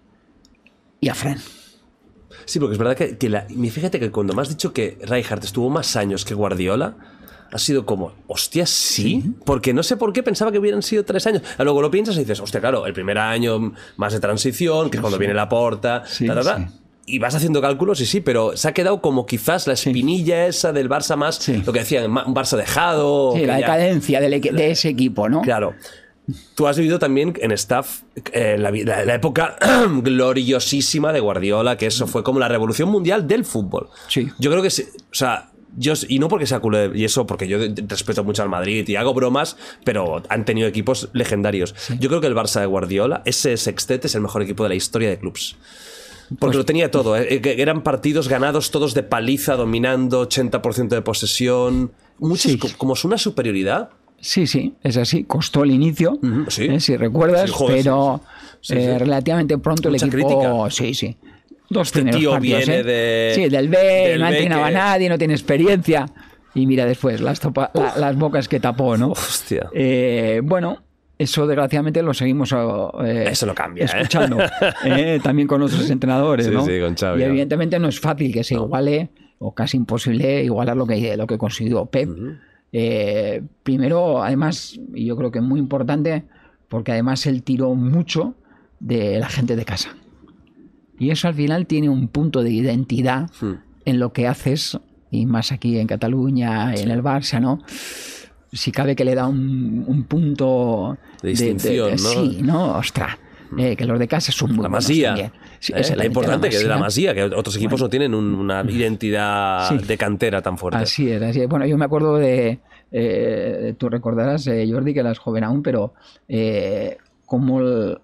y 1.01 1.10
a 1.10 1.15
Fran. 1.15 1.38
Sí, 2.45 2.60
porque 2.60 2.73
es 2.73 2.80
verdad 2.80 2.95
que, 2.95 3.18
que 3.18 3.30
la- 3.30 3.47
fíjate 3.47 3.99
que 3.99 4.11
cuando 4.11 4.34
me 4.34 4.41
has 4.43 4.49
dicho 4.49 4.72
que 4.73 4.97
Rijkaard 5.01 5.43
estuvo 5.43 5.69
más 5.69 5.95
años 5.95 6.26
que 6.26 6.35
Guardiola, 6.35 6.95
ha 7.51 7.57
sido 7.57 7.85
como, 7.85 8.11
hostia, 8.27 8.65
sí, 8.65 9.23
porque 9.45 9.73
no 9.73 9.84
sé 9.84 9.97
por 9.97 10.13
qué 10.13 10.23
pensaba 10.23 10.51
que 10.51 10.59
hubieran 10.59 10.81
sido 10.84 11.03
tres 11.05 11.26
años. 11.27 11.41
Luego 11.57 11.81
lo 11.81 11.89
piensas 11.91 12.15
y 12.17 12.19
dices, 12.19 12.39
hostia, 12.39 12.59
claro, 12.59 12.85
el 12.85 12.93
primer 12.93 13.17
año 13.17 13.73
más 13.97 14.13
de 14.13 14.19
transición, 14.19 14.89
que 14.89 14.97
es 14.97 15.01
cuando 15.01 15.17
viene 15.17 15.34
la 15.34 15.49
porta, 15.49 16.03
Sí, 16.05 16.27
ta, 16.27 16.35
ta, 16.35 16.41
ta. 16.43 16.57
sí. 16.57 16.65
Y 17.11 17.17
vas 17.17 17.34
haciendo 17.34 17.59
cálculos 17.59 17.99
y 18.01 18.05
sí, 18.05 18.21
pero 18.21 18.55
se 18.55 18.67
ha 18.67 18.71
quedado 18.71 19.01
como 19.01 19.26
quizás 19.26 19.65
la 19.65 19.73
espinilla 19.73 20.45
esa 20.45 20.71
del 20.71 20.88
Barça 20.89 21.15
más, 21.15 21.38
Sí. 21.38 21.63
lo 21.65 21.73
que 21.73 21.80
decían, 21.80 22.05
un 22.11 22.35
Barça 22.35 22.55
dejado. 22.55 23.34
Sí, 23.35 23.45
la 23.47 23.55
decadencia 23.57 24.19
de 24.21 24.69
ese 24.71 24.89
equipo, 24.89 25.27
¿no? 25.27 25.41
Claro. 25.41 25.73
Tú 26.53 26.67
has 26.67 26.77
vivido 26.77 26.99
también 26.99 27.34
en 27.41 27.51
staff 27.53 28.01
eh, 28.31 28.55
la, 28.59 28.69
la- 28.69 29.03
la 29.03 29.15
época 29.15 29.55
gloriosísima 30.03 31.11
de 31.11 31.19
Guardiola, 31.19 31.76
que 31.77 31.88
eso 31.88 32.05
fue 32.05 32.21
como 32.23 32.39
la 32.39 32.47
revolución 32.47 32.89
mundial 32.89 33.27
del 33.27 33.45
fútbol. 33.45 33.89
Sí. 34.07 34.27
Yo 34.38 34.51
creo 34.51 34.61
que, 34.61 34.69
sí, 34.69 34.84
o 35.11 35.15
sea, 35.15 35.48
yo, 35.77 35.93
y 36.07 36.19
no 36.19 36.27
porque 36.27 36.45
sea 36.45 36.59
culé, 36.59 36.91
y 36.95 37.03
eso 37.05 37.25
porque 37.27 37.47
yo 37.47 37.57
respeto 37.87 38.23
mucho 38.23 38.41
al 38.43 38.49
Madrid 38.49 38.87
y 38.87 38.95
hago 38.95 39.13
bromas, 39.13 39.57
pero 39.83 40.23
han 40.29 40.45
tenido 40.45 40.67
equipos 40.67 41.09
legendarios. 41.13 41.75
Yo 41.99 42.09
creo 42.09 42.21
que 42.21 42.27
el 42.27 42.35
Barça 42.35 42.59
de 42.59 42.65
Guardiola, 42.65 43.21
ese 43.25 43.55
sextete 43.57 44.07
es 44.07 44.15
el 44.15 44.21
mejor 44.21 44.41
equipo 44.41 44.63
de 44.63 44.69
la 44.69 44.75
historia 44.75 45.09
de 45.09 45.17
clubs. 45.19 45.55
Porque 46.37 46.57
lo 46.57 46.65
tenía 46.65 46.91
todo. 46.91 47.17
¿eh? 47.17 47.41
Que 47.41 47.59
Eran 47.61 47.81
partidos 47.81 48.27
ganados 48.27 48.69
todos 48.69 48.93
de 48.93 49.01
paliza, 49.01 49.55
dominando, 49.55 50.27
80% 50.29 50.89
de 50.89 51.01
posesión. 51.01 51.91
Muchos, 52.19 52.51
Sí. 52.51 52.59
como 52.77 52.93
es 52.93 53.03
una 53.03 53.17
superioridad. 53.17 53.89
Sí, 54.21 54.45
sí, 54.45 54.75
es 54.83 54.97
así. 54.97 55.23
Costó 55.23 55.63
el 55.63 55.71
inicio, 55.71 56.19
Ujú, 56.21 56.45
sí. 56.51 56.65
eh, 56.65 56.79
si 56.81 56.97
recuerdas, 56.97 57.49
Sí, 57.49 57.55
joder, 57.55 57.77
pero 57.77 58.21
eh, 58.69 58.99
relativamente 58.99 59.57
pronto 59.57 59.89
Mucha 59.89 60.05
el 60.05 60.11
equipo. 60.13 60.27
crítica. 60.41 60.69
Sí, 60.69 60.93
sí. 60.93 61.15
Dos 61.69 61.87
Este 61.95 62.03
tío 62.11 62.31
partidos, 62.31 62.65
viene 62.65 62.79
¿eh? 62.79 62.83
de- 62.83 63.31
Sí, 63.35 63.49
del 63.49 63.69
B, 63.69 63.77
del 63.77 64.19
no 64.19 64.25
ha 64.25 64.31
entrenado 64.31 64.63
a 64.63 64.71
nadie, 64.71 65.07
no 65.09 65.17
tiene 65.17 65.33
experiencia. 65.33 66.05
Y 66.55 66.65
mira 66.65 66.85
después 66.85 67.21
las, 67.21 67.41
topa- 67.41 67.69
la- 67.75 67.95
las 67.97 68.15
bocas 68.15 68.47
que 68.47 68.59
tapó, 68.59 68.97
¿no? 68.97 69.11
Hostia. 69.11 69.69
Eh, 69.73 70.41
bueno, 70.43 70.81
eso 71.17 71.45
desgraciadamente 71.45 72.01
lo 72.01 72.13
seguimos 72.13 72.51
eh, 72.53 73.25
Eso 73.29 73.45
no 73.45 73.53
cambia, 73.53 73.85
escuchando. 73.85 74.37
también 75.23 75.47
con 75.47 75.61
otros 75.61 75.87
entrenadores, 75.89 76.47
Sí, 76.47 76.51
¿no? 76.51 76.65
sí, 76.65 76.79
con 76.79 76.95
Xavi, 76.95 77.21
y 77.21 77.25
evidentemente 77.25 77.77
no 77.77 77.87
es 77.87 77.99
fácil 77.99 78.33
que 78.33 78.43
se 78.43 78.55
iguale, 78.55 79.09
o 79.37 79.53
casi 79.53 79.77
imposible 79.77 80.43
igualar 80.43 80.75
lo 80.75 80.87
que, 80.87 81.15
lo 81.15 81.27
que 81.27 81.37
consiguió 81.37 81.85
Pep. 81.85 82.09
Primero, 83.63 84.23
además, 84.23 84.79
y 84.93 85.05
yo 85.05 85.15
creo 85.15 85.31
que 85.31 85.39
es 85.39 85.45
muy 85.45 85.59
importante, 85.59 86.23
porque 86.67 86.91
además 86.93 87.25
él 87.25 87.43
tiró 87.43 87.75
mucho 87.75 88.35
de 88.79 89.19
la 89.19 89.29
gente 89.29 89.55
de 89.55 89.65
casa. 89.65 89.95
Y 90.99 91.09
eso 91.11 91.27
al 91.27 91.34
final 91.34 91.65
tiene 91.65 91.89
un 91.89 92.07
punto 92.09 92.43
de 92.43 92.51
identidad 92.51 93.30
en 93.85 93.99
lo 93.99 94.11
que 94.13 94.27
haces, 94.27 94.77
y 95.09 95.26
más 95.26 95.51
aquí 95.51 95.80
en 95.80 95.88
Cataluña, 95.88 96.73
en 96.76 96.91
el 96.91 97.01
Barça, 97.01 97.39
¿no? 97.41 97.59
Si 98.51 98.71
cabe 98.71 98.95
que 98.95 99.05
le 99.05 99.15
da 99.15 99.27
un, 99.27 99.84
un 99.88 100.03
punto 100.03 100.97
De 101.21 101.30
distinción, 101.30 101.91
¿no? 101.91 101.97
Sí, 101.97 102.39
¿no? 102.41 102.77
Ostras, 102.77 103.15
eh, 103.57 103.76
que 103.76 103.85
los 103.85 103.97
de 103.99 104.07
casa 104.07 104.31
son 104.31 104.53
muy 104.55 104.63
La 104.63 104.69
masía. 104.69 105.07
también. 105.09 105.31
Sí, 105.59 105.73
¿eh? 105.76 105.95
la 105.95 106.05
importante 106.05 106.49
que 106.49 106.55
es 106.57 106.63
la 106.65 106.77
masía. 106.77 107.13
que 107.13 107.23
otros 107.23 107.55
equipos 107.55 107.80
Bueno. 107.80 107.85
no 107.85 107.89
tienen 107.89 108.13
un- 108.13 108.34
una 108.35 108.63
identidad 108.69 109.69
Sí. 109.69 109.77
de 109.85 109.97
cantera 109.97 110.41
tan 110.41 110.57
fuerte. 110.57 110.80
Así 110.80 111.09
es, 111.11 111.21
así 111.21 111.41
es. 111.41 111.47
Bueno, 111.47 111.65
yo 111.65 111.77
me 111.77 111.85
acuerdo 111.85 112.17
de. 112.17 112.59
eh, 112.91 113.76
tú 113.77 113.88
recordarás, 113.89 114.45
Jordi, 114.69 114.93
que 114.95 114.99
eras 115.01 115.19
joven 115.19 115.43
aún, 115.43 115.61
pero 115.61 115.93
cómo 117.26 117.59
el- 117.61 117.99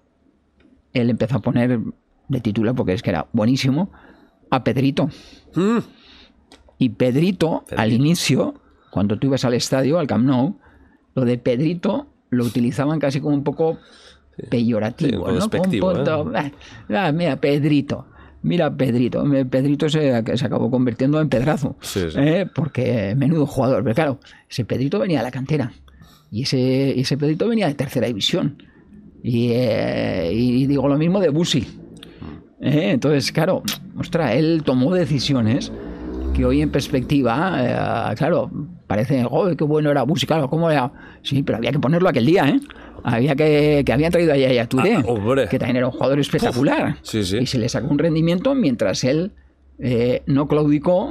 él 0.92 1.10
empezó 1.10 1.36
a 1.36 1.40
poner 1.40 1.80
de 2.28 2.40
titular, 2.40 2.74
porque 2.74 2.92
es 2.92 3.02
que 3.02 3.10
era 3.10 3.26
buenísimo, 3.32 3.90
a 4.50 4.64
Pedrito. 4.64 5.08
Mm. 5.54 5.78
Y 6.78 6.88
Pedrito, 6.90 7.62
Pedrito. 7.64 7.82
al 7.82 7.92
inicio, 7.92 8.54
cuando 8.90 9.18
tú 9.18 9.28
ibas 9.28 9.44
al 9.44 9.54
estadio, 9.54 9.98
al 9.98 10.06
Camp 10.06 10.24
Nou, 10.26 10.58
lo 11.14 11.24
de 11.24 11.38
Pedrito 11.38 12.06
lo 12.30 12.44
utilizaban 12.44 12.98
casi 12.98 13.20
como 13.20 13.34
un 13.34 13.44
poco 13.44 13.78
peyorativo, 14.50 15.28
Sí, 15.30 15.36
un 15.36 15.50
poco 15.50 15.66
¿no? 15.66 15.78
Como 15.80 15.90
¿eh? 15.92 15.94
punto, 15.94 16.32
"Ah, 16.34 16.50
ah, 16.90 17.12
mira, 17.12 17.36
Pedrito. 17.40 18.06
Mira, 18.42 18.76
Pedrito. 18.76 19.24
Pedrito 19.50 19.88
se, 19.88 20.22
se 20.36 20.46
acabó 20.46 20.70
convirtiendo 20.70 21.20
en 21.20 21.28
Pedrazo. 21.28 21.76
Sí, 21.80 22.00
sí. 22.10 22.18
¿eh? 22.18 22.46
Porque 22.54 23.14
menudo 23.16 23.46
jugador. 23.46 23.82
Pero 23.82 23.94
claro, 23.94 24.20
ese 24.48 24.64
Pedrito 24.64 24.98
venía 24.98 25.18
de 25.18 25.24
la 25.24 25.30
cantera. 25.30 25.72
Y 26.30 26.42
ese, 26.42 27.00
ese 27.00 27.16
Pedrito 27.16 27.48
venía 27.48 27.66
de 27.66 27.74
tercera 27.74 28.06
división. 28.06 28.62
Y, 29.22 29.48
eh, 29.52 30.30
y 30.32 30.66
digo 30.66 30.86
lo 30.86 30.96
mismo 30.98 31.18
de 31.18 31.30
Busi. 31.30 31.66
¿Eh? 32.60 32.90
Entonces, 32.90 33.32
claro, 33.32 33.62
ostras, 33.98 34.34
él 34.34 34.62
tomó 34.64 34.94
decisiones 34.94 35.72
que 36.34 36.44
hoy 36.44 36.60
en 36.60 36.70
perspectiva, 36.70 38.10
eh, 38.12 38.14
claro, 38.16 38.50
parece, 38.86 39.24
joder, 39.24 39.56
qué 39.56 39.64
bueno 39.64 39.90
era 39.90 40.02
Busi, 40.02 40.26
claro, 40.26 40.48
¿cómo 40.50 40.70
era? 40.70 40.92
Sí, 41.22 41.42
pero 41.42 41.58
había 41.58 41.72
que 41.72 41.78
ponerlo 41.78 42.08
aquel 42.08 42.26
día, 42.26 42.48
¿eh? 42.48 42.60
Había 43.02 43.36
que, 43.36 43.82
que 43.86 43.92
habían 43.92 44.10
traído 44.12 44.32
a 44.32 44.36
Yaya 44.36 44.68
Touré, 44.68 44.96
Ah, 44.96 45.46
que 45.48 45.58
también 45.58 45.76
era 45.76 45.86
un 45.86 45.92
jugador 45.92 46.18
espectacular. 46.18 46.96
Sí, 47.02 47.24
sí. 47.24 47.38
Y 47.38 47.46
se 47.46 47.58
le 47.58 47.68
sacó 47.68 47.88
un 47.88 47.98
rendimiento 47.98 48.54
mientras 48.54 49.04
él 49.04 49.32
eh, 49.78 50.22
no 50.26 50.48
claudicó, 50.48 51.10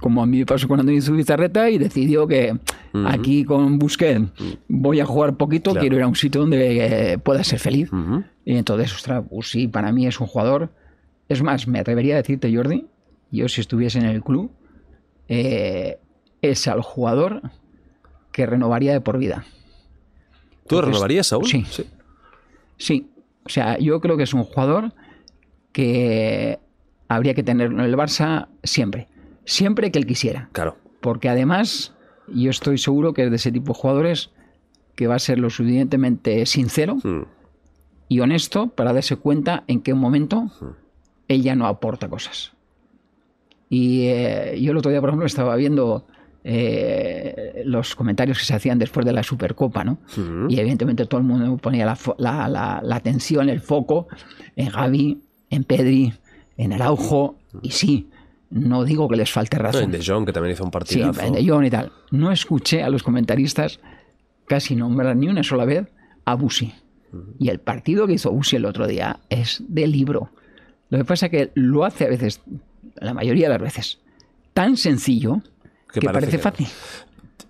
como 0.00 0.22
a 0.22 0.26
mí 0.26 0.38
me 0.38 0.46
pasó 0.46 0.66
con 0.66 0.80
Antonio 0.80 1.00
Zubizarreta, 1.02 1.68
y 1.70 1.78
decidió 1.78 2.26
que 2.26 2.58
aquí 3.06 3.44
con 3.44 3.78
Busquets 3.78 4.30
voy 4.68 5.00
a 5.00 5.04
jugar 5.06 5.36
poquito, 5.36 5.70
Claro. 5.72 5.80
quiero 5.80 5.96
ir 5.96 6.02
a 6.02 6.06
un 6.08 6.16
sitio 6.16 6.40
donde 6.40 7.12
eh, 7.12 7.18
pueda 7.18 7.44
ser 7.44 7.58
feliz. 7.58 7.90
Y 8.44 8.56
entonces, 8.56 8.94
ostras, 8.94 9.22
Busi 9.28 9.68
para 9.68 9.92
mí 9.92 10.06
es 10.06 10.18
un 10.20 10.26
jugador. 10.26 10.70
Es 11.28 11.42
más, 11.42 11.68
me 11.68 11.78
atrevería 11.78 12.14
a 12.14 12.18
decirte, 12.18 12.54
Jordi, 12.54 12.86
yo 13.30 13.48
si 13.48 13.60
estuviese 13.60 13.98
en 13.98 14.06
el 14.06 14.22
club, 14.22 14.50
eh, 15.28 15.98
es 16.42 16.66
al 16.66 16.80
jugador 16.82 17.42
que 18.32 18.46
renovaría 18.46 18.92
de 18.92 19.00
por 19.00 19.18
vida. 19.18 19.44
¿Tú 20.66 20.80
renovarías 20.80 21.32
aún? 21.32 21.44
Sí. 21.44 21.64
Sí, 22.78 23.10
o 23.44 23.48
sea, 23.48 23.78
yo 23.78 24.00
creo 24.00 24.16
que 24.16 24.22
es 24.22 24.32
un 24.32 24.44
jugador 24.44 24.92
que 25.72 26.58
habría 27.08 27.34
que 27.34 27.42
tenerlo 27.42 27.80
en 27.80 27.84
el 27.90 27.96
Barça 27.96 28.48
siempre, 28.62 29.08
siempre 29.50 29.90
que 29.90 29.98
él 29.98 30.06
quisiera. 30.06 30.48
Claro. 30.52 30.76
Porque 31.00 31.28
además, 31.28 31.94
yo 32.28 32.50
estoy 32.50 32.78
seguro 32.78 33.12
que 33.14 33.24
es 33.24 33.30
de 33.30 33.36
ese 33.36 33.50
tipo 33.52 33.72
de 33.72 33.78
jugadores 33.78 34.30
que 34.94 35.06
va 35.06 35.14
a 35.16 35.18
ser 35.18 35.38
lo 35.38 35.50
suficientemente 35.50 36.44
sincero 36.46 36.96
Mm. 37.02 37.22
y 38.08 38.20
honesto 38.20 38.68
para 38.68 38.92
darse 38.92 39.16
cuenta 39.16 39.64
en 39.66 39.80
qué 39.80 39.94
momento 39.94 40.50
él 41.28 41.42
ya 41.42 41.54
no 41.56 41.66
aporta 41.66 42.08
cosas. 42.08 42.52
Y 43.68 44.06
eh, 44.08 44.58
yo 44.60 44.72
el 44.72 44.76
otro 44.78 44.90
día, 44.90 45.00
por 45.00 45.10
ejemplo, 45.10 45.26
estaba 45.26 45.54
viendo 45.56 46.06
eh, 46.42 47.62
los 47.66 47.94
comentarios 47.94 48.38
que 48.38 48.44
se 48.44 48.54
hacían 48.54 48.78
después 48.78 49.04
de 49.06 49.12
la 49.12 49.22
Supercopa, 49.22 49.84
¿no? 49.84 49.98
Y 50.48 50.58
evidentemente 50.58 51.06
todo 51.06 51.20
el 51.20 51.26
mundo 51.26 51.56
ponía 51.58 51.86
la, 51.86 51.96
la- 52.18 52.48
la- 52.48 52.80
la 52.82 52.96
atención, 52.96 53.48
el 53.48 53.60
foco 53.60 54.08
en 54.56 54.70
Gaby, 54.70 55.22
en 55.50 55.64
Pedri, 55.64 56.12
en 56.56 56.72
Araujo, 56.72 57.36
y 57.62 57.70
sí, 57.70 58.08
no 58.50 58.84
digo 58.84 59.08
que 59.08 59.16
les 59.16 59.30
falte 59.30 59.58
razón. 59.58 59.84
en 59.84 59.90
De 59.92 60.04
Jong, 60.04 60.26
que 60.26 60.32
también 60.32 60.54
hizo 60.54 60.64
un 60.64 60.70
Sí, 60.70 60.72
partidazo. 60.72 61.20
en 61.22 61.32
De 61.32 61.46
Jong 61.48 61.64
y 61.64 61.70
tal. 61.70 61.92
No 62.10 62.30
escuché 62.32 62.82
a 62.82 62.90
los 62.90 63.02
comentaristas 63.02 63.80
casi 64.46 64.74
nombrar 64.76 65.16
ni 65.16 65.28
una 65.28 65.42
sola 65.42 65.64
vez 65.64 65.86
a 66.24 66.34
Busi. 66.34 66.74
Y 67.38 67.48
el 67.48 67.58
partido 67.60 68.06
que 68.06 68.14
hizo 68.14 68.30
Busi 68.30 68.56
el 68.56 68.64
otro 68.64 68.86
día 68.86 69.20
es 69.30 69.62
de 69.68 69.86
libro. 69.86 70.30
Lo 70.90 70.98
que 70.98 71.04
pasa 71.04 71.26
es 71.26 71.30
que 71.32 71.50
lo 71.54 71.84
hace 71.84 72.04
a 72.04 72.08
veces, 72.08 72.40
la 72.96 73.14
mayoría 73.14 73.46
de 73.48 73.54
las 73.54 73.62
veces, 73.62 73.98
tan 74.54 74.76
sencillo 74.76 75.42
Que 75.92 76.00
que, 76.00 76.06
parece 76.06 76.12
parece 76.12 76.30
que 76.30 76.36
no. 76.36 76.42
fácil. 76.42 76.66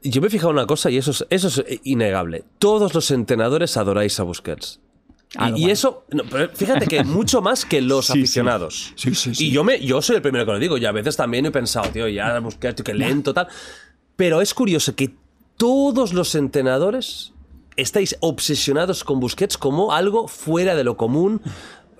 Yo 0.02 0.20
me 0.22 0.28
he 0.28 0.30
fijado 0.30 0.50
una 0.50 0.66
cosa 0.66 0.90
y 0.90 0.96
eso 0.96 1.10
es, 1.10 1.26
eso 1.30 1.48
es 1.66 1.80
innegable. 1.84 2.44
Todos 2.58 2.94
los 2.94 3.10
entrenadores 3.10 3.76
adoráis 3.76 4.18
a 4.18 4.22
Busquets. 4.22 4.80
Ah, 5.36 5.52
Y, 5.54 5.70
eso, 5.70 6.04
no, 6.10 6.24
pero 6.24 6.50
fíjate 6.52 6.86
que 6.86 7.04
mucho 7.04 7.40
más 7.40 7.64
que 7.64 7.80
los 7.80 8.06
Sí, 8.08 8.12
aficionados. 8.12 8.92
Sí, 8.96 9.14
sí, 9.14 9.34
sí. 9.34 9.46
Y 9.46 9.50
yo, 9.50 9.62
me, 9.62 9.78
yo 9.80 10.02
soy 10.02 10.16
el 10.16 10.22
primero 10.22 10.44
que 10.44 10.52
lo 10.52 10.58
digo, 10.58 10.76
y 10.76 10.86
a 10.86 10.92
veces 10.92 11.16
también 11.16 11.46
he 11.46 11.50
pensado, 11.50 11.88
tío, 11.90 12.08
ya 12.08 12.38
Busquets, 12.40 12.76
tío, 12.76 12.84
qué 12.84 12.94
lento, 12.94 13.32
tal. 13.32 13.46
Pero 14.16 14.40
es 14.40 14.52
curioso 14.54 14.94
que 14.96 15.14
todos 15.56 16.12
los 16.12 16.34
entrenadores 16.34 17.32
estáis 17.76 18.16
obsesionados 18.20 19.04
con 19.04 19.20
Busquets 19.20 19.56
como 19.56 19.92
algo 19.92 20.26
fuera 20.26 20.74
de 20.74 20.84
lo 20.84 20.96
común. 20.96 21.40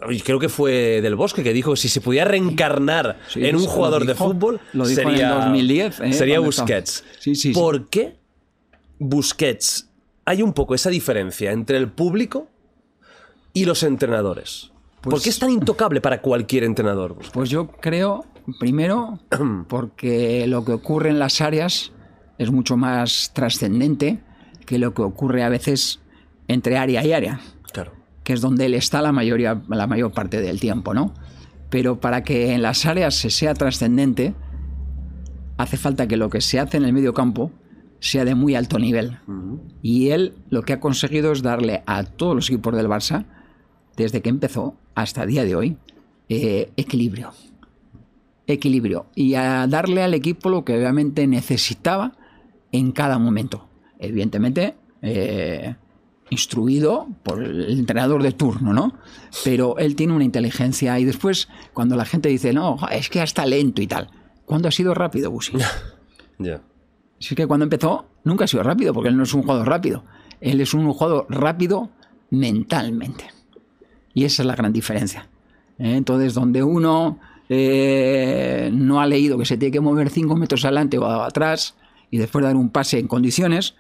Y 0.09 0.20
creo 0.20 0.39
que 0.39 0.48
fue 0.48 1.01
Del 1.02 1.15
Bosque 1.15 1.43
que 1.43 1.52
dijo 1.52 1.73
que 1.73 1.77
si 1.77 1.89
se 1.89 2.01
pudiera 2.01 2.24
reencarnar 2.27 3.19
en 3.35 3.55
un 3.55 3.66
jugador 3.66 4.07
de 4.07 4.15
fútbol, 4.15 4.59
Lo 4.73 4.86
dijo 4.86 5.02
en 5.02 5.09
sería, 5.09 5.35
2010, 5.35 6.01
¿eh? 6.01 6.12
sería 6.15 6.40
Busquets. 6.40 7.05
Sí, 7.19 7.35
sí, 7.35 7.48
sí. 7.48 7.52
¿Por 7.52 7.89
qué 7.90 8.16
Busquets 8.98 9.89
hay 10.24 10.43
un 10.43 10.52
poco 10.52 10.74
esa 10.74 10.90
diferencia 10.90 11.52
entre 11.52 11.77
el 11.77 11.89
público 11.90 12.48
y 13.53 13.65
los 13.65 13.83
entrenadores? 13.83 14.71
¿Por 15.01 15.13
Pues- 15.13 15.23
qué 15.25 15.31
es 15.31 15.39
tan 15.39 15.51
intocable 15.51 16.01
para 16.01 16.21
cualquier 16.21 16.65
entrenador? 16.65 17.17
Pues 17.33 17.49
yo 17.51 17.69
creo, 17.69 18.25
primero, 18.59 19.19
porque 19.69 20.47
lo 20.47 20.65
que 20.65 20.73
ocurre 20.73 21.11
en 21.11 21.19
las 21.19 21.41
áreas 21.41 21.93
es 22.39 22.51
mucho 22.51 22.77
más 22.77 23.33
trascendente 23.35 24.21
que 24.67 24.79
lo 24.79 24.95
que 24.95 25.03
ocurre 25.03 25.43
a 25.43 25.49
veces 25.49 26.01
entre 26.49 26.77
área 26.79 27.05
y 27.05 27.13
área. 27.13 27.41
Claro. 27.73 27.93
que 28.25 28.33
es 28.35 28.41
donde 28.41 28.67
él 28.67 28.75
está 28.75 29.01
la, 29.03 29.13
mayoría, 29.13 29.63
la 29.69 29.87
mayor 29.87 30.13
parte 30.13 30.41
del 30.41 30.61
tiempo, 30.61 30.93
¿no? 30.95 31.15
Pero 31.71 32.01
para 32.01 32.23
que 32.23 32.53
en 32.53 32.63
las 32.63 32.85
áreas 32.85 33.15
se 33.15 33.31
sea 33.31 33.55
trascendente, 33.55 34.35
hace 35.57 35.77
falta 35.77 36.07
que 36.07 36.17
lo 36.17 36.29
que 36.31 36.41
se 36.41 36.59
hace 36.61 36.77
en 36.77 36.85
el 36.85 36.93
medio 36.93 37.15
campo 37.15 37.51
sea 37.99 38.25
de 38.25 38.35
muy 38.35 38.55
alto 38.55 38.79
nivel. 38.79 39.19
Y 39.83 40.11
él 40.11 40.35
lo 40.51 40.63
que 40.63 40.73
ha 40.75 40.81
conseguido 40.81 41.33
es 41.33 41.43
darle 41.43 41.83
a 41.87 42.03
todos 42.05 42.35
los 42.35 42.49
equipos 42.51 42.75
del 42.77 42.89
Barça, 42.89 43.25
desde 44.01 44.23
que 44.23 44.29
empezó 44.29 44.75
hasta 44.95 45.23
el 45.23 45.31
día 45.31 45.45
de 45.45 45.55
hoy, 45.55 45.77
eh, 46.29 46.73
equilibrio. 46.77 47.33
Equilibrio. 48.47 49.07
Y 49.15 49.35
a 49.35 49.67
darle 49.67 50.03
al 50.03 50.15
equipo 50.15 50.49
lo 50.49 50.65
que 50.65 50.77
obviamente 50.77 51.27
necesitaba 51.27 52.13
en 52.73 52.93
cada 52.93 53.19
momento. 53.19 53.69
Evidentemente, 53.99 54.75
eh, 55.03 55.75
instruido 56.31 57.09
por 57.23 57.43
el 57.43 57.79
entrenador 57.79 58.23
de 58.23 58.33
turno, 58.33 58.73
¿no? 58.73 58.95
Pero 59.45 59.77
él 59.79 59.97
tiene 59.97 60.15
una 60.15 60.25
inteligencia 60.25 60.99
y 60.99 61.05
después 61.05 61.49
cuando 61.75 61.97
la 61.97 62.05
gente 62.05 62.29
dice, 62.29 62.53
no, 62.53 62.79
es 62.91 63.11
que 63.11 63.21
hasta 63.21 63.45
lento 63.45 63.83
y 63.83 63.87
tal. 63.87 64.09
¿Cuándo 64.47 64.69
ha 64.69 64.73
sido 64.73 64.95
rápido, 64.95 65.31
Busi? 65.31 65.53
Ya. 66.39 66.63
Sí 67.19 67.35
que 67.35 67.47
cuando 67.47 67.65
empezó 67.65 68.07
nunca 68.25 68.45
ha 68.45 68.49
sido 68.49 68.63
rápido, 68.63 68.95
porque 68.95 69.11
él 69.11 69.17
no 69.19 69.25
es 69.25 69.35
un 69.35 69.43
jugador 69.43 69.69
rápido. 69.69 70.05
Él 70.41 70.59
es 70.63 70.73
un 70.73 70.91
jugador 70.91 71.27
rápido 71.29 71.91
mentalmente. 72.31 73.27
Y 74.15 74.24
esa 74.24 74.43
es 74.43 74.47
la 74.47 74.55
gran 74.57 74.73
diferencia. 74.73 75.28
¿eh? 75.78 75.95
Entonces, 75.97 76.35
donde 76.35 76.62
uno 76.62 77.19
eh, 77.49 78.70
no 78.73 79.01
ha 79.01 79.07
leído 79.07 79.39
que 79.39 79.45
se 79.45 79.57
tiene 79.57 79.73
que 79.73 79.81
mover 79.81 80.11
5 80.11 80.37
metros 80.37 80.65
adelante 80.65 80.99
o 80.99 81.07
atrás 81.07 81.74
y 82.11 82.19
después 82.19 82.45
dar 82.45 82.57
un 82.57 82.70
pase 82.70 82.99
en 82.99 83.07
condiciones, 83.09 83.74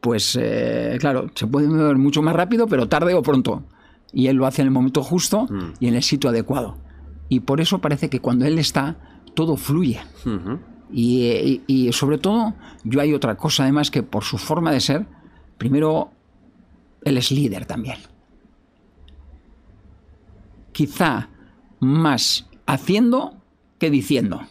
pues 0.00 0.36
eh, 0.40 0.96
claro, 1.00 1.30
se 1.34 1.46
puede 1.46 1.68
mover 1.68 1.96
mucho 1.96 2.22
más 2.22 2.34
rápido, 2.34 2.66
pero 2.66 2.88
tarde 2.88 3.14
o 3.14 3.22
pronto. 3.22 3.62
Y 4.12 4.26
él 4.26 4.36
lo 4.36 4.46
hace 4.46 4.62
en 4.62 4.68
el 4.68 4.72
momento 4.72 5.02
justo 5.02 5.46
y 5.80 5.88
en 5.88 5.94
el 5.94 6.02
sitio 6.02 6.30
adecuado. 6.30 6.76
Y 7.28 7.40
por 7.40 7.60
eso 7.60 7.80
parece 7.80 8.10
que 8.10 8.20
cuando 8.20 8.44
él 8.44 8.58
está, 8.58 8.96
todo 9.34 9.56
fluye. 9.56 10.00
y, 10.92 11.26
y- 11.26 11.62
y 11.88 11.92
sobre 11.92 12.18
todo, 12.18 12.54
yo 12.84 13.00
hay 13.00 13.14
otra 13.14 13.36
cosa 13.36 13.62
además 13.62 13.90
que 13.90 14.02
por 14.02 14.24
su 14.24 14.36
forma 14.36 14.70
de 14.72 14.80
ser, 14.80 15.06
primero, 15.56 16.10
él 17.04 17.16
es 17.16 17.30
líder 17.30 17.64
también. 17.64 17.96
Quizá 20.72 21.28
más 21.80 22.46
haciendo 22.66 23.36
que 23.78 23.90
diciendo. 23.90 24.42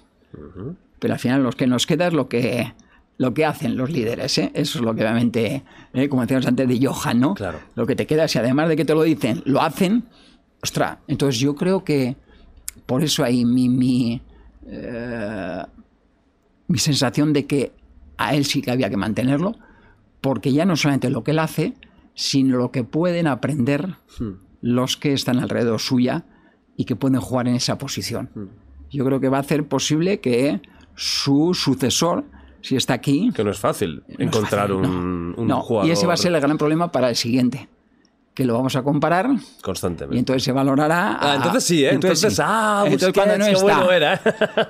Pero 1.00 1.14
al 1.14 1.20
final 1.20 1.44
lo 1.44 1.52
que 1.52 1.68
nos 1.68 1.88
queda 1.88 2.08
es 2.08 2.14
lo 2.14 2.30
que, 2.30 2.74
lo 3.18 3.34
que 3.34 3.46
hacen 3.46 3.78
los 3.78 3.90
líderes. 3.90 4.38
¿eh? 4.38 4.52
Eso 4.54 4.80
es 4.80 4.86
lo 4.86 4.94
que 4.94 5.02
obviamente, 5.02 5.64
¿eh? 5.94 6.10
como 6.10 6.22
decíamos 6.22 6.46
antes 6.46 6.68
de 6.68 6.86
Johan, 6.86 7.20
¿no? 7.20 7.34
Claro. 7.34 7.60
Lo 7.76 7.86
que 7.86 7.96
te 7.96 8.06
queda, 8.06 8.28
si 8.28 8.40
además 8.40 8.70
de 8.70 8.76
que 8.76 8.86
te 8.86 8.94
lo 8.94 9.04
dicen, 9.04 9.42
lo 9.46 9.62
hacen, 9.62 10.04
ostras. 10.62 11.00
Entonces 11.08 11.40
yo 11.40 11.56
creo 11.56 11.84
que 11.84 12.18
por 12.86 13.04
eso 13.04 13.24
hay 13.24 13.46
mi, 13.46 13.70
mi, 13.70 14.22
eh, 14.68 15.64
mi 16.68 16.78
sensación 16.78 17.34
de 17.34 17.46
que 17.46 17.72
a 18.18 18.36
él 18.36 18.46
sí 18.46 18.62
que 18.62 18.72
había 18.72 18.90
que 18.90 18.98
mantenerlo, 18.98 19.56
porque 20.22 20.54
ya 20.54 20.66
no 20.66 20.76
solamente 20.76 21.10
lo 21.10 21.24
que 21.24 21.32
él 21.32 21.40
hace, 21.40 21.74
sino 22.14 22.58
lo 22.58 22.72
que 22.72 22.84
pueden 22.84 23.28
aprender 23.28 23.96
los 24.62 24.98
que 24.98 25.14
están 25.14 25.40
alrededor 25.40 25.80
suya 25.80 26.24
y 26.78 26.86
que 26.86 26.96
pueden 26.96 27.20
jugar 27.20 27.48
en 27.48 27.56
esa 27.56 27.78
posición. 27.78 28.30
Yo 28.92 29.06
creo 29.06 29.20
que 29.20 29.30
va 29.30 29.38
a 29.38 29.42
hacer 29.42 29.68
posible 29.68 30.20
que 30.20 30.62
su 30.96 31.54
sucesor, 31.54 32.26
si 32.62 32.76
está 32.76 32.94
aquí, 32.94 33.32
Que 33.36 33.44
no 33.44 33.52
es 33.52 33.58
fácil 33.60 34.04
no 34.08 34.14
es 34.16 34.20
encontrar 34.20 34.70
fácil, 34.70 34.76
un, 34.86 35.32
no. 35.32 35.42
un 35.42 35.48
No, 35.48 35.62
jugador 35.62 35.90
Y 35.90 35.92
ese 35.94 36.06
va 36.06 36.14
a 36.14 36.18
ser 36.18 36.34
el 36.34 36.42
gran 36.42 36.58
problema 36.58 36.92
para 36.92 37.10
el 37.10 37.16
siguiente, 37.16 37.70
que 38.34 38.46
lo 38.46 38.54
vamos 38.54 38.76
a 38.76 38.84
comparar 38.84 39.30
constantemente. 39.62 40.16
y 40.16 40.20
entonces 40.20 40.44
se 40.44 40.52
valorará. 40.52 41.14
Ah, 41.20 41.32
a- 41.32 41.36
entonces 41.38 41.64
sí, 41.64 41.84
¿eh? 41.84 41.92
Entonces, 41.94 42.40
ah, 42.44 42.84
entonces 42.86 43.14
cuando 43.14 43.38
no 43.38 43.46
está, 43.46 43.62
bueno 43.64 43.92
era. 43.92 44.22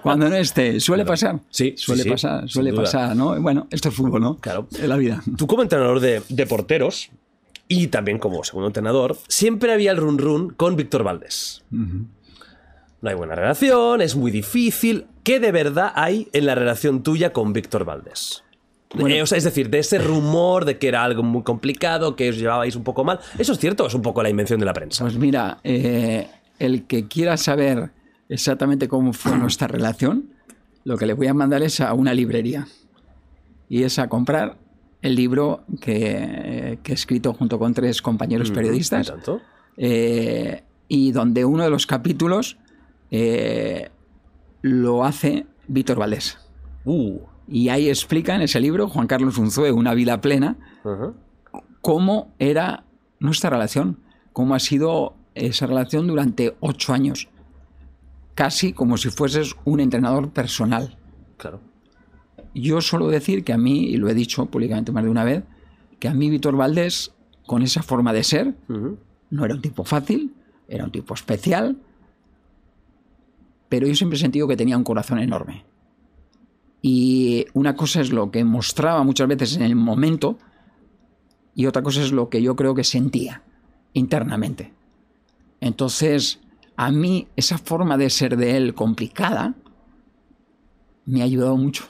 cuando 0.02 0.30
no 0.30 0.36
esté, 0.36 0.80
suele 0.80 1.04
Claro. 1.04 1.14
pasar. 1.14 1.40
Sí, 1.50 1.74
suele 1.78 2.04
sí, 2.04 2.10
pasar, 2.10 2.48
suele 2.50 2.74
pasar, 2.74 3.16
¿no? 3.16 3.40
Bueno, 3.42 3.68
esto 3.72 3.90
es 3.90 3.96
fútbol, 3.96 4.22
¿no? 4.22 4.38
Claro. 4.38 4.68
Es 4.72 4.88
la 4.88 4.98
vida. 4.98 5.22
Tú 5.38 5.48
como 5.48 5.62
entrenador 5.64 6.00
de, 6.00 6.22
de 6.30 6.46
porteros 6.48 7.10
y 7.72 7.88
también 7.88 8.20
como 8.20 8.44
segundo 8.44 8.68
entrenador, 8.68 9.16
siempre 9.30 9.72
había 9.72 9.92
el 9.92 9.98
run 9.98 10.18
run 10.18 10.50
con 10.50 10.76
Víctor 10.76 11.04
Valdés. 11.04 11.64
No 11.72 13.10
hay 13.10 13.16
buena 13.16 13.34
relación, 13.34 14.02
es 14.02 14.18
muy 14.18 14.30
difícil. 14.30 15.06
¿Qué 15.24 15.40
de 15.40 15.54
verdad 15.54 15.94
hay 15.96 16.28
en 16.34 16.48
la 16.48 16.54
relación 16.54 17.02
tuya 17.02 17.32
con 17.32 17.54
Víctor 17.54 17.86
Valdés? 17.86 18.44
Eh, 19.00 19.22
o 19.22 19.26
sea, 19.26 19.38
es 19.38 19.46
decir, 19.46 19.70
de 19.70 19.80
ese 19.80 20.00
rumor 20.00 20.66
de 20.66 20.78
que 20.78 20.90
era 20.90 21.02
algo 21.06 21.24
muy 21.24 21.44
complicado, 21.44 22.18
que 22.18 22.32
os 22.32 22.38
llevabais 22.38 22.76
un 22.76 22.84
poco 22.84 23.06
mal. 23.06 23.22
¿Eso 23.40 23.54
es 23.54 23.60
cierto 23.60 23.86
o 23.86 23.88
es 23.88 23.94
un 23.94 24.02
poco 24.02 24.22
la 24.22 24.30
invención 24.30 24.60
de 24.60 24.66
la 24.66 24.74
prensa? 24.74 25.06
Pues 25.06 25.16
mira, 25.16 25.60
eh, 25.64 26.28
el 26.60 26.84
que 26.88 27.08
quiera 27.08 27.38
saber 27.38 27.92
exactamente 28.28 28.90
cómo 28.90 29.14
fue 29.14 29.38
nuestra 29.38 29.70
relación, 29.70 30.34
lo 30.84 30.98
que 30.98 31.06
le 31.06 31.14
voy 31.14 31.28
a 31.28 31.34
mandar 31.34 31.64
es 31.64 31.80
a 31.80 31.94
una 31.94 32.14
librería. 32.14 32.68
Y 33.70 33.84
es 33.84 33.98
a 33.98 34.10
comprar 34.10 34.58
el 35.02 35.16
libro 35.16 35.64
que, 35.80 36.80
que 36.84 36.92
he 36.92 36.96
escrito 36.96 37.34
junto 37.34 37.58
con 37.58 37.74
tres 37.74 38.02
compañeros 38.02 38.52
periodistas. 38.52 39.14
Eh, 39.78 40.64
y 40.88 41.12
donde 41.12 41.46
uno 41.46 41.64
de 41.64 41.70
los 41.70 41.88
capítulos 41.88 42.58
eh, 43.10 43.90
lo 44.62 45.06
hace 45.06 45.46
Víctor 45.68 45.98
Valdés. 45.98 46.38
Uh, 46.86 47.20
Y 47.48 47.70
ahí 47.70 47.90
explica 47.90 48.36
en 48.36 48.42
ese 48.42 48.60
libro, 48.60 48.88
Juan 48.88 49.08
Carlos 49.08 49.38
Unzue, 49.38 49.72
Una 49.72 49.94
vida 49.94 50.22
plena, 50.22 50.58
cómo 51.82 52.32
era 52.40 52.84
nuestra 53.20 53.50
relación, 53.50 53.98
cómo 54.34 54.56
ha 54.56 54.60
sido 54.60 55.16
esa 55.36 55.66
relación 55.68 56.08
durante 56.08 56.56
ocho 56.60 56.94
años, 56.94 57.30
casi 58.36 58.74
como 58.74 58.98
si 58.98 59.10
fueses 59.10 59.56
un 59.66 59.80
entrenador 59.80 60.30
personal. 60.32 60.98
Claro. 61.38 61.60
Yo 62.54 62.82
suelo 62.82 63.08
decir 63.08 63.44
que 63.44 63.54
a 63.54 63.58
mí, 63.58 63.86
y 63.86 63.98
lo 63.98 64.10
he 64.10 64.14
dicho 64.14 64.46
públicamente 64.46 64.92
más 64.92 65.04
de 65.04 65.10
una 65.10 65.24
vez, 65.24 65.44
que 66.00 66.08
a 66.08 66.14
mí 66.14 66.30
Víctor 66.30 66.56
Valdés, 66.56 67.12
con 67.46 67.62
esa 67.62 67.82
forma 67.84 68.14
de 68.14 68.24
ser, 68.24 68.56
no 69.30 69.46
era 69.46 69.56
un 69.56 69.62
tipo 69.62 69.84
fácil, 69.84 70.34
era 70.68 70.84
un 70.84 70.92
tipo 70.92 71.14
especial, 71.14 71.78
pero 73.70 73.88
yo 73.88 73.96
siempre 73.96 74.18
he 74.18 74.20
sentido 74.20 74.48
que 74.48 74.58
tenía 74.58 74.78
un 74.78 74.84
corazón 74.84 75.20
enorme. 75.20 75.64
Y 76.82 77.46
una 77.54 77.76
cosa 77.76 78.02
es 78.02 78.12
lo 78.12 78.32
que 78.32 78.44
mostraba 78.44 79.04
muchas 79.04 79.28
veces 79.28 79.56
en 79.56 79.62
el 79.62 79.76
momento 79.76 80.38
y 81.56 81.68
otra 81.68 81.84
cosa 81.84 82.02
es 82.02 82.12
lo 82.12 82.30
que 82.30 82.42
yo 82.42 82.56
creo 82.56 82.74
que 82.74 82.84
sentía 82.84 83.44
internamente. 83.94 84.74
Entonces, 85.60 86.40
a 86.76 86.92
mí 86.92 87.28
esa 87.36 87.58
forma 87.58 87.98
de 87.98 88.10
ser 88.10 88.36
de 88.36 88.58
él 88.58 88.74
complicada 88.74 89.54
me 91.06 91.22
ha 91.22 91.26
ayudado 91.26 91.56
mucho. 91.58 91.86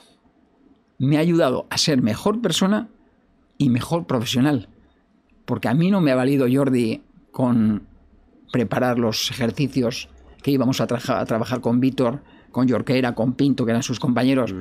Me 1.02 1.16
ha 1.16 1.20
ayudado 1.20 1.66
a 1.68 1.78
ser 1.78 2.00
mejor 2.00 2.40
persona 2.40 2.88
y 3.58 3.70
mejor 3.70 4.06
profesional. 4.06 4.68
Porque 5.44 5.66
a 5.66 5.74
mí 5.74 5.90
no 5.90 6.00
me 6.00 6.12
ha 6.12 6.14
valido 6.14 6.46
Jordi 6.48 7.02
con 7.32 7.88
preparar 8.52 9.00
los 9.00 9.28
ejercicios 9.32 10.08
que 10.44 10.52
íbamos 10.52 10.80
a, 10.80 10.86
trabajar 10.86 11.60
con 11.60 11.80
Víctor, 11.80 12.22
con 12.52 12.68
Jorquera, 12.68 13.16
con 13.16 13.32
Pinto, 13.32 13.64
que 13.64 13.72
eran 13.72 13.82
sus 13.82 13.98
compañeros. 13.98 14.54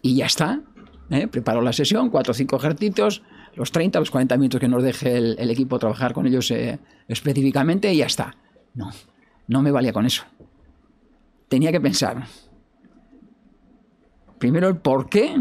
Y 0.00 0.16
ya 0.16 0.24
está. 0.24 0.62
¿eh? 1.10 1.26
Preparó 1.26 1.60
la 1.60 1.74
sesión, 1.74 2.08
cuatro 2.08 2.30
o 2.30 2.34
cinco 2.34 2.56
ejercicios, 2.56 3.20
los 3.54 3.70
30, 3.70 3.98
los 3.98 4.10
40 4.10 4.38
minutos 4.38 4.60
que 4.60 4.68
nos 4.68 4.82
deje 4.82 5.14
el, 5.14 5.36
el 5.38 5.50
equipo 5.50 5.78
trabajar 5.78 6.14
con 6.14 6.26
ellos 6.26 6.50
eh, 6.52 6.78
específicamente 7.06 7.92
y 7.92 7.98
ya 7.98 8.06
está. 8.06 8.34
No, 8.72 8.88
no 9.46 9.60
me 9.60 9.70
valía 9.70 9.92
con 9.92 10.06
eso. 10.06 10.24
Tenía 11.48 11.70
que 11.70 11.82
pensar. 11.82 12.24
Primero 14.44 14.68
el 14.68 14.76
por 14.76 15.08
qué, 15.08 15.40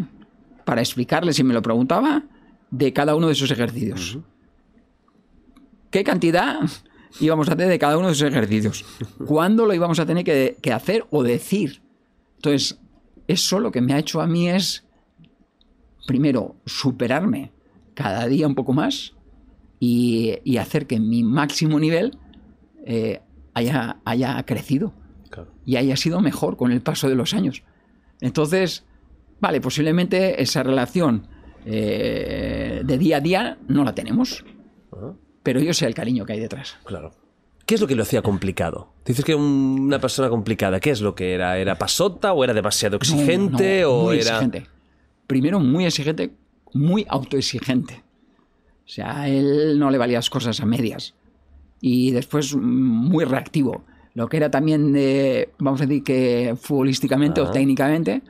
para 0.64 0.80
explicarle 0.80 1.34
si 1.34 1.44
me 1.44 1.54
lo 1.54 1.62
preguntaba, 1.62 2.24
de 2.72 2.94
cada 2.94 3.16
uno 3.16 3.28
de 3.28 3.34
esos 3.34 3.52
ejercicios. 3.52 4.18
¿Qué 5.92 6.06
cantidad 6.06 6.62
íbamos 7.20 7.50
a 7.50 7.52
hacer 7.52 7.68
de 7.68 7.78
cada 7.78 7.98
uno 7.98 8.08
de 8.08 8.14
esos 8.14 8.30
ejercicios? 8.30 8.86
¿Cuándo 9.28 9.66
lo 9.66 9.74
íbamos 9.74 10.00
a 10.00 10.06
tener 10.06 10.24
que, 10.24 10.56
que 10.62 10.72
hacer 10.72 11.06
o 11.10 11.22
decir? 11.22 11.82
Entonces, 12.38 12.80
eso 13.28 13.60
lo 13.60 13.74
que 13.74 13.82
me 13.82 13.92
ha 13.94 14.00
hecho 14.00 14.22
a 14.22 14.26
mí 14.26 14.48
es, 14.50 14.86
primero, 16.08 16.56
superarme 16.66 17.52
cada 17.96 18.26
día 18.28 18.48
un 18.48 18.56
poco 18.56 18.72
más 18.72 19.16
y, 19.82 20.36
y 20.46 20.56
hacer 20.56 20.88
que 20.88 21.02
mi 21.02 21.24
máximo 21.24 21.78
nivel 21.78 22.18
eh, 22.86 23.20
haya, 23.54 23.98
haya 24.06 24.42
crecido 24.46 24.94
Claro. 25.30 25.52
y 25.66 25.76
haya 25.76 25.98
sido 25.98 26.22
mejor 26.22 26.56
con 26.56 26.72
el 26.72 26.82
paso 26.82 27.10
de 27.10 27.16
los 27.16 27.34
años. 27.34 27.64
Entonces, 28.22 28.86
vale, 29.44 29.60
posiblemente 29.62 30.42
esa 30.42 30.64
relación 30.64 31.28
eh, 31.66 32.82
de 32.84 32.98
día 32.98 33.18
a 33.18 33.20
día 33.20 33.58
no 33.68 33.84
la 33.84 33.94
tenemos, 33.94 34.44
pero 35.44 35.60
yo 35.60 35.74
sé 35.74 35.86
el 35.86 35.94
cariño 35.94 36.26
que 36.26 36.34
hay 36.34 36.40
detrás. 36.40 36.78
Claro. 36.86 37.12
¿Qué 37.66 37.76
es 37.76 37.82
lo 37.82 37.88
que 37.88 37.96
lo 37.96 38.04
hacía 38.04 38.22
complicado? 38.22 38.94
Dices 39.06 39.24
que 39.26 39.36
un- 39.36 39.80
una 39.82 40.00
persona 40.00 40.30
complicada, 40.30 40.80
¿qué 40.80 40.90
es 40.92 41.02
lo 41.02 41.14
que 41.16 41.34
era? 41.34 41.58
¿Era 41.58 41.76
pasota 41.78 42.32
o 42.34 42.44
era 42.44 42.54
demasiado 42.54 42.96
exigente 42.98 43.82
No, 43.82 43.88
no, 43.90 43.94
o 43.96 44.04
muy 44.06 44.16
era 44.20 44.30
exigente. 44.32 44.68
Primero 45.28 45.60
muy 45.60 45.86
exigente, 45.86 46.32
muy 46.74 47.06
autoexigente. 47.10 48.02
O 48.86 48.90
sea, 48.90 49.22
a 49.22 49.30
él 49.30 49.78
no 49.80 49.90
le 49.92 49.98
valían 49.98 50.18
las 50.20 50.30
cosas 50.30 50.60
a 50.62 50.66
medias. 50.66 51.16
Y 51.82 52.12
después 52.12 52.56
muy 52.56 53.24
reactivo. 53.26 53.84
Lo 54.14 54.28
que 54.28 54.38
era 54.38 54.50
también, 54.52 54.92
de, 54.94 55.50
vamos 55.60 55.82
a 55.82 55.86
decir 55.86 56.04
que 56.04 56.56
futbolísticamente 56.60 57.40
o 57.42 57.50
técnicamente, 57.52 58.22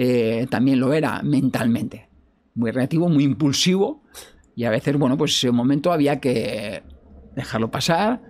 eh, 0.00 0.46
también 0.48 0.78
lo 0.78 0.92
era 0.92 1.22
mentalmente. 1.22 2.08
Muy 2.54 2.70
reactivo, 2.70 3.08
muy 3.08 3.24
impulsivo. 3.24 4.02
Y 4.54 4.64
a 4.64 4.70
veces, 4.70 4.96
bueno, 4.96 5.16
pues 5.16 5.32
ese 5.36 5.50
momento 5.50 5.90
había 5.92 6.20
que 6.20 6.82
dejarlo 7.34 7.70
pasar, 7.70 8.20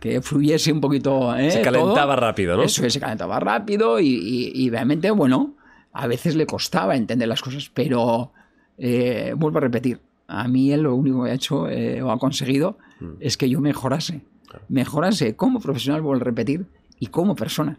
que 0.00 0.20
fluyese 0.20 0.72
un 0.72 0.80
poquito. 0.80 1.34
¿eh? 1.36 1.50
Se 1.52 1.62
calentaba 1.62 2.14
todo. 2.14 2.26
rápido, 2.26 2.56
¿no? 2.56 2.62
Eso 2.64 2.84
es, 2.84 2.92
se 2.92 2.98
calentaba 3.00 3.38
rápido 3.38 4.00
y, 4.00 4.06
y- 4.08 4.52
y 4.54 4.70
realmente, 4.70 5.10
bueno, 5.12 5.54
a 5.92 6.06
veces 6.08 6.34
le 6.34 6.44
costaba 6.46 6.96
entender 6.96 7.28
las 7.28 7.40
cosas, 7.42 7.70
pero 7.72 8.32
eh, 8.78 9.32
vuelvo 9.36 9.58
a 9.58 9.60
repetir, 9.60 10.00
a 10.26 10.48
mí 10.48 10.72
él 10.72 10.82
lo 10.82 10.94
único 10.96 11.22
que 11.24 11.30
ha 11.30 11.34
hecho 11.34 11.68
eh, 11.68 12.02
o 12.02 12.10
ha 12.10 12.18
conseguido 12.18 12.78
Mm. 13.00 13.14
es 13.20 13.36
que 13.36 13.48
yo 13.48 13.60
mejorase. 13.60 14.22
Mejorase 14.68 15.34
como 15.34 15.60
profesional, 15.60 16.02
vuelvo 16.02 16.22
a 16.22 16.24
repetir, 16.24 16.66
y 17.00 17.06
como 17.08 17.34
persona, 17.34 17.78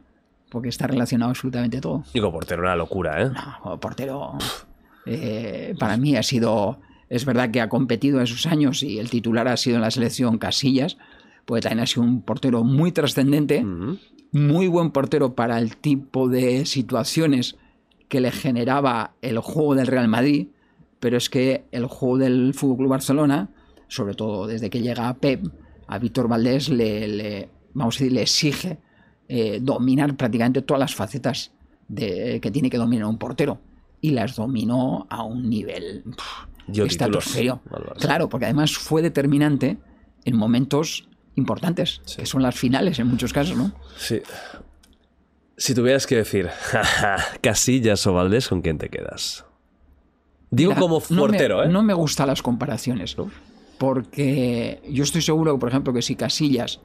porque 0.54 0.70
está 0.70 0.86
relacionado 0.88 1.32
absolutamente 1.32 1.82
todo. 1.82 2.04
Digo, 2.14 2.32
portero, 2.32 2.62
una 2.62 2.76
locura, 2.76 3.22
¿eh? 3.24 3.30
No, 3.66 3.80
portero, 3.80 4.38
eh, 5.06 5.74
para 5.80 5.98
mí 5.98 6.16
ha 6.16 6.24
sido, 6.24 6.80
es 7.10 7.26
verdad 7.26 7.52
que 7.52 7.60
ha 7.60 7.70
competido 7.70 8.18
en 8.20 8.24
esos 8.24 8.46
años 8.46 8.84
y 8.84 9.00
el 9.00 9.10
titular 9.10 9.48
ha 9.48 9.58
sido 9.58 9.76
en 9.78 9.82
la 9.82 9.92
selección 9.92 10.38
Casillas, 10.38 10.98
porque 11.46 11.62
también 11.62 11.82
ha 11.82 11.88
sido 11.88 12.04
un 12.04 12.22
portero 12.22 12.64
muy 12.64 12.92
trascendente, 12.92 13.66
muy 14.32 14.68
buen 14.68 14.92
portero 14.92 15.34
para 15.36 15.58
el 15.60 15.76
tipo 15.78 16.30
de 16.30 16.66
situaciones 16.66 17.56
que 18.08 18.22
le 18.22 18.32
generaba 18.32 19.16
el 19.22 19.40
juego 19.40 19.76
del 19.76 19.88
Real 19.88 20.08
Madrid, 20.08 20.48
pero 21.00 21.18
es 21.18 21.30
que 21.30 21.66
el 21.72 21.86
juego 21.88 22.20
del 22.20 22.54
Fútbol 22.54 22.78
Club 22.78 22.90
Barcelona, 22.92 23.50
sobre 23.88 24.14
todo 24.14 24.48
desde 24.48 24.70
que 24.70 24.82
llega 24.82 25.10
a 25.10 25.16
Pep, 25.16 25.46
a 25.88 25.98
Víctor 26.00 26.28
Valdés 26.28 26.70
le, 26.70 27.08
le- 27.08 27.50
vamos 27.74 27.96
a 27.96 28.00
decir, 28.00 28.14
le 28.14 28.22
exige 28.22 28.78
eh, 29.28 29.60
dominar 29.62 30.16
prácticamente 30.16 30.62
todas 30.62 30.80
las 30.80 30.96
facetas 30.96 31.52
de, 31.88 32.40
que 32.42 32.52
tiene 32.52 32.70
que 32.70 32.78
dominar 32.78 33.08
un 33.08 33.18
portero. 33.18 33.60
Y 34.02 34.12
las 34.12 34.36
dominó 34.36 35.08
a 35.10 35.24
un 35.24 35.50
nivel 35.50 36.04
estratosférico. 36.68 37.62
Claro, 38.00 38.28
porque 38.30 38.46
además 38.46 38.74
fue 38.78 39.02
determinante 39.02 39.78
en 40.26 40.36
momentos 40.38 41.08
importantes, 41.36 42.02
que 42.18 42.26
son 42.26 42.42
las 42.42 42.56
finales 42.56 43.00
en 43.00 43.08
muchos 43.08 43.32
casos, 43.34 43.58
¿no? 43.58 43.72
Sí. 43.98 44.22
Si 45.56 45.74
tuvieras 45.74 46.06
que 46.08 46.18
decir 46.18 46.50
Casillas 47.42 48.06
o 48.08 48.14
Valdés, 48.14 48.48
¿con 48.50 48.62
quién 48.62 48.78
te 48.78 48.90
quedas? 48.90 49.46
Digo 50.52 50.72
Mira, 50.72 50.82
como 50.82 51.02
no 51.10 51.16
me- 51.16 51.22
portero, 51.22 51.64
¿eh? 51.64 51.70
No 51.70 51.82
me 51.82 51.94
gustan 51.94 52.28
las 52.28 52.42
comparaciones, 52.42 53.16
porque 53.78 54.82
yo 54.90 55.04
estoy 55.04 55.22
seguro, 55.22 55.58
por 55.60 55.70
ejemplo, 55.70 55.94
que 55.94 56.02
si 56.02 56.16
Casillas 56.16 56.80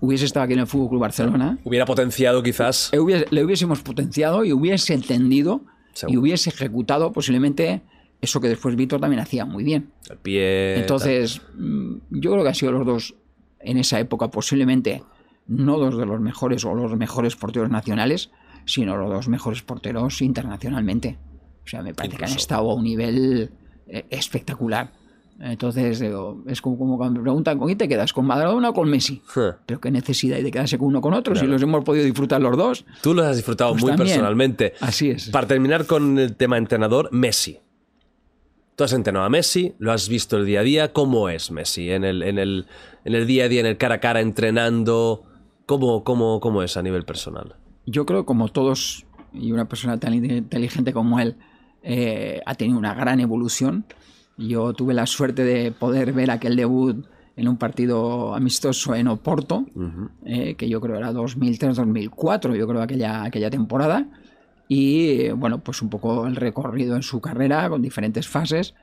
hubiese 0.00 0.24
estado 0.24 0.44
aquí 0.44 0.52
en 0.54 0.60
el 0.60 0.66
Fútbol 0.66 0.88
Club 0.90 1.00
Barcelona, 1.00 1.58
Hubiera 1.64 1.84
potenciado 1.86 2.42
quizás. 2.42 2.90
le 2.92 3.00
hubiese- 3.00 3.26
le 3.30 3.44
hubiésemos 3.44 3.80
potenciado 3.82 4.44
y 4.44 4.52
hubiese 4.52 4.94
entendido 4.94 5.62
y 6.06 6.16
hubiese 6.16 6.50
ejecutado 6.50 7.12
posiblemente 7.12 7.82
eso 8.20 8.40
que 8.40 8.48
después 8.48 8.74
Víctor 8.76 9.00
también 9.00 9.20
hacía 9.20 9.44
muy 9.44 9.64
bien. 9.64 9.90
El 10.10 10.16
pie. 10.18 10.78
Entonces, 10.80 11.40
mm, 11.56 11.94
yo 12.10 12.30
creo 12.32 12.42
que 12.42 12.48
han 12.48 12.54
sido 12.54 12.72
los 12.72 12.86
dos 12.86 13.14
en 13.60 13.78
esa 13.78 13.98
época 14.00 14.30
posiblemente 14.30 15.02
no 15.46 15.78
dos 15.78 15.96
de 15.96 16.04
los 16.06 16.20
mejores 16.20 16.64
o 16.64 16.74
los 16.74 16.94
mejores 16.96 17.34
porteros 17.36 17.70
nacionales, 17.70 18.30
sino 18.66 18.96
los 18.96 19.08
dos 19.10 19.28
mejores 19.28 19.62
porteros 19.62 20.20
internacionalmente. 20.22 21.16
O 21.64 21.68
sea, 21.68 21.82
me 21.82 21.94
parece 21.94 22.16
que 22.16 22.24
han 22.24 22.32
estado 22.32 22.70
a 22.70 22.74
un 22.74 22.84
nivel 22.84 23.50
eh, 23.86 24.04
espectacular. 24.10 24.92
Entonces, 25.40 26.00
digo, 26.00 26.42
es 26.46 26.60
como, 26.60 26.76
como 26.76 26.96
cuando 26.96 27.20
me 27.20 27.22
preguntan, 27.22 27.58
¿con 27.58 27.68
quién 27.68 27.78
te 27.78 27.86
quedas? 27.88 28.12
¿Con 28.12 28.26
Maradona 28.26 28.70
o 28.70 28.72
con 28.74 28.90
Messi? 28.90 29.22
Pero 29.66 29.80
qué 29.80 29.90
necesidad 29.90 30.36
hay 30.38 30.42
de 30.42 30.50
quedarse 30.50 30.78
con 30.78 30.88
uno 30.88 31.00
con 31.00 31.14
otro 31.14 31.36
si 31.36 31.46
los 31.46 31.62
hemos 31.62 31.84
podido 31.84 32.04
disfrutar 32.04 32.40
los 32.40 32.56
dos. 32.56 32.84
Tú 33.02 33.14
los 33.14 33.24
has 33.24 33.36
disfrutado 33.36 33.70
Pues 33.72 33.82
muy 33.82 33.90
también. 33.92 34.08
personalmente. 34.08 34.74
Así 34.80 35.10
es. 35.10 35.30
Para 35.30 35.46
terminar 35.46 35.86
con 35.86 36.18
el 36.18 36.34
tema 36.34 36.58
entrenador, 36.58 37.08
Messi. 37.12 37.60
Tú 38.74 38.84
has 38.84 38.92
entrenado 38.92 39.24
a 39.26 39.28
Messi, 39.28 39.74
lo 39.78 39.92
has 39.92 40.08
visto 40.08 40.36
el 40.36 40.46
día 40.46 40.60
a 40.60 40.62
día. 40.64 40.92
¿Cómo 40.92 41.28
es 41.28 41.50
Messi? 41.50 41.90
En 41.90 42.04
el, 42.04 42.22
en 42.22 42.38
el, 42.38 42.66
en 43.04 43.14
el 43.14 43.26
día 43.26 43.44
a 43.44 43.48
día, 43.48 43.60
en 43.60 43.66
el 43.66 43.76
cara 43.76 43.96
a 43.96 44.00
cara, 44.00 44.20
entrenando. 44.20 45.22
¿Cómo, 45.66 46.02
cómo, 46.02 46.40
cómo 46.40 46.62
es 46.62 46.76
a 46.76 46.82
nivel 46.82 47.04
personal? 47.04 47.54
yo 47.90 48.04
creo 48.04 48.26
como 48.26 48.48
todos 48.50 49.06
y 49.32 49.50
una 49.52 49.66
persona 49.66 49.98
tan 49.98 50.12
inteligente 50.12 50.92
como 50.92 51.20
él 51.20 51.36
eh, 51.82 52.42
ha 52.44 52.54
tenido 52.54 52.78
una 52.78 52.92
gran 52.92 53.18
evolución. 53.20 53.86
Yo 54.38 54.72
tuve 54.72 54.94
la 54.94 55.06
suerte 55.06 55.44
de 55.44 55.72
poder 55.72 56.12
ver 56.12 56.30
aquel 56.30 56.56
debut 56.56 57.04
en 57.36 57.48
un 57.48 57.56
partido 57.56 58.34
amistoso 58.34 58.94
en 58.94 59.08
Oporto, 59.08 59.66
eh, 60.24 60.54
que 60.54 60.68
yo 60.68 60.80
creo 60.80 60.96
era 60.96 61.12
2003-2004, 61.12 62.56
yo 62.56 62.66
creo 62.66 62.80
aquella, 62.82 63.24
aquella 63.24 63.50
temporada. 63.50 64.08
Y 64.68 65.30
bueno, 65.30 65.60
pues 65.60 65.82
un 65.82 65.88
poco 65.88 66.26
el 66.26 66.36
recorrido 66.36 66.96
en 66.96 67.02
su 67.02 67.20
carrera 67.20 67.68
con 67.68 67.82
diferentes 67.82 68.28
fases 68.28 68.74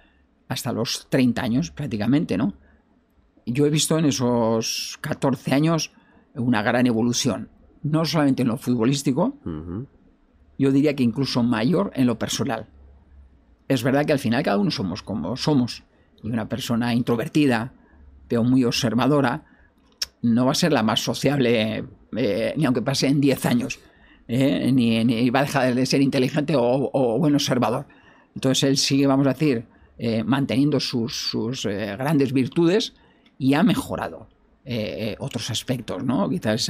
hasta 0.48 0.72
los 0.72 1.07
30 1.10 1.41
años 1.41 1.72
prácticamente, 1.72 2.38
¿no? 2.38 2.53
Yo 3.45 3.65
he 3.65 3.69
visto 3.69 3.98
en 3.99 4.06
esos 4.06 4.98
14 5.02 5.53
años 5.53 5.91
una 6.34 6.61
gran 6.61 6.88
evolución, 6.88 7.49
no 7.84 8.06
solamente 8.06 8.41
en 8.41 8.49
lo 8.49 8.57
futbolístico, 8.57 9.38
yo 10.57 10.72
diría 10.72 10.95
que 10.95 11.03
incluso 11.03 11.44
mayor 11.44 11.91
en 11.95 12.07
lo 12.07 12.18
personal. 12.18 12.68
Es 13.68 13.84
verdad 13.84 14.06
que 14.06 14.14
al 14.14 14.20
final 14.20 14.44
cada 14.44 14.58
uno 14.58 14.72
somos 14.72 15.02
como 15.02 15.36
somos, 15.38 15.84
y 16.24 16.30
una 16.30 16.48
persona 16.48 16.94
introvertida, 16.94 17.74
pero 18.28 18.44
muy 18.44 18.64
observadora, 18.64 19.44
no 20.22 20.46
va 20.46 20.52
a 20.52 20.56
ser 20.56 20.74
la 20.74 20.84
más 20.84 21.02
sociable, 21.04 21.84
eh, 22.18 22.54
ni 22.58 22.66
aunque 22.66 22.82
pasen 22.82 23.22
10 23.22 23.46
años, 23.46 23.80
eh, 24.28 24.72
ni, 24.72 25.04
ni 25.04 25.30
va 25.30 25.40
a 25.40 25.44
dejar 25.44 25.76
de 25.76 25.86
ser 25.86 26.02
inteligente 26.02 26.56
o, 26.56 26.90
o 26.92 27.20
buen 27.20 27.34
observador. 27.36 27.86
Entonces 28.34 28.64
él 28.64 28.78
sigue, 28.78 29.08
vamos 29.08 29.28
a 29.28 29.34
decir, 29.34 29.66
eh, 29.98 30.24
manteniendo 30.24 30.80
sus, 30.80 31.30
sus, 31.30 31.66
eh, 31.66 31.96
grandes 31.98 32.34
virtudes 32.34 32.94
y 33.38 33.54
ha 33.54 33.64
mejorado 33.64 34.28
eh, 34.66 35.12
eh, 35.12 35.16
otros 35.20 35.50
aspectos, 35.50 36.04
¿no? 36.04 36.30
Quizás 36.30 36.70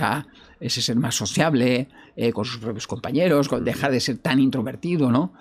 ese 0.59 0.81
ser 0.81 0.95
más 0.97 1.15
sociable 1.15 1.87
con 2.33 2.45
sus 2.45 2.59
propios 2.59 2.87
compañeros, 2.87 3.49
con 3.49 3.65
dejar 3.65 3.91
de 3.91 3.99
ser 3.99 4.19
tan 4.19 4.39
introvertido, 4.39 5.11
¿no? 5.11 5.33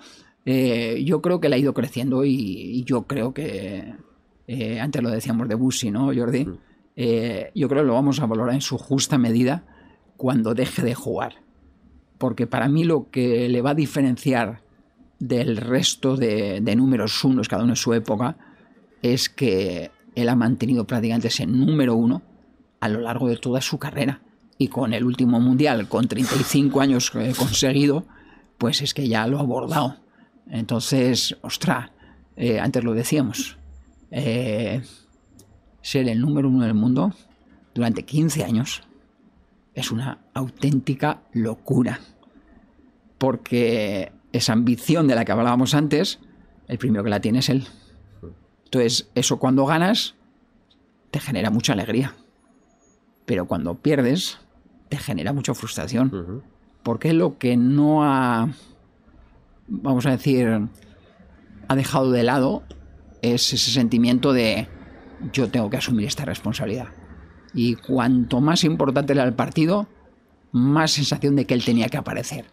Eh, 0.45 1.03
yo 1.03 1.21
creo 1.21 1.39
que 1.39 1.49
le 1.49 1.55
ha 1.55 1.59
ido 1.59 1.73
creciendo 1.73 2.23
y, 2.23 2.31
y 2.33 2.83
yo 2.83 3.03
creo 3.03 3.33
que, 3.33 3.95
eh, 4.47 4.79
antes 4.79 5.01
lo 5.01 5.09
decíamos 5.09 5.47
de 5.47 5.55
Bussi, 5.55 5.91
¿no, 5.91 6.11
Jordi? 6.15 6.47
Eh, 6.95 7.51
yo 7.55 7.67
creo 7.67 7.81
que 7.81 7.87
lo 7.87 7.93
vamos 7.93 8.19
a 8.19 8.25
valorar 8.25 8.53
en 8.53 8.61
su 8.61 8.77
justa 8.77 9.17
medida 9.17 9.65
cuando 10.17 10.53
deje 10.53 10.83
de 10.83 10.93
jugar. 10.93 11.35
Porque 12.17 12.47
para 12.47 12.69
mí 12.69 12.83
lo 12.83 13.09
que 13.09 13.49
le 13.49 13.61
va 13.61 13.71
a 13.71 13.75
diferenciar 13.75 14.61
del 15.19 15.57
resto 15.57 16.15
de, 16.15 16.61
de 16.61 16.75
números 16.75 17.23
unos, 17.23 17.47
cada 17.47 17.63
uno 17.63 17.73
en 17.73 17.77
su 17.77 17.93
época, 17.93 18.37
es 19.01 19.29
que 19.29 19.91
él 20.13 20.29
ha 20.29 20.35
mantenido 20.35 20.85
prácticamente 20.85 21.27
ese 21.27 21.45
número 21.45 21.95
uno 21.95 22.21
a 22.79 22.87
lo 22.87 23.01
largo 23.01 23.27
de 23.27 23.37
toda 23.37 23.61
su 23.61 23.77
carrera. 23.77 24.21
Y 24.57 24.69
con 24.69 24.93
el 24.93 25.03
último 25.03 25.39
mundial, 25.39 25.89
con 25.89 26.07
35 26.07 26.79
años 26.79 27.11
eh, 27.15 27.33
conseguido, 27.37 28.05
pues 28.57 28.81
es 28.81 28.93
que 28.93 29.07
ya 29.07 29.27
lo 29.27 29.37
ha 29.37 29.41
abordado. 29.41 29.97
Entonces, 30.49 31.37
ostra, 31.41 31.91
eh, 32.35 32.59
antes 32.59 32.83
lo 32.83 32.93
decíamos, 32.93 33.57
eh, 34.11 34.81
ser 35.81 36.07
el 36.09 36.19
número 36.19 36.49
uno 36.49 36.63
del 36.63 36.73
mundo 36.73 37.13
durante 37.73 38.03
15 38.03 38.43
años 38.43 38.83
es 39.73 39.91
una 39.91 40.19
auténtica 40.33 41.21
locura. 41.33 41.99
Porque 43.17 44.11
esa 44.31 44.53
ambición 44.53 45.07
de 45.07 45.15
la 45.15 45.25
que 45.25 45.31
hablábamos 45.31 45.73
antes, 45.73 46.19
el 46.67 46.77
primero 46.77 47.03
que 47.03 47.09
la 47.09 47.19
tiene 47.19 47.39
es 47.39 47.49
él. 47.49 47.67
Entonces, 48.65 49.09
eso 49.15 49.37
cuando 49.37 49.65
ganas, 49.65 50.15
te 51.11 51.19
genera 51.19 51.49
mucha 51.49 51.73
alegría. 51.73 52.13
Pero 53.25 53.47
cuando 53.47 53.75
pierdes, 53.75 54.39
te 54.89 54.97
genera 54.97 55.33
mucha 55.33 55.53
frustración. 55.53 56.43
Porque 56.83 57.13
lo 57.13 57.37
que 57.37 57.57
no 57.57 58.03
ha, 58.03 58.49
vamos 59.67 60.05
a 60.05 60.11
decir, 60.11 60.47
ha 61.67 61.75
dejado 61.75 62.11
de 62.11 62.23
lado 62.23 62.63
es 63.21 63.53
ese 63.53 63.71
sentimiento 63.71 64.33
de 64.33 64.67
yo 65.33 65.49
tengo 65.49 65.69
que 65.69 65.77
asumir 65.77 66.07
esta 66.07 66.25
responsabilidad. 66.25 66.87
Y 67.53 67.75
cuanto 67.75 68.41
más 68.41 68.63
importante 68.63 69.13
era 69.13 69.23
el 69.23 69.33
partido, 69.33 69.87
más 70.51 70.91
sensación 70.91 71.35
de 71.35 71.45
que 71.45 71.53
él 71.53 71.63
tenía 71.63 71.87
que 71.89 71.97
aparecer. 71.97 72.45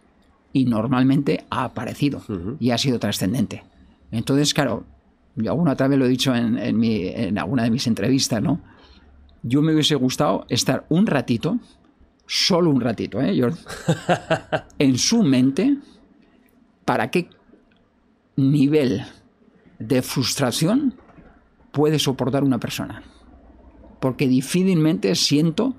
Y 0.53 0.65
normalmente 0.65 1.45
ha 1.49 1.65
aparecido 1.65 2.21
y 2.59 2.71
ha 2.71 2.77
sido 2.77 2.99
trascendente. 2.99 3.63
Entonces, 4.11 4.53
claro, 4.53 4.85
yo 5.35 5.51
alguna 5.51 5.73
otra 5.73 5.87
vez 5.87 5.97
lo 5.99 6.05
he 6.05 6.09
dicho 6.09 6.33
en, 6.35 6.57
en 6.57 6.77
mi- 6.77 7.07
en 7.07 7.37
alguna 7.37 7.63
de 7.63 7.71
mis 7.71 7.87
entrevistas, 7.87 8.41
¿no? 8.41 8.61
Yo 9.41 9.61
me 9.61 9.73
hubiese 9.73 9.95
gustado 9.95 10.45
estar 10.49 10.85
un 10.89 11.05
ratito, 11.07 11.59
solo 12.27 12.69
un 12.69 12.79
ratito, 12.81 13.19
¿eh, 13.21 13.37
Jordi? 13.39 13.57
en 14.79 14.97
su 14.97 15.21
mente 15.23 15.77
para 16.85 17.09
qué 17.11 17.29
nivel 18.35 19.03
de 19.79 20.01
frustración 20.01 20.95
puede 21.71 21.99
soportar 21.99 22.43
una 22.43 22.59
persona. 22.59 23.03
Porque 23.99 24.27
difícilmente 24.27 25.15
siento 25.15 25.75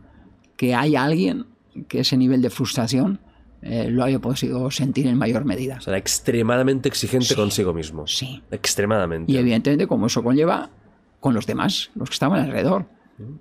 que 0.56 0.74
hay 0.74 0.96
alguien 0.96 1.46
que 1.88 2.00
ese 2.00 2.16
nivel 2.16 2.40
de 2.42 2.50
frustración 2.50 3.20
eh, 3.62 3.88
lo 3.90 4.04
haya 4.04 4.18
podido 4.18 4.70
sentir 4.70 5.06
en 5.06 5.16
mayor 5.18 5.44
medida. 5.44 5.76
O 5.78 5.80
sea, 5.80 5.96
extremadamente 5.96 6.88
exigente 6.88 7.26
Sí. 7.28 7.34
consigo 7.34 7.72
mismo. 7.72 8.06
Sí. 8.06 8.42
Extremadamente. 8.50 9.30
Y 9.32 9.36
evidentemente 9.38 9.86
como 9.86 10.06
eso 10.06 10.22
conlleva 10.22 10.70
con 11.20 11.34
los 11.34 11.46
demás, 11.46 11.90
los 11.94 12.10
que 12.10 12.14
estaban 12.14 12.40
alrededor. 12.44 12.86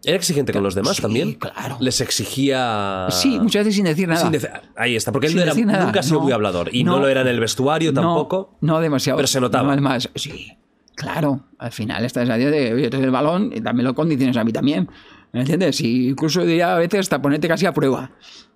¿Era 0.04 0.16
exigente 0.18 0.54
con 0.54 0.62
los 0.64 0.76
demás 0.76 0.96
Sí, 0.98 1.02
también? 1.02 1.34
claro. 1.34 1.78
Les 1.80 2.00
exigía. 2.02 3.08
Sí, 3.10 3.40
muchas 3.40 3.62
veces 3.62 3.76
sin 3.76 3.86
decir 3.86 4.08
nada. 4.08 4.22
Sin 4.22 4.32
dec- 4.32 4.62
Ahí 4.76 4.96
está, 4.96 5.12
porque 5.12 5.28
él 5.28 5.36
no 5.36 5.42
era- 5.42 5.54
nunca 5.86 6.00
ha 6.00 6.04
sido 6.04 6.18
no, 6.20 6.24
muy 6.24 6.32
hablador. 6.32 6.70
Y 6.74 6.84
no, 6.84 6.94
no. 6.94 7.00
lo 7.00 7.08
era 7.08 7.22
en 7.22 7.28
el 7.28 7.40
vestuario 7.40 7.92
No, 7.92 8.02
tampoco. 8.02 8.56
No, 8.62 8.80
demasiado. 8.80 9.18
Pero 9.18 9.28
se 9.28 9.42
notaba. 9.42 9.64
No, 9.66 9.72
además, 9.72 10.10
sí, 10.16 10.52
claro. 10.96 11.46
Al 11.58 11.72
final 11.72 12.06
estás 12.06 12.30
a 12.30 12.36
día 12.38 12.52
de, 12.52 12.74
oye, 12.74 12.86
el 12.92 13.12
balón 13.12 13.52
y 13.56 13.62
también 13.62 13.86
lo 13.88 13.96
condiciones 13.96 14.38
a 14.38 14.44
mí 14.44 14.52
también. 14.52 14.88
¿Me 15.32 15.40
entiendes? 15.40 15.82
Y 15.82 16.10
incluso 16.10 16.42
diría 16.46 16.76
a 16.76 16.78
veces 16.80 17.00
hasta 17.02 17.20
ponerte 17.22 17.48
casi 17.48 17.66
a 17.66 17.74
prueba. 17.74 18.12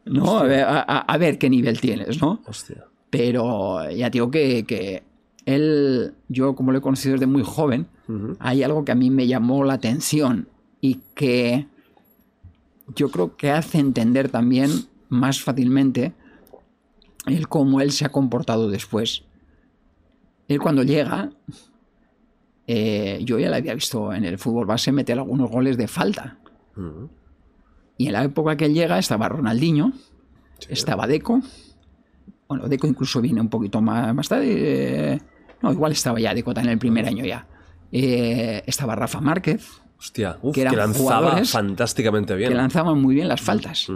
¿No? 0.05 0.37
A 0.37 0.43
ver, 0.43 0.63
a- 0.63 0.81
a- 0.87 0.99
a 0.99 1.17
ver 1.17 1.37
qué 1.39 1.49
nivel 1.49 1.81
tienes, 1.81 2.21
¿no? 2.21 2.41
Hostia. 2.45 2.85
Pero 3.09 3.89
ya 3.89 4.09
digo 4.11 4.29
que, 4.29 4.63
que 4.65 5.03
él, 5.45 6.13
yo 6.27 6.55
como 6.55 6.71
lo 6.71 6.77
he 6.77 6.81
conocido 6.81 7.13
desde 7.13 7.25
muy 7.25 7.41
joven, 7.43 7.87
hay 8.39 8.63
algo 8.63 8.85
que 8.85 8.91
a 8.91 8.95
mí 8.95 9.09
me 9.09 9.25
llamó 9.27 9.63
la 9.63 9.73
atención 9.73 10.47
y 10.87 11.01
que 11.15 11.67
yo 12.95 13.11
creo 13.11 13.35
que 13.35 13.51
hace 13.51 13.77
entender 13.77 14.29
también 14.29 14.71
más 15.09 15.41
fácilmente 15.41 16.13
el 17.25 17.49
cómo 17.49 17.81
él 17.81 17.91
se 17.91 18.05
ha 18.05 18.09
comportado 18.09 18.69
después. 18.69 19.23
Él 20.47 20.61
cuando 20.61 20.83
llega, 20.83 21.29
eh, 22.67 23.19
yo 23.25 23.37
ya 23.37 23.49
le 23.49 23.57
había 23.57 23.73
visto 23.73 24.13
en 24.13 24.23
el 24.23 24.37
fútbol 24.37 24.65
base 24.65 24.93
meter 24.93 25.17
algunos 25.17 25.51
goles 25.51 25.75
de 25.75 25.89
falta. 25.89 26.39
Y 27.97 28.07
en 28.07 28.13
la 28.13 28.23
época 28.23 28.55
que 28.55 28.65
él 28.65 28.73
llega 28.73 28.97
estaba 28.97 29.27
Ronaldinho, 29.27 29.91
estaba 30.69 31.05
Deco. 31.05 31.41
Bueno, 32.47 32.69
Deco 32.69 32.87
incluso 32.87 33.19
viene 33.19 33.41
un 33.41 33.49
poquito 33.49 33.81
más, 33.81 34.15
más 34.15 34.29
tarde. 34.29 35.15
eh, 35.15 35.21
no, 35.61 35.73
igual 35.73 35.91
estaba 35.91 36.17
ya 36.17 36.33
Deco 36.33 36.51
en 36.51 36.69
el 36.69 36.77
primer 36.77 37.05
año 37.07 37.25
ya. 37.25 37.45
Eh, 37.91 38.63
estaba 38.65 38.95
Rafa 38.95 39.19
Márquez, 39.19 39.81
Hostia, 39.99 40.37
uf, 40.41 40.53
Que 40.53 40.61
que, 40.61 40.67
eran 40.67 40.75
lanzaba 40.75 41.43
fantásticamente 41.45 42.35
bien. 42.35 42.49
que 42.49 42.55
lanzaban 42.55 43.01
muy 43.01 43.15
bien 43.15 43.27
las 43.27 43.41
faltas. 43.41 43.87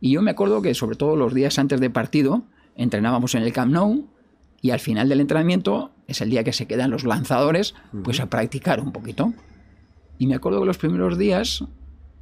Y 0.00 0.10
yo 0.12 0.22
me 0.22 0.30
acuerdo 0.32 0.60
que 0.62 0.74
sobre 0.74 0.96
todo 0.96 1.16
los 1.16 1.32
días 1.34 1.58
antes 1.58 1.80
de 1.80 1.90
partido 1.90 2.42
entrenábamos 2.74 3.34
en 3.34 3.42
el 3.42 3.52
Camp 3.52 3.72
Nou 3.72 4.06
y 4.60 4.70
al 4.70 4.80
final 4.80 5.08
del 5.08 5.20
entrenamiento 5.20 5.92
es 6.06 6.20
el 6.20 6.30
día 6.30 6.44
que 6.44 6.52
se 6.52 6.66
quedan 6.66 6.90
los 6.90 7.04
lanzadores 7.04 7.74
pues 8.02 8.20
a 8.20 8.26
practicar 8.26 8.80
un 8.80 8.92
poquito. 8.92 9.32
Y 10.18 10.26
me 10.26 10.34
acuerdo 10.34 10.60
que 10.60 10.66
los 10.66 10.78
primeros 10.78 11.16
días 11.18 11.64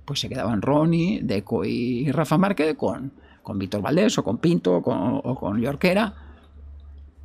pues 0.04 0.20
se 0.20 0.28
quedaban 0.28 0.60
Ronnie, 0.60 1.20
Deco 1.22 1.64
y 1.64 2.10
Rafa 2.12 2.36
Márquez 2.36 2.76
con, 2.76 3.12
con 3.42 3.58
Víctor 3.58 3.80
Valdés 3.80 4.18
o 4.18 4.24
con 4.24 4.38
Pinto 4.38 4.74
o 4.76 4.82
con, 4.82 5.20
o 5.24 5.34
con 5.34 5.60
Yorquera. 5.60 6.14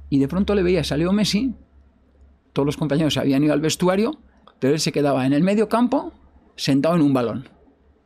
Y 0.09 0.19
de 0.19 0.27
pronto 0.27 0.55
le 0.55 0.63
veía, 0.63 0.83
salió 0.83 1.11
Messi, 1.11 1.53
todos 2.53 2.65
los 2.65 2.77
compañeros 2.77 3.17
habían 3.17 3.43
ido 3.43 3.53
al 3.53 3.61
vestuario, 3.61 4.17
pero 4.59 4.73
él 4.73 4.79
se 4.79 4.91
quedaba 4.91 5.25
en 5.25 5.33
el 5.33 5.43
medio 5.43 5.69
campo 5.69 6.13
sentado 6.55 6.95
en 6.95 7.01
un 7.01 7.13
balón, 7.13 7.49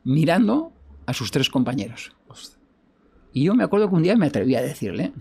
mirando 0.03 0.71
a 1.05 1.13
sus 1.13 1.31
tres 1.31 1.49
compañeros. 1.49 2.11
Y 3.33 3.43
yo 3.45 3.55
me 3.55 3.63
acuerdo 3.63 3.89
que 3.89 3.95
un 3.95 4.03
día 4.03 4.15
me 4.15 4.27
atreví 4.27 4.55
a 4.55 4.61
decirle, 4.61 5.11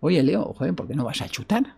oye 0.00 0.22
Leo, 0.22 0.54
joder, 0.54 0.74
¿por 0.74 0.88
qué 0.88 0.94
no 0.94 1.04
vas 1.04 1.20
a 1.20 1.28
chutar? 1.28 1.76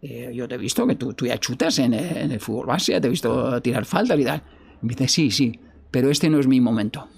Eh, 0.00 0.32
yo 0.34 0.46
te 0.46 0.54
he 0.54 0.58
visto 0.58 0.86
que 0.86 0.94
tú, 0.94 1.12
tú 1.14 1.26
ya 1.26 1.38
chutas 1.38 1.78
en 1.80 1.94
el, 1.94 2.16
en 2.16 2.30
el 2.30 2.40
fútbol 2.40 2.66
base, 2.66 3.00
te 3.00 3.06
he 3.06 3.10
visto 3.10 3.60
tirar 3.62 3.84
faltas 3.84 4.18
y 4.20 4.24
tal. 4.24 4.42
Y 4.80 4.86
me 4.86 4.94
dice, 4.94 5.08
sí, 5.08 5.30
sí, 5.30 5.58
pero 5.90 6.10
este 6.10 6.30
no 6.30 6.38
es 6.38 6.46
mi 6.46 6.60
momento. 6.60 7.08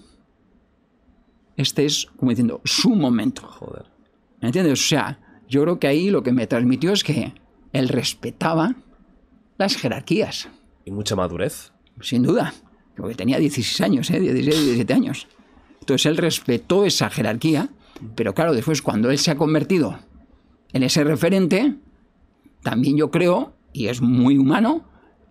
Este 1.56 1.84
es, 1.84 2.06
como 2.16 2.30
diciendo, 2.30 2.60
su 2.64 2.94
momento. 2.94 3.42
Joder. 3.42 3.86
¿Me 4.40 4.48
entiendes? 4.48 4.80
O 4.80 4.88
sea, 4.88 5.18
yo 5.48 5.62
creo 5.62 5.78
que 5.78 5.86
ahí 5.88 6.10
lo 6.10 6.22
que 6.22 6.32
me 6.32 6.46
transmitió 6.46 6.92
es 6.92 7.02
que 7.02 7.32
él 7.72 7.88
respetaba 7.88 8.76
las 9.58 9.76
jerarquías, 9.76 10.48
Y 10.84 10.90
mucha 10.90 11.16
madurez. 11.16 11.72
sin 12.00 12.22
duda. 12.22 12.52
Porque 12.96 13.14
tenía 13.14 13.38
16 13.38 13.80
años, 13.82 14.10
¿eh? 14.10 14.20
16, 14.20 14.56
17 14.64 14.92
años. 14.94 15.26
Entonces 15.80 16.06
él 16.06 16.16
respetó 16.16 16.84
esa 16.84 17.10
jerarquía, 17.10 17.68
pero 18.14 18.34
claro, 18.34 18.54
después 18.54 18.82
cuando 18.82 19.10
él 19.10 19.18
se 19.18 19.30
ha 19.30 19.36
convertido 19.36 19.98
en 20.72 20.82
ese 20.82 21.04
referente, 21.04 21.76
también 22.62 22.96
yo 22.96 23.10
creo, 23.10 23.54
y 23.72 23.88
es 23.88 24.00
muy 24.00 24.38
humano, 24.38 24.84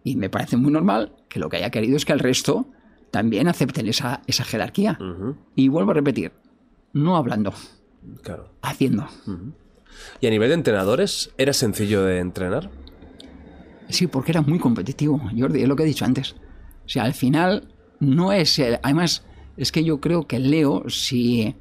y 0.04 0.16
me 0.16 0.30
parece 0.30 0.58
muy 0.58 0.72
normal, 0.72 1.14
que 1.30 1.40
lo 1.40 1.50
que 1.50 1.58
haya 1.58 1.72
querido 1.72 1.98
es 1.98 2.06
que 2.06 2.14
el 2.14 2.20
resto 2.20 2.68
también 3.12 3.48
acepten 3.48 3.88
esa, 3.88 4.22
esa 4.28 4.44
jerarquía. 4.44 4.98
Y 5.56 5.68
vuelvo 5.68 5.92
a 5.92 5.96
repetir, 5.96 6.32
no 6.94 7.18
hablando, 7.18 7.54
Claro. 8.22 8.50
haciendo. 8.62 9.08
¿Y 10.22 10.28
a 10.28 10.30
nivel 10.30 10.50
de 10.50 10.56
entrenadores, 10.56 11.32
era 11.38 11.54
sencillo 11.54 12.04
de 12.04 12.20
entrenar? 12.20 12.70
Sí, 13.90 14.08
porque 14.08 14.32
era 14.32 14.42
muy 14.42 14.60
competitivo, 14.60 15.22
Jordi, 15.38 15.62
es 15.62 15.68
lo 15.68 15.76
que 15.76 15.84
he 15.84 15.88
dicho 15.88 16.06
antes. 16.06 16.36
O 16.86 16.90
sea, 16.90 17.04
al 17.04 17.14
final 17.14 17.68
no 18.00 18.32
es... 18.32 18.58
el- 18.60 18.80
Además, 18.84 19.24
es 19.58 19.72
que 19.72 19.84
yo 19.84 20.00
creo 20.02 20.28
que 20.28 20.40
Leo, 20.40 20.90
si... 20.90 21.56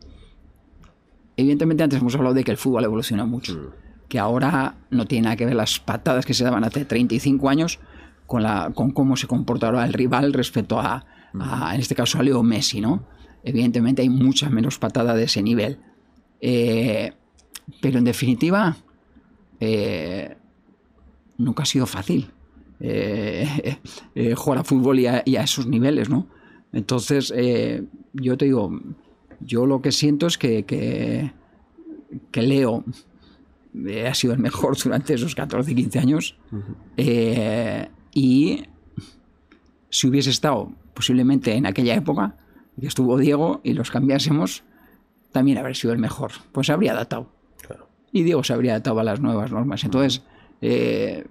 Evidentemente 1.36 1.82
antes 1.82 2.00
hemos 2.00 2.14
hablado 2.14 2.34
de 2.34 2.44
que 2.44 2.50
el 2.52 2.56
fútbol 2.56 2.84
evoluciona 2.84 3.24
mucho, 3.26 3.72
que 4.08 4.18
ahora 4.18 4.76
no 4.90 5.04
tiene 5.06 5.24
nada 5.24 5.36
que 5.36 5.46
ver 5.46 5.54
las 5.56 5.80
patadas 5.80 6.24
que 6.24 6.34
se 6.34 6.44
daban 6.44 6.62
hace 6.64 6.84
35 6.84 7.48
años 7.48 7.80
con, 8.26 8.42
la, 8.44 8.70
con 8.74 8.92
cómo 8.92 9.16
se 9.16 9.26
comporta 9.26 9.66
ahora 9.66 9.84
el 9.84 9.92
rival 9.92 10.32
respecto 10.32 10.78
a, 10.80 11.04
a, 11.40 11.74
en 11.74 11.80
este 11.80 11.94
caso, 11.96 12.18
a 12.18 12.22
Leo 12.22 12.42
Messi, 12.44 12.80
¿no? 12.80 13.04
Evidentemente 13.42 14.02
hay 14.02 14.08
mucha 14.08 14.48
menos 14.48 14.78
patada 14.78 15.14
de 15.14 15.24
ese 15.24 15.42
nivel. 15.42 15.78
Eh, 16.40 17.12
pero 17.82 17.98
en 17.98 18.04
definitiva, 18.04 18.76
eh, 19.58 20.36
nunca 21.38 21.62
ha 21.62 21.66
sido 21.66 21.86
fácil 21.86 22.30
eh, 22.80 23.78
eh, 24.14 24.34
jugar 24.34 24.58
a 24.60 24.64
fútbol 24.64 24.98
y 25.00 25.06
a, 25.06 25.22
y 25.24 25.36
a 25.36 25.42
esos 25.42 25.66
niveles, 25.66 26.08
¿no? 26.10 26.26
Entonces, 26.72 27.32
eh, 27.36 27.84
yo 28.14 28.36
te 28.36 28.46
digo, 28.46 28.80
yo 29.40 29.66
lo 29.66 29.80
que 29.80 29.92
siento 29.92 30.26
es 30.26 30.38
que, 30.38 30.64
que, 30.64 31.32
que 32.32 32.42
Leo 32.42 32.84
ha 34.08 34.14
sido 34.14 34.32
el 34.34 34.40
mejor 34.40 34.76
durante 34.82 35.14
esos 35.14 35.34
14, 35.34 35.74
15 35.74 35.98
años 35.98 36.36
y 38.12 38.62
si 39.90 40.08
hubiese 40.08 40.30
estado 40.30 40.72
posiblemente 40.94 41.54
en 41.54 41.66
aquella 41.66 41.94
época 41.94 42.36
que 42.80 42.86
estuvo 42.86 43.18
Diego 43.18 43.60
y 43.62 43.72
los 43.72 43.90
cambiásemos, 43.90 44.64
también 45.32 45.58
habría 45.58 45.74
sido 45.74 45.92
el 45.92 45.98
mejor, 45.98 46.32
pues 46.52 46.66
se 46.66 46.72
habría 46.72 46.92
adaptado 46.92 47.32
Claro. 47.66 47.88
y 48.12 48.22
Diego 48.24 48.42
se 48.44 48.52
habría 48.52 48.72
adaptado 48.72 48.98
a 49.00 49.04
las 49.04 49.20
nuevas 49.20 49.50
normas. 49.52 49.84
Entonces, 49.84 50.22
eh, 50.60 51.24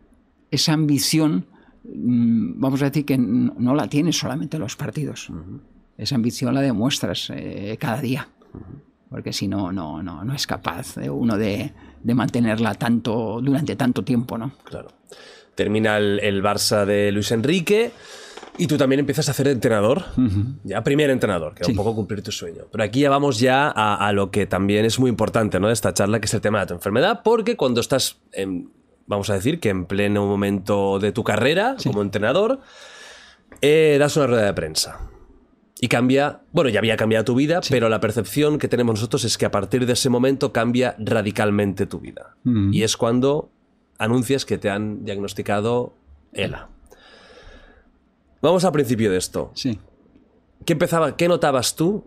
esa 0.52 0.74
ambición, 0.74 1.46
mm, 1.84 2.60
vamos 2.60 2.82
a 2.82 2.86
decir 2.86 3.06
que 3.06 3.18
no 3.18 3.76
la 3.76 3.88
tienes 3.88 4.18
solamente 4.18 4.58
en 4.58 4.62
los 4.64 4.76
partidos. 4.76 5.30
Esa 5.98 6.16
ambición 6.16 6.54
la 6.54 6.62
demuestras 6.62 7.32
eh, 7.34 7.78
cada 7.80 8.02
día. 8.02 8.28
Porque 9.10 9.32
si 9.32 9.48
no, 9.48 9.72
no, 9.72 10.02
no, 10.02 10.24
no 10.24 10.34
es 10.34 10.48
capaz 10.48 10.98
uno 10.98 11.38
de, 11.38 11.72
de 12.02 12.14
mantenerla 12.16 12.74
tanto 12.74 13.40
durante 13.42 13.76
tanto 13.76 14.04
tiempo, 14.04 14.38
¿no? 14.40 14.52
Claro. 14.64 14.90
Termina 15.54 15.98
el, 15.98 16.20
el 16.20 16.42
Barça 16.42 16.84
de 16.86 17.12
Luis 17.12 17.32
Enrique 17.32 17.92
y 18.58 18.66
tú 18.66 18.76
también 18.76 19.00
empiezas 19.02 19.30
a 19.30 19.34
ser 19.34 19.48
entrenador. 19.50 20.04
Ya 20.64 20.84
primer 20.84 21.12
entrenador, 21.12 21.54
que 21.54 21.60
era 21.62 21.68
un 21.68 21.74
Sí. 21.74 21.78
poco 21.78 21.94
cumplir 21.94 22.24
tu 22.24 22.32
sueño. 22.32 22.64
Pero 22.72 22.84
aquí 22.84 23.02
ya 23.02 23.12
vamos 23.12 23.40
ya 23.40 23.68
a, 23.76 24.08
a 24.08 24.14
lo 24.14 24.32
que 24.32 24.48
también 24.48 24.84
es 24.84 24.98
muy 25.00 25.10
importante 25.12 25.60
¿no? 25.60 25.68
de 25.68 25.74
esta 25.74 25.94
charla, 25.94 26.20
que 26.20 26.26
es 26.26 26.34
el 26.34 26.42
tema 26.42 26.62
de 26.62 26.66
tu 26.68 26.74
enfermedad, 26.74 27.22
porque 27.24 27.56
cuando 27.56 27.82
estás, 27.82 28.18
en, 28.32 28.72
vamos 29.08 29.30
a 29.30 29.34
decir, 29.34 29.60
que 29.60 29.70
en 29.70 29.86
pleno 29.86 30.26
momento 30.26 31.00
de 31.00 31.12
tu 31.12 31.24
carrera 31.24 31.76
como 31.84 32.02
entrenador, 32.02 32.60
eh, 33.62 33.98
das 34.00 34.18
una 34.18 34.28
rueda 34.28 34.46
de 34.46 34.54
prensa. 34.54 35.00
Y 35.80 35.88
cambia, 35.90 36.42
bueno, 36.54 36.70
ya 36.70 36.80
había 36.80 36.96
cambiado 36.96 37.26
tu 37.26 37.36
vida, 37.36 37.60
pero 37.70 37.90
la 37.90 38.00
percepción 38.00 38.58
que 38.58 38.70
tenemos 38.70 38.96
nosotros 38.96 39.26
es 39.26 39.38
que 39.38 39.46
a 39.46 39.52
partir 39.52 39.86
de 39.86 39.94
ese 39.94 40.10
momento 40.10 40.54
cambia 40.54 40.96
radicalmente 40.98 41.86
tu 41.86 42.00
vida. 42.00 42.38
Y 42.72 42.84
es 42.84 42.96
cuando 42.96 43.52
anuncias 43.98 44.46
que 44.46 44.58
te 44.58 44.70
han 44.70 45.04
diagnosticado 45.04 45.94
ELA. 46.32 46.70
Vamos 48.42 48.64
al 48.64 48.72
principio 48.72 49.12
de 49.12 49.18
esto. 49.18 49.52
Sí. 49.56 49.80
¿Qué 50.66 50.74
empezaba, 50.74 51.18
qué 51.18 51.28
notabas 51.28 51.76
tú? 51.76 52.06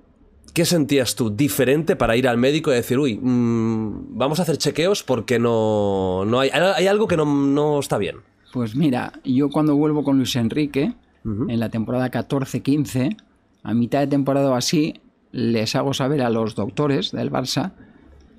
¿Qué 0.52 0.64
sentías 0.64 1.14
tú 1.16 1.30
diferente 1.30 1.96
para 1.96 2.16
ir 2.16 2.28
al 2.28 2.38
médico 2.38 2.70
y 2.72 2.74
decir, 2.74 2.98
uy, 2.98 3.18
mm, 3.20 4.16
vamos 4.16 4.38
a 4.38 4.42
hacer 4.42 4.56
chequeos 4.56 5.02
porque 5.02 5.38
no, 5.38 6.24
no 6.24 6.40
hay, 6.40 6.50
hay 6.50 6.86
algo 6.86 7.06
que 7.06 7.16
no, 7.16 7.24
no 7.24 7.78
está 7.78 7.98
bien? 7.98 8.16
Pues 8.52 8.74
mira, 8.74 9.12
yo 9.24 9.50
cuando 9.50 9.76
vuelvo 9.76 10.02
con 10.02 10.16
Luis 10.16 10.34
Enrique, 10.36 10.94
en 11.24 11.60
la 11.60 11.68
temporada 11.68 12.10
14-15, 12.10 13.16
a 13.64 13.74
mitad 13.74 13.98
de 14.00 14.06
temporada 14.06 14.50
o 14.50 14.54
así, 14.54 14.94
les 15.32 15.74
hago 15.74 15.92
saber 15.92 16.22
a 16.22 16.30
los 16.30 16.54
doctores 16.54 17.10
del 17.10 17.30
Barça 17.30 17.72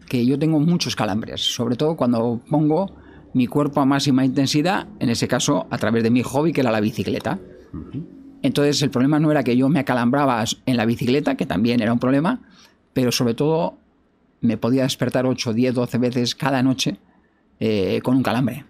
que 0.07 0.25
yo 0.25 0.39
tengo 0.39 0.59
muchos 0.59 0.95
calambres, 0.95 1.41
sobre 1.41 1.75
todo 1.75 1.97
cuando 1.97 2.41
pongo 2.49 2.91
mi 3.33 3.45
cuerpo 3.45 3.81
a 3.81 3.85
máxima 3.85 4.25
intensidad, 4.25 4.87
en 4.99 5.09
ese 5.09 5.27
caso 5.27 5.67
a 5.69 5.77
través 5.77 6.01
de 6.01 6.09
mi 6.09 6.23
hobby 6.23 6.53
que 6.53 6.61
era 6.61 6.71
la 6.71 6.79
bicicleta. 6.79 7.39
Entonces 8.47 8.81
el 8.81 8.89
problema 8.89 9.19
no 9.19 9.29
era 9.31 9.43
que 9.43 9.55
yo 9.55 9.69
me 9.69 9.79
acalambraba 9.79 10.43
en 10.65 10.77
la 10.77 10.85
bicicleta, 10.85 11.35
que 11.35 11.45
también 11.45 11.81
era 11.81 11.93
un 11.93 11.99
problema, 11.99 12.39
pero 12.93 13.11
sobre 13.11 13.33
todo 13.33 13.77
me 14.41 14.57
podía 14.57 14.83
despertar 14.83 15.25
8, 15.25 15.53
10, 15.53 15.73
12 15.75 15.97
veces 15.97 16.35
cada 16.35 16.61
noche 16.63 16.97
eh, 17.59 17.99
con 18.03 18.17
un 18.17 18.23
calambre. 18.23 18.65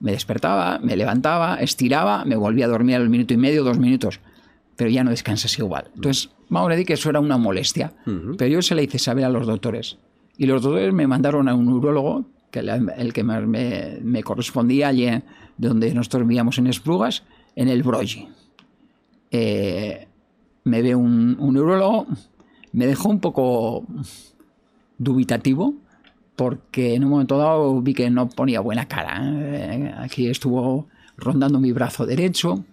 Me 0.00 0.12
despertaba, 0.12 0.78
me 0.78 0.96
levantaba, 0.96 1.56
estiraba, 1.56 2.24
me 2.24 2.36
volvía 2.36 2.66
a 2.66 2.68
dormir 2.68 2.96
al 2.96 3.08
minuto 3.08 3.32
y 3.32 3.38
medio, 3.38 3.64
dos 3.64 3.78
minutos, 3.78 4.20
pero 4.76 4.90
ya 4.90 5.02
no 5.04 5.10
descansas 5.10 5.58
igual. 5.58 5.90
Entonces, 5.94 6.30
vamos 6.50 6.68
a 6.68 6.72
decir 6.72 6.86
que 6.86 6.92
eso 6.94 7.08
era 7.08 7.18
una 7.20 7.38
molestia, 7.38 7.94
pero 8.36 8.50
yo 8.50 8.60
se 8.62 8.74
le 8.74 8.84
hice 8.84 8.98
saber 8.98 9.24
a 9.24 9.30
los 9.30 9.46
doctores. 9.46 9.96
Y 10.36 10.44
los 10.44 10.60
doctores 10.60 10.92
me 10.92 11.06
mandaron 11.06 11.48
a 11.48 11.54
un 11.54 11.64
neurólogo, 11.66 12.26
que 12.50 12.58
el 12.60 13.12
que 13.14 13.24
más 13.24 13.46
me, 13.46 13.98
me 14.02 14.22
correspondía 14.22 14.88
allí 14.88 15.06
en- 15.06 15.24
donde 15.56 15.92
nosotros 15.94 16.22
vivíamos 16.28 16.58
en 16.58 16.66
Esplugas, 16.66 17.22
en 17.56 17.68
el 17.68 17.82
Brogi. 17.82 18.28
Eh, 19.30 20.06
me 20.64 20.82
ve 20.82 20.94
un, 20.94 21.36
neurólogo, 21.52 22.06
me 22.72 22.86
dejó 22.86 23.08
un 23.08 23.20
poco 23.20 23.86
dubitativo, 24.98 25.74
porque 26.34 26.94
en 26.94 27.04
un 27.04 27.10
momento 27.10 27.38
dado 27.38 27.80
vi 27.80 27.94
que 27.94 28.10
no 28.10 28.28
ponía 28.28 28.60
buena 28.60 28.86
cara. 28.86 29.20
¿eh? 29.22 29.94
Aquí 29.98 30.28
estuvo 30.28 30.88
rondando 31.16 31.58
mi 31.58 31.72
brazo 31.72 32.04
derecho 32.04 32.64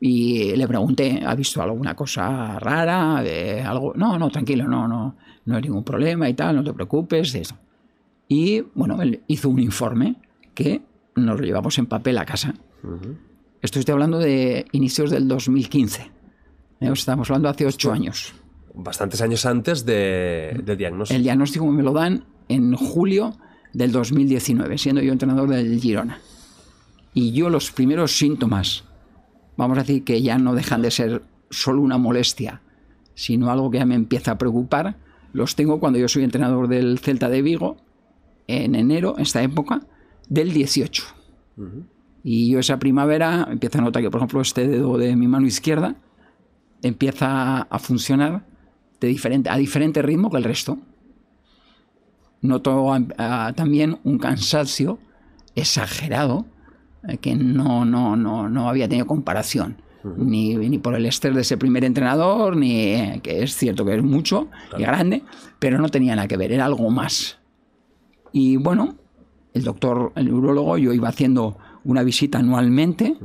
Y 0.00 0.54
le 0.56 0.66
pregunté, 0.66 1.22
¿ha 1.26 1.34
visto 1.34 1.62
alguna 1.62 1.94
cosa 1.94 2.58
rara? 2.58 3.22
Eh, 3.24 3.62
algo? 3.62 3.92
No, 3.96 4.18
no, 4.18 4.30
tranquilo, 4.30 4.68
no, 4.68 4.86
no, 4.86 5.16
no 5.44 5.56
hay 5.56 5.62
ningún 5.62 5.84
problema 5.84 6.28
y 6.28 6.34
tal, 6.34 6.56
no 6.56 6.64
te 6.64 6.72
preocupes 6.72 7.34
eso. 7.34 7.56
Y 8.28 8.60
bueno, 8.74 9.00
él 9.02 9.22
hizo 9.26 9.48
un 9.48 9.60
informe 9.60 10.16
que 10.54 10.82
nos 11.14 11.40
lo 11.40 11.46
llevamos 11.46 11.78
en 11.78 11.86
papel 11.86 12.18
a 12.18 12.24
casa. 12.24 12.54
Esto 13.62 13.78
estoy 13.78 13.92
hablando 13.92 14.18
de 14.18 14.66
inicios 14.72 15.10
del 15.10 15.28
2015. 15.28 16.02
Eh, 16.80 16.90
Estamos 16.92 17.30
hablando 17.30 17.48
hace 17.48 17.66
ocho 17.66 17.92
años. 17.92 18.34
Bastantes 18.74 19.20
años 19.22 19.46
antes 19.46 19.86
de, 19.86 20.60
del 20.64 20.76
diagnóstico. 20.76 21.16
El 21.16 21.22
diagnóstico 21.22 21.66
me 21.66 21.82
lo 21.82 21.92
dan 21.92 22.24
en 22.48 22.74
julio 22.74 23.36
del 23.72 23.92
2019, 23.92 24.78
siendo 24.78 25.02
yo 25.02 25.12
entrenador 25.12 25.48
del 25.48 25.80
Girona. 25.80 26.20
Y 27.14 27.32
yo 27.32 27.48
los 27.48 27.70
primeros 27.72 28.16
síntomas, 28.16 28.84
vamos 29.56 29.78
a 29.78 29.80
decir 29.80 30.04
que 30.04 30.20
ya 30.20 30.38
no 30.38 30.54
dejan 30.54 30.82
de 30.82 30.90
ser 30.90 31.22
solo 31.50 31.80
una 31.80 31.96
molestia, 31.96 32.60
sino 33.14 33.50
algo 33.50 33.70
que 33.70 33.78
ya 33.78 33.86
me 33.86 33.94
empieza 33.94 34.32
a 34.32 34.38
preocupar, 34.38 34.98
los 35.32 35.56
tengo 35.56 35.80
cuando 35.80 35.98
yo 35.98 36.08
soy 36.08 36.24
entrenador 36.24 36.68
del 36.68 36.98
Celta 36.98 37.30
de 37.30 37.40
Vigo, 37.40 37.78
en 38.46 38.74
enero, 38.74 39.16
esta 39.18 39.42
época, 39.42 39.86
del 40.28 40.52
18. 40.52 41.02
Y 42.28 42.50
yo 42.50 42.58
esa 42.58 42.80
primavera 42.80 43.46
empiezo 43.48 43.78
a 43.78 43.82
notar 43.82 44.02
que, 44.02 44.10
por 44.10 44.18
ejemplo, 44.18 44.40
este 44.40 44.66
dedo 44.66 44.98
de 44.98 45.14
mi 45.14 45.28
mano 45.28 45.46
izquierda 45.46 45.94
empieza 46.82 47.62
a 47.62 47.78
funcionar 47.78 48.44
de 49.00 49.06
diferente, 49.06 49.48
a 49.48 49.56
diferente 49.56 50.02
ritmo 50.02 50.28
que 50.28 50.38
el 50.38 50.42
resto. 50.42 50.76
Noto 52.40 52.92
también 53.54 54.00
un 54.02 54.18
cansancio 54.18 54.98
exagerado 55.54 56.46
eh, 57.06 57.18
que 57.18 57.36
no, 57.36 57.84
no, 57.84 58.16
no, 58.16 58.48
no 58.48 58.68
había 58.68 58.88
tenido 58.88 59.06
comparación. 59.06 59.80
Ni, 60.16 60.56
ni 60.56 60.78
por 60.78 60.96
el 60.96 61.06
estrés 61.06 61.32
de 61.32 61.42
ese 61.42 61.56
primer 61.56 61.84
entrenador, 61.84 62.56
ni 62.56 62.72
eh, 62.72 63.20
que 63.22 63.44
es 63.44 63.54
cierto 63.54 63.84
que 63.84 63.94
es 63.94 64.02
mucho 64.02 64.48
y 64.76 64.82
grande, 64.82 65.22
pero 65.60 65.78
no 65.78 65.90
tenía 65.90 66.16
nada 66.16 66.26
que 66.26 66.36
ver, 66.36 66.50
era 66.50 66.64
algo 66.64 66.90
más. 66.90 67.38
Y 68.32 68.56
bueno, 68.56 68.96
el 69.54 69.62
doctor, 69.62 70.12
el 70.16 70.26
neurólogo, 70.26 70.76
yo 70.76 70.92
iba 70.92 71.08
haciendo 71.08 71.56
una 71.86 72.02
visita 72.02 72.38
anualmente 72.38 73.16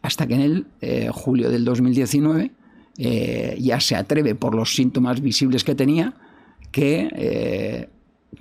hasta 0.00 0.26
que 0.26 0.34
en 0.34 0.40
el 0.40 0.66
eh, 0.80 1.10
julio 1.12 1.50
del 1.50 1.64
2019 1.64 2.50
eh, 2.98 3.56
ya 3.60 3.80
se 3.80 3.96
atreve 3.96 4.34
por 4.34 4.54
los 4.54 4.74
síntomas 4.74 5.20
visibles 5.20 5.64
que 5.64 5.74
tenía 5.74 6.14
que 6.70 7.08
eh, 7.14 7.88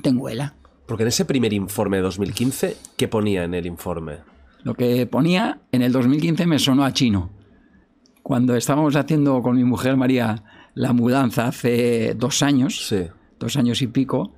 tengo 0.01 0.29
ELA. 0.29 0.55
Porque 0.85 1.03
en 1.03 1.09
ese 1.09 1.25
primer 1.25 1.53
informe 1.53 1.97
de 1.97 2.03
2015, 2.03 2.77
¿qué 2.97 3.07
ponía 3.07 3.43
en 3.43 3.53
el 3.53 3.65
informe? 3.65 4.17
Lo 4.63 4.73
que 4.73 5.05
ponía 5.07 5.59
en 5.71 5.81
el 5.81 5.91
2015 5.91 6.45
me 6.45 6.59
sonó 6.59 6.83
a 6.83 6.93
chino. 6.93 7.29
Cuando 8.23 8.55
estábamos 8.55 8.95
haciendo 8.95 9.41
con 9.41 9.55
mi 9.55 9.63
mujer 9.63 9.97
María 9.97 10.43
la 10.73 10.93
mudanza 10.93 11.47
hace 11.47 12.13
dos 12.15 12.43
años, 12.43 12.87
Sí. 12.87 13.07
dos 13.39 13.57
años 13.57 13.81
y 13.81 13.87
pico, 13.87 14.33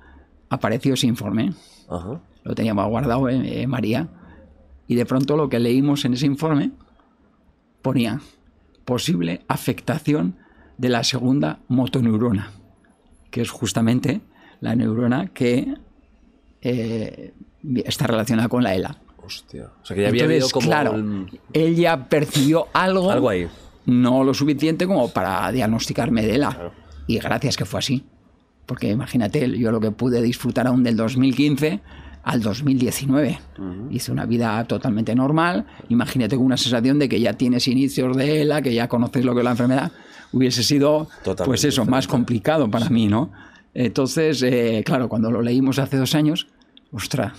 apareció 0.48 0.94
ese 0.94 1.06
informe. 1.06 1.52
Ajá. 1.88 2.20
Lo 2.42 2.54
teníamos 2.54 2.88
guardado 2.88 3.28
eh, 3.28 3.62
eh, 3.62 3.66
María. 3.66 4.08
Y 4.86 4.96
de 4.96 5.06
pronto 5.06 5.36
lo 5.36 5.48
que 5.48 5.58
leímos 5.58 6.04
en 6.04 6.14
ese 6.14 6.26
informe 6.26 6.72
ponía 7.82 8.20
posible 8.84 9.42
afectación 9.48 10.36
de 10.78 10.88
la 10.88 11.04
segunda 11.04 11.60
motoneurona, 11.68 12.50
que 13.30 13.40
es 13.40 13.50
justamente 13.50 14.20
la 14.60 14.74
neurona 14.74 15.28
que 15.28 15.74
eh, 16.62 17.34
está 17.84 18.06
relacionada 18.06 18.48
con 18.48 18.62
la 18.62 18.74
ELA. 18.74 18.98
Hostia. 19.24 19.70
O 19.82 19.84
sea, 19.84 19.94
que 19.94 20.02
ya 20.02 20.08
había 20.08 20.24
habido 20.24 20.46
Entonces, 20.46 20.52
como 20.52 20.66
claro, 20.66 20.94
él 21.52 21.76
ya 21.76 22.08
percibió 22.08 22.68
algo, 22.72 23.10
algo 23.10 23.28
ahí. 23.28 23.48
no 23.86 24.24
lo 24.24 24.34
suficiente 24.34 24.86
como 24.86 25.08
para 25.10 25.50
diagnosticarme 25.52 26.22
de 26.22 26.34
ELA. 26.34 26.72
Y 27.06 27.18
gracias 27.18 27.56
que 27.56 27.64
fue 27.64 27.78
así. 27.78 28.04
Porque 28.66 28.90
imagínate, 28.90 29.58
yo 29.58 29.70
lo 29.70 29.80
que 29.80 29.90
pude 29.90 30.22
disfrutar 30.22 30.66
aún 30.66 30.82
del 30.82 30.96
2015 30.96 31.80
al 32.24 32.40
2019. 32.40 33.38
Hice 33.90 34.10
una 34.12 34.26
vida 34.26 34.64
totalmente 34.64 35.14
normal. 35.14 35.66
Imagínate 35.88 36.36
con 36.36 36.46
una 36.46 36.56
sensación 36.56 36.98
de 36.98 37.08
que 37.08 37.20
ya 37.20 37.34
tienes 37.34 37.68
inicios 37.68 38.16
de 38.16 38.42
ELA, 38.42 38.62
que 38.62 38.74
ya 38.74 38.88
conoces 38.88 39.24
lo 39.24 39.34
que 39.34 39.40
es 39.40 39.44
la 39.44 39.50
enfermedad. 39.50 39.92
Hubiese 40.32 40.62
sido, 40.62 41.08
Totalmente 41.18 41.44
pues 41.44 41.64
eso, 41.64 41.84
más 41.84 42.08
complicado 42.08 42.70
para 42.70 42.88
mí, 42.88 43.06
¿no? 43.06 43.30
Entonces, 43.74 44.42
eh, 44.42 44.82
claro, 44.84 45.08
cuando 45.08 45.30
lo 45.30 45.42
leímos 45.42 45.78
hace 45.78 45.96
dos 45.96 46.14
años, 46.14 46.48
ostras, 46.92 47.32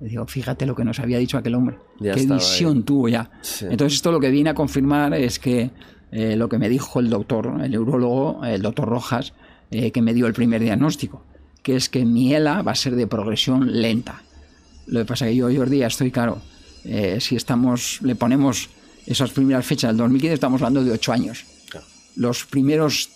digo, 0.00 0.26
fíjate 0.26 0.66
lo 0.66 0.74
que 0.74 0.84
nos 0.84 0.98
había 1.00 1.18
dicho 1.18 1.36
aquel 1.36 1.54
hombre. 1.54 1.78
Ya 2.00 2.14
Qué 2.14 2.26
visión 2.26 2.78
ahí. 2.78 2.82
tuvo 2.82 3.08
ya. 3.08 3.30
Sí. 3.42 3.66
Entonces, 3.68 3.96
esto 3.96 4.10
lo 4.10 4.20
que 4.20 4.30
viene 4.30 4.50
a 4.50 4.54
confirmar 4.54 5.14
es 5.14 5.38
que 5.38 5.70
eh, 6.12 6.36
lo 6.36 6.48
que 6.48 6.58
me 6.58 6.68
dijo 6.68 7.00
el 7.00 7.10
doctor, 7.10 7.60
el 7.62 7.70
neurólogo, 7.70 8.44
el 8.44 8.62
doctor 8.62 8.88
Rojas, 8.88 9.32
eh, 9.70 9.90
que 9.90 10.00
me 10.00 10.14
dio 10.14 10.26
el 10.26 10.32
primer 10.32 10.62
diagnóstico, 10.62 11.22
que 11.64 11.74
es 11.74 11.88
que 11.88 12.04
mi 12.04 12.32
ELA 12.34 12.62
va 12.62 12.70
a 12.72 12.76
ser 12.76 12.94
de 12.94 13.06
progresión 13.08 13.80
lenta. 13.82 14.22
Lo 14.86 15.00
que 15.00 15.06
pasa 15.06 15.26
es 15.26 15.32
que 15.32 15.36
yo, 15.38 15.48
Jordi, 15.52 15.78
ya 15.78 15.88
estoy 15.88 16.10
claro. 16.12 16.40
eh, 16.84 17.18
si 17.20 17.34
estamos, 17.34 17.98
le 18.02 18.14
ponemos 18.14 18.68
esas 19.06 19.30
primeras 19.32 19.64
fechas 19.66 19.88
del 19.90 19.96
2015, 19.96 20.34
estamos 20.34 20.60
hablando 20.62 20.84
de 20.84 20.92
ocho 20.92 21.12
años. 21.12 21.44
Los 22.16 22.44
primeros 22.44 23.08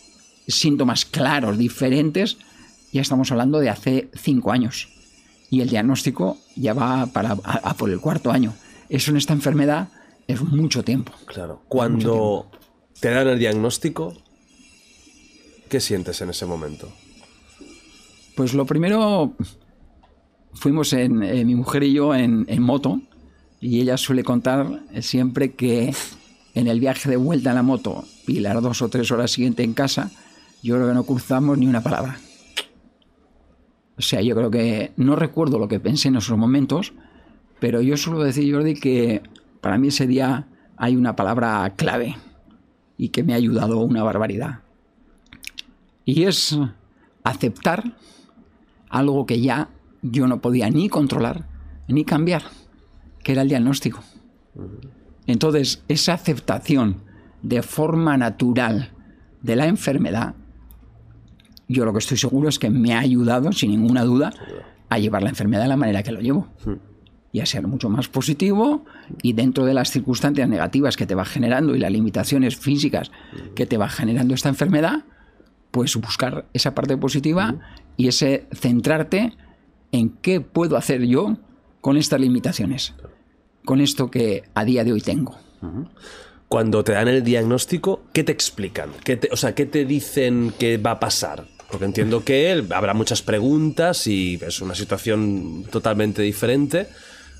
síntomas 0.48 1.04
claros, 1.04 1.56
diferentes, 1.58 2.38
ya 2.92 3.02
estamos 3.02 3.30
hablando 3.30 3.60
de 3.60 3.68
hace 3.68 4.08
cinco 4.14 4.50
años. 4.50 4.88
Y 5.50 5.60
el 5.60 5.68
diagnóstico 5.68 6.38
ya 6.56 6.72
va 6.74 7.06
para, 7.06 7.32
a- 7.44 7.70
a 7.70 7.74
por 7.76 7.90
el 7.90 8.00
cuarto 8.00 8.30
año. 8.32 8.54
Eso 8.88 9.10
en 9.10 9.18
esta 9.18 9.34
enfermedad 9.34 9.88
es 10.26 10.40
mucho 10.42 10.82
tiempo. 10.82 11.12
Claro. 11.26 11.62
Cuando 11.68 12.50
te 13.00 13.10
dan 13.10 13.28
el 13.28 13.38
diagnóstico, 13.38 14.14
¿qué 15.68 15.80
sientes 15.80 16.20
en 16.22 16.30
ese 16.30 16.46
momento? 16.46 16.90
Pues 18.38 18.54
lo 18.54 18.66
primero, 18.66 19.34
fuimos 20.52 20.92
en, 20.92 21.24
eh, 21.24 21.44
mi 21.44 21.56
mujer 21.56 21.82
y 21.82 21.92
yo 21.92 22.14
en, 22.14 22.44
en 22.48 22.62
moto 22.62 23.00
y 23.60 23.80
ella 23.80 23.96
suele 23.96 24.22
contar 24.22 24.84
eh, 24.92 25.02
siempre 25.02 25.54
que 25.54 25.92
en 26.54 26.68
el 26.68 26.78
viaje 26.78 27.10
de 27.10 27.16
vuelta 27.16 27.50
en 27.50 27.56
la 27.56 27.64
moto 27.64 28.04
y 28.28 28.38
las 28.38 28.62
dos 28.62 28.80
o 28.80 28.88
tres 28.88 29.10
horas 29.10 29.32
siguientes 29.32 29.64
en 29.64 29.74
casa, 29.74 30.12
yo 30.62 30.76
creo 30.76 30.86
que 30.86 30.94
no 30.94 31.02
cruzamos 31.02 31.58
ni 31.58 31.66
una 31.66 31.82
palabra. 31.82 32.20
O 33.98 34.02
sea, 34.02 34.20
yo 34.22 34.36
creo 34.36 34.52
que 34.52 34.92
no 34.96 35.16
recuerdo 35.16 35.58
lo 35.58 35.66
que 35.66 35.80
pensé 35.80 36.06
en 36.06 36.14
esos 36.14 36.38
momentos, 36.38 36.92
pero 37.58 37.80
yo 37.80 37.96
suelo 37.96 38.22
decir, 38.22 38.54
Jordi, 38.54 38.74
que 38.74 39.20
para 39.60 39.78
mí 39.78 39.88
ese 39.88 40.06
día 40.06 40.46
hay 40.76 40.94
una 40.94 41.16
palabra 41.16 41.74
clave 41.74 42.16
y 42.96 43.08
que 43.08 43.24
me 43.24 43.32
ha 43.32 43.36
ayudado 43.36 43.80
una 43.80 44.04
barbaridad. 44.04 44.60
Y 46.04 46.22
es 46.22 46.56
aceptar 47.24 47.96
algo 48.88 49.26
que 49.26 49.40
ya 49.40 49.70
yo 50.02 50.26
no 50.26 50.40
podía 50.40 50.70
ni 50.70 50.88
controlar 50.88 51.46
ni 51.88 52.04
cambiar, 52.04 52.42
que 53.22 53.32
era 53.32 53.42
el 53.42 53.48
diagnóstico. 53.48 54.00
Entonces, 55.26 55.82
esa 55.88 56.14
aceptación 56.14 57.02
de 57.42 57.62
forma 57.62 58.16
natural 58.16 58.92
de 59.42 59.56
la 59.56 59.66
enfermedad, 59.66 60.34
yo 61.68 61.84
lo 61.84 61.92
que 61.92 61.98
estoy 61.98 62.16
seguro 62.16 62.48
es 62.48 62.58
que 62.58 62.70
me 62.70 62.94
ha 62.94 63.00
ayudado, 63.00 63.52
sin 63.52 63.70
ninguna 63.70 64.04
duda, 64.04 64.32
a 64.88 64.98
llevar 64.98 65.22
la 65.22 65.30
enfermedad 65.30 65.62
de 65.62 65.68
la 65.68 65.76
manera 65.76 66.02
que 66.02 66.12
lo 66.12 66.20
llevo. 66.20 66.48
Y 67.30 67.40
a 67.40 67.46
ser 67.46 67.66
mucho 67.66 67.90
más 67.90 68.08
positivo 68.08 68.86
y 69.22 69.34
dentro 69.34 69.66
de 69.66 69.74
las 69.74 69.90
circunstancias 69.90 70.48
negativas 70.48 70.96
que 70.96 71.06
te 71.06 71.14
va 71.14 71.26
generando 71.26 71.76
y 71.76 71.78
las 71.78 71.92
limitaciones 71.92 72.56
físicas 72.56 73.10
que 73.54 73.66
te 73.66 73.76
va 73.76 73.90
generando 73.90 74.34
esta 74.34 74.48
enfermedad, 74.48 75.04
pues 75.70 75.94
buscar 75.96 76.46
esa 76.54 76.74
parte 76.74 76.96
positiva 76.96 77.54
y 77.98 78.08
ese 78.08 78.46
centrarte 78.52 79.34
en 79.92 80.08
qué 80.22 80.40
puedo 80.40 80.76
hacer 80.78 81.02
yo 81.04 81.36
con 81.82 81.96
estas 81.98 82.20
limitaciones, 82.20 82.94
con 83.66 83.80
esto 83.82 84.10
que 84.10 84.44
a 84.54 84.64
día 84.64 84.84
de 84.84 84.92
hoy 84.92 85.00
tengo. 85.02 85.36
Cuando 86.48 86.82
te 86.84 86.92
dan 86.92 87.08
el 87.08 87.22
diagnóstico, 87.22 88.04
¿qué 88.14 88.24
te 88.24 88.32
explican? 88.32 88.90
¿Qué 89.04 89.16
te- 89.16 89.28
o 89.30 89.36
sea, 89.36 89.54
¿qué 89.54 89.66
te 89.66 89.84
dicen 89.84 90.54
que 90.58 90.78
va 90.78 90.92
a 90.92 91.00
pasar? 91.00 91.46
Porque 91.70 91.84
entiendo 91.84 92.24
que 92.24 92.50
él- 92.50 92.72
habrá 92.72 92.94
muchas 92.94 93.20
preguntas 93.20 94.06
y 94.06 94.38
es 94.40 94.60
una 94.62 94.74
situación 94.74 95.64
totalmente 95.70 96.22
diferente. 96.22 96.86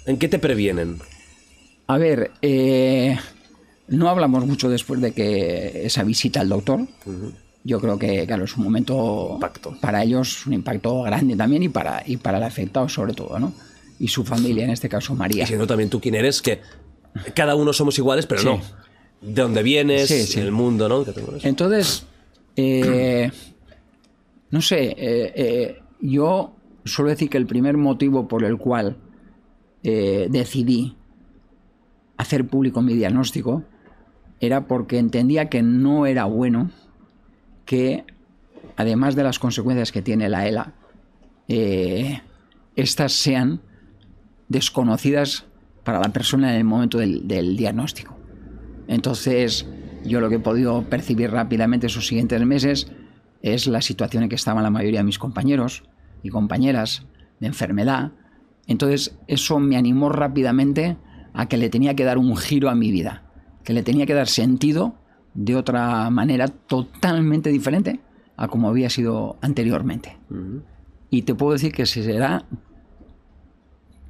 ¿En 0.05 0.19
qué 0.19 0.29
te 0.29 0.39
previenen? 0.39 0.99
A 1.87 1.97
ver, 1.97 2.33
eh, 2.43 3.17
no 3.89 4.09
hablamos 4.11 4.45
mucho 4.47 4.69
después 4.69 5.01
de 5.01 5.13
que 5.13 5.87
esa 5.87 6.03
visita 6.05 6.41
al 6.43 6.51
doctor. 6.51 6.81
Yo 7.69 7.79
creo 7.83 7.99
que, 7.99 8.27
claro, 8.27 8.45
es 8.45 8.57
un 8.57 8.65
momento 8.65 9.33
Impacto. 9.35 9.77
para 9.79 10.03
ellos, 10.03 10.47
un 10.47 10.55
impacto 10.55 11.03
grande 11.03 11.37
también 11.37 11.63
y 11.65 11.69
para, 11.69 12.03
y 12.07 12.17
para 12.17 12.39
el 12.39 12.45
afectado 12.45 12.89
sobre 12.89 13.13
todo, 13.13 13.39
¿no? 13.39 13.53
Y 13.99 14.09
su 14.09 14.25
familia, 14.25 14.65
en 14.65 14.71
este 14.71 14.89
caso 14.89 15.15
María. 15.15 15.45
Y 15.45 15.47
siendo 15.47 15.67
también 15.67 15.91
tú 15.91 16.01
quién 16.01 16.15
eres, 16.15 16.41
que 16.41 16.61
cada 17.35 17.55
uno 17.57 17.75
somos 17.75 17.99
iguales, 17.99 18.25
pero 18.27 18.41
Sí. 18.41 18.47
no. 18.47 18.61
De 19.21 19.43
dónde 19.43 19.63
vienes, 19.63 20.09
Sí, 20.09 20.23
sí. 20.23 20.41
el 20.41 20.51
mundo, 20.51 20.89
¿no? 20.89 21.05
Entonces, 21.43 22.07
eh, 22.57 23.31
no 24.51 24.63
sé, 24.63 24.85
eh, 24.97 25.33
eh, 25.37 25.83
yo 26.01 26.55
suelo 26.87 27.11
decir 27.11 27.29
que 27.29 27.37
el 27.37 27.47
primer 27.47 27.77
motivo 27.77 28.29
por 28.29 28.45
el 28.45 28.57
cual 28.57 28.97
decidí 29.83 30.97
hacer 32.17 32.47
público 32.47 32.81
mi 32.83 32.95
diagnóstico 32.95 33.63
era 34.41 34.67
porque 34.67 34.99
entendía 34.99 35.49
que 35.49 35.63
no 35.63 36.07
era 36.07 36.25
bueno 36.27 36.71
que, 37.69 38.07
además 38.77 39.15
de 39.15 39.23
las 39.23 39.39
consecuencias 39.39 39.93
que 39.93 40.01
tiene 40.01 40.31
la 40.31 40.49
ELA, 40.49 40.73
eh, 41.49 42.23
estas 42.77 43.13
sean 43.13 43.61
desconocidas 44.49 45.45
para 45.85 46.01
la 46.01 46.09
persona 46.09 46.53
en 46.53 46.57
el 46.57 46.65
momento 46.65 46.97
del, 46.97 47.29
del 47.29 47.59
diagnóstico. 47.59 48.17
Entonces, 48.87 49.67
yo 50.03 50.19
lo 50.23 50.31
que 50.31 50.37
he 50.37 50.41
podido 50.41 50.83
percibir 50.85 51.31
rápidamente 51.31 51.89
esos 51.89 52.07
siguientes 52.07 52.43
meses 52.47 52.91
es 53.43 53.67
la 53.67 53.83
situación 53.83 54.23
en 54.23 54.31
que 54.31 54.37
estaban 54.37 54.63
la 54.63 54.71
mayoría 54.71 55.01
de 55.01 55.05
mis 55.05 55.19
compañeros 55.19 55.85
y 56.23 56.31
compañeras 56.31 57.05
de 57.39 57.49
enfermedad. 57.49 58.13
Entonces, 58.67 59.19
eso 59.27 59.59
me 59.59 59.77
animó 59.77 60.09
rápidamente 60.09 60.97
a 61.35 61.49
que 61.49 61.59
le 61.59 61.69
tenía 61.69 61.95
que 61.95 62.05
dar 62.05 62.17
un 62.17 62.35
giro 62.35 62.71
a 62.71 62.75
mi 62.75 62.91
vida, 62.91 63.25
que 63.63 63.75
le 63.75 63.83
tenía 63.83 64.07
que 64.07 64.15
dar 64.15 64.27
sentido 64.27 64.95
de 65.41 65.55
otra 65.55 66.11
manera 66.11 66.49
totalmente 66.49 67.51
diferente 67.51 68.01
a 68.37 68.49
como 68.49 68.69
había 68.69 68.91
sido 68.91 69.37
anteriormente. 69.41 70.17
Y 71.11 71.23
te 71.23 71.35
puedo 71.37 71.53
decir 71.53 71.71
que 71.73 71.87
si 71.87 72.03
será, 72.03 72.45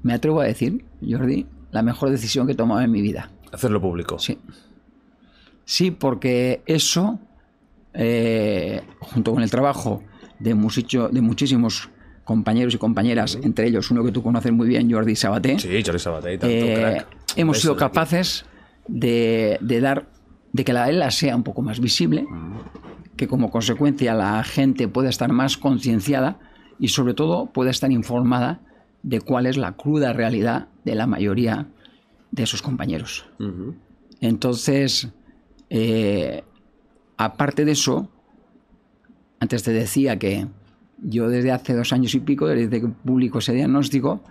me 0.02 0.14
atrevo 0.14 0.40
a 0.40 0.44
decir, 0.44 0.84
Jordi, 1.06 1.46
la 1.70 1.82
mejor 1.82 2.08
decisión 2.10 2.46
que 2.46 2.52
he 2.52 2.56
tomado 2.56 2.80
en 2.80 2.90
mi 2.90 3.02
vida. 3.02 3.30
Hacerlo 3.52 3.80
público. 3.80 4.18
Sí. 4.18 4.38
Sí, 5.64 5.90
porque 5.90 6.62
eso, 6.66 7.18
eh, 7.92 8.80
junto 9.00 9.34
con 9.34 9.42
el 9.42 9.50
trabajo 9.50 10.02
de, 10.38 10.54
musicho- 10.54 11.10
de 11.10 11.20
muchísimos 11.20 11.90
compañeros 12.24 12.74
y 12.74 12.78
compañeras, 12.78 13.38
entre 13.42 13.66
ellos 13.68 13.90
uno 13.90 14.02
que 14.04 14.12
tú 14.12 14.22
conoces 14.22 14.52
muy 14.52 14.66
bien, 14.68 14.90
Jordi 14.90 15.14
Sabaté, 15.16 15.58
Sí, 15.58 15.82
Jordi 15.84 15.98
Sabaté 15.98 16.38
tanto, 16.38 16.54
eh, 16.56 16.74
crack. 16.74 17.06
hemos 17.36 17.60
sido 17.60 17.76
capaces 17.76 18.44
de, 18.86 19.58
de 19.60 19.80
dar, 19.80 20.06
de 20.52 20.64
que 20.64 20.72
la 20.72 20.88
ELA 20.88 21.10
sea 21.10 21.36
un 21.36 21.42
poco 21.42 21.62
más 21.62 21.80
visible, 21.80 22.26
que 23.16 23.28
como 23.28 23.50
consecuencia 23.50 24.14
la 24.14 24.42
gente 24.44 24.88
pueda 24.88 25.08
estar 25.08 25.32
más 25.32 25.56
concienciada 25.56 26.38
y 26.78 26.88
sobre 26.88 27.14
todo 27.14 27.46
pueda 27.46 27.70
estar 27.70 27.90
informada 27.90 28.60
de 29.02 29.20
cuál 29.20 29.46
es 29.46 29.56
la 29.56 29.72
cruda 29.72 30.12
realidad 30.12 30.68
de 30.84 30.94
la 30.94 31.06
mayoría 31.06 31.68
de 32.30 32.46
sus 32.46 32.62
compañeros. 32.62 33.26
Entonces, 34.20 35.08
eh, 35.70 36.42
aparte 37.16 37.64
de 37.64 37.72
eso, 37.72 38.10
antes 39.40 39.62
te 39.62 39.72
decía 39.72 40.18
que 40.18 40.46
yo 41.00 41.28
desde 41.28 41.52
hace 41.52 41.74
dos 41.74 41.92
años 41.92 42.14
y 42.14 42.20
pico, 42.20 42.46
desde 42.46 42.80
que 42.80 42.88
publico 42.88 43.38
ese 43.38 43.52
diagnóstico, 43.52 44.22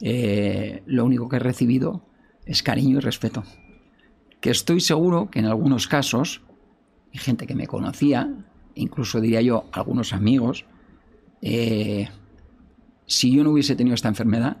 eh, 0.00 0.82
lo 0.86 1.04
único 1.04 1.28
que 1.28 1.36
he 1.36 1.40
recibido 1.40 2.02
es 2.46 2.62
cariño 2.62 2.98
y 2.98 3.00
respeto. 3.00 3.44
Que 4.40 4.50
estoy 4.50 4.80
seguro 4.80 5.30
que 5.30 5.38
en 5.38 5.46
algunos 5.46 5.86
casos, 5.86 6.42
hay 7.12 7.20
gente 7.20 7.46
que 7.46 7.54
me 7.54 7.66
conocía, 7.66 8.32
incluso 8.74 9.20
diría 9.20 9.42
yo 9.42 9.66
algunos 9.72 10.12
amigos, 10.12 10.64
eh, 11.42 12.08
si 13.06 13.32
yo 13.32 13.44
no 13.44 13.50
hubiese 13.50 13.76
tenido 13.76 13.94
esta 13.94 14.08
enfermedad, 14.08 14.58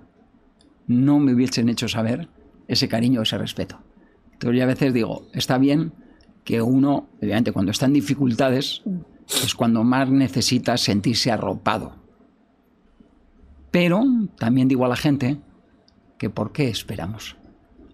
no 0.86 1.18
me 1.18 1.32
hubiesen 1.32 1.68
hecho 1.68 1.88
saber 1.88 2.28
ese 2.68 2.88
cariño, 2.88 3.22
ese 3.22 3.38
respeto. 3.38 3.78
Entonces 4.32 4.58
yo 4.58 4.64
a 4.64 4.66
veces 4.66 4.92
digo, 4.92 5.26
está 5.32 5.58
bien 5.58 5.92
que 6.44 6.62
uno, 6.62 7.08
obviamente 7.22 7.52
cuando 7.52 7.70
está 7.70 7.86
en 7.86 7.92
dificultades, 7.92 8.82
es 9.26 9.54
cuando 9.54 9.84
más 9.84 10.10
necesita 10.10 10.76
sentirse 10.76 11.30
arropado. 11.30 11.96
Pero 13.70 14.02
también 14.36 14.66
digo 14.66 14.84
a 14.84 14.88
la 14.88 14.96
gente 14.96 15.40
que 16.18 16.30
por 16.30 16.52
qué 16.52 16.68
esperamos 16.68 17.36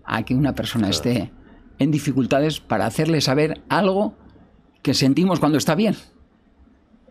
a 0.05 0.25
que 0.25 0.35
una 0.35 0.55
persona 0.55 0.89
esté 0.89 1.33
en 1.79 1.91
dificultades 1.91 2.61
para 2.61 2.87
hacerle 2.87 3.21
saber 3.21 3.63
algo 3.69 4.15
que 4.83 4.95
sentimos 4.95 5.41
cuando 5.41 5.59
está 5.59 5.75
bien. 5.75 5.97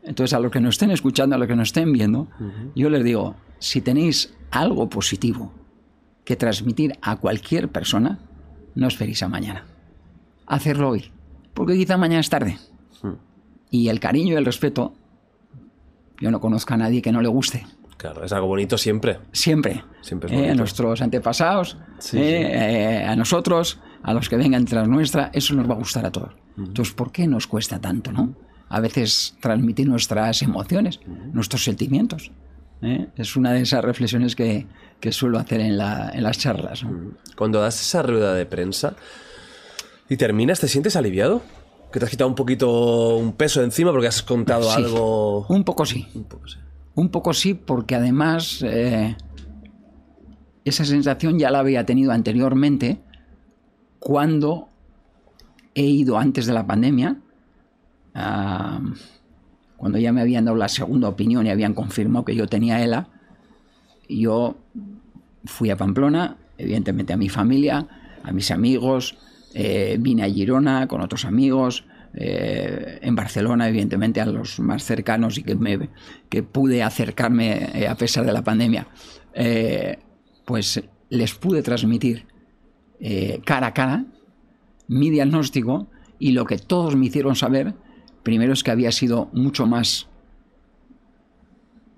Entonces 0.03 0.33
a 0.33 0.39
los 0.39 0.51
que 0.51 0.59
nos 0.61 0.75
estén 0.75 0.91
escuchando, 0.91 1.35
a 1.35 1.39
los 1.39 1.47
que 1.47 1.55
nos 1.55 1.69
estén 1.69 1.91
viendo, 1.91 2.27
yo 2.75 2.89
les 2.89 3.03
digo, 3.03 3.35
si 3.59 3.81
tenéis 3.81 4.33
algo 4.51 4.87
positivo 4.89 5.51
que 6.23 6.35
transmitir 6.35 6.97
a 7.01 7.17
cualquier 7.17 7.69
persona, 7.69 8.19
no 8.75 8.87
esperéis 8.87 9.23
a 9.23 9.27
mañana. 9.29 9.65
Hacerlo 10.47 10.89
hoy, 10.89 11.11
porque 11.53 11.73
quizá 11.75 11.97
mañana 11.97 12.21
es 12.21 12.29
tarde. 12.29 12.57
Y 13.71 13.89
el 13.89 13.99
cariño 13.99 14.33
y 14.33 14.37
el 14.37 14.45
respeto, 14.45 14.93
yo 16.21 16.31
no 16.31 16.39
conozco 16.39 16.73
a 16.73 16.77
nadie 16.77 17.01
que 17.01 17.11
no 17.11 17.21
le 17.21 17.27
guste. 17.27 17.65
Claro, 17.97 18.23
es 18.23 18.31
algo 18.31 18.47
bonito 18.47 18.77
siempre. 18.77 19.19
Siempre. 19.31 19.83
Siempre 20.01 20.27
es 20.29 20.33
Eh, 20.33 20.37
a 20.37 20.41
bonito. 20.41 20.57
nuestros 20.57 21.01
antepasados, 21.01 21.77
Sí, 21.97 22.19
eh, 22.19 23.01
eh, 23.01 23.05
a 23.05 23.15
nosotros, 23.15 23.79
a 24.05 24.13
los 24.13 24.29
que 24.29 24.37
vengan 24.37 24.65
tras 24.65 24.87
nuestra, 24.87 25.31
eso 25.33 25.53
nos 25.55 25.67
va 25.69 25.73
a 25.73 25.77
gustar 25.77 26.05
a 26.05 26.11
todos. 26.11 26.31
Entonces, 26.57 26.93
¿por 26.93 27.11
qué 27.11 27.27
nos 27.27 27.47
cuesta 27.47 27.79
tanto, 27.81 28.11
no? 28.11 28.35
A 28.69 28.79
veces 28.79 29.35
transmitir 29.41 29.87
nuestras 29.89 30.41
emociones, 30.41 30.99
nuestros 31.33 31.63
sentimientos. 31.63 32.31
¿eh? 32.81 33.07
Es 33.17 33.35
una 33.35 33.51
de 33.51 33.61
esas 33.61 33.83
reflexiones 33.83 34.35
que, 34.35 34.67
que 34.99 35.11
suelo 35.11 35.37
hacer 35.39 35.59
en, 35.61 35.77
la- 35.77 36.11
en 36.13 36.23
las 36.23 36.37
charlas. 36.37 36.83
¿no? 36.83 37.11
Cuando 37.35 37.59
das 37.61 37.81
esa 37.81 38.01
rueda 38.03 38.33
de 38.33 38.45
prensa 38.45 38.95
y 40.09 40.17
terminas, 40.17 40.59
¿te 40.59 40.67
sientes 40.67 40.95
aliviado? 40.95 41.41
Que 41.91 41.99
te 41.99 42.05
has 42.05 42.11
quitado 42.11 42.29
un 42.29 42.35
poquito 42.35 43.15
un 43.17 43.33
peso 43.33 43.59
de 43.61 43.65
encima 43.67 43.91
porque 43.91 44.07
has 44.07 44.21
contado 44.21 44.63
Sí. 44.69 44.75
algo. 44.77 45.45
Un 45.47 45.63
poco 45.63 45.85
sí. 45.85 46.07
Un 46.13 46.23
poco, 46.25 46.47
sí. 46.47 46.57
Un 46.95 47.09
poco 47.09 47.33
sí, 47.33 47.53
porque 47.55 47.95
además 47.95 48.61
eh, 48.63 49.15
esa 50.63 50.85
sensación 50.85 51.37
ya 51.39 51.51
la 51.51 51.59
había 51.59 51.85
tenido 51.85 52.11
anteriormente 52.11 52.99
cuando 54.05 54.69
he 55.73 55.81
ido 55.81 56.19
antes 56.19 56.45
de 56.45 56.53
la 56.53 56.67
pandemia, 56.67 57.17
ah, 58.13 58.79
cuando 59.77 59.97
ya 59.97 60.13
me 60.13 60.21
habían 60.21 60.45
dado 60.45 60.55
la 60.55 60.67
segunda 60.67 61.09
opinión 61.09 61.47
y 61.47 61.49
habían 61.49 61.73
confirmado 61.73 62.23
que 62.23 62.35
yo 62.35 62.45
tenía 62.45 62.83
ELA, 62.83 63.07
yo 64.07 64.57
fui 65.45 65.71
a 65.71 65.75
Pamplona, 65.75 66.37
evidentemente 66.59 67.13
a 67.13 67.17
mi 67.17 67.29
familia, 67.29 67.87
a 68.21 68.31
mis 68.31 68.51
amigos, 68.51 69.17
eh, 69.55 69.97
vine 69.99 70.21
a 70.21 70.29
Girona 70.29 70.87
con 70.87 71.01
otros 71.01 71.25
amigos, 71.25 71.85
eh, 72.13 72.99
en 73.01 73.15
Barcelona, 73.15 73.67
evidentemente, 73.67 74.21
a 74.21 74.27
los 74.27 74.59
más 74.59 74.83
cercanos 74.83 75.39
y 75.39 75.41
que, 75.41 75.55
me, 75.55 75.89
que 76.29 76.43
pude 76.43 76.83
acercarme 76.83 77.71
eh, 77.73 77.87
a 77.87 77.95
pesar 77.95 78.23
de 78.23 78.33
la 78.33 78.43
pandemia, 78.43 78.85
eh, 79.33 79.97
pues 80.45 80.83
les 81.09 81.33
pude 81.33 81.63
transmitir 81.63 82.34
eh, 82.99 83.41
cara 83.45 83.67
a 83.67 83.73
cara 83.73 84.05
mi 84.87 85.09
diagnóstico 85.09 85.87
y 86.19 86.31
lo 86.31 86.45
que 86.45 86.57
todos 86.57 86.95
me 86.95 87.07
hicieron 87.07 87.35
saber, 87.35 87.73
primero 88.23 88.53
es 88.53 88.63
que 88.63 88.71
había 88.71 88.91
sido 88.91 89.29
mucho 89.33 89.65
más, 89.65 90.07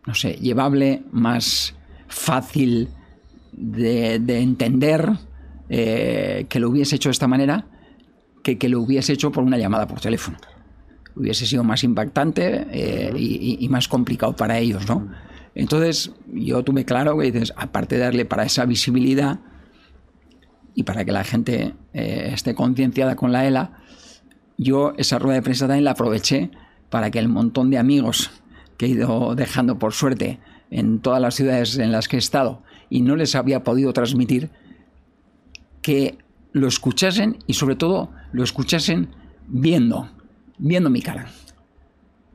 no 0.06 0.14
sé, 0.15 0.34
llevable, 0.36 1.03
más 1.11 1.76
fácil 2.07 2.90
de, 3.52 4.19
de 4.19 4.40
entender 4.40 5.11
eh, 5.69 6.45
que 6.49 6.60
lo 6.60 6.69
hubiese 6.69 6.95
hecho 6.95 7.10
de 7.10 7.14
esta 7.14 7.28
manera 7.28 7.65
que 8.44 8.57
que 8.57 8.69
lo 8.69 8.80
hubiese 8.82 9.11
hecho 9.14 9.32
por 9.32 9.44
una 9.44 9.57
llamada 9.57 9.88
por 9.88 9.99
teléfono. 9.99 10.38
Hubiese 11.15 11.45
sido 11.45 11.64
más 11.64 11.84
impactante 11.84 12.68
eh, 12.72 13.11
y, 13.18 13.26
y- 13.36 13.65
y 13.65 13.69
más 13.69 13.88
complicado 13.90 14.36
para 14.36 14.60
ellos, 14.60 14.88
¿no? 14.88 15.10
Entonces, 15.56 16.11
yo 16.32 16.64
tuve 16.64 16.86
claro 16.86 17.18
que 17.18 17.32
dices, 17.32 17.52
aparte 17.57 17.95
de 17.95 18.02
darle 18.03 18.26
para 18.26 18.44
esa 18.45 18.64
visibilidad 18.65 19.40
y 20.78 20.84
para 20.84 21.04
que 21.04 21.12
la 21.12 21.24
gente 21.24 21.74
eh, 21.94 22.30
esté 22.32 22.54
concienciada 22.54 23.16
con 23.16 23.32
la 23.32 23.48
ELA, 23.48 23.72
yo 24.60 24.94
esa 24.95 25.18
rueda 25.18 25.38
de 25.38 25.41
prensa 25.41 25.66
también 25.66 25.86
la 25.86 25.91
aproveché 25.91 26.52
para 26.91 27.10
que 27.10 27.18
el 27.18 27.30
montón 27.30 27.72
de 27.72 27.80
amigos 27.80 28.30
que 28.78 28.86
he 28.86 28.90
ido 28.90 29.34
dejando 29.34 29.80
por 29.80 29.94
suerte 29.94 30.40
en 30.70 30.99
todas 30.99 31.20
las 31.20 31.34
ciudades 31.34 31.80
en 31.80 31.91
las 31.91 32.08
que 32.08 32.18
he 32.18 32.20
estado 32.20 32.62
y 32.91 33.02
no 33.02 33.16
les 33.16 33.34
había 33.34 33.64
podido 33.64 33.91
transmitir, 33.91 34.52
que 35.82 36.20
lo 36.52 36.68
escuchasen 36.68 37.40
y 37.48 37.56
sobre 37.56 37.76
todo 37.76 38.12
lo 38.32 38.44
escuchasen 38.44 39.10
viendo, 39.48 40.12
viendo 40.60 40.91
mi 40.91 41.02
cara. 41.02 41.26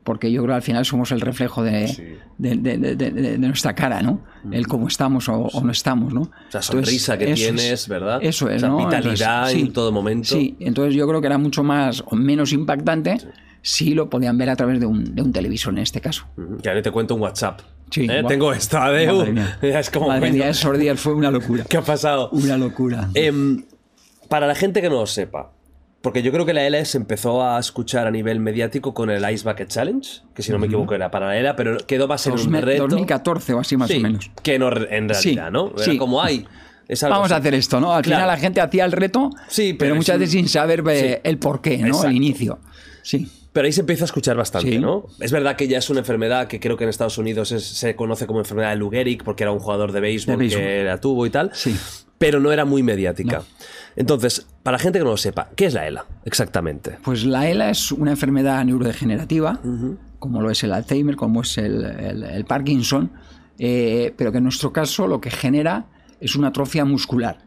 Porque 0.03 0.31
yo 0.31 0.41
creo 0.41 0.53
que 0.53 0.57
al 0.57 0.61
final 0.61 0.85
somos 0.85 1.11
el 1.13 1.21
reflejo 1.21 1.63
de, 1.63 2.17
de- 2.37 2.55
de- 2.57 2.77
de- 2.77 2.95
de- 2.95 3.11
de 3.11 3.37
nuestra 3.37 3.73
cara, 3.73 4.01
¿no? 4.01 4.21
El 4.51 4.67
cómo 4.67 4.87
estamos 4.87 5.29
o, 5.29 5.33
o 5.43 5.61
no 5.63 5.71
estamos, 5.71 6.13
¿no? 6.13 6.29
Esa 6.49 6.61
sonrisa 6.61 7.17
que 7.17 7.31
eso 7.31 7.33
es- 7.33 7.55
tienes, 7.55 7.87
¿verdad? 7.87 8.19
Eso 8.21 8.49
es, 8.49 8.57
Esa 8.57 8.67
¿no? 8.67 8.77
vitalidad 8.77 9.43
Entonces, 9.49 9.61
en 9.67 9.73
todo 9.73 9.91
momento. 9.93 10.27
Sí, 10.35 10.57
entonces 10.59 10.93
yo 10.95 11.07
creo 11.07 11.21
que 11.21 11.27
era 11.27 11.37
mucho 11.37 11.63
más 11.63 12.03
o 12.05 12.15
menos 12.17 12.51
impactante 12.51 13.17
si 13.61 13.93
lo 13.93 14.09
podían 14.09 14.37
ver 14.37 14.49
a 14.49 14.57
través 14.57 14.79
de 14.81 14.85
un, 14.85 15.15
de 15.15 15.21
un 15.21 15.31
televisor 15.31 15.71
en 15.73 15.79
este 15.79 16.01
caso. 16.01 16.25
Que 16.61 16.67
ahora 16.67 16.81
te 16.81 16.91
cuento 16.91 17.15
un 17.15 17.21
WhatsApp. 17.21 17.61
Sí, 17.89 18.05
¿Eh? 18.09 18.23
Tengo 18.27 18.51
esta, 18.51 18.89
mía. 18.91 19.57
Ya 19.61 19.79
es 19.79 19.89
como, 19.89 20.07
Madre 20.09 20.31
mía, 20.33 20.49
esos 20.49 20.77
días 20.77 20.99
fue 20.99 21.13
una 21.13 21.31
locura. 21.31 21.63
¿Qué 21.69 21.77
ha 21.77 21.81
pasado? 21.81 22.29
Una 22.31 22.57
locura. 22.57 23.09
Em, 23.13 23.63
para 24.27 24.47
la 24.47 24.55
gente 24.55 24.81
que 24.81 24.89
no 24.89 24.95
lo 24.95 25.05
sepa, 25.07 25.51
porque 26.03 26.21
yo 26.21 26.31
creo 26.31 26.45
que 26.45 26.53
la 26.53 26.67
ELA 26.67 26.83
se 26.85 26.97
empezó 26.97 27.41
a 27.43 27.57
escuchar 27.57 28.05
a 28.07 28.11
nivel 28.11 28.39
mediático 28.41 28.93
con 28.93 29.09
el 29.09 29.27
Ice 29.31 29.49
Bucket 29.49 29.69
Challenge, 29.69 30.21
que 30.35 30.43
si 30.43 30.51
no 30.51 30.59
me 30.59 30.67
equivoco 30.67 30.93
era 30.93 31.09
para 31.09 31.27
la 31.27 31.37
ELA, 31.37 31.55
pero 31.55 31.77
quedó 31.87 32.07
más 32.07 32.27
en 32.27 32.33
un 32.33 32.53
reto. 32.61 32.83
2014 32.83 33.53
o 33.53 33.59
así 33.61 33.77
más 33.77 33.89
Sí, 33.89 33.97
o 33.97 34.01
menos. 34.01 34.29
Que 34.43 34.59
no, 34.59 34.67
en 34.67 34.73
realidad, 34.75 35.15
Sí, 35.15 35.35
¿no? 35.51 35.71
Era 35.75 35.83
sí. 35.85 35.97
como 35.97 36.21
hay. 36.21 36.45
Vamos 37.03 37.31
a 37.31 37.37
hacer 37.37 37.53
esto, 37.53 37.79
¿no? 37.79 37.93
Al 37.93 38.03
Claro. 38.03 38.17
final 38.23 38.27
la 38.35 38.37
gente 38.37 38.59
hacía 38.59 38.83
el 38.83 38.91
reto, 38.91 39.29
Sí, 39.47 39.73
pero 39.73 39.77
pero, 39.89 39.95
muchas 39.95 40.19
veces 40.19 40.33
sin 40.33 40.49
saber 40.49 40.83
eh, 40.89 41.21
el 41.23 41.39
porqué, 41.39 41.77
¿no? 41.77 41.87
Exacto. 41.87 42.07
El 42.09 42.15
inicio. 42.17 42.59
Sí. 43.01 43.31
Pero 43.53 43.65
ahí 43.67 43.71
se 43.71 43.79
empieza 43.81 44.03
a 44.03 44.05
escuchar 44.07 44.35
bastante, 44.35 44.69
Sí. 44.71 44.79
¿no? 44.79 45.05
Es 45.21 45.31
verdad 45.31 45.55
que 45.55 45.67
ya 45.69 45.77
es 45.77 45.89
una 45.89 45.99
enfermedad 45.99 46.47
que 46.47 46.59
creo 46.59 46.75
que 46.75 46.83
en 46.83 46.89
Estados 46.89 47.17
Unidos 47.17 47.51
es- 47.53 47.63
se 47.65 47.95
conoce 47.95 48.27
como 48.27 48.39
enfermedad 48.39 48.71
de 48.71 48.75
Lou 48.75 48.89
Gehrig 48.89 49.23
porque 49.23 49.43
era 49.43 49.51
un 49.51 49.59
jugador 49.59 49.91
de 49.93 50.01
béisbol, 50.01 50.33
De 50.33 50.37
béisbol. 50.37 50.61
que 50.61 50.83
la 50.83 50.97
tuvo 50.99 51.25
y 51.25 51.29
tal. 51.29 51.51
Sí. 51.53 51.73
Pero 52.25 52.39
no 52.39 52.51
era 52.51 52.63
muy 52.65 52.83
mediática. 52.83 53.37
No. 53.39 53.43
Entonces, 53.95 54.47
para 54.63 54.77
la 54.77 54.79
gente 54.79 54.99
que 54.99 55.05
no 55.05 55.11
lo 55.11 55.17
sepa, 55.17 55.49
¿qué 55.55 55.65
es 55.65 55.73
la 55.73 55.85
ELA 55.87 56.05
exactamente? 56.25 56.97
Pues 57.03 57.25
la 57.25 57.49
ELA 57.49 57.69
es 57.69 57.91
una 57.91 58.11
enfermedad 58.11 58.63
neurodegenerativa, 58.65 59.59
como 60.19 60.41
lo 60.41 60.49
es 60.49 60.63
el 60.63 60.71
Alzheimer, 60.71 61.15
como 61.15 61.41
es 61.41 61.57
el, 61.57 61.83
el- 61.83 62.23
el 62.23 62.45
Parkinson, 62.45 63.11
eh, 63.59 64.13
pero 64.17 64.31
que 64.31 64.37
en 64.39 64.45
nuestro 64.45 64.71
caso 64.71 65.07
lo 65.07 65.19
que 65.21 65.29
genera 65.31 65.85
es 66.19 66.35
una 66.35 66.47
atrofia 66.47 66.85
muscular. 66.85 67.37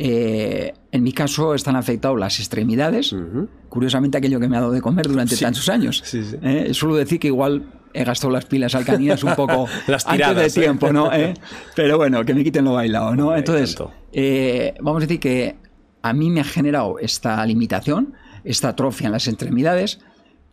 Eh, 0.00 0.72
en 0.92 1.02
mi 1.02 1.12
caso 1.12 1.54
están 1.54 1.74
afectados 1.74 2.18
las 2.20 2.38
extremidades, 2.38 3.14
curiosamente 3.68 4.16
aquello 4.16 4.38
que 4.38 4.48
me 4.48 4.56
ha 4.56 4.60
dado 4.60 4.72
de 4.72 4.80
comer 4.80 5.08
durante 5.08 5.36
tantos 5.36 5.68
años. 5.68 6.02
Sí, 6.04 6.22
sí. 6.22 6.36
Eh, 6.40 6.72
suelo 6.72 6.94
decir 6.94 7.18
que 7.18 7.26
igual 7.26 7.64
he 8.00 8.04
gastado 8.04 8.32
las 8.32 8.46
pilas 8.46 8.74
alcalinas 8.74 9.22
un 9.22 9.34
poco 9.34 9.66
Las 9.86 10.06
antes 10.06 10.36
de 10.36 10.46
¿eh? 10.46 10.50
tiempo, 10.50 10.92
¿no? 10.92 11.12
Eh, 11.12 11.34
Pero 11.74 11.96
bueno, 11.96 12.24
que 12.24 12.34
me 12.34 12.44
quiten 12.44 12.64
lo 12.64 12.74
bailado, 12.74 13.14
¿no? 13.16 13.36
Entonces, 13.36 13.76
eh, 14.12 14.74
vamos 14.80 15.02
a 15.02 15.06
decir 15.06 15.20
que 15.20 15.56
a 16.02 16.12
mí 16.12 16.30
me 16.30 16.40
ha 16.40 16.44
generado 16.44 16.98
esta 16.98 17.44
limitación, 17.44 18.14
esta 18.44 18.70
atrofia 18.70 19.06
en 19.06 19.12
las 19.12 19.26
extremidades, 19.26 20.00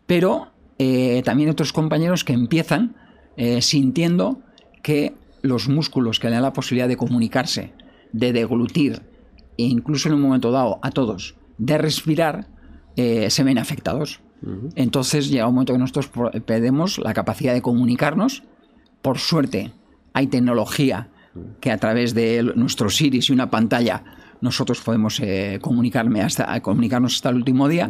pero 0.06 0.52
eh, 0.78 1.22
también 1.24 1.50
otros 1.50 1.72
compañeros 1.72 2.24
que 2.24 2.32
empiezan 2.32 2.96
sintiendo 3.60 4.40
que 4.82 5.14
los 5.42 5.68
músculos 5.68 6.18
que 6.18 6.28
le 6.28 6.36
dan 6.36 6.42
la 6.42 6.54
posibilidad 6.54 6.88
de 6.88 6.96
comunicarse, 6.96 7.74
de 8.12 8.32
deglutir 8.32 9.02
e 9.58 9.64
incluso 9.64 10.08
en 10.08 10.14
un 10.14 10.22
momento 10.22 10.50
dado 10.50 10.78
a 10.82 10.90
todos 10.90 11.36
de 11.58 11.78
respirar, 11.78 12.46
eh, 12.96 13.30
se 13.30 13.44
ven 13.44 13.58
afectados. 13.58 14.20
Entonces 14.74 15.28
llega 15.30 15.46
un 15.48 15.54
momento 15.54 15.72
que 15.72 15.78
nosotros 15.78 16.08
pro- 16.08 16.30
perdemos 16.44 16.98
la 16.98 17.14
capacidad 17.14 17.54
de 17.54 17.62
comunicarnos. 17.62 18.42
Por 19.02 19.18
suerte 19.18 19.72
hay 20.12 20.26
tecnología 20.28 21.08
que 21.60 21.70
a 21.70 21.78
través 21.78 22.14
de 22.14 22.42
nuestros 22.54 23.00
iris 23.00 23.28
y 23.28 23.32
una 23.32 23.50
pantalla 23.50 24.02
nosotros 24.40 24.80
podemos 24.80 25.18
eh, 25.20 25.58
comunicarme 25.60 26.22
hasta, 26.22 26.60
comunicarnos 26.60 27.14
hasta 27.16 27.30
el 27.30 27.36
último 27.36 27.68
día. 27.68 27.88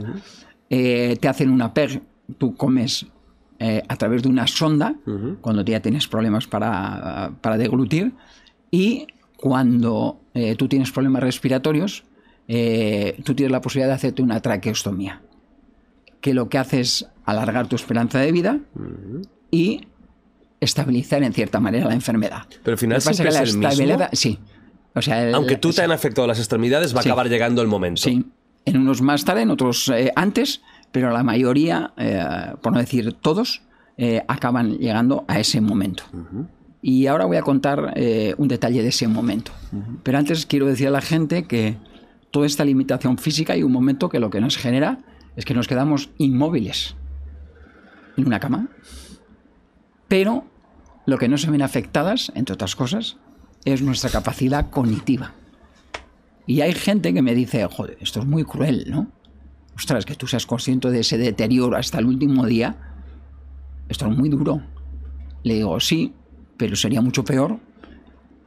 Eh, 0.71 1.17
te 1.21 1.29
hacen 1.29 1.51
una 1.51 1.73
PEG, 1.75 2.03
tú 2.39 2.55
comes 2.57 3.07
eh, 3.59 3.83
a 3.89 3.97
través 3.97 4.23
de 4.23 4.29
una 4.29 4.47
sonda 4.47 4.95
cuando 5.41 5.63
ya 5.65 5.81
tienes 5.81 6.07
problemas 6.09 6.47
para, 6.47 7.33
para 7.41 7.57
deglutir 7.57 8.13
y 8.71 9.07
cuando 9.37 10.21
eh, 10.35 10.55
tú 10.57 10.67
tienes 10.69 10.91
problemas 10.91 11.23
respiratorios, 11.23 12.05
eh, 12.49 13.21
tú 13.25 13.35
tienes 13.35 13.53
la 13.53 13.61
posibilidad 13.61 13.89
de 13.89 13.95
hacerte 13.95 14.23
una 14.23 14.41
traqueostomía, 14.41 15.21
que 16.27 16.35
lo 16.35 16.49
que 16.49 16.59
hace 16.59 16.81
es 16.81 17.07
alargar 17.25 17.69
tu 17.69 17.77
esperanza 17.77 18.19
de 18.19 18.33
vida 18.33 18.59
y 19.53 19.87
estabilizar 20.61 21.23
en 21.23 21.33
cierta 21.33 21.61
manera 21.61 21.87
la 21.87 21.95
enfermedad. 21.95 22.43
Pero 22.65 22.75
al 22.75 22.79
final 22.79 22.97
que 22.97 23.03
siempre 23.03 23.27
que 23.27 23.33
la 23.33 23.43
es 23.45 23.51
el 23.55 23.59
mismo. 23.87 24.07
Sí. 24.13 24.39
O 24.97 25.03
sea, 25.03 25.23
el- 25.29 25.35
Aunque 25.37 25.57
tú 25.57 25.71
sí. 25.71 25.77
te 25.77 25.83
han 25.83 25.93
afectado 25.93 26.27
las 26.27 26.39
extremidades, 26.39 26.97
va 26.97 26.99
a 26.99 27.03
Sí. 27.05 27.09
acabar 27.09 27.29
llegando 27.29 27.63
el 27.63 27.69
momento. 27.69 28.03
Sí, 28.03 28.25
en 28.65 28.77
unos 28.77 29.03
más 29.03 29.25
tarde, 29.25 29.43
en 29.43 29.51
otros 29.53 29.89
eh, 29.95 30.11
antes, 30.17 30.63
pero 30.91 31.11
la 31.13 31.23
mayoría, 31.23 31.93
eh, 31.97 32.25
por 32.61 32.73
no 32.73 32.81
decir 32.81 33.13
todos, 33.13 33.63
eh, 33.97 34.23
acaban 34.27 34.79
llegando 34.79 35.25
a 35.29 35.39
ese 35.39 35.61
momento. 35.61 36.03
Y 36.83 37.07
ahora 37.07 37.25
voy 37.27 37.37
a 37.37 37.43
contar 37.43 37.93
eh, 37.95 38.35
un 38.37 38.49
detalle 38.49 38.83
de 38.83 38.89
ese 38.89 39.07
momento. 39.07 39.53
Pero 40.03 40.19
antes 40.19 40.45
quiero 40.45 40.67
decir 40.67 40.89
a 40.89 40.91
la 40.91 41.01
gente 41.03 41.45
que 41.45 41.77
toda 42.33 42.47
esta 42.47 42.65
limitación 42.65 43.17
física 43.17 43.53
hay 43.53 43.63
un 43.63 43.71
momento 43.73 44.09
que 44.09 44.19
lo 44.19 44.29
que 44.29 44.41
nos 44.41 44.57
genera 44.57 44.99
es 45.37 45.45
que 45.45 45.55
nos 45.55 45.69
quedamos 45.69 46.11
inmóviles 46.19 46.97
en 48.17 48.27
una 48.27 48.41
cama. 48.41 48.69
Pero 50.09 50.45
lo 51.05 51.19
que 51.19 51.29
no 51.29 51.39
se 51.39 51.51
ven 51.51 51.63
afectadas, 51.63 52.33
entre 52.35 52.55
otras 52.55 52.75
cosas, 52.75 53.19
es 53.65 53.83
nuestra 53.83 54.11
capacidad 54.11 54.71
cognitiva. 54.71 55.35
Y 56.47 56.61
hay 56.61 56.73
gente 56.73 57.13
que 57.13 57.23
me 57.23 57.35
dice, 57.35 57.67
joder, 57.67 57.99
esto 58.01 58.21
es 58.21 58.27
muy 58.27 58.45
cruel, 58.45 58.87
¿no? 58.89 59.11
Ostras, 59.75 60.07
que 60.07 60.15
tú 60.15 60.27
seas 60.27 60.47
consciente 60.47 60.91
de 60.91 61.01
ese 61.01 61.19
deterioro 61.19 61.77
hasta 61.77 61.99
el 61.99 62.07
último 62.07 62.47
día, 62.47 62.77
esto 63.89 64.07
es 64.07 64.17
muy 64.17 64.29
duro. 64.29 64.63
Le 65.43 65.55
digo, 65.55 65.79
sí, 65.81 66.15
pero 66.57 66.77
sería 66.77 67.03
mucho 67.03 67.25
peor 67.25 67.59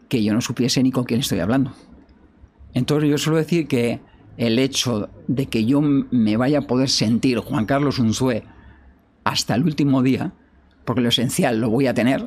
que 0.08 0.24
yo 0.24 0.34
no 0.34 0.42
supiese 0.42 0.82
ni 0.82 0.92
con 0.92 1.04
quién 1.04 1.20
estoy 1.20 1.40
hablando. 1.40 1.74
Entonces 2.74 3.10
yo 3.10 3.18
suelo 3.18 3.38
decir 3.38 3.68
que 3.68 4.02
el 4.40 4.58
hecho 4.58 5.10
de 5.28 5.48
que 5.48 5.66
yo 5.66 5.82
me 5.82 6.38
vaya 6.38 6.60
a 6.60 6.68
poder 6.68 6.90
sentir 6.90 7.40
Juan 7.40 7.66
Carlos 7.66 8.00
Unzué 8.00 8.44
hasta 9.26 9.54
el 9.54 9.64
último 9.64 10.02
día, 10.02 10.32
porque 10.86 11.02
lo 11.02 11.10
esencial 11.10 11.60
lo 11.60 11.70
voy 11.70 11.88
a 11.88 11.94
tener, 11.94 12.26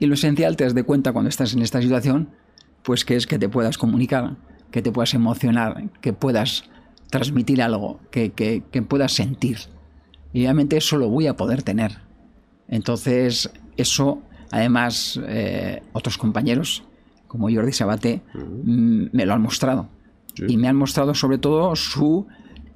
y 0.00 0.06
lo 0.06 0.14
esencial 0.14 0.56
te 0.56 0.64
das 0.64 0.74
de 0.74 0.82
cuenta 0.82 1.12
cuando 1.12 1.28
estás 1.28 1.54
en 1.54 1.62
esta 1.62 1.80
situación, 1.80 2.30
pues 2.82 3.04
que 3.04 3.14
es 3.14 3.26
que 3.28 3.38
te 3.38 3.48
puedas 3.48 3.78
comunicar, 3.78 4.36
que 4.72 4.82
te 4.82 4.90
puedas 4.90 5.14
emocionar, 5.14 5.90
que 6.00 6.12
puedas 6.12 6.64
transmitir 7.10 7.62
algo, 7.62 8.00
que, 8.10 8.32
que- 8.32 8.64
que 8.72 8.82
puedas 8.82 9.12
sentir. 9.12 9.58
Y 10.32 10.40
obviamente 10.40 10.76
eso 10.76 10.96
lo 10.98 11.08
voy 11.08 11.28
a 11.28 11.36
poder 11.36 11.62
tener. 11.62 11.98
Entonces, 12.66 13.50
eso, 13.76 14.22
además, 14.50 15.20
eh, 15.28 15.82
otros 15.92 16.18
compañeros, 16.18 16.82
como 17.28 17.48
Jordi 17.48 17.72
Sabate, 17.72 18.22
mm, 18.34 19.06
me 19.12 19.24
lo 19.26 19.34
han 19.34 19.42
mostrado. 19.42 19.88
Y 20.36 20.56
me 20.56 20.68
han 20.68 20.76
mostrado 20.76 21.14
sobre 21.14 21.38
todo 21.38 21.76
su 21.76 22.26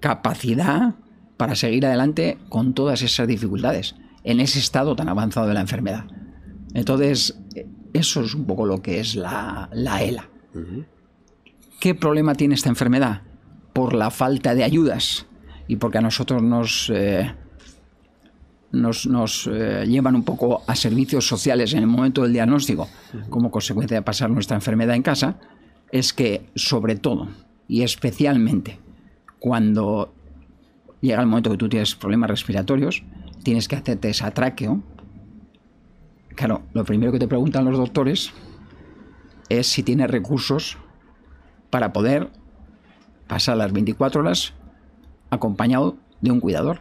capacidad 0.01 0.94
para 1.36 1.55
seguir 1.55 1.86
adelante 1.86 2.39
con 2.48 2.74
todas 2.74 3.02
esas 3.02 3.26
dificultades, 3.26 3.94
en 4.24 4.40
ese 4.40 4.59
estado 4.59 4.94
tan 4.97 5.09
avanzado 5.09 5.47
de 5.47 5.55
la 5.55 5.60
enfermedad. 5.60 6.05
Entonces, 6.74 7.39
eso 7.93 8.20
es 8.22 8.35
un 8.35 8.44
poco 8.44 8.66
lo 8.66 8.82
que 8.82 9.01
es 9.01 9.14
la, 9.14 9.68
la 9.72 10.02
ELA. 10.02 10.28
¿Qué 11.80 11.94
problema 11.94 12.35
tiene 12.35 12.55
esta 12.55 12.68
enfermedad? 12.68 13.22
Por 13.72 13.94
la 13.94 14.10
falta 14.10 14.55
de 14.55 14.64
ayudas 14.64 15.26
y 15.68 15.76
porque 15.76 15.98
a 15.98 16.01
nosotros 16.01 16.43
nos, 16.43 16.90
eh, 16.93 17.32
nos, 18.72 19.06
nos, 19.06 19.48
eh, 19.52 19.85
llevan 19.86 20.16
un 20.16 20.24
poco 20.24 20.62
a 20.66 20.74
servicios 20.74 21.26
sociales 21.26 21.72
en 21.74 21.80
el 21.80 21.86
momento 21.86 22.22
del 22.22 22.32
diagnóstico 22.32 22.89
como 23.30 23.51
consecuencia 23.51 23.97
de 23.97 24.02
pasar 24.02 24.30
nuestra 24.30 24.56
enfermedad 24.56 24.97
en 24.97 25.02
casa, 25.02 25.39
es 25.93 26.12
que 26.12 26.51
sobre 26.56 26.97
todo 26.97 27.28
y 27.69 27.82
especialmente 27.82 28.81
cuando 29.39 30.12
llega 31.01 31.20
el 31.20 31.27
momento 31.27 31.51
que 31.51 31.59
tú 31.59 31.69
tienes 31.69 31.95
problemas 31.95 32.31
respiratorios, 32.31 33.05
tienes 33.45 33.69
que 33.69 33.77
hacerte 33.77 34.09
esa 34.09 34.31
tráqueo. 34.32 34.82
Claro, 36.35 36.62
lo 36.73 36.85
primero 36.85 37.12
que 37.12 37.19
te 37.19 37.28
preguntan 37.28 37.66
los 37.66 37.77
doctores 37.77 38.32
es 39.49 39.66
si 39.66 39.82
tienes 39.82 40.11
recursos 40.11 40.78
para 41.70 41.93
poder 41.93 42.31
pasar 43.27 43.57
las 43.59 43.73
24 43.73 44.23
horas 44.23 44.55
acompañado 45.31 45.97
de 46.20 46.32
un 46.32 46.40
cuidador, 46.40 46.81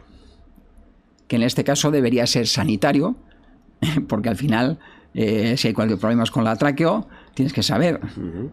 que 1.27 1.35
en 1.35 1.43
este 1.43 1.63
caso 1.63 1.91
debería 1.91 2.25
ser 2.25 2.47
sanitario, 2.47 3.17
porque 4.07 4.29
al 4.29 4.37
final, 4.37 4.79
eh, 5.13 5.55
si 5.57 5.67
hay 5.67 5.73
cualquier 5.73 5.99
problema 5.99 6.23
con 6.31 6.45
la 6.45 6.55
tráqueo, 6.55 7.07
tienes 7.37 7.53
que 7.53 7.61
saber 7.61 7.99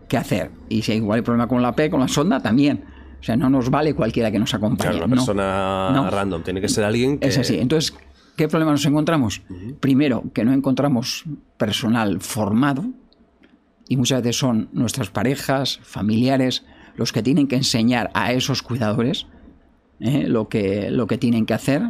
qué 0.08 0.18
hacer. 0.18 0.50
Y 0.68 0.82
si 0.82 0.92
hay 0.92 1.00
cualquier 1.00 1.24
problema 1.24 1.48
con 1.48 1.62
la 1.62 1.74
P, 1.74 1.88
con 1.88 2.00
la 2.00 2.08
sonda, 2.08 2.40
también. 2.40 2.84
O 3.18 3.22
sea, 3.24 3.34
no 3.34 3.48
nos 3.48 3.70
vale 3.70 3.94
cualquiera 3.94 4.30
que 4.30 4.38
nos 4.38 4.52
acompañe. 4.52 4.90
Claro, 4.90 5.06
una 5.06 5.16
persona 5.16 5.90
No. 5.90 6.10
random. 6.10 6.42
Tiene 6.42 6.60
que 6.60 6.68
ser 6.68 6.84
alguien 6.84 7.18
que... 7.18 7.28
Es 7.28 7.38
así. 7.38 7.58
Entonces, 7.58 7.94
¿qué 8.36 8.46
problema 8.46 8.72
nos 8.72 8.84
encontramos? 8.84 9.40
Primero, 9.80 10.24
que 10.34 10.44
no 10.44 10.52
encontramos 10.52 11.24
personal 11.56 12.20
formado 12.20 12.84
y 13.88 13.96
muchas 13.96 14.20
veces 14.20 14.36
son 14.36 14.68
nuestras 14.74 15.08
parejas, 15.08 15.80
familiares, 15.82 16.66
los 16.96 17.10
que 17.14 17.22
tienen 17.22 17.48
que 17.48 17.56
enseñar 17.56 18.10
a 18.12 18.34
esos 18.34 18.62
cuidadores 18.62 19.26
¿eh? 20.00 20.26
lo, 20.28 20.50
que, 20.50 20.90
lo 20.90 21.06
que 21.06 21.16
tienen 21.16 21.46
que 21.46 21.54
hacer. 21.54 21.80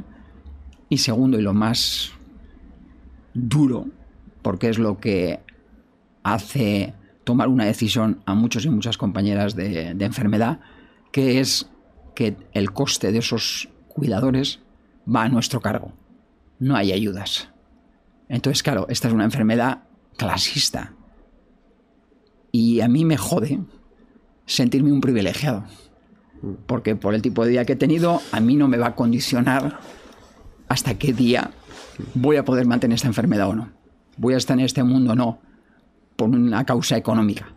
Y 0.88 0.98
segundo, 0.98 1.40
y 1.40 1.42
lo 1.42 1.54
más 1.54 2.12
duro, 3.32 3.86
porque 4.42 4.68
es 4.68 4.78
lo 4.78 4.98
que 4.98 5.40
hace 6.24 6.94
tomar 7.22 7.48
una 7.48 7.64
decisión 7.64 8.20
a 8.26 8.34
muchos 8.34 8.64
y 8.64 8.70
muchas 8.70 8.98
compañeras 8.98 9.54
de, 9.54 9.94
de 9.94 10.04
enfermedad, 10.04 10.60
que 11.12 11.38
es 11.38 11.70
que 12.14 12.36
el 12.52 12.72
coste 12.72 13.12
de 13.12 13.18
esos 13.18 13.68
cuidadores 13.88 14.60
va 15.06 15.22
a 15.22 15.28
nuestro 15.28 15.60
cargo. 15.60 15.92
No 16.58 16.76
hay 16.76 16.92
ayudas. 16.92 17.48
Entonces, 18.28 18.62
claro, 18.62 18.86
esta 18.88 19.08
es 19.08 19.14
una 19.14 19.24
enfermedad 19.24 19.84
clasista. 20.16 20.94
Y 22.52 22.80
a 22.80 22.88
mí 22.88 23.04
me 23.04 23.16
jode 23.16 23.60
sentirme 24.46 24.92
un 24.92 25.00
privilegiado. 25.00 25.64
Porque 26.66 26.94
por 26.94 27.14
el 27.14 27.22
tipo 27.22 27.44
de 27.44 27.50
día 27.50 27.64
que 27.64 27.72
he 27.72 27.76
tenido, 27.76 28.20
a 28.32 28.40
mí 28.40 28.56
no 28.56 28.68
me 28.68 28.76
va 28.76 28.88
a 28.88 28.94
condicionar 28.94 29.78
hasta 30.68 30.94
qué 30.94 31.12
día 31.12 31.50
voy 32.14 32.36
a 32.36 32.44
poder 32.44 32.66
mantener 32.66 32.96
esta 32.96 33.08
enfermedad 33.08 33.48
o 33.48 33.54
no. 33.54 33.72
Voy 34.16 34.34
a 34.34 34.36
estar 34.36 34.58
en 34.58 34.64
este 34.64 34.82
mundo 34.82 35.12
o 35.12 35.16
no 35.16 35.40
por 36.16 36.28
una 36.30 36.64
causa 36.64 36.96
económica. 36.96 37.48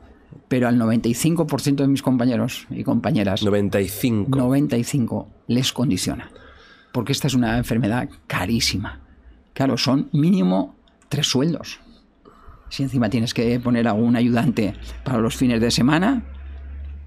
pero 0.48 0.68
al 0.68 0.80
95% 0.80 1.76
de 1.76 1.88
mis 1.88 2.02
compañeros 2.02 2.68
y 2.70 2.84
compañeras, 2.84 3.44
95. 3.44 4.38
95 4.38 5.28
les 5.48 5.74
condiciona. 5.74 6.32
Porque 6.94 7.12
esta 7.12 7.28
es 7.28 7.34
una 7.34 7.58
enfermedad 7.58 8.10
carísima. 8.28 9.02
Claro, 9.54 9.78
son 9.78 10.10
mínimo 10.14 10.76
tres 11.10 11.28
sueldos. 11.28 11.80
Si 12.70 12.84
encima 12.84 13.10
tienes 13.10 13.34
que 13.34 13.60
poner 13.60 13.88
a 13.88 13.94
un 13.94 14.16
ayudante 14.16 14.74
para 15.04 15.20
los 15.20 15.36
fines 15.36 15.60
de 15.60 15.72
semana, 15.72 16.24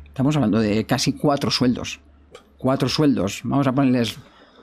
estamos 0.07 0.37
hablando 0.37 0.59
de 0.59 0.85
casi 0.85 1.13
cuatro 1.13 1.51
sueldos. 1.51 2.01
Cuatro 2.59 2.89
sueldos. 2.89 3.41
Vamos 3.45 3.67
a 3.67 3.73
ponerles 3.73 4.19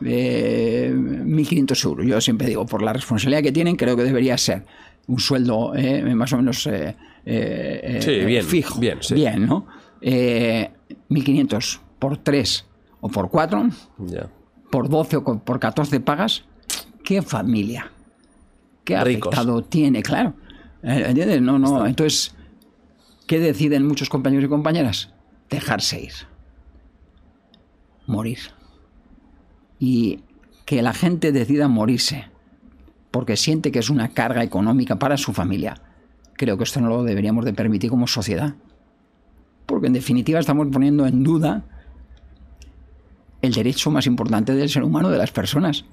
eh, 0.06 0.92
1.500 0.94 1.86
euros. 1.86 2.06
Yo 2.06 2.22
siempre 2.22 2.48
digo, 2.48 2.66
por 2.66 2.82
la 2.82 2.94
responsabilidad 2.94 3.42
que 3.42 3.52
tienen, 3.52 3.76
creo 3.76 3.96
que 3.96 4.04
debería 4.04 4.38
ser 4.38 4.66
un 5.08 5.20
sueldo 5.20 5.74
eh, 5.76 6.04
más 6.16 6.32
o 6.34 6.38
menos 6.38 6.66
eh, 6.68 6.96
eh, 7.26 8.00
Sí, 8.02 8.12
eh, 8.12 8.26
bien, 8.26 8.46
fijo. 8.46 8.80
bien, 8.80 8.98
sí. 9.02 9.16
Bien, 9.16 9.46
¿no? 9.46 9.66
Eh, 10.02 10.70
1.500 11.10 11.80
por 12.00 12.18
3 12.18 12.66
o 13.02 13.10
por 13.10 13.30
4, 13.30 13.70
Ya. 14.06 14.30
por 14.70 14.90
12 14.90 15.18
o 15.18 15.40
por 15.40 15.60
14 15.60 16.00
pagas. 16.02 16.44
¿Qué 17.04 17.22
familia? 17.22 17.90
¿Qué 18.84 19.02
Ricos. 19.04 19.34
afectado 19.34 19.64
tiene? 19.64 20.04
Claro. 20.04 20.34
Eh, 20.84 21.06
¿Entiendes? 21.08 21.42
No, 21.42 21.58
no. 21.58 21.86
Entonces, 21.86 22.36
¿qué 23.28 23.40
deciden 23.40 23.88
muchos 23.88 24.10
compañeros 24.10 24.46
y 24.46 24.50
compañeras? 24.50 25.10
Dejarse 25.50 26.02
ir. 26.02 26.14
Morir. 28.06 28.40
Y 29.80 30.20
que 30.66 30.82
la 30.82 30.94
gente 30.94 31.32
decida 31.32 31.68
morirse 31.68 32.26
porque 33.18 33.36
siente 33.36 33.72
que 33.72 33.80
es 33.80 33.90
una 33.90 34.10
carga 34.10 34.44
económica 34.44 35.00
para 35.00 35.18
su 35.18 35.34
familia. 35.34 35.82
Creo 36.34 36.56
que 36.56 36.66
esto 36.66 36.80
no 36.80 36.88
lo 36.88 37.04
deberíamos 37.04 37.46
de 37.46 37.52
permitir 37.52 37.90
como 37.90 38.06
sociedad. 38.06 38.54
Porque 39.66 39.88
en 39.88 39.94
definitiva 39.94 40.40
estamos 40.40 40.68
poniendo 40.72 41.08
en 41.08 41.24
duda 41.24 41.66
el 43.42 43.54
derecho 43.54 43.90
más 43.90 44.06
importante 44.06 44.54
del 44.54 44.70
ser 44.70 44.84
humano, 44.84 45.10
de 45.10 45.18
las 45.18 45.32
personas, 45.32 45.86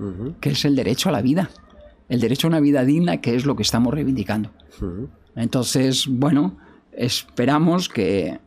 que 0.43 0.51
es 0.51 0.67
el 0.67 0.77
derecho 0.77 1.09
a 1.09 1.13
la 1.13 1.23
vida. 1.23 1.49
El 2.11 2.21
derecho 2.21 2.47
a 2.47 2.51
una 2.51 2.61
vida 2.61 2.85
digna, 2.85 3.23
que 3.23 3.35
es 3.35 3.47
lo 3.47 3.57
que 3.57 3.63
estamos 3.63 3.95
reivindicando. 3.95 4.51
Entonces, 5.35 6.07
bueno, 6.07 6.59
esperamos 6.93 7.89
que 7.89 8.39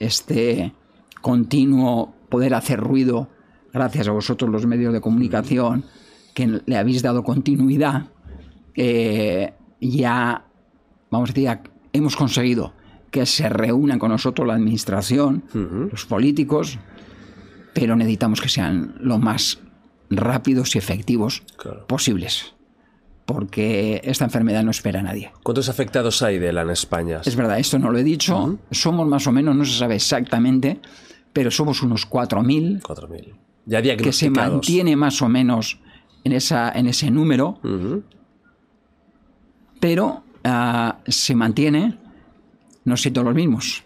este 0.00 0.74
continuo 1.20 2.12
poder 2.28 2.54
hacer 2.54 2.80
ruido, 2.80 3.28
gracias 3.72 4.08
a 4.08 4.10
vosotros 4.10 4.50
los 4.50 4.66
medios 4.66 4.92
de 4.92 5.00
comunicación, 5.00 5.84
que 6.40 6.60
le 6.66 6.76
habéis 6.76 7.02
dado 7.02 7.22
continuidad, 7.22 8.06
eh, 8.74 9.52
ya, 9.80 10.44
vamos 11.10 11.30
a 11.30 11.32
decir, 11.32 11.58
hemos 11.92 12.16
conseguido 12.16 12.72
que 13.10 13.26
se 13.26 13.48
reúnan 13.48 13.98
con 13.98 14.10
nosotros 14.10 14.46
la 14.46 14.54
administración, 14.54 15.42
los 15.90 16.06
políticos, 16.06 16.78
pero 17.74 17.96
necesitamos 17.96 18.40
que 18.40 18.48
sean 18.48 18.94
lo 19.00 19.18
más 19.18 19.60
rápidos 20.10 20.74
y 20.74 20.78
efectivos 20.78 21.42
Claro. 21.56 21.86
posibles, 21.86 22.54
porque 23.26 24.00
esta 24.04 24.24
enfermedad 24.24 24.62
no 24.64 24.70
espera 24.70 25.00
a 25.00 25.02
nadie. 25.02 25.32
¿Cuántos 25.42 25.68
afectados 25.68 26.22
hay 26.22 26.38
de 26.38 26.52
la 26.52 26.62
en 26.62 26.70
España? 26.70 27.20
Es 27.24 27.36
verdad, 27.36 27.58
esto 27.58 27.78
no 27.78 27.90
lo 27.90 27.98
he 27.98 28.04
dicho, 28.04 28.58
somos 28.70 29.06
más 29.08 29.26
o 29.26 29.32
menos, 29.32 29.54
no 29.56 29.64
se 29.64 29.76
sabe 29.78 29.96
exactamente, 29.96 30.80
pero 31.32 31.50
somos 31.50 31.82
unos 31.82 32.08
4.000 32.08 32.80
4.000. 32.82 33.34
Ya 33.66 33.82
que 33.82 33.88
se 33.88 33.96
diagnosticados. 34.30 34.52
mantiene 34.52 34.96
más 34.96 35.20
o 35.22 35.28
menos 35.28 35.78
en, 36.24 36.32
esa, 36.32 36.70
en 36.72 36.86
ese 36.86 37.10
número, 37.10 37.58
pero 39.80 40.22
ah, 40.44 40.98
se 41.06 41.34
mantiene 41.34 41.98
no 42.84 42.96
siendo 42.96 43.22
los 43.22 43.34
mismos. 43.34 43.84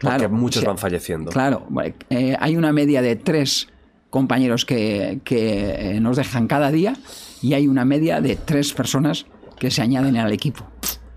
Porque 0.00 0.28
muchos 0.28 0.64
van 0.64 0.78
falleciendo. 0.78 1.30
Claro, 1.30 1.66
eh, 2.10 2.36
hay 2.38 2.56
una 2.56 2.72
media 2.72 3.00
de 3.00 3.16
tres 3.16 3.68
compañeros 4.10 4.64
que, 4.64 5.20
que, 5.24 5.94
eh, 5.94 6.00
nos 6.00 6.16
dejan 6.16 6.48
cada 6.48 6.70
día 6.70 6.94
y 7.40 7.54
hay 7.54 7.66
una 7.66 7.84
media 7.84 8.20
de 8.20 8.36
tres 8.36 8.74
personas 8.74 9.26
que 9.58 9.70
se 9.70 9.80
añaden 9.80 10.16
al 10.16 10.32
equipo. 10.32 10.66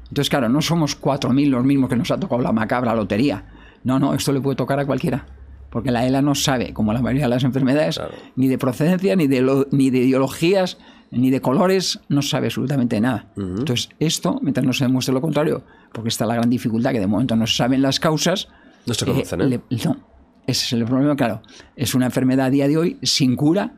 Entonces, 0.04 0.30
claro, 0.30 0.48
no 0.48 0.62
somos 0.62 1.00
4.000 1.02 1.50
los 1.50 1.66
mismos 1.66 1.90
que 1.90 1.96
nos 1.96 2.12
ha 2.12 2.20
tocado 2.20 2.42
la 2.42 2.52
macabra 2.52 2.94
lotería. 2.94 3.46
No, 3.84 4.00
no, 4.00 4.14
esto 4.14 4.32
le 4.32 4.40
puede 4.40 4.56
tocar 4.56 4.80
a 4.80 4.86
cualquiera. 4.86 5.26
Porque 5.74 5.90
la 5.90 6.06
ELA 6.06 6.22
no 6.22 6.36
sabe, 6.36 6.72
como 6.72 6.94
la 6.94 7.02
mayoría 7.02 7.24
de 7.24 7.30
las 7.30 7.44
enfermedades, 7.44 7.96
Claro. 7.98 8.14
ni 8.36 8.48
de 8.48 8.60
procedencia, 8.60 9.16
ni 9.16 9.26
de, 9.28 9.42
lo- 9.42 9.66
ni 9.72 9.90
de 9.90 9.98
ideologías, 10.00 10.78
ni 11.10 11.32
de 11.32 11.42
colores, 11.42 12.00
no 12.10 12.22
sabe 12.22 12.48
absolutamente 12.48 13.02
nada. 13.02 13.32
Entonces, 13.36 13.90
esto, 14.00 14.40
mientras 14.44 14.66
no 14.68 14.72
se 14.74 14.84
demuestre 14.86 15.14
lo 15.16 15.22
contrario, 15.22 15.64
porque 15.92 16.10
está 16.10 16.28
la 16.28 16.36
gran 16.36 16.50
dificultad 16.52 16.92
que 16.92 17.00
de 17.00 17.08
momento 17.08 17.36
no 17.36 17.48
se 17.48 17.56
saben 17.56 17.82
las 17.82 18.00
causas, 18.00 18.50
No 18.86 18.94
se 18.94 19.04
conocen, 19.06 19.42
¿eh? 19.42 19.46
le- 19.48 19.62
no, 19.84 19.98
ese 20.46 20.66
es 20.66 20.74
el 20.74 20.86
problema, 20.86 21.16
claro. 21.16 21.42
Es 21.76 21.96
una 21.96 22.06
enfermedad 22.06 22.46
a 22.46 22.50
día 22.52 22.68
de 22.68 22.78
hoy 22.78 22.98
sin 23.02 23.36
cura 23.36 23.74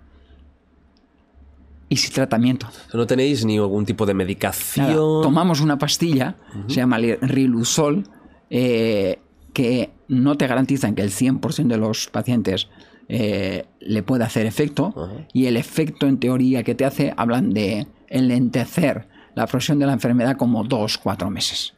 y 1.88 1.98
sin 1.98 2.14
tratamiento. 2.14 2.68
No 2.94 3.06
tenéis 3.08 3.46
ni 3.46 3.58
algún 3.58 3.86
tipo 3.86 4.06
de 4.06 4.14
medicación. 4.14 4.86
Nada, 4.88 4.98
tomamos 4.98 5.62
una 5.62 5.78
pastilla, 5.78 6.36
se 6.68 6.76
llama 6.76 6.98
Riluzol, 6.98 8.04
eh, 8.50 9.20
que 9.56 9.90
no 10.10 10.36
te 10.36 10.46
garantizan 10.46 10.94
que 10.96 11.02
el 11.02 11.12
100% 11.12 11.68
de 11.68 11.78
los 11.78 12.10
pacientes 12.10 12.68
eh, 13.08 13.66
le 13.80 14.04
pueda 14.04 14.26
hacer 14.26 14.46
efecto 14.46 14.94
y 15.32 15.46
el 15.46 15.56
efecto 15.56 16.08
en 16.08 16.20
teoría 16.20 16.64
que 16.64 16.76
te 16.76 16.84
hace 16.84 17.14
hablan 17.16 17.52
de 17.52 17.88
enlentecer 18.10 19.08
la 19.34 19.48
progresión 19.48 19.80
de 19.80 19.86
la 19.86 19.94
enfermedad 19.94 20.36
como 20.36 20.66
dos, 20.66 20.98
cuatro 20.98 21.30
meses. 21.30 21.74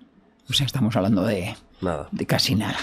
O 0.49 0.53
sea, 0.53 0.65
estamos 0.65 0.95
hablando 0.95 1.23
de, 1.23 1.55
Nada. 1.81 2.09
de 2.11 2.25
casi 2.25 2.55
nada, 2.55 2.77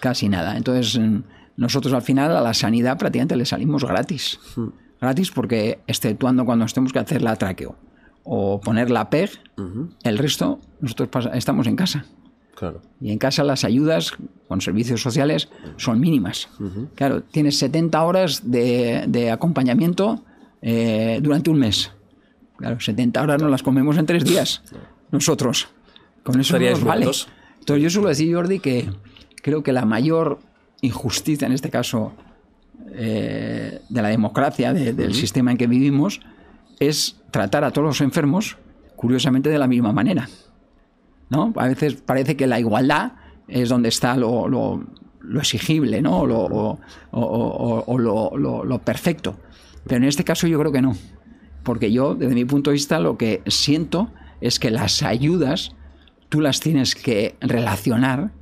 casi 0.00 0.30
nada. 0.30 0.56
Entonces, 0.56 0.98
mm, 0.98 1.22
nosotros 1.56 1.92
al 1.92 2.02
final 2.02 2.34
a 2.34 2.40
la 2.40 2.54
sanidad 2.54 2.96
prácticamente 2.96 3.36
le 3.36 3.44
salimos 3.44 3.84
gratis. 3.84 4.40
Gratis 5.00 5.30
porque, 5.30 5.80
exceptuando 5.86 6.46
cuando 6.46 6.64
nos 6.64 6.72
tenemos 6.72 6.94
que 6.94 6.98
hacer 7.00 7.20
la 7.20 7.36
traqueo 7.36 7.76
o 8.24 8.60
poner 8.60 8.90
la 8.90 9.10
PEG, 9.10 9.30
el 10.04 10.16
resto 10.18 10.60
nosotros 10.80 11.28
estamos 11.34 11.66
en 11.66 11.76
casa. 11.76 12.06
Claro. 12.60 12.82
Y 13.00 13.10
en 13.10 13.16
casa 13.18 13.42
las 13.42 13.64
ayudas 13.64 14.12
con 14.46 14.60
servicios 14.60 15.00
sociales 15.00 15.48
son 15.78 15.98
mínimas. 15.98 16.46
Claro, 16.94 17.22
tienes 17.22 17.56
70 17.58 18.02
horas 18.04 18.42
de, 18.50 19.06
de 19.08 19.30
acompañamiento 19.30 20.22
eh, 20.60 21.20
durante 21.22 21.48
un 21.48 21.58
mes. 21.58 21.90
Claro, 22.58 22.78
70 22.78 23.22
horas 23.22 23.40
no 23.40 23.48
las 23.48 23.62
comemos 23.62 23.96
en 23.96 24.04
tres 24.04 24.24
días. 24.26 24.62
Nosotros. 25.10 25.68
Con 26.22 26.38
eso 26.38 26.52
no 26.58 26.58
nos 26.72 26.84
vale. 26.84 27.06
Entonces 27.60 27.82
yo 27.82 27.88
suelo 27.88 28.08
decir, 28.10 28.34
Jordi, 28.34 28.58
que 28.60 28.90
creo 29.42 29.62
que 29.62 29.72
la 29.72 29.86
mayor 29.86 30.38
injusticia 30.82 31.46
en 31.46 31.52
este 31.52 31.70
caso 31.70 32.12
eh, 32.92 33.80
de 33.88 34.02
la 34.02 34.08
democracia, 34.08 34.74
de- 34.74 34.92
del 34.92 35.14
sistema 35.14 35.50
en 35.52 35.56
que 35.56 35.66
vivimos, 35.66 36.20
es 36.78 37.16
tratar 37.30 37.64
a 37.64 37.70
todos 37.70 37.86
los 37.86 38.00
enfermos, 38.02 38.58
curiosamente, 38.96 39.48
de 39.48 39.58
la 39.58 39.66
misma 39.66 39.92
manera. 39.92 40.28
¿No? 41.30 41.52
A 41.56 41.66
veces 41.68 41.94
parece 41.96 42.36
que 42.36 42.46
la 42.46 42.60
igualdad 42.60 43.12
es 43.48 43.68
donde 43.68 43.88
está 43.88 44.16
lo, 44.16 44.48
lo- 44.48 44.84
lo 45.20 45.40
exigible, 45.40 46.02
¿no? 46.02 46.20
O 46.20 46.26
lo, 46.26 46.40
o- 46.40 46.78
o- 47.12 47.20
o- 47.20 47.84
o 47.86 47.98
lo- 47.98 48.36
lo- 48.36 48.64
lo 48.64 48.78
perfecto. 48.80 49.36
Pero 49.86 49.96
en 49.98 50.04
este 50.08 50.24
caso 50.24 50.46
yo 50.46 50.58
creo 50.58 50.72
que 50.72 50.82
no. 50.82 50.94
Porque 51.62 51.92
yo, 51.92 52.14
desde 52.14 52.34
mi 52.34 52.44
punto 52.44 52.70
de 52.70 52.74
vista, 52.74 53.00
lo 53.00 53.16
que 53.16 53.42
siento 53.46 54.10
es 54.40 54.58
que 54.58 54.70
las 54.70 55.02
ayudas 55.02 55.72
tú 56.28 56.40
las 56.40 56.60
tienes 56.60 56.94
que 56.94 57.36
relacionar 57.40 58.32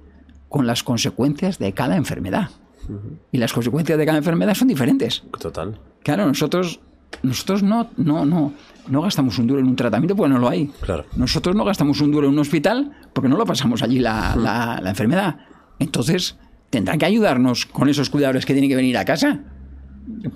con 0.48 0.66
las 0.66 0.82
consecuencias 0.82 1.58
de 1.58 1.72
cada 1.72 1.96
enfermedad. 1.96 2.50
Y 3.32 3.38
las 3.38 3.52
consecuencias 3.52 3.98
de 3.98 4.06
cada 4.06 4.18
enfermedad 4.18 4.54
son 4.54 4.68
diferentes. 4.68 5.22
Total. 5.40 5.78
Claro, 6.02 6.26
nosotros, 6.26 6.80
nosotros 7.22 7.62
no, 7.62 7.88
no, 7.96 8.24
no, 8.24 8.52
no 8.88 9.02
gastamos 9.02 9.38
un 9.38 9.46
duro 9.46 9.60
en 9.60 9.66
un 9.66 9.76
tratamiento 9.76 10.14
porque 10.14 10.32
no 10.32 10.38
lo 10.38 10.48
hay. 10.48 10.66
Claro. 10.80 11.04
Nosotros 11.16 11.54
no 11.56 11.64
gastamos 11.64 12.00
un 12.00 12.10
duro 12.12 12.26
en 12.28 12.32
un 12.34 12.38
hospital 12.40 12.92
porque 13.12 13.28
no 13.28 13.36
lo 13.36 13.44
pasamos 13.44 13.82
allí 13.82 13.98
la, 13.98 14.36
la- 14.36 14.80
la 14.82 14.90
enfermedad. 14.90 15.36
Entonces, 15.78 16.36
tendrán 16.70 16.98
que 16.98 17.06
ayudarnos 17.06 17.66
con 17.66 17.88
esos 17.88 18.10
cuidadores 18.10 18.44
que 18.46 18.52
tienen 18.52 18.68
que 18.70 18.76
venir 18.76 18.96
a 18.98 19.04
casa 19.04 19.40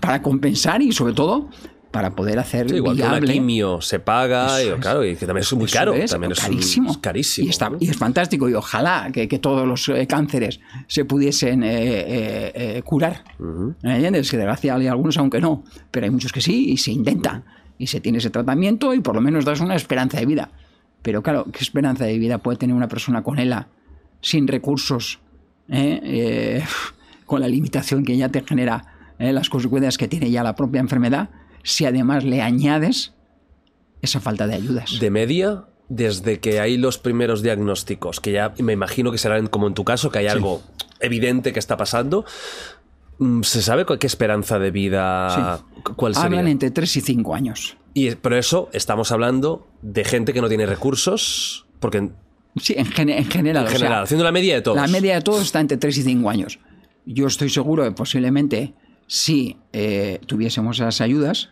para 0.01 0.23
compensar 0.23 0.83
y, 0.83 0.93
sobre 0.93 1.13
todo, 1.15 1.49
para 1.93 2.11
poder 2.17 2.39
hacer 2.41 2.69
Sí, 2.69 2.77
igual 2.77 2.97
que 2.97 3.03
una 3.03 3.13
viable. 3.13 3.33
quimio 3.35 3.81
se 3.81 4.01
paga, 4.01 4.61
y, 4.63 4.69
Eso 4.69 4.79
claro, 4.79 5.05
y 5.05 5.15
que 5.15 5.27
también 5.27 5.43
es 5.43 5.53
muy 5.53 5.67
Eso 5.67 5.79
caro. 5.79 5.93
es, 5.95 6.11
también 6.11 6.33
es 6.33 6.39
un- 6.39 6.45
carísimo. 6.45 6.91
es 6.91 6.99
carísimo. 6.99 7.47
Y, 7.47 7.51
está- 7.51 7.71
¿no? 7.71 7.77
y 7.79 7.89
es 7.89 7.97
fantástico. 7.97 8.49
Y 8.49 8.55
ojalá 8.55 9.11
que, 9.13 9.29
que 9.29 9.39
todos 9.39 9.69
los 9.69 9.89
eh, 9.91 10.07
cánceres 10.09 10.59
se 10.89 11.05
pudiesen 11.05 11.63
eh, 11.63 11.71
eh, 12.55 12.83
curar. 12.85 13.23
¿Me 13.39 13.95
entiendes? 13.95 14.31
Que 14.31 14.39
desgracia 14.39 14.75
hay 14.75 14.87
algunos, 14.89 15.17
aunque 15.19 15.41
no. 15.41 15.63
Pero 15.91 16.05
hay 16.05 16.11
muchos 16.11 16.33
que 16.33 16.41
sí, 16.41 16.71
y 16.73 16.79
se 16.79 16.91
intenta. 16.91 17.45
Y 17.79 17.87
se 17.89 18.01
tiene 18.01 18.19
ese 18.19 18.31
tratamiento 18.31 18.95
y 18.95 19.01
por 19.01 19.15
lo 19.15 19.21
menos 19.21 19.45
das 19.45 19.61
una 19.61 19.75
esperanza 19.77 20.19
de 20.19 20.27
vida. 20.27 20.51
Pero 21.03 21.23
claro, 21.23 21.45
¿qué 21.53 21.59
esperanza 21.61 22.05
de 22.07 22.17
vida 22.19 22.39
puede 22.39 22.57
tener 22.59 22.75
una 22.75 22.89
persona 22.89 23.23
con 23.23 23.39
ELA 23.39 23.69
sin 24.21 24.49
recursos? 24.49 25.19
con 27.27 27.41
la 27.41 27.49
limitación 27.49 28.05
que 28.05 28.17
ya 28.17 28.29
te 28.29 28.43
genera 28.43 28.85
las 29.19 29.49
consecuencias 29.49 29.97
que 29.99 30.09
tiene 30.09 30.31
ya 30.31 30.43
la 30.43 30.55
propia 30.55 30.81
enfermedad, 30.81 31.31
si 31.63 31.85
además 31.87 32.25
le 32.25 32.41
añades 32.43 33.13
esa 34.01 34.21
falta 34.21 34.47
de 34.47 34.55
ayudas. 34.55 34.99
De 35.01 35.11
media, 35.11 35.65
desde 35.89 36.41
que 36.41 36.61
hay 36.61 36.77
los 36.77 36.99
primeros 36.99 37.43
diagnósticos, 37.43 38.21
que 38.21 38.33
ya 38.33 38.53
me 38.59 38.73
imagino 38.73 39.13
que 39.13 39.19
serán 39.19 39.47
como 39.47 39.67
en 39.69 39.75
tu 39.75 39.85
caso, 39.85 40.11
que 40.11 40.19
hay 40.19 40.27
algo 40.27 40.63
evidente 41.01 41.53
que 41.53 41.59
está 41.59 41.77
pasando, 41.77 42.25
mm, 43.19 43.43
¿se 43.43 43.63
sabe 43.63 43.85
qué 43.99 44.07
esperanza 44.07 44.59
de 44.59 44.71
vida, 44.71 45.61
cuál 45.97 46.15
sería? 46.15 46.27
Hablan 46.27 46.49
entre 46.49 46.71
3 46.71 46.97
y 46.97 47.01
5 47.01 47.35
años. 47.35 47.77
Y 47.95 48.11
por 48.15 48.33
eso 48.35 48.71
estamos 48.73 49.13
hablando 49.13 49.69
de 49.83 50.05
gente 50.05 50.33
que 50.33 50.41
no 50.41 50.49
tiene 50.49 50.67
recursos, 50.67 51.67
porque 51.79 51.99
en 51.99 52.15
Sí, 52.61 52.75
en, 52.77 52.85
gene- 52.87 53.17
en 53.17 53.25
general. 53.31 53.65
o 53.65 53.69
sea, 53.69 53.79
general, 53.79 54.03
haciendo 54.03 54.25
la 54.25 54.33
media 54.33 54.55
de 54.55 54.61
todos. 54.63 54.77
La 54.77 54.87
media 54.87 55.15
de 55.15 55.23
todos 55.23 55.41
está 55.43 55.59
entre 55.61 55.79
3 55.79 55.97
y 55.99 56.03
5 56.03 56.29
años. 56.29 56.59
Yo 57.07 57.27
estoy 57.27 57.49
seguro 57.49 57.83
que 57.85 57.93
posiblemente 57.93 58.75
si 59.07 59.59
eh, 59.73 60.21
tuviésemos 60.27 60.79
esas 60.79 61.01
ayudas, 61.01 61.51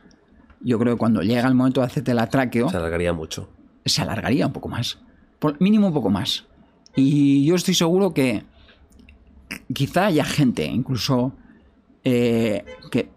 yo 0.60 0.78
creo 0.78 0.94
que 0.94 0.98
cuando 0.98 1.22
llega 1.22 1.46
el 1.48 1.54
momento 1.54 1.80
de 1.80 1.86
hacerte 1.86 2.14
la 2.14 2.28
tráqueo, 2.28 2.68
se 2.68 2.76
alargaría 2.76 3.12
mucho. 3.12 3.50
se 3.84 4.02
alargaría 4.02 4.46
un 4.46 4.52
poco 4.52 4.68
más. 4.68 4.98
Por 5.38 5.60
mínimo 5.60 5.88
un 5.88 5.94
poco 5.94 6.10
más. 6.10 6.46
Y 6.96 7.44
yo 7.44 7.54
estoy 7.54 7.74
seguro 7.74 8.12
que 8.12 8.44
quizá 9.72 10.06
haya 10.06 10.24
gente, 10.24 10.66
incluso 10.66 11.34
eh, 12.04 12.64
que 12.90 13.10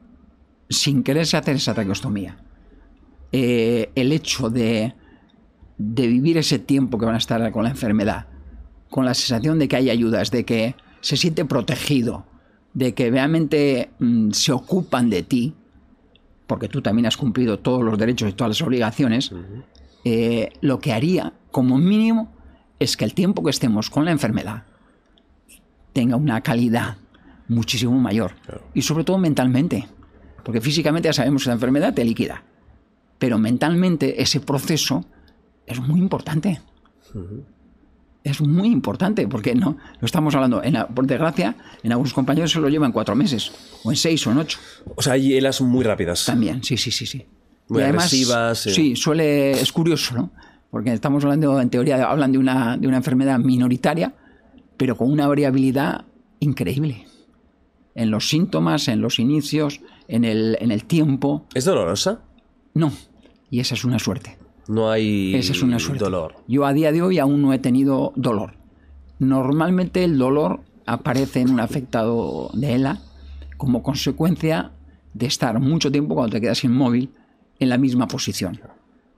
sin 0.69 1.03
quererse 1.03 1.37
hacer 1.37 1.55
esa 1.55 1.73
traqueostomía, 1.73 2.37
eh, 3.31 3.91
el 3.95 4.11
hecho 4.11 4.49
de, 4.49 4.95
de 5.77 6.07
vivir 6.07 6.37
ese 6.37 6.59
tiempo 6.59 6.97
que 6.97 7.05
van 7.05 7.15
a 7.15 7.19
estar 7.19 7.51
con 7.51 7.63
la 7.63 7.69
enfermedad, 7.69 8.27
con 8.89 9.05
la 9.05 9.13
sensación 9.13 9.59
de 9.59 9.67
que 9.67 9.75
hay 9.75 9.89
ayudas, 9.89 10.31
de 10.31 10.45
que 10.45 10.75
se 11.01 11.17
siente 11.17 11.45
protegido, 11.45 12.25
de 12.73 12.93
que 12.93 13.09
realmente 13.09 13.91
mm, 13.99 14.31
se 14.31 14.51
ocupan 14.51 15.09
de 15.09 15.23
ti, 15.23 15.53
porque 16.47 16.67
tú 16.67 16.81
también 16.81 17.05
has 17.05 17.17
cumplido 17.17 17.59
todos 17.59 17.83
los 17.83 17.97
derechos 17.97 18.29
y 18.29 18.33
todas 18.33 18.49
las 18.49 18.61
obligaciones, 18.61 19.31
eh, 20.03 20.49
lo 20.61 20.79
que 20.79 20.91
haría, 20.91 21.33
como 21.51 21.77
mínimo, 21.77 22.33
es 22.79 22.97
que 22.97 23.05
el 23.05 23.13
tiempo 23.13 23.43
que 23.43 23.51
estemos 23.51 23.89
con 23.89 24.05
la 24.05 24.11
enfermedad 24.11 24.63
tenga 25.93 26.15
una 26.15 26.41
calidad 26.41 26.97
muchísimo 27.47 27.97
mayor. 27.99 28.33
Y 28.73 28.81
sobre 28.81 29.03
todo 29.03 29.17
mentalmente. 29.17 29.87
Porque 30.43 30.59
físicamente 30.59 31.07
ya 31.07 31.13
sabemos 31.13 31.43
que 31.43 31.49
la 31.49 31.55
enfermedad 31.55 31.93
te 31.93 32.03
liquida. 32.03 32.43
Pero 33.19 33.37
mentalmente 33.37 34.21
ese 34.21 34.41
proceso 34.41 35.05
es 35.65 35.79
muy 35.79 35.99
importante. 35.99 36.59
Es 38.23 38.39
muy 38.41 38.69
importante, 38.69 39.27
porque 39.27 39.53
no, 39.53 39.71
no 39.99 40.05
estamos 40.05 40.33
hablando, 40.35 40.63
en 40.63 40.73
la- 40.73 40.87
por 40.87 41.05
desgracia, 41.05 41.55
en 41.83 41.91
algunos 41.91 42.13
compañeros 42.13 42.51
se 42.51 42.59
lo 42.59 42.69
llevan 42.69 42.91
cuatro 42.93 43.15
meses, 43.15 43.51
o 43.83 43.91
en 43.91 43.97
seis 43.97 44.25
o 44.27 44.31
en 44.31 44.37
ocho. 44.37 44.59
O 44.95 45.01
sea, 45.01 45.13
hay 45.13 45.33
helas 45.33 45.59
muy 45.61 45.83
rápidas. 45.83 46.25
También, 46.25 46.63
sí, 46.63 46.77
sí, 46.77 46.89
sí, 46.91 47.05
sí. 47.05 47.25
Muy 47.67 47.81
Y 47.81 47.83
además, 47.83 48.05
agresivas, 48.05 48.67
eh. 48.67 48.71
Sí, 48.73 48.95
suele, 48.95 49.51
es 49.51 49.71
curioso, 49.73 50.15
¿no? 50.15 50.31
Porque 50.71 50.93
estamos 50.93 51.23
hablando, 51.23 51.59
en 51.59 51.69
teoría, 51.69 52.09
hablan 52.09 52.31
de 52.31 52.37
una, 52.37 52.77
de 52.77 52.87
una 52.87 52.97
enfermedad 52.97 53.39
minoritaria, 53.39 54.13
pero 54.77 54.95
con 54.95 55.11
una 55.11 55.27
variabilidad 55.27 56.05
increíble. 56.39 57.05
En 57.95 58.09
los 58.09 58.27
síntomas, 58.29 58.87
en 58.87 59.01
los 59.01 59.19
inicios, 59.19 59.81
en 60.07 60.23
el, 60.25 60.57
en 60.61 60.71
el 60.71 60.85
tiempo. 60.85 61.45
¿Es 61.53 61.65
dolorosa? 61.65 62.21
No. 62.73 62.91
Y 63.51 63.59
esa 63.59 63.75
es 63.75 63.83
una 63.85 63.99
suerte. 63.99 64.37
No 64.67 64.89
hay 64.89 65.35
Esa 65.35 65.51
es 65.51 65.61
una 65.61 65.79
suerte. 65.79 66.03
dolor. 66.03 66.35
Yo 66.47 66.65
a 66.65 66.73
día 66.73 66.91
de 66.91 67.01
hoy 67.01 67.19
aún 67.19 67.41
no 67.41 67.53
he 67.53 67.59
tenido 67.59 68.13
dolor. 68.15 68.55
Normalmente 69.19 70.03
el 70.03 70.17
dolor 70.17 70.61
aparece 70.85 71.41
en 71.41 71.49
un 71.51 71.59
afectado 71.59 72.49
de 72.53 72.73
ELA 72.75 73.01
como 73.57 73.83
consecuencia 73.83 74.71
de 75.13 75.25
estar 75.25 75.59
mucho 75.59 75.91
tiempo 75.91 76.15
cuando 76.15 76.33
te 76.33 76.41
quedas 76.41 76.63
inmóvil 76.63 77.11
en 77.59 77.69
la 77.69 77.77
misma 77.77 78.07
posición. 78.07 78.59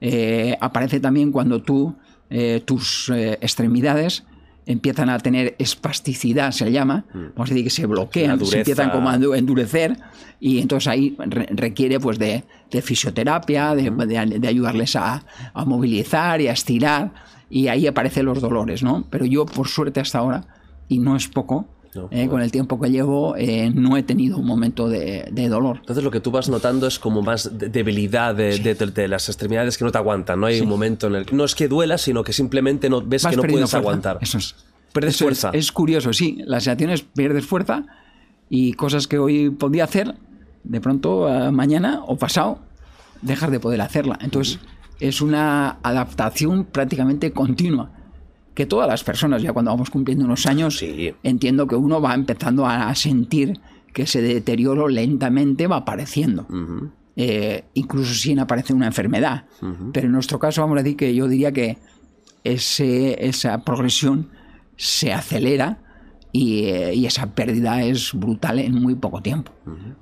Eh, 0.00 0.56
aparece 0.60 1.00
también 1.00 1.32
cuando 1.32 1.62
tú, 1.62 1.94
eh, 2.28 2.60
tus 2.64 3.08
eh, 3.10 3.38
extremidades 3.40 4.24
empiezan 4.66 5.08
a 5.10 5.18
tener 5.20 5.54
espasticidad, 5.58 6.50
se 6.50 6.70
llama, 6.72 7.04
vamos 7.14 7.50
a 7.50 7.54
decir 7.54 7.64
que 7.64 7.70
se 7.70 7.86
bloquean, 7.86 8.30
se 8.40 8.58
empiezan 8.58 8.90
como 8.90 9.08
a 9.10 9.16
endu- 9.16 9.38
endurecer 9.38 9.96
y 10.40 10.58
entonces 10.58 10.88
ahí 10.88 11.16
re- 11.18 11.46
requiere 11.52 12.00
pues 12.00 12.18
de, 12.18 12.42
de 12.70 12.82
fisioterapia, 12.82 13.74
de, 13.76 13.90
de- 13.90 14.38
de 14.40 14.48
ayudarles 14.48 14.96
a, 14.96 15.24
a 15.54 15.64
movilizar 15.64 16.40
y 16.40 16.48
a 16.48 16.52
estirar 16.52 17.12
y 17.48 17.68
ahí 17.68 17.86
aparecen 17.86 18.26
los 18.26 18.40
dolores, 18.40 18.82
¿no? 18.82 19.04
Pero 19.08 19.24
yo 19.24 19.46
por 19.46 19.68
suerte 19.68 20.00
hasta 20.00 20.18
ahora, 20.18 20.44
y 20.88 20.98
no 20.98 21.14
es 21.16 21.28
poco, 21.28 21.68
No, 21.96 22.08
eh, 22.10 22.28
con 22.28 22.40
el 22.42 22.50
tiempo 22.52 22.80
que 22.80 22.90
llevo 22.90 23.34
eh, 23.36 23.70
no 23.74 23.96
he 23.96 24.02
tenido 24.02 24.38
un 24.38 24.46
momento 24.46 24.88
de, 24.88 25.28
de 25.32 25.48
dolor. 25.48 25.78
Entonces 25.80 26.04
lo 26.04 26.10
que 26.10 26.20
tú 26.20 26.30
vas 26.30 26.48
notando 26.48 26.86
es 26.86 26.98
como 26.98 27.22
más 27.22 27.58
de- 27.58 27.68
debilidad 27.68 28.34
de, 28.34 28.58
de- 28.58 28.74
de 28.74 29.08
las 29.08 29.28
extremidades 29.28 29.76
que 29.78 29.84
no 29.84 29.90
te 29.92 29.98
aguantan. 29.98 30.38
No 30.40 30.46
hay 30.46 30.60
un 30.60 30.68
momento 30.68 31.06
en 31.06 31.14
el 31.16 31.26
que 31.26 31.34
no 31.34 31.44
es 31.44 31.54
que 31.54 31.68
duela, 31.68 31.98
sino 31.98 32.22
que 32.22 32.32
simplemente 32.32 32.88
no 32.90 33.00
ves 33.02 33.22
Vas 33.24 33.30
que 33.30 33.36
no 33.36 33.42
puedes 33.42 33.58
fuerza. 33.58 33.78
aguantar. 33.78 34.18
Eso 34.20 34.38
es. 34.38 34.54
Pierdes 34.92 35.14
Eso 35.16 35.24
es- 35.28 35.40
fuerza. 35.40 35.58
Es, 35.58 35.72
curioso, 35.72 36.12
sí. 36.12 36.38
Las 36.46 36.64
sensaciones 36.64 37.02
pierdes 37.02 37.44
fuerza 37.46 37.84
y 38.48 38.72
cosas 38.74 39.06
que 39.06 39.18
hoy 39.18 39.50
podía 39.50 39.84
hacer, 39.84 40.14
de 40.64 40.80
pronto 40.80 41.28
eh, 41.28 41.50
mañana 41.50 42.02
o 42.06 42.16
pasado, 42.16 42.60
dejar 43.22 43.50
de 43.50 43.60
poder 43.60 43.80
hacerla. 43.80 44.18
Entonces, 44.22 44.58
es 45.00 45.20
una 45.20 45.78
adaptación 45.82 46.64
prácticamente 46.64 47.32
continua. 47.32 47.90
Que 48.56 48.66
todas 48.66 48.88
las 48.88 49.04
personas, 49.04 49.42
ya 49.42 49.52
cuando 49.52 49.70
vamos 49.70 49.90
cumpliendo 49.90 50.24
unos 50.24 50.46
años, 50.46 50.78
Sí. 50.78 51.14
entiendo 51.22 51.66
que 51.68 51.76
uno 51.76 52.00
va 52.00 52.14
empezando 52.14 52.66
a 52.66 52.92
sentir 52.94 53.60
que 53.92 54.02
ese 54.02 54.20
deterioro 54.20 54.88
lentamente 54.88 55.66
va 55.66 55.76
apareciendo. 55.76 56.46
Eh, 57.16 57.64
incluso 57.74 58.12
si 58.14 58.38
aparece 58.38 58.72
una 58.74 58.86
enfermedad. 58.86 59.44
Pero 59.92 60.06
en 60.06 60.12
nuestro 60.12 60.38
caso, 60.38 60.62
vamos 60.62 60.78
a 60.78 60.82
decir 60.82 60.96
que 60.96 61.14
yo 61.14 61.28
diría 61.28 61.52
que 61.52 61.78
ese, 62.44 63.26
esa 63.26 63.62
progresión 63.64 64.30
se 64.76 65.12
acelera 65.12 65.78
y, 66.32 66.64
eh, 66.66 66.94
y 66.94 67.06
esa 67.06 67.34
pérdida 67.34 67.82
es 67.82 68.12
brutal 68.14 68.58
en 68.58 68.74
muy 68.74 68.94
poco 68.94 69.20
tiempo. 69.22 69.52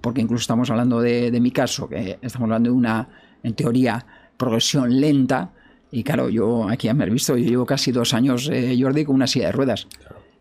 Porque 0.00 0.20
incluso 0.20 0.42
estamos 0.42 0.70
hablando 0.70 1.00
de, 1.00 1.30
de 1.30 1.40
mi 1.40 1.50
caso, 1.50 1.88
que 1.88 2.18
estamos 2.22 2.46
hablando 2.46 2.70
de 2.70 2.76
una, 2.76 3.08
en 3.42 3.54
teoría, 3.54 4.06
progresión 4.36 5.00
lenta. 5.00 5.52
Y 5.94 6.02
claro, 6.02 6.28
yo 6.28 6.68
aquí 6.68 6.92
me 6.92 7.04
has 7.04 7.10
visto, 7.10 7.36
yo 7.36 7.48
llevo 7.48 7.66
casi 7.66 7.92
dos 7.92 8.14
años, 8.14 8.50
eh, 8.52 8.76
Jordi, 8.76 9.04
con 9.04 9.14
una 9.14 9.28
silla 9.28 9.46
de 9.46 9.52
ruedas. 9.52 9.86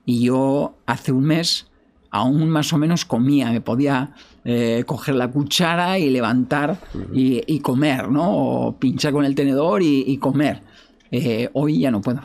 Y 0.03 0.23
yo 0.25 0.79
hace 0.87 1.11
un 1.11 1.25
mes 1.25 1.67
aún 2.09 2.49
más 2.49 2.73
o 2.73 2.79
menos 2.79 3.05
comía, 3.05 3.51
me 3.51 3.61
podía 3.61 4.13
eh, 4.45 4.83
coger 4.87 5.13
la 5.13 5.29
cuchara 5.29 5.99
y 5.99 6.09
levantar 6.09 6.79
y, 7.13 7.43
y 7.45 7.59
comer, 7.59 8.09
¿no? 8.09 8.35
O 8.35 8.79
pinchar 8.79 9.13
con 9.13 9.25
el 9.25 9.35
tenedor 9.35 9.83
y, 9.83 10.03
y 10.07 10.17
comer. 10.17 10.63
Eh, 11.11 11.51
hoy 11.53 11.81
ya 11.81 11.91
no 11.91 12.01
puedo. 12.01 12.21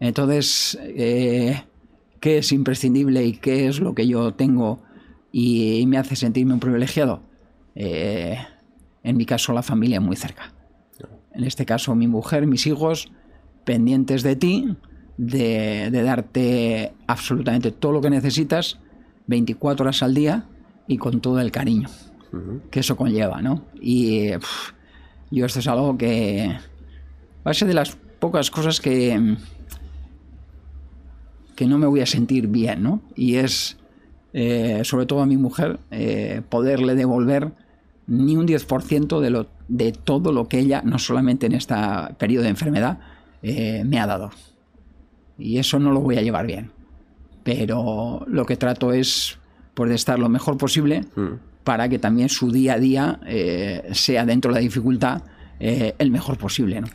Entonces, 0.00 0.78
eh, 0.82 1.62
¿qué 2.20 2.38
es 2.38 2.52
imprescindible 2.52 3.22
y 3.22 3.32
qué 3.34 3.68
es 3.68 3.80
lo 3.80 3.94
que 3.94 4.08
yo 4.08 4.32
tengo 4.32 4.80
y 5.30 5.84
me 5.86 5.98
hace 5.98 6.16
sentirme 6.16 6.54
un 6.54 6.60
privilegiado? 6.60 7.20
En 7.74 9.16
mi 9.16 9.26
caso, 9.26 9.52
la 9.52 9.62
familia 9.62 10.00
muy 10.00 10.16
cerca. 10.16 10.54
En 11.40 11.46
este 11.46 11.64
caso, 11.64 11.94
mi 11.94 12.06
mujer, 12.06 12.46
mis 12.46 12.66
hijos, 12.66 13.10
pendientes 13.64 14.22
de 14.22 14.36
ti, 14.36 14.76
de, 15.16 15.88
de 15.90 16.02
darte 16.02 16.92
absolutamente 17.06 17.70
todo 17.72 17.92
lo 17.92 18.00
que 18.00 18.10
necesitas, 18.10 18.78
24 19.26 19.84
horas 19.84 20.02
al 20.02 20.14
día 20.14 20.44
y 20.86 20.98
con 20.98 21.20
todo 21.20 21.40
el 21.40 21.50
cariño 21.50 21.88
que 22.70 22.80
eso 22.80 22.96
conlleva, 22.96 23.42
¿no? 23.42 23.64
Y 23.80 24.30
yo 25.30 25.46
esto 25.46 25.58
es 25.58 25.66
algo 25.66 25.96
que 25.96 26.56
va 27.46 27.50
a 27.50 27.54
ser 27.54 27.68
de 27.68 27.74
las 27.74 27.96
pocas 28.18 28.50
cosas 28.50 28.80
que 28.80 29.36
que 31.56 31.66
no 31.66 31.78
me 31.78 31.86
voy 31.86 32.00
a 32.00 32.06
sentir 32.06 32.46
bien, 32.46 32.82
¿no? 32.82 33.02
Y 33.14 33.36
es, 33.36 33.76
eh, 34.32 34.80
sobre 34.84 35.04
todo 35.04 35.20
a 35.20 35.26
mi 35.26 35.36
mujer, 35.36 35.78
eh, 35.90 36.40
poderle 36.48 36.94
devolver 36.94 37.52
ni 38.06 38.36
un 38.36 38.46
10% 38.46 39.20
de, 39.20 39.30
lo, 39.30 39.46
de 39.70 39.92
todo 39.92 40.32
lo 40.32 40.48
que 40.48 40.58
ella, 40.58 40.82
no 40.84 40.98
solamente 40.98 41.46
en 41.46 41.52
este 41.54 41.74
periodo 42.18 42.42
de 42.42 42.50
enfermedad, 42.50 42.98
eh, 43.42 43.82
me 43.86 43.98
ha 44.00 44.06
dado. 44.06 44.30
Y 45.38 45.58
eso 45.58 45.78
no 45.78 45.92
lo 45.92 46.00
voy 46.00 46.18
a 46.18 46.22
llevar 46.22 46.46
bien. 46.46 46.70
Pero 47.44 48.24
lo 48.26 48.44
que 48.44 48.56
trato 48.56 48.92
es 48.92 49.38
pues, 49.74 49.88
de 49.88 49.96
estar 49.96 50.18
lo 50.18 50.28
mejor 50.28 50.58
posible 50.58 51.04
para 51.64 51.88
que 51.88 51.98
también 51.98 52.28
su 52.28 52.50
día 52.50 52.74
a 52.74 52.78
día 52.78 53.20
eh, 53.26 53.88
sea 53.92 54.26
dentro 54.26 54.50
de 54.50 54.56
la 54.56 54.60
dificultad 54.60 55.22
eh, 55.58 55.94
el 55.98 56.10
mejor 56.10 56.36
posible. 56.36 56.80
¿no? 56.80 56.88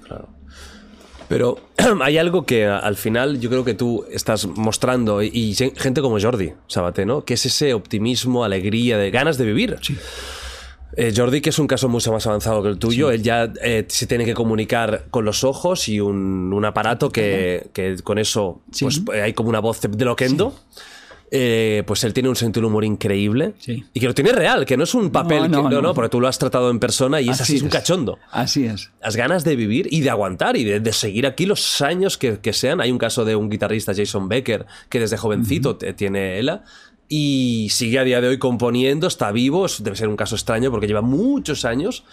Pero 1.27 1.57
hay 2.03 2.17
algo 2.19 2.45
que 2.45 2.65
al 2.67 2.95
final 2.95 3.39
yo 3.39 3.49
creo 3.49 3.65
que 3.65 3.73
tú 3.73 4.05
estás 4.11 4.45
mostrando 4.45 5.23
y, 5.23 5.31
y 5.33 5.55
gen- 5.55 5.75
gente 5.75 6.01
como 6.01 6.19
Jordi 6.19 6.51
Sabate, 6.67 7.05
¿no? 7.05 7.25
Que 7.25 7.33
es 7.33 7.45
ese 7.47 7.73
optimismo, 7.73 8.43
alegría, 8.43 8.97
de 8.97 9.09
ganas 9.09 9.37
de 9.39 9.45
vivir. 9.45 9.77
Eh, 10.97 11.13
Jordi, 11.15 11.41
que 11.41 11.49
es 11.49 11.59
un 11.59 11.67
caso 11.67 11.89
mucho 11.89 12.11
más 12.11 12.25
avanzado 12.25 12.63
que 12.63 12.69
el 12.69 12.77
tuyo, 12.79 13.11
él 13.11 13.21
ya 13.21 13.51
eh, 13.61 13.85
se 13.87 14.07
tiene 14.07 14.23
que 14.25 14.33
comunicar 14.33 15.05
con 15.11 15.25
los 15.25 15.43
ojos 15.43 15.89
y 15.89 15.99
un, 15.99 16.53
un 16.53 16.65
aparato 16.65 17.09
que, 17.11 17.67
que 17.73 17.97
con 18.03 18.17
eso 18.17 18.61
Sí. 18.71 18.85
pues, 18.85 19.01
eh, 19.13 19.21
hay 19.21 19.33
como 19.33 19.49
una 19.49 19.59
voz 19.59 19.81
de 19.81 20.05
loquendo. 20.05 20.53
eh, 21.31 21.83
pues 21.87 22.03
él 22.03 22.13
tiene 22.13 22.29
un 22.29 22.35
sentido 22.35 22.61
del 22.61 22.69
humor 22.69 22.85
increíble 22.85 23.55
y 23.65 23.99
que 23.99 24.05
lo 24.05 24.13
tiene 24.13 24.31
real, 24.31 24.63
que 24.65 24.77
no 24.77 24.83
es 24.83 24.93
un 24.93 25.09
papel, 25.09 25.49
No, 25.51 25.67
que- 25.67 25.75
no, 25.75 25.81
no. 25.81 25.93
porque 25.93 26.07
tú 26.09 26.21
lo 26.21 26.27
has 26.27 26.37
tratado 26.37 26.69
en 26.69 26.79
persona 26.79 27.19
y 27.19 27.27
es 27.29 27.41
así, 27.41 27.57
es 27.57 27.61
un 27.63 27.69
cachondo. 27.69 28.19
Así 28.31 28.65
es. 28.65 28.91
Las 29.01 29.15
ganas 29.17 29.43
de 29.43 29.55
vivir 29.57 29.87
y 29.91 30.01
de 30.01 30.11
aguantar 30.11 30.55
y 30.55 30.63
de, 30.63 30.79
de 30.79 30.93
seguir 30.93 31.25
aquí 31.25 31.45
los 31.47 31.81
años 31.81 32.17
que, 32.17 32.37
que 32.39 32.53
sean. 32.53 32.79
Hay 32.79 32.91
un 32.91 32.99
caso 32.99 33.25
de 33.25 33.35
un 33.35 33.49
guitarrista, 33.49 33.93
Jason 33.93 34.29
Becker, 34.29 34.65
que 34.87 34.99
desde 34.99 35.17
jovencito 35.17 35.75
tiene 35.75 36.37
ELA 36.39 36.63
y 37.07 37.67
sigue 37.71 37.99
a 37.99 38.03
día 38.03 38.21
de 38.21 38.27
hoy 38.29 38.39
componiendo, 38.39 39.07
está 39.07 39.31
vivo, 39.31 39.65
es- 39.65 39.83
debe 39.83 39.95
ser 39.95 40.07
un 40.07 40.15
caso 40.15 40.35
extraño 40.35 40.71
porque 40.71 40.87
lleva 40.87 41.01
muchos 41.01 41.65
años. 41.65 42.03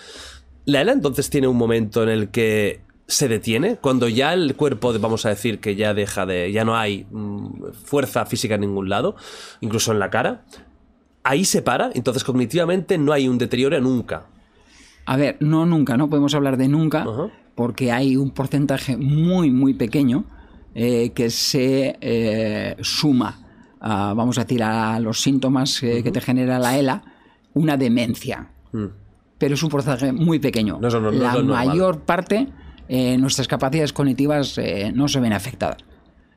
La 0.64 0.80
ELA 0.82 0.92
entonces 0.92 1.30
tiene 1.30 1.48
un 1.48 1.56
momento 1.56 2.02
en 2.02 2.08
el 2.08 2.28
que 2.28 2.80
se 3.08 3.28
detiene, 3.28 3.76
cuando 3.76 4.08
ya 4.08 4.32
el 4.32 4.54
cuerpo, 4.54 4.92
vamos 4.98 5.26
a 5.26 5.30
decir, 5.30 5.58
que 5.60 5.74
ya 5.76 5.92
deja 5.92 6.24
de, 6.24 6.50
ya 6.52 6.64
no 6.64 6.76
hay 6.76 7.04
mm, 7.10 7.72
fuerza 7.84 8.24
física 8.26 8.54
en 8.54 8.62
ningún 8.62 8.88
lado, 8.88 9.16
incluso 9.60 9.92
en 9.92 9.98
la 9.98 10.08
cara. 10.10 10.44
Ahí 11.24 11.44
se 11.44 11.62
para, 11.62 11.90
entonces 11.94 12.24
cognitivamente 12.24 12.98
no 12.98 13.12
hay 13.12 13.28
un 13.28 13.38
deterioro 13.38 13.78
nunca. 13.80 14.26
A 15.04 15.16
ver, 15.16 15.36
no 15.40 15.66
nunca, 15.66 15.96
no 15.96 16.08
podemos 16.08 16.34
hablar 16.34 16.56
de 16.56 16.68
nunca, 16.68 17.04
porque 17.54 17.92
hay 17.92 18.16
un 18.16 18.30
porcentaje 18.30 18.96
muy, 18.96 19.50
muy 19.50 19.74
pequeño 19.74 20.24
eh, 20.74 21.10
que 21.14 21.28
se 21.30 21.96
eh, 22.00 22.76
suma, 22.80 23.40
vamos 23.82 24.38
a 24.38 24.44
decir, 24.44 24.62
a 24.62 24.98
los 25.00 25.20
síntomas 25.20 25.82
eh, 25.82 26.02
que 26.02 26.12
te 26.12 26.20
genera 26.20 26.58
la 26.58 26.78
ELA, 26.78 27.02
una 27.54 27.76
demencia. 27.76 28.50
Pero 29.38 29.54
es 29.54 29.62
un 29.62 29.68
porcentaje 29.68 30.12
muy 30.12 30.38
pequeño. 30.38 30.78
No 30.80 30.88
no 30.88 31.10
es 31.10 31.16
la 31.18 31.42
mayor 31.42 32.00
parte, 32.00 32.48
eh, 32.88 33.18
nuestras 33.18 33.48
capacidades 33.48 33.92
cognitivas 33.92 34.56
eh, 34.58 34.92
no 34.94 35.08
se 35.08 35.20
ven 35.20 35.32
afectadas. 35.32 35.78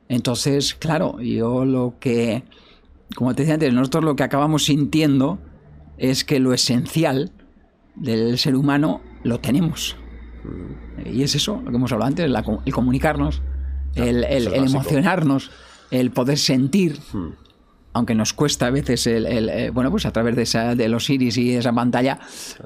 Entonces, 0.08 0.74
claro, 0.74 1.20
yo 1.20 1.64
lo 1.64 1.94
que, 1.98 2.44
como 3.14 3.34
te 3.34 3.42
decía 3.42 3.54
antes, 3.54 3.72
nosotros 3.72 4.04
lo 4.04 4.16
que 4.16 4.22
acabamos 4.22 4.64
sintiendo 4.64 5.38
es 5.98 6.24
que 6.24 6.38
lo 6.38 6.52
esencial 6.52 7.32
del 7.94 8.38
ser 8.38 8.54
humano 8.56 9.00
lo 9.22 9.40
tenemos. 9.40 9.96
Y 11.04 11.22
es 11.22 11.34
eso, 11.34 11.60
lo 11.64 11.70
que 11.70 11.76
hemos 11.76 11.92
hablado 11.92 12.08
antes, 12.08 12.30
la 12.30 12.44
el 12.64 12.72
comunicarnos, 12.72 13.42
el, 13.96 14.24
emocionarnos, 14.24 15.50
el 15.90 16.10
poder 16.10 16.38
sentir, 16.38 16.98
aunque 17.92 18.14
nos 18.14 18.32
cuesta 18.32 18.66
a 18.66 18.70
veces, 18.70 19.06
el, 19.06 19.26
el, 19.26 19.48
eh, 19.48 19.70
bueno, 19.70 19.90
pues 19.90 20.06
a 20.06 20.12
través 20.12 20.36
de, 20.36 20.42
esa, 20.42 20.74
de 20.74 20.88
los 20.88 21.08
iris 21.08 21.36
y 21.38 21.54
esa 21.54 21.72
pantalla, 21.72 22.18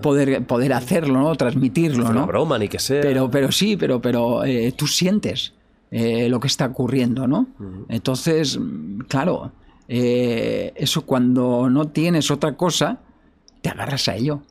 poder, 0.03 0.45
poder 0.47 0.73
hacerlo, 0.73 1.21
¿no? 1.21 1.35
transmitirlo. 1.37 2.05
Una 2.05 2.21
¿no? 2.21 2.27
broma, 2.27 2.59
ni 2.59 2.69
que 2.69 2.79
sea. 2.79 3.01
Pero, 3.01 3.31
pero 3.31 3.53
sí, 3.53 3.77
pero, 3.77 4.01
pero 4.01 4.45
eh, 4.45 4.73
tú 4.73 4.87
sientes 4.87 5.53
eh, 5.91 6.29
lo 6.29 6.41
que 6.41 6.47
está 6.47 6.67
ocurriendo, 6.67 7.27
¿no? 7.27 7.49
Entonces, 7.89 8.59
mm, 8.59 9.01
claro, 9.09 9.53
eh, 9.89 10.73
eso 10.77 11.03
cuando 11.03 11.69
no 11.69 11.89
tienes 11.89 12.31
otra 12.31 12.57
cosa, 12.57 13.01
te 13.61 13.71
agarras 13.71 14.09
a 14.09 14.15
ello. 14.15 14.43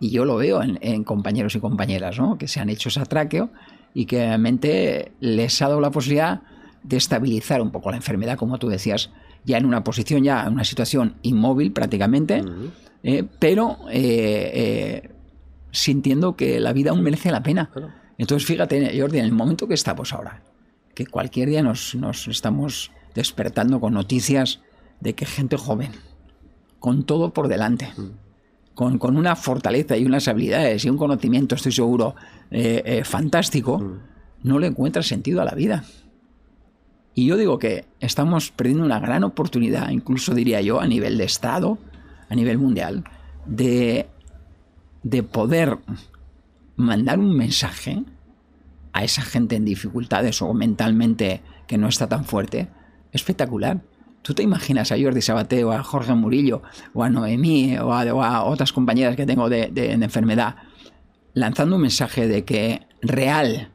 Y 0.00 0.10
yo 0.10 0.24
lo 0.24 0.36
veo 0.36 0.62
en, 0.62 0.78
en 0.80 1.04
compañeros 1.04 1.54
y 1.56 1.60
compañeras, 1.60 2.18
¿no? 2.18 2.38
Que 2.38 2.48
se 2.48 2.60
han 2.60 2.70
hecho 2.70 2.88
ese 2.88 3.00
atraqueo 3.00 3.50
y 3.92 4.06
que 4.06 4.18
realmente 4.18 5.12
les 5.20 5.60
ha 5.60 5.68
dado 5.68 5.80
la 5.80 5.90
posibilidad 5.90 6.40
de 6.88 6.96
estabilizar 6.96 7.60
un 7.60 7.70
poco 7.70 7.90
la 7.90 7.98
enfermedad, 7.98 8.38
como 8.38 8.58
tú 8.58 8.68
decías, 8.68 9.10
ya 9.44 9.58
en 9.58 9.66
una 9.66 9.84
posición, 9.84 10.24
ya 10.24 10.44
en 10.46 10.54
una 10.54 10.64
situación 10.64 11.16
inmóvil 11.22 11.72
prácticamente, 11.72 12.42
eh, 13.02 13.24
pero 13.38 13.78
eh, 13.90 14.50
eh, 14.54 15.10
sintiendo 15.70 16.34
que 16.34 16.58
la 16.60 16.72
vida 16.72 16.90
aún 16.90 17.02
merece 17.02 17.30
la 17.30 17.42
pena. 17.42 17.70
Entonces, 18.16 18.46
fíjate, 18.48 18.98
Jordi, 18.98 19.18
en 19.18 19.26
el 19.26 19.32
momento 19.32 19.68
que 19.68 19.74
estamos 19.74 20.12
ahora, 20.12 20.42
que 20.94 21.06
cualquier 21.06 21.50
día 21.50 21.62
nos, 21.62 21.94
nos 21.94 22.26
estamos 22.26 22.90
despertando 23.14 23.80
con 23.80 23.92
noticias 23.92 24.60
de 25.00 25.14
que 25.14 25.26
gente 25.26 25.56
joven, 25.56 25.92
con 26.78 27.04
todo 27.04 27.32
por 27.32 27.48
delante, 27.48 27.92
con, 28.74 28.98
con 28.98 29.16
una 29.16 29.36
fortaleza 29.36 29.96
y 29.96 30.06
unas 30.06 30.26
habilidades 30.26 30.84
y 30.84 30.90
un 30.90 30.96
conocimiento, 30.96 31.54
estoy 31.54 31.72
seguro, 31.72 32.14
fantástico, 33.04 34.00
no 34.42 34.58
le 34.58 34.68
encuentra 34.68 35.02
sentido 35.02 35.42
a 35.42 35.44
la 35.44 35.52
vida. 35.52 35.84
Y 37.18 37.26
yo 37.26 37.36
digo 37.36 37.58
que 37.58 37.84
estamos 37.98 38.52
perdiendo 38.52 38.84
una 38.84 39.00
gran 39.00 39.24
oportunidad, 39.24 39.90
incluso 39.90 40.36
diría 40.36 40.60
yo, 40.60 40.80
a 40.80 40.86
nivel 40.86 41.18
de 41.18 41.24
Estado, 41.24 41.76
a 42.28 42.34
nivel 42.36 42.58
mundial, 42.58 43.02
de, 43.44 44.06
de 45.02 45.24
poder 45.24 45.78
mandar 46.76 47.18
un 47.18 47.36
mensaje 47.36 48.04
a 48.92 49.02
esa 49.02 49.22
gente 49.22 49.56
en 49.56 49.64
dificultades 49.64 50.40
o 50.42 50.54
mentalmente 50.54 51.42
que 51.66 51.76
no 51.76 51.88
está 51.88 52.06
tan 52.06 52.24
fuerte, 52.24 52.68
espectacular. 53.10 53.80
¿Tú 54.22 54.34
te 54.34 54.44
imaginas 54.44 54.92
a 54.92 54.96
Jordi 54.96 55.20
Sabaté 55.20 55.64
o 55.64 55.72
a 55.72 55.82
Jorge 55.82 56.14
Murillo 56.14 56.62
o 56.94 57.02
a 57.02 57.10
Noemí 57.10 57.78
o 57.78 57.92
a, 57.92 58.44
otras 58.44 58.72
compañeras 58.72 59.16
que 59.16 59.26
tengo 59.26 59.48
de 59.48 59.72
enfermedad 59.90 60.54
lanzando 61.34 61.74
un 61.74 61.82
mensaje 61.82 62.28
de 62.28 62.44
que 62.44 62.86
real, 63.02 63.72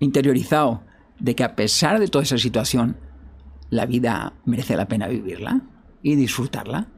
interiorizado, 0.00 0.82
de 1.22 1.36
que 1.36 1.44
a 1.44 1.54
pesar 1.54 2.00
de 2.00 2.08
toda 2.08 2.24
esa 2.24 2.36
situación, 2.36 2.96
la 3.70 3.86
vida 3.86 4.34
merece 4.44 4.76
la 4.76 4.88
pena 4.88 5.06
vivirla 5.06 5.62
y 6.02 6.16
disfrutarla? 6.16 6.88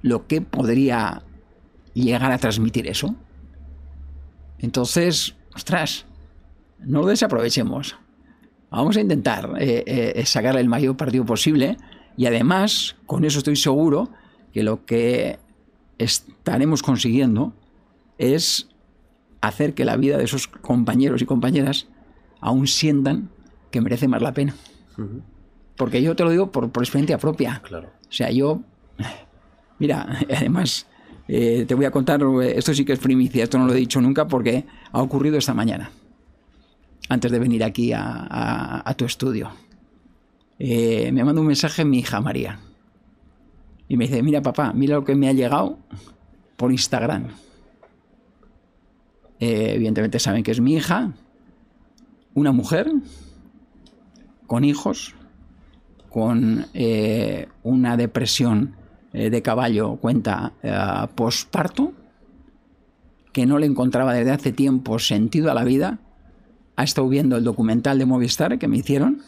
¿Lo 0.00 0.28
que 0.28 0.40
podría 0.40 1.24
llegar 1.92 2.30
a 2.30 2.38
transmitir 2.38 2.86
eso? 2.86 3.16
Entonces, 4.60 5.34
ostras, 5.54 6.06
no 6.78 7.00
lo 7.00 7.08
desaprovechemos. 7.08 7.96
Vamos 8.70 8.96
a 8.96 9.00
intentar 9.00 9.54
eh, 9.58 9.82
eh, 9.86 10.24
sacarle 10.24 10.60
el 10.60 10.68
mayor 10.68 10.96
partido 10.96 11.26
posible 11.26 11.76
y 12.16 12.26
además, 12.26 12.94
con 13.06 13.24
eso 13.24 13.38
estoy 13.38 13.56
seguro 13.56 14.08
que 14.52 14.62
lo 14.62 14.84
que 14.84 15.40
estaremos 15.98 16.84
consiguiendo 16.84 17.52
es 18.18 18.68
hacer 19.40 19.74
que 19.74 19.84
la 19.84 19.96
vida 19.96 20.16
de 20.16 20.24
esos 20.24 20.46
compañeros 20.46 21.22
y 21.22 21.26
compañeras 21.26 21.88
aún 22.40 22.68
sientan 22.68 23.30
que 23.74 23.80
merece 23.80 24.06
más 24.06 24.22
la 24.22 24.32
pena. 24.32 24.54
Porque 25.76 26.00
yo 26.00 26.14
te 26.14 26.22
lo 26.22 26.30
digo 26.30 26.52
por, 26.52 26.70
por 26.70 26.84
experiencia 26.84 27.18
propia. 27.18 27.60
Claro. 27.64 27.88
O 28.08 28.12
sea, 28.12 28.30
yo, 28.30 28.60
mira, 29.80 30.20
además, 30.36 30.86
eh, 31.26 31.64
te 31.66 31.74
voy 31.74 31.84
a 31.86 31.90
contar, 31.90 32.20
esto 32.44 32.72
sí 32.72 32.84
que 32.84 32.92
es 32.92 33.00
primicia, 33.00 33.42
esto 33.42 33.58
no 33.58 33.66
lo 33.66 33.72
he 33.72 33.76
dicho 33.76 34.00
nunca 34.00 34.28
porque 34.28 34.64
ha 34.92 35.02
ocurrido 35.02 35.36
esta 35.38 35.54
mañana, 35.54 35.90
antes 37.08 37.32
de 37.32 37.38
venir 37.40 37.64
aquí 37.64 37.92
a, 37.92 38.02
a- 38.04 38.88
a 38.88 38.94
tu 38.94 39.04
estudio. 39.06 39.50
Eh, 40.60 41.10
me 41.12 41.24
manda 41.24 41.40
un 41.40 41.48
mensaje 41.48 41.84
mi 41.84 41.98
hija 41.98 42.20
María 42.20 42.60
y 43.88 43.96
me 43.96 44.06
dice, 44.06 44.22
mira 44.22 44.40
papá, 44.40 44.72
mira 44.72 44.94
lo 44.94 45.04
que 45.04 45.16
me 45.16 45.28
ha 45.28 45.32
llegado 45.32 45.80
por 46.56 46.70
Instagram. 46.70 47.26
Eh, 49.40 49.72
evidentemente 49.74 50.20
saben 50.20 50.44
que 50.44 50.52
es 50.52 50.60
mi 50.60 50.74
hija, 50.74 51.12
una 52.34 52.52
mujer 52.52 52.92
con 54.46 54.64
hijos, 54.64 55.14
con 56.10 56.66
eh, 56.74 57.48
una 57.62 57.96
depresión 57.96 58.76
eh, 59.12 59.30
de 59.30 59.42
caballo, 59.42 59.96
cuenta 59.96 60.52
eh, 60.62 61.06
posparto, 61.14 61.92
que 63.32 63.46
no 63.46 63.58
le 63.58 63.66
encontraba 63.66 64.12
desde 64.14 64.30
hace 64.30 64.52
tiempo 64.52 64.98
sentido 64.98 65.50
a 65.50 65.54
la 65.54 65.64
vida. 65.64 65.98
Ha 66.76 66.84
estado 66.84 67.08
viendo 67.08 67.36
el 67.36 67.44
documental 67.44 67.98
de 67.98 68.06
Movistar 68.06 68.58
que 68.58 68.68
me 68.68 68.76
hicieron 68.78 69.22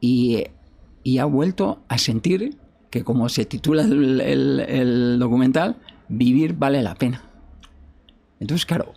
y, 0.00 0.44
y 1.02 1.18
ha 1.18 1.24
vuelto 1.24 1.80
a 1.88 1.98
sentir 1.98 2.56
que, 2.90 3.04
como 3.04 3.28
se 3.28 3.44
titula 3.44 3.82
el, 3.82 4.20
el- 4.20 4.60
el 4.60 5.18
documental, 5.18 5.76
vivir 6.08 6.54
vale 6.56 6.82
la 6.82 6.94
pena. 6.94 7.22
Entonces, 8.40 8.66
claro, 8.66 8.92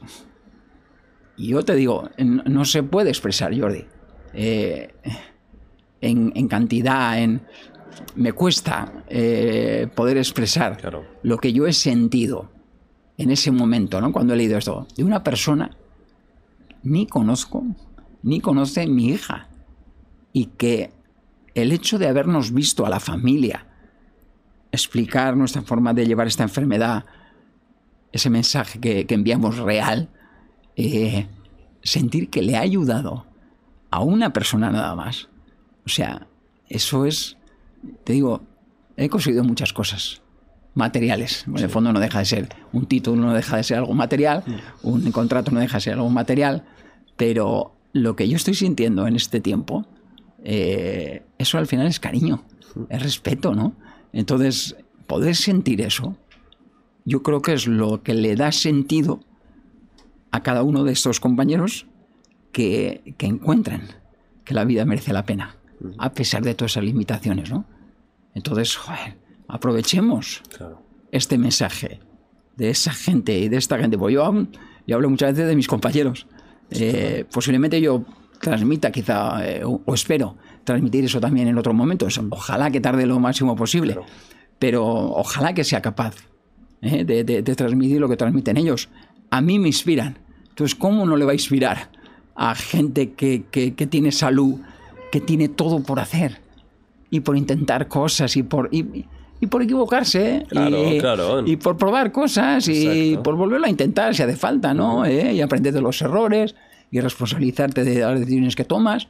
yo 1.38 1.64
te 1.64 1.76
digo, 1.76 2.10
no 2.18 2.66
se 2.66 2.84
puede 2.84 3.10
expresar, 3.10 3.58
Jordi. 3.58 3.86
Eh, 4.34 4.94
en, 6.02 6.32
en 6.36 6.48
cantidad, 6.48 7.22
en... 7.22 7.42
Me 8.16 8.32
cuesta 8.32 9.04
eh, 9.10 9.88
poder 9.94 10.18
expresar 10.18 10.78
Claro. 10.78 11.06
lo 11.22 11.38
que 11.38 11.52
yo 11.52 11.68
he 11.68 11.74
sentido 11.74 12.50
en 13.18 13.30
ese 13.30 13.52
momento, 13.52 14.00
¿no? 14.00 14.14
Cuando 14.14 14.34
he 14.34 14.38
leído 14.38 14.58
esto, 14.58 14.88
de 14.96 15.04
una 15.04 15.22
persona 15.24 15.72
ni 16.84 17.06
conozco, 17.08 17.66
ni 18.24 18.40
conoce 18.40 18.88
mi 18.88 19.10
hija. 19.10 19.50
Y 20.32 20.46
que 20.46 20.92
el 21.56 21.72
hecho 21.74 22.00
de 22.00 22.08
habernos 22.08 22.54
visto 22.54 22.86
a 22.86 22.90
la 22.90 23.00
familia 23.02 23.66
explicar 24.72 25.36
nuestra 25.36 25.62
forma 25.64 25.94
de 25.94 26.06
llevar 26.06 26.28
esta 26.28 26.44
enfermedad, 26.44 27.04
ese 28.12 28.30
mensaje 28.30 28.80
que, 28.80 29.06
que 29.06 29.16
enviamos 29.16 29.58
real, 29.58 30.10
eh, 30.78 31.28
sentir 31.82 32.30
que 32.30 32.42
le 32.42 32.56
ha 32.56 32.62
ayudado 32.62 33.26
a 33.92 34.02
una 34.02 34.34
persona 34.34 34.72
nada 34.72 34.96
más. 34.96 35.30
O 35.86 35.90
sea, 35.90 36.28
eso 36.68 37.06
es, 37.06 37.38
te 38.04 38.14
digo, 38.14 38.42
he 38.98 39.10
conseguido 39.10 39.44
muchas 39.44 39.74
cosas 39.74 40.22
materiales. 40.74 41.46
En 41.48 41.58
el 41.58 41.70
fondo 41.70 41.92
no 41.92 42.00
deja 42.00 42.20
de 42.20 42.26
ser 42.26 42.50
un 42.74 42.86
título, 42.86 43.22
no 43.22 43.34
deja 43.34 43.58
de 43.58 43.64
ser 43.64 43.78
algo 43.78 43.94
material, 43.94 44.44
un 44.84 45.12
contrato 45.12 45.52
no 45.52 45.60
deja 45.60 45.78
de 45.78 45.82
ser 45.82 45.94
algo 45.94 46.10
material, 46.10 46.66
pero 47.18 47.76
lo 47.92 48.16
que 48.16 48.30
yo 48.30 48.36
estoy 48.36 48.54
sintiendo 48.54 49.08
en 49.08 49.16
este 49.16 49.40
tiempo 49.40 49.86
eh, 50.44 51.24
eso 51.38 51.58
al 51.58 51.68
final 51.68 51.88
es 51.88 52.00
cariño, 52.00 52.44
es 52.90 53.02
respeto, 53.02 53.56
¿no? 53.56 53.74
Entonces, 54.14 54.76
poder 55.08 55.36
sentir 55.36 55.82
eso, 55.82 56.16
yo 57.06 57.24
creo 57.24 57.42
que 57.42 57.54
es 57.54 57.68
lo 57.68 58.04
que 58.04 58.14
le 58.14 58.36
da 58.36 58.52
sentido 58.52 59.20
a 60.32 60.44
cada 60.44 60.64
uno 60.64 60.84
de 60.84 60.94
estos 60.94 61.20
compañeros 61.20 61.88
que, 62.52 63.14
que 63.18 63.26
encuentran 63.26 63.84
que 64.44 64.54
la 64.54 64.66
vida 64.66 64.86
merece 64.86 65.14
la 65.14 65.26
pena, 65.26 65.56
a 65.98 66.12
pesar 66.14 66.44
de 66.44 66.56
todas 66.56 66.72
esas 66.74 66.84
limitaciones, 66.84 67.50
¿no? 67.52 67.66
Entonces, 68.34 68.76
joder, 68.76 69.18
aprovechemos 69.48 70.42
Claro. 70.58 70.82
este 71.12 71.38
mensaje 71.38 72.00
de 72.56 72.70
esa 72.70 72.92
gente 72.94 73.38
y 73.38 73.50
de 73.50 73.58
esta 73.58 73.78
gente. 73.78 73.98
Pues 73.98 74.14
yo, 74.14 74.24
hablo- 74.26 74.48
yo 74.88 74.96
hablo 74.96 75.10
muchas 75.10 75.32
veces 75.34 75.48
de 75.48 75.56
mis 75.56 75.68
compañeros. 75.68 76.28
Eh, 76.72 77.26
posiblemente 77.32 77.80
yo 77.82 78.04
transmita 78.42 78.92
quizá, 78.92 79.46
eh, 79.48 79.64
o, 79.64 79.82
o 79.86 79.94
espero 79.94 80.38
transmitir 80.64 81.06
eso 81.06 81.20
también 81.20 81.48
en 81.48 81.58
otros 81.58 81.76
momentos. 81.76 82.20
Ojalá 82.30 82.70
que 82.72 82.80
tarde 82.82 83.06
lo 83.06 83.20
máximo 83.20 83.56
posible, 83.56 83.98
pero 84.60 84.86
ojalá 84.86 85.54
que 85.54 85.64
sea 85.64 85.82
capaz 85.82 86.16
eh, 86.82 87.04
de, 87.04 87.24
de- 87.24 87.42
de 87.42 87.56
transmitir 87.56 88.00
lo 88.00 88.08
que 88.10 88.18
transmiten 88.18 88.58
ellos. 88.58 88.90
A 89.32 89.42
mí 89.42 89.60
me 89.60 89.68
inspiran. 89.68 90.18
Entonces, 90.50 90.76
¿cómo 90.76 91.06
no 91.06 91.16
le 91.16 91.26
va 91.26 91.32
a 91.32 91.36
inspirar 91.36 91.90
a 92.42 92.56
gente 92.56 93.12
que, 93.12 93.44
que- 93.52 93.76
que 93.76 93.86
tiene 93.86 94.12
salud, 94.12 94.56
que 95.12 95.20
tiene 95.22 95.50
todo 95.50 95.82
por 95.84 96.00
hacer? 96.00 96.40
y 97.12 97.22
por 97.22 97.36
intentar 97.36 97.88
cosas 97.88 98.38
y 98.38 98.44
por 98.44 98.70
y, 98.72 99.04
y 99.42 99.48
por 99.48 99.64
equivocarse 99.64 100.36
¿eh? 100.36 100.46
Claro, 100.48 100.94
y, 100.94 101.00
claro. 101.00 101.48
y 101.48 101.56
por 101.56 101.76
probar 101.76 102.12
cosas 102.12 102.68
y 102.68 102.84
Exacto. 103.14 103.24
por 103.24 103.36
volverlo 103.36 103.66
a 103.66 103.70
intentar 103.72 104.14
si 104.14 104.22
hace 104.22 104.36
falta 104.36 104.76
no 104.76 105.06
¿Eh? 105.08 105.34
y 105.34 105.42
aprender 105.42 105.74
de 105.74 105.82
los 105.82 106.00
errores 106.04 106.54
y 106.92 107.00
responsabilizarte 107.00 107.84
de 107.84 108.02
las 108.02 108.20
decisiones 108.20 108.56
que 108.56 108.64
tomas 108.64 109.08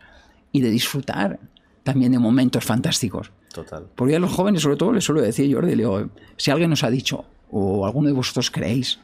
y 0.53 0.61
de 0.61 0.69
disfrutar 0.71 1.41
también 1.83 2.13
de 2.13 2.19
momentos 2.19 2.63
fantásticos 2.63 3.31
Total. 3.53 3.83
porque 3.95 4.15
a 4.15 4.19
los 4.19 4.31
jóvenes 4.31 4.61
sobre 4.61 4.77
todo 4.77 4.93
les 4.93 5.03
suelo 5.03 5.21
decir 5.21 5.53
Jordi 5.53 5.71
le 5.71 5.83
digo, 5.83 6.07
si 6.37 6.51
alguien 6.51 6.69
nos 6.69 6.85
ha 6.85 6.89
dicho 6.89 7.25
o 7.51 7.85
alguno 7.85 8.07
de 8.07 8.13
vosotros 8.13 8.49
creéis 8.49 8.99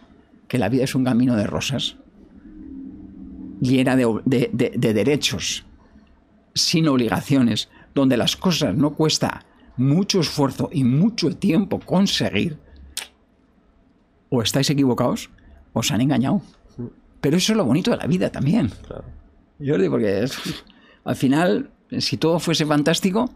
que 0.47 0.57
la 0.57 0.69
vida 0.69 0.85
es 0.85 0.95
un 0.95 1.03
camino 1.03 1.35
de 1.35 1.45
rosas 1.47 1.97
llena 3.61 3.95
de, 3.95 4.21
de- 4.25 4.49
de- 4.53 4.73
de 4.75 4.93
derechos 4.93 5.65
sin 6.53 6.87
obligaciones, 6.87 7.69
donde 7.93 8.17
las 8.17 8.35
cosas 8.35 8.75
no 8.75 8.91
cuesta 8.95 9.45
mucho 9.77 10.19
esfuerzo 10.21 10.69
y 10.71 10.83
mucho 10.83 11.35
tiempo 11.35 11.79
conseguir, 11.79 12.57
o 14.29 14.41
estáis 14.41 14.69
equivocados, 14.69 15.29
o 15.73 15.79
os 15.79 15.91
han 15.91 16.01
engañado. 16.01 16.41
Pero 17.21 17.37
eso 17.37 17.53
es 17.53 17.57
lo 17.57 17.65
bonito 17.65 17.91
de 17.91 17.97
la 17.97 18.07
vida 18.07 18.31
también. 18.31 18.69
Claro. 18.87 19.03
Jordi, 19.59 19.89
porque 19.89 20.23
es- 20.23 20.37
al 21.03 21.15
final, 21.15 21.71
si 21.99 22.17
todo 22.17 22.39
fuese 22.39 22.65
fantástico, 22.65 23.29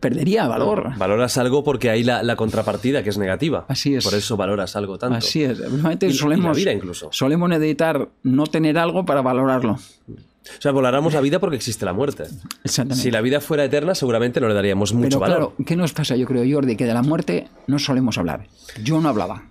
perdería 0.00 0.48
valor. 0.48 0.96
Valoras 0.98 1.38
algo 1.38 1.62
porque 1.64 1.90
hay 1.90 2.02
la, 2.02 2.22
la 2.22 2.36
contrapartida 2.36 3.02
que 3.02 3.10
es 3.10 3.18
negativa. 3.18 3.64
Así 3.68 3.94
es. 3.94 4.04
Por 4.04 4.14
eso 4.14 4.36
valoras 4.36 4.74
algo 4.76 4.98
tanto. 4.98 5.16
Así 5.16 5.42
es. 5.44 5.58
Normalmente 5.60 6.06
Y- 6.06 6.10
y 6.10 6.12
la 6.12 6.18
solemos, 6.18 6.56
vida 6.56 6.72
incluso. 6.72 7.08
solemos 7.12 7.48
necesitar 7.48 8.08
no 8.22 8.46
tener 8.46 8.78
algo 8.78 9.04
para 9.04 9.22
valorarlo. 9.22 9.72
O 9.72 10.60
sea, 10.62 10.70
valoramos 10.72 11.12
la 11.12 11.20
vida 11.20 11.40
porque 11.40 11.56
existe 11.56 11.84
la 11.84 11.92
muerte. 11.92 12.24
Exactamente. 12.62 13.02
Si 13.02 13.10
la 13.10 13.20
vida 13.20 13.40
fuera 13.40 13.64
eterna, 13.64 13.94
seguramente 13.96 14.40
no 14.40 14.46
le 14.48 14.54
daríamos 14.54 14.92
mucho 14.92 15.18
Pero 15.18 15.20
valor. 15.20 15.36
claro, 15.38 15.54
¿qué 15.66 15.74
nos 15.76 15.92
pasa? 15.92 16.14
Yo 16.16 16.26
creo, 16.26 16.44
Jordi, 16.52 16.76
que 16.76 16.84
de 16.84 16.94
la 16.94 17.02
muerte 17.02 17.48
no 17.66 17.78
solemos 17.80 18.16
hablar. 18.18 18.46
Yo 18.82 19.00
no 19.00 19.08
hablaba. 19.08 19.42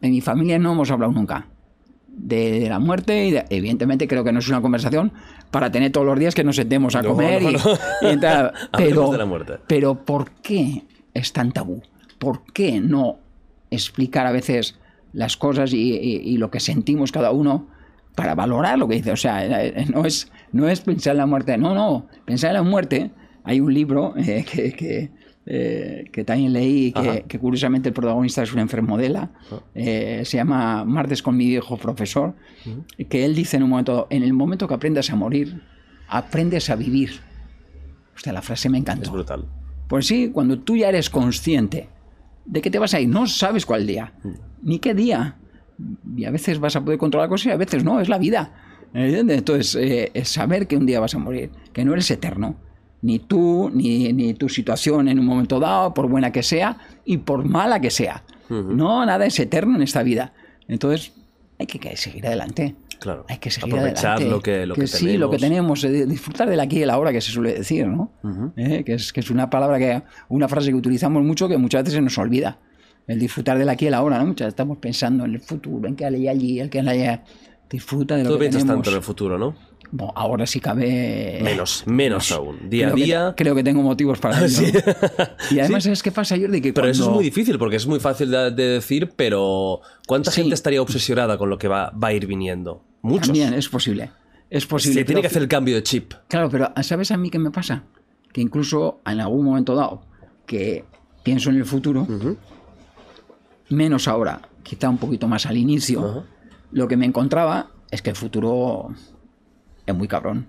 En 0.00 0.12
mi 0.12 0.20
familia 0.20 0.58
no 0.58 0.72
hemos 0.72 0.90
hablado 0.90 1.12
nunca. 1.12 1.46
De, 2.06 2.60
de 2.60 2.68
la 2.68 2.78
muerte 2.78 3.26
y 3.26 3.30
de- 3.32 3.44
evidentemente 3.50 4.06
creo 4.06 4.22
que 4.24 4.32
no 4.32 4.38
es 4.40 4.48
una 4.48 4.60
conversación 4.60 5.12
para 5.50 5.70
tener 5.70 5.90
todos 5.92 6.06
los 6.06 6.18
días 6.18 6.34
que 6.34 6.44
nos 6.44 6.56
sentemos 6.56 6.94
a 6.94 7.02
No, 7.02 7.10
comer 7.10 7.42
no, 7.42 7.50
y, 7.50 7.52
no. 7.54 7.60
y. 8.02 8.24
Hablemos 8.72 9.16
Pero, 9.46 9.60
pero 9.66 9.94
¿por 10.04 10.30
qué 10.42 10.84
es 11.14 11.32
tan 11.32 11.52
tabú? 11.52 11.82
¿Por 12.18 12.44
qué 12.52 12.80
no 12.80 13.18
explicar 13.70 14.26
a 14.26 14.32
veces 14.32 14.78
las 15.12 15.36
cosas 15.36 15.72
y, 15.72 15.92
y- 15.94 16.16
y 16.24 16.36
lo 16.38 16.50
que 16.50 16.60
sentimos 16.60 17.12
cada 17.12 17.30
uno 17.32 17.66
para 18.14 18.34
valorar 18.34 18.78
lo 18.78 18.86
que 18.88 18.96
dice? 18.96 19.12
O 19.12 19.16
sea, 19.16 19.44
eh, 19.64 19.86
no 19.92 20.04
es, 20.04 20.30
no 20.52 20.68
es 20.68 20.80
pensar 20.80 21.12
en 21.12 21.18
la 21.18 21.26
muerte, 21.26 21.56
no, 21.58 21.74
no, 21.74 22.06
pensar 22.24 22.50
en 22.50 22.54
la 22.54 22.62
muerte. 22.62 23.10
Hay 23.44 23.60
un 23.60 23.72
libro 23.72 24.14
eh, 24.16 24.44
que, 24.50 24.72
que, 24.72 25.10
eh, 25.46 26.04
que 26.12 26.24
también 26.24 26.52
leí 26.52 26.92
que, 26.92 26.98
Ajá. 26.98 27.20
que 27.22 27.38
curiosamente 27.38 27.88
el 27.88 27.94
protagonista 27.94 28.42
es 28.42 28.52
un 28.52 28.60
enfermo 28.60 28.98
de 28.98 29.06
ELA, 29.06 29.30
eh, 29.74 30.22
se 30.24 30.36
llama 30.36 30.84
Martes 30.84 31.22
con 31.22 31.36
mi 31.36 31.46
viejo 31.46 31.76
profesor, 31.76 32.34
que 33.08 33.24
él 33.24 33.34
dice 33.34 33.56
en 33.56 33.64
un 33.64 33.70
momento, 33.70 34.06
en 34.10 34.22
el 34.22 34.32
momento 34.32 34.68
que 34.68 34.74
aprendas 34.74 35.10
a 35.10 35.16
morir, 35.16 35.62
aprendes 36.08 36.70
a 36.70 36.76
vivir. 36.76 37.20
Hostia, 38.14 38.32
la 38.32 38.42
frase 38.42 38.68
me 38.68 38.78
encantó. 38.78 39.04
Es 39.04 39.10
brutal. 39.10 39.46
Pues 39.88 40.06
sí, 40.06 40.30
cuando 40.32 40.58
tú 40.60 40.76
ya 40.76 40.88
eres 40.88 41.10
consciente 41.10 41.88
de 42.44 42.60
que 42.60 42.70
te 42.70 42.78
vas 42.78 42.94
a 42.94 43.00
ir, 43.00 43.08
no 43.08 43.26
sabes 43.26 43.66
cuál 43.66 43.86
día, 43.86 44.12
ni 44.62 44.78
qué 44.78 44.94
día. 44.94 45.36
Y 46.16 46.24
a 46.26 46.30
veces 46.30 46.60
vas 46.60 46.76
a 46.76 46.84
poder 46.84 46.98
controlar 46.98 47.28
cosas 47.28 47.46
y 47.46 47.50
a 47.50 47.56
veces 47.56 47.82
no, 47.82 48.00
es 48.00 48.08
la 48.08 48.18
vida. 48.18 48.52
¿Entiendes? 48.92 49.38
Entonces, 49.38 49.74
eh, 49.76 50.10
es 50.14 50.28
saber 50.28 50.66
que 50.66 50.76
un 50.76 50.84
día 50.84 51.00
vas 51.00 51.14
a 51.14 51.18
morir, 51.18 51.50
que 51.72 51.84
no 51.84 51.92
eres 51.92 52.10
eterno. 52.10 52.56
Ni 53.02 53.18
tú, 53.18 53.70
ni, 53.72 54.12
ni 54.12 54.34
tu 54.34 54.48
situación 54.48 55.08
en 55.08 55.18
un 55.18 55.26
momento 55.26 55.58
dado, 55.58 55.94
por 55.94 56.08
buena 56.08 56.30
que 56.32 56.42
sea 56.42 56.76
y 57.04 57.18
por 57.18 57.44
mala 57.44 57.80
que 57.80 57.90
sea. 57.90 58.24
No, 58.48 59.06
nada 59.06 59.24
es 59.26 59.38
eterno 59.38 59.76
en 59.76 59.82
esta 59.82 60.02
vida. 60.02 60.32
Entonces, 60.68 61.12
hay 61.58 61.66
que, 61.66 61.78
que 61.78 61.96
seguir 61.96 62.26
adelante. 62.26 62.74
Claro. 62.98 63.24
Hay 63.28 63.38
que 63.38 63.50
seguir 63.50 63.72
Aprovechar 63.74 64.16
adelante. 64.16 64.30
lo 64.30 64.40
que- 64.42 64.66
lo 64.66 64.74
que 64.74 64.86
sí, 64.86 65.16
lo 65.16 65.30
que 65.30 65.38
tenemos. 65.38 65.80
tenemos, 65.80 66.02
eh, 66.02 66.06
disfrutar 66.06 66.50
del 66.50 66.60
aquí 66.60 66.78
y 66.80 66.82
el 66.82 66.90
ahora, 66.90 67.12
que 67.12 67.20
se 67.22 67.30
suele 67.30 67.54
decir, 67.54 67.86
¿no? 67.86 68.10
Eh, 68.56 68.82
que, 68.84 68.94
es, 68.94 69.12
que 69.12 69.20
es 69.20 69.30
una 69.30 69.48
palabra 69.48 69.78
que, 69.78 70.02
una 70.28 70.48
frase 70.48 70.68
que 70.68 70.74
utilizamos 70.74 71.22
mucho 71.24 71.48
que 71.48 71.56
muchas 71.56 71.82
veces 71.84 71.94
se 71.94 72.02
nos 72.02 72.18
olvida. 72.18 72.58
El 73.06 73.18
disfrutar 73.18 73.56
del 73.56 73.68
aquí 73.70 73.86
y 73.86 73.88
el 73.88 73.94
ahora, 73.94 74.18
¿no? 74.18 74.26
Muchas 74.26 74.46
veces 74.46 74.52
estamos 74.54 74.76
pensando 74.78 75.24
en 75.24 75.34
el 75.34 75.40
futuro, 75.40 75.88
en 75.88 75.96
que 75.96 76.04
hay 76.04 76.28
allí, 76.28 76.60
el 76.60 76.68
que 76.68 76.80
hay 76.80 76.88
allá. 76.88 77.24
Disfruta 77.70 78.16
de 78.16 78.24
lo 78.24 78.30
Tú 78.32 78.38
que 78.38 78.48
tenemos. 78.50 78.66
tanto 78.66 78.90
en 78.90 78.96
el 78.96 79.02
futuro, 79.02 79.38
¿no? 79.38 79.54
Bueno, 79.92 80.12
ahora 80.16 80.46
sí 80.46 80.60
cabe. 80.60 81.40
Menos, 81.42 81.82
menos 81.86 82.30
aún. 82.32 82.70
Día 82.70 82.88
a 82.88 82.94
que- 82.94 83.04
día. 83.04 83.34
creo 83.36 83.54
que 83.56 83.64
tengo 83.64 83.82
motivos 83.82 84.18
para 84.20 84.44
ello. 84.44 84.48
Sí. 85.48 85.54
Y 85.56 85.58
además, 85.60 85.82
¿sabes 85.84 86.02
qué 86.02 86.12
pasa, 86.12 86.36
Jordi? 86.38 86.60
Que 86.60 86.72
Pero 86.72 86.86
eso 86.88 87.04
es 87.04 87.10
muy 87.10 87.24
difícil 87.24 87.58
porque 87.58 87.76
es 87.76 87.86
muy 87.86 87.98
fácil 87.98 88.30
de, 88.30 88.50
de 88.52 88.62
decir, 88.68 89.10
pero 89.16 89.80
¿cuánta 90.06 90.30
Sí. 90.30 90.42
gente 90.42 90.54
estaría 90.54 90.80
obsesionada 90.80 91.36
con 91.38 91.50
lo 91.50 91.58
que 91.58 91.66
va, 91.68 91.90
va 91.90 92.08
a 92.08 92.12
ir 92.12 92.26
viniendo? 92.26 92.84
Muchos. 93.02 93.28
También 93.28 93.54
es 93.54 93.68
posible. 93.68 94.10
Es 94.48 94.66
posible. 94.66 95.00
Se 95.00 95.04
tiene 95.04 95.20
que 95.20 95.26
hacer 95.28 95.42
el 95.42 95.48
cambio 95.48 95.74
de 95.74 95.82
chip. 95.82 96.12
Claro, 96.28 96.48
pero 96.50 96.72
¿sabes 96.82 97.10
a 97.10 97.16
mí 97.16 97.30
qué 97.30 97.38
me 97.38 97.50
pasa? 97.50 97.82
Que 98.32 98.40
incluso 98.40 99.00
en 99.06 99.20
algún 99.20 99.44
momento 99.44 99.74
dado 99.74 100.02
que 100.46 100.84
pienso 101.24 101.50
en 101.50 101.56
el 101.56 101.64
futuro, 101.64 102.06
menos 103.68 104.08
ahora, 104.08 104.40
quizá 104.62 104.88
un 104.88 104.98
poquito 104.98 105.28
más 105.28 105.46
al 105.46 105.56
inicio, 105.56 106.24
lo 106.72 106.88
que 106.88 106.96
me 106.96 107.06
encontraba 107.06 107.70
es 107.90 108.02
que 108.02 108.10
el 108.10 108.16
futuro 108.16 108.88
es 109.90 109.96
muy 109.96 110.08
cabrón. 110.08 110.48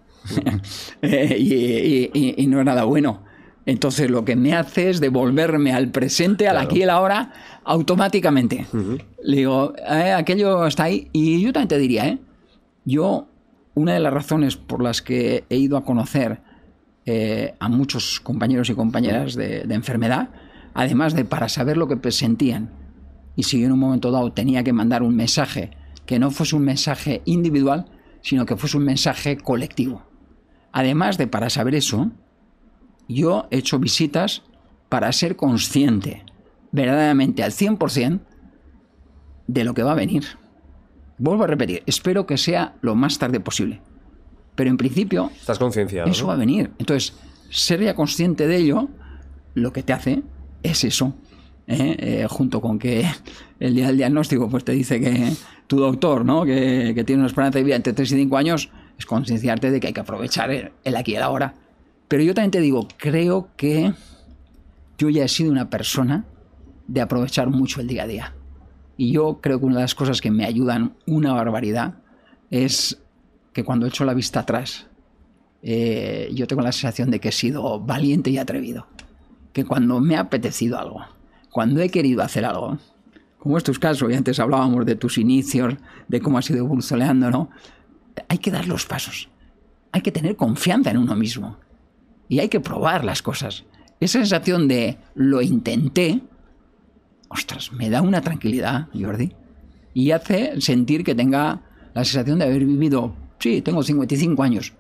Eh, 1.02 1.36
y, 1.40 1.54
y- 1.54 2.12
y- 2.14 2.36
y 2.44 2.48
no 2.48 2.60
es 2.60 2.66
nada 2.66 2.84
bueno. 2.84 3.24
Entonces 3.66 4.10
lo 4.10 4.26
que 4.26 4.36
me 4.36 4.54
hace 4.54 4.90
es 4.90 5.00
devolverme 5.00 5.72
al 5.72 5.90
presente, 5.92 6.48
al 6.48 6.58
aquí 6.58 6.80
y 6.80 6.84
al 6.84 6.90
ahora, 6.90 7.32
automáticamente. 7.64 8.66
Le 9.24 9.38
digo, 9.38 9.74
"Eh, 9.78 10.12
aquello 10.14 10.66
está 10.66 10.86
ahí. 10.86 11.10
Y 11.14 11.42
yo 11.42 11.54
también 11.54 11.68
te 11.68 11.78
diría, 11.78 12.08
¿eh? 12.08 12.20
Yo, 12.86 13.28
una 13.76 13.94
de 13.94 14.00
las 14.00 14.14
razones 14.14 14.58
por 14.58 14.82
las 14.82 15.02
que 15.02 15.44
he 15.50 15.58
ido 15.58 15.78
a 15.78 15.86
conocer 15.86 16.40
eh, 17.06 17.54
a 17.60 17.68
muchos 17.70 18.20
compañeros 18.20 18.70
y 18.70 18.74
compañeras 18.76 19.36
de, 19.36 19.64
de 19.64 19.76
enfermedad, 19.76 20.30
además 20.74 21.16
de 21.16 21.26
para 21.26 21.50
saber 21.50 21.76
lo 21.78 21.88
que 21.88 21.98
presentían, 21.98 22.70
y 23.36 23.44
si 23.44 23.60
yo 23.60 23.66
en 23.66 23.72
un 23.72 23.80
momento 23.80 24.12
dado 24.12 24.32
tenía 24.34 24.64
que 24.64 24.72
mandar 24.74 25.02
un 25.04 25.16
mensaje 25.16 25.72
que 26.06 26.20
no 26.20 26.30
fuese 26.32 26.56
un 26.56 26.64
mensaje 26.64 27.22
individual, 27.26 27.86
sino 28.22 28.46
que 28.46 28.56
fuese 28.56 28.78
un 28.78 28.86
mensaje 28.86 29.38
colectivo. 29.38 30.04
Además 30.72 31.18
de 31.18 31.28
para 31.28 31.50
saber 31.50 31.76
eso, 31.76 32.12
yo 33.08 33.48
he 33.52 33.58
hecho 33.58 33.80
visitas 33.80 34.44
para 34.90 35.12
ser 35.12 35.36
consciente 35.36 36.24
verdaderamente 36.72 37.44
al 37.44 37.52
100% 37.52 38.20
de 39.48 39.64
lo 39.64 39.74
que 39.74 39.84
va 39.84 39.92
a 39.92 39.96
venir. 39.96 40.24
Vuelvo 41.18 41.44
a 41.44 41.48
repetir, 41.48 41.84
espero 41.86 42.26
que 42.26 42.38
sea 42.38 42.76
lo 42.82 42.96
más 42.96 43.20
tarde 43.20 43.40
posible. 43.40 43.82
Pero 44.56 44.70
en 44.70 44.78
principio, 44.78 45.32
Estás 45.40 45.60
concienciado. 45.60 46.10
eso 46.10 46.24
¿no? 46.24 46.28
va 46.30 46.34
a 46.34 46.38
venir. 46.38 46.72
Entonces, 46.78 47.14
ser 47.50 47.82
ya 47.82 47.96
consciente 47.96 48.48
de 48.48 48.58
ello, 48.58 48.90
lo 49.54 49.74
que 49.74 49.84
te 49.84 49.94
hace 49.94 50.24
es 50.64 50.84
eso. 50.84 51.14
¿eh? 51.68 51.96
Eh, 52.00 52.28
junto 52.30 52.62
con 52.62 52.80
que 52.80 53.06
el 53.60 53.76
día 53.76 53.88
del 53.88 53.98
diagnóstico 53.98 54.50
pues 54.50 54.64
te 54.64 54.72
dice 54.72 55.00
que 55.00 55.34
tu 55.72 55.78
doctor, 55.78 56.26
¿no? 56.26 56.44
que, 56.44 57.02
tiene 57.08 57.22
una 57.22 57.28
esperanza 57.28 57.60
de 57.60 57.64
vida 57.64 57.78
entre 57.78 57.94
3 57.94 58.12
y 58.12 58.16
5 58.16 58.36
años, 58.36 58.70
es 59.00 59.06
concienciarte 59.06 59.72
de 59.72 59.80
que 59.80 59.88
hay 59.88 59.94
que 59.94 60.02
aprovechar 60.02 60.52
el, 60.52 60.74
el 60.84 60.98
aquí 60.98 61.14
y 61.14 61.16
el 61.16 61.22
ahora. 61.22 61.54
Pero 62.10 62.24
yo 62.24 62.34
también 62.34 62.52
te 62.52 62.60
digo, 62.60 62.90
creo 62.98 63.48
que 63.56 63.94
yo 64.98 65.10
ya 65.10 65.24
he 65.24 65.30
sido 65.30 65.50
una 65.50 65.70
persona 65.70 66.26
de 66.90 67.00
aprovechar 67.00 67.50
mucho 67.50 67.80
el 67.80 67.88
día 67.88 68.04
a 68.04 68.08
día. 68.08 68.36
Y 68.98 69.14
yo 69.14 69.40
creo 69.40 69.62
que 69.62 69.66
una 69.66 69.78
de 69.78 69.84
las 69.84 69.96
cosas 69.96 70.20
que 70.20 70.30
me 70.30 70.44
ayudan 70.44 70.98
una 71.08 71.32
barbaridad 71.32 72.00
es 72.50 73.02
que 73.54 73.64
cuando 73.64 73.88
echo 73.88 74.04
la 74.04 74.14
vista 74.14 74.42
atrás 74.42 74.88
eh, 75.64 76.30
yo 76.34 76.48
tengo 76.48 76.64
la 76.64 76.74
sensación 76.74 77.12
de 77.12 77.22
que 77.22 77.30
he 77.30 77.32
sido 77.32 77.80
valiente 77.80 78.30
y 78.30 78.40
atrevido. 78.40 78.88
Que 79.54 79.64
cuando 79.64 80.02
me 80.02 80.18
ha 80.18 80.20
apetecido 80.20 80.78
algo, 80.78 81.00
cuando 81.50 81.80
he 81.80 81.88
querido 81.88 82.24
hacer 82.24 82.44
algo, 82.44 82.78
como 83.42 83.58
es 83.58 83.64
tu 83.64 83.74
caso, 83.74 84.08
y 84.08 84.14
antes 84.14 84.40
hablábamos 84.40 84.86
de 84.86 84.96
tus 84.96 85.18
inicios, 85.18 85.74
de 86.08 86.22
cómo 86.22 86.38
has 86.38 86.48
ido 86.52 86.60
evolucionando, 86.60 87.32
¿no? 87.32 87.50
Hay 88.28 88.38
que 88.38 88.52
dar 88.52 88.68
los 88.68 88.86
pasos. 88.86 89.30
Hay 89.92 90.02
que 90.02 90.12
tener 90.12 90.36
confianza 90.36 90.92
en 90.92 91.00
uno 91.00 91.16
mismo. 91.16 91.58
Y 92.30 92.38
hay 92.38 92.50
que 92.50 92.60
probar 92.60 93.04
las 93.04 93.24
cosas. 93.24 93.66
Esa 94.00 94.20
sensación 94.20 94.68
de 94.68 95.00
lo 95.16 95.42
intenté, 95.42 96.22
ostras, 97.30 97.72
me 97.74 97.90
da 97.90 98.04
una 98.04 98.22
tranquilidad, 98.22 98.90
Jordi. 98.94 99.32
Y 99.96 100.12
hace 100.12 100.62
sentir 100.62 101.04
que 101.04 101.16
tenga 101.16 101.64
la 101.96 102.06
sensación 102.06 102.38
de 102.38 102.46
haber 102.46 102.64
vivido, 102.64 103.16
sí, 103.40 103.64
tengo 103.64 103.82
55 103.82 104.44
años. 104.44 104.74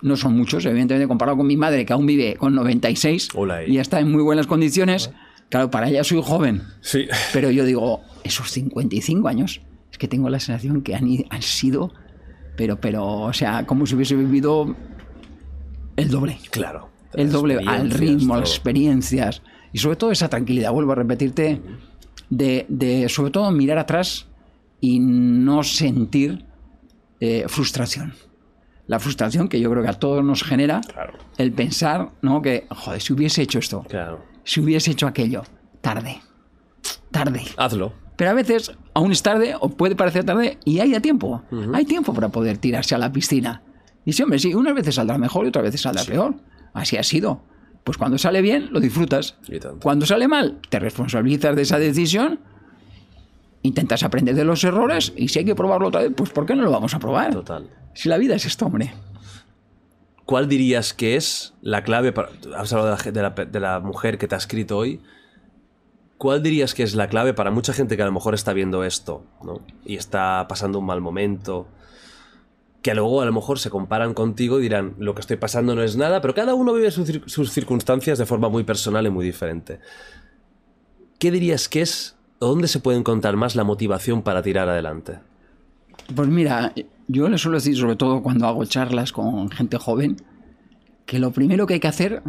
No 0.00 0.16
son 0.16 0.36
muchos, 0.36 0.64
evidentemente, 0.64 1.08
comparado 1.08 1.38
con 1.38 1.48
mi 1.48 1.56
madre, 1.56 1.84
que 1.84 1.92
aún 1.92 2.06
vive 2.06 2.36
con 2.36 2.54
96 2.54 3.30
Hola 3.34 3.56
ahí. 3.56 3.72
y 3.72 3.78
está 3.78 3.98
en 3.98 4.12
muy 4.12 4.22
buenas 4.22 4.46
condiciones. 4.46 5.10
Claro, 5.50 5.70
para 5.70 5.88
ella 5.88 6.02
soy 6.04 6.22
joven. 6.22 6.62
Sí. 6.80 7.06
Pero 7.32 7.50
yo 7.50 7.64
digo, 7.64 8.00
esos 8.24 8.50
55 8.50 9.28
años, 9.28 9.60
es 9.92 9.98
que 9.98 10.08
tengo 10.08 10.30
la 10.30 10.38
sensación 10.40 10.82
que 10.82 10.94
han, 10.94 11.08
han 11.28 11.42
sido, 11.42 11.92
pero, 12.56 12.80
pero, 12.80 13.06
o 13.22 13.32
sea, 13.32 13.66
como 13.66 13.84
si 13.86 13.94
hubiese 13.96 14.14
vivido 14.16 14.74
el 15.96 16.08
doble. 16.08 16.38
Claro. 16.50 16.88
El 17.14 17.30
doble 17.32 17.58
al 17.66 17.90
ritmo, 17.90 18.36
las 18.36 18.50
experiencias. 18.50 19.42
Y 19.72 19.78
sobre 19.78 19.96
todo 19.96 20.12
esa 20.12 20.28
tranquilidad, 20.28 20.72
vuelvo 20.72 20.92
a 20.92 20.96
repetirte, 20.96 21.60
de, 22.28 22.66
de 22.68 23.08
sobre 23.08 23.32
todo 23.32 23.50
mirar 23.50 23.78
atrás 23.78 24.26
y 24.80 25.00
no 25.00 25.62
sentir 25.64 26.44
eh, 27.18 27.44
frustración. 27.48 28.14
La 28.86 28.98
frustración 29.00 29.48
que 29.48 29.60
yo 29.60 29.70
creo 29.70 29.82
que 29.82 29.88
a 29.88 29.98
todos 29.98 30.24
nos 30.24 30.42
genera 30.42 30.80
Claro. 30.80 31.14
el 31.38 31.52
pensar, 31.52 32.10
¿no? 32.22 32.40
Que, 32.42 32.66
joder, 32.70 33.00
si 33.00 33.12
hubiese 33.12 33.42
hecho 33.42 33.58
esto, 33.58 33.84
Claro. 33.88 34.24
Si 34.50 34.58
hubiese 34.58 34.90
hecho 34.90 35.06
aquello, 35.06 35.44
tarde, 35.80 36.20
tarde. 37.12 37.42
Hazlo. 37.56 37.92
Pero 38.16 38.32
a 38.32 38.34
veces 38.34 38.72
aún 38.94 39.12
es 39.12 39.22
tarde 39.22 39.54
o 39.60 39.68
puede 39.68 39.94
parecer 39.94 40.24
tarde 40.24 40.58
y 40.64 40.80
hay 40.80 40.92
a 40.96 41.00
tiempo. 41.00 41.44
Hay 41.72 41.84
tiempo 41.84 42.12
para 42.12 42.30
poder 42.30 42.58
tirarse 42.58 42.96
a 42.96 42.98
la 42.98 43.12
piscina. 43.12 43.62
Y 44.04 44.12
sí, 44.12 44.24
hombre, 44.24 44.40
sí, 44.40 44.52
unas 44.52 44.74
veces 44.74 44.96
saldrá 44.96 45.18
mejor 45.18 45.44
y 45.44 45.50
otras 45.50 45.66
veces 45.66 45.82
saldrá 45.82 46.02
peor. 46.02 46.34
Así 46.74 46.96
ha 46.96 47.04
sido. 47.04 47.44
Pues 47.84 47.96
cuando 47.96 48.18
sale 48.18 48.42
bien, 48.42 48.70
lo 48.72 48.80
disfrutas. 48.80 49.36
Cuando 49.80 50.04
sale 50.04 50.26
mal, 50.26 50.58
te 50.68 50.80
responsabilizas 50.80 51.54
de 51.54 51.62
esa 51.62 51.78
decisión, 51.78 52.40
intentas 53.62 54.02
aprender 54.02 54.34
de 54.34 54.44
los 54.44 54.64
errores 54.64 55.12
y 55.16 55.28
si 55.28 55.38
hay 55.38 55.44
que 55.44 55.54
probarlo 55.54 55.86
otra 55.86 56.00
vez, 56.00 56.12
pues 56.16 56.30
¿por 56.30 56.44
qué 56.44 56.56
no 56.56 56.64
lo 56.64 56.72
vamos 56.72 56.92
a 56.92 56.98
probar? 56.98 57.32
Total. 57.34 57.70
Si 57.94 58.08
la 58.08 58.18
vida 58.18 58.34
es 58.34 58.46
esto, 58.46 58.66
hombre. 58.66 58.92
¿Cuál 60.30 60.48
dirías 60.48 60.94
que 60.94 61.16
es 61.16 61.54
la 61.60 61.82
clave 61.82 62.12
para... 62.12 62.28
Has 62.56 62.72
hablado 62.72 62.96
de 63.50 63.58
la, 63.58 63.80
mujer 63.80 64.16
que 64.16 64.28
te 64.28 64.36
ha 64.36 64.38
escrito 64.38 64.78
hoy. 64.78 65.00
¿Cuál 66.18 66.40
dirías 66.40 66.72
que 66.72 66.84
es 66.84 66.94
la 66.94 67.08
clave 67.08 67.34
para 67.34 67.50
mucha 67.50 67.72
gente 67.72 67.96
que 67.96 68.02
a 68.02 68.06
lo 68.06 68.12
mejor 68.12 68.34
está 68.34 68.52
viendo 68.52 68.84
esto 68.84 69.24
¿no? 69.42 69.60
y 69.84 69.96
está 69.96 70.46
pasando 70.48 70.78
un 70.78 70.86
mal 70.86 71.00
momento? 71.00 71.66
Que 72.80 72.94
luego 72.94 73.22
a 73.22 73.24
lo 73.24 73.32
mejor 73.32 73.58
se 73.58 73.70
comparan 73.70 74.14
contigo 74.14 74.60
y 74.60 74.62
dirán, 74.62 74.94
lo 75.00 75.16
que 75.16 75.20
estoy 75.20 75.36
pasando 75.36 75.74
no 75.74 75.82
es 75.82 75.96
nada, 75.96 76.20
pero 76.20 76.32
cada 76.32 76.54
uno 76.54 76.74
vive 76.74 76.92
sus 76.92 77.10
sus 77.26 77.50
circunstancias 77.50 78.16
de 78.16 78.24
forma 78.24 78.48
muy 78.48 78.62
personal 78.62 79.04
y 79.04 79.10
muy 79.10 79.26
diferente. 79.26 79.80
¿Qué 81.18 81.32
dirías 81.32 81.68
que 81.68 81.82
es, 81.82 82.16
dónde 82.38 82.68
se 82.68 82.78
puede 82.78 82.98
encontrar 82.98 83.34
más 83.34 83.56
la 83.56 83.64
motivación 83.64 84.22
para 84.22 84.42
tirar 84.42 84.68
adelante? 84.68 85.18
Pues 86.14 86.28
mira, 86.28 86.72
yo 87.12 87.28
le 87.28 87.38
suelo 87.38 87.58
decir, 87.58 87.76
sobre 87.76 87.96
todo 87.96 88.22
cuando 88.22 88.46
hago 88.46 88.64
charlas 88.64 89.12
con 89.12 89.50
gente 89.50 89.78
joven, 89.78 90.16
que 91.06 91.18
lo 91.18 91.32
primero 91.32 91.66
que 91.66 91.74
hay 91.74 91.80
que 91.80 91.88
hacer 91.88 92.22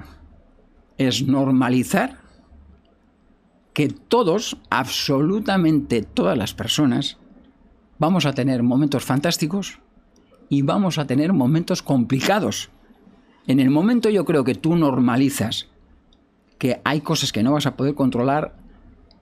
es 0.98 1.28
normalizar 1.28 2.18
que 3.74 3.90
todos, 3.90 4.58
absolutamente 4.72 6.02
todas 6.02 6.36
las 6.36 6.56
personas, 6.56 7.18
vamos 8.00 8.26
a 8.26 8.34
tener 8.34 8.64
momentos 8.64 9.04
fantásticos 9.06 9.78
y 10.50 10.64
vamos 10.64 10.98
a 10.98 11.06
tener 11.06 11.32
momentos 11.32 11.84
complicados. 11.84 12.72
En 13.46 13.60
el 13.60 13.70
momento 13.70 14.10
yo 14.10 14.26
creo 14.26 14.44
que 14.44 14.56
tú 14.56 14.76
normalizas 14.76 15.68
que 16.58 16.82
hay 16.84 17.02
cosas 17.02 17.32
que 17.32 17.44
no 17.44 17.54
vas 17.54 17.68
a 17.68 17.78
poder 17.78 17.94
controlar 17.94 18.58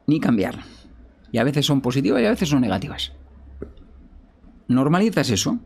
ni 0.07 0.21
cambiar. 0.21 0.59
Y 1.33 1.37
a 1.37 1.43
veces 1.43 1.65
son 1.65 1.81
positivas 1.81 2.21
y 2.21 2.25
a 2.25 2.31
veces 2.31 2.47
son 2.47 2.61
negativas 2.61 3.11
normalizas 4.69 5.29
eso, 5.31 5.59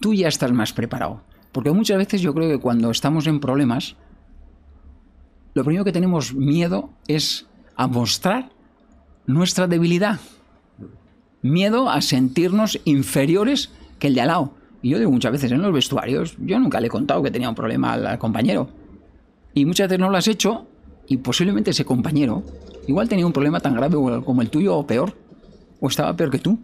tú 0.00 0.14
ya 0.14 0.28
estás 0.28 0.52
más 0.52 0.72
preparado. 0.72 1.20
Porque 1.52 1.72
muchas 1.72 1.98
veces 1.98 2.22
yo 2.22 2.32
creo 2.32 2.48
que 2.48 2.58
cuando 2.58 2.90
estamos 2.90 3.26
en 3.26 3.40
problemas, 3.40 3.96
lo 5.54 5.64
primero 5.64 5.84
que 5.84 5.92
tenemos 5.92 6.34
miedo 6.34 6.90
es 7.08 7.46
a 7.76 7.86
mostrar 7.86 8.50
nuestra 9.26 9.66
debilidad. 9.66 10.20
Miedo 11.42 11.90
a 11.90 12.00
sentirnos 12.00 12.80
inferiores 12.84 13.70
que 13.98 14.06
el 14.06 14.14
de 14.14 14.20
al 14.22 14.28
lado. 14.28 14.54
Y 14.82 14.90
yo 14.90 14.98
digo 14.98 15.10
muchas 15.10 15.32
veces 15.32 15.50
en 15.50 15.60
los 15.60 15.72
vestuarios, 15.72 16.36
yo 16.38 16.58
nunca 16.58 16.80
le 16.80 16.86
he 16.86 16.90
contado 16.90 17.22
que 17.22 17.30
tenía 17.30 17.48
un 17.48 17.54
problema 17.54 17.94
al, 17.94 18.18
compañero. 18.18 18.68
Y 19.54 19.64
muchas 19.64 19.88
veces 19.88 20.00
no 20.00 20.10
lo 20.10 20.16
has 20.16 20.28
hecho 20.28 20.68
y 21.08 21.16
posiblemente 21.16 21.70
ese 21.70 21.84
compañero 21.84 22.44
igual 22.86 23.08
tenía 23.08 23.26
un 23.26 23.32
problema 23.32 23.58
tan 23.60 23.74
grave 23.74 23.96
como 24.24 24.42
el 24.42 24.50
tuyo 24.50 24.76
o 24.76 24.86
peor. 24.86 25.14
O 25.80 25.88
estaba 25.88 26.16
peor 26.16 26.30
que 26.30 26.38
tú. 26.38 26.58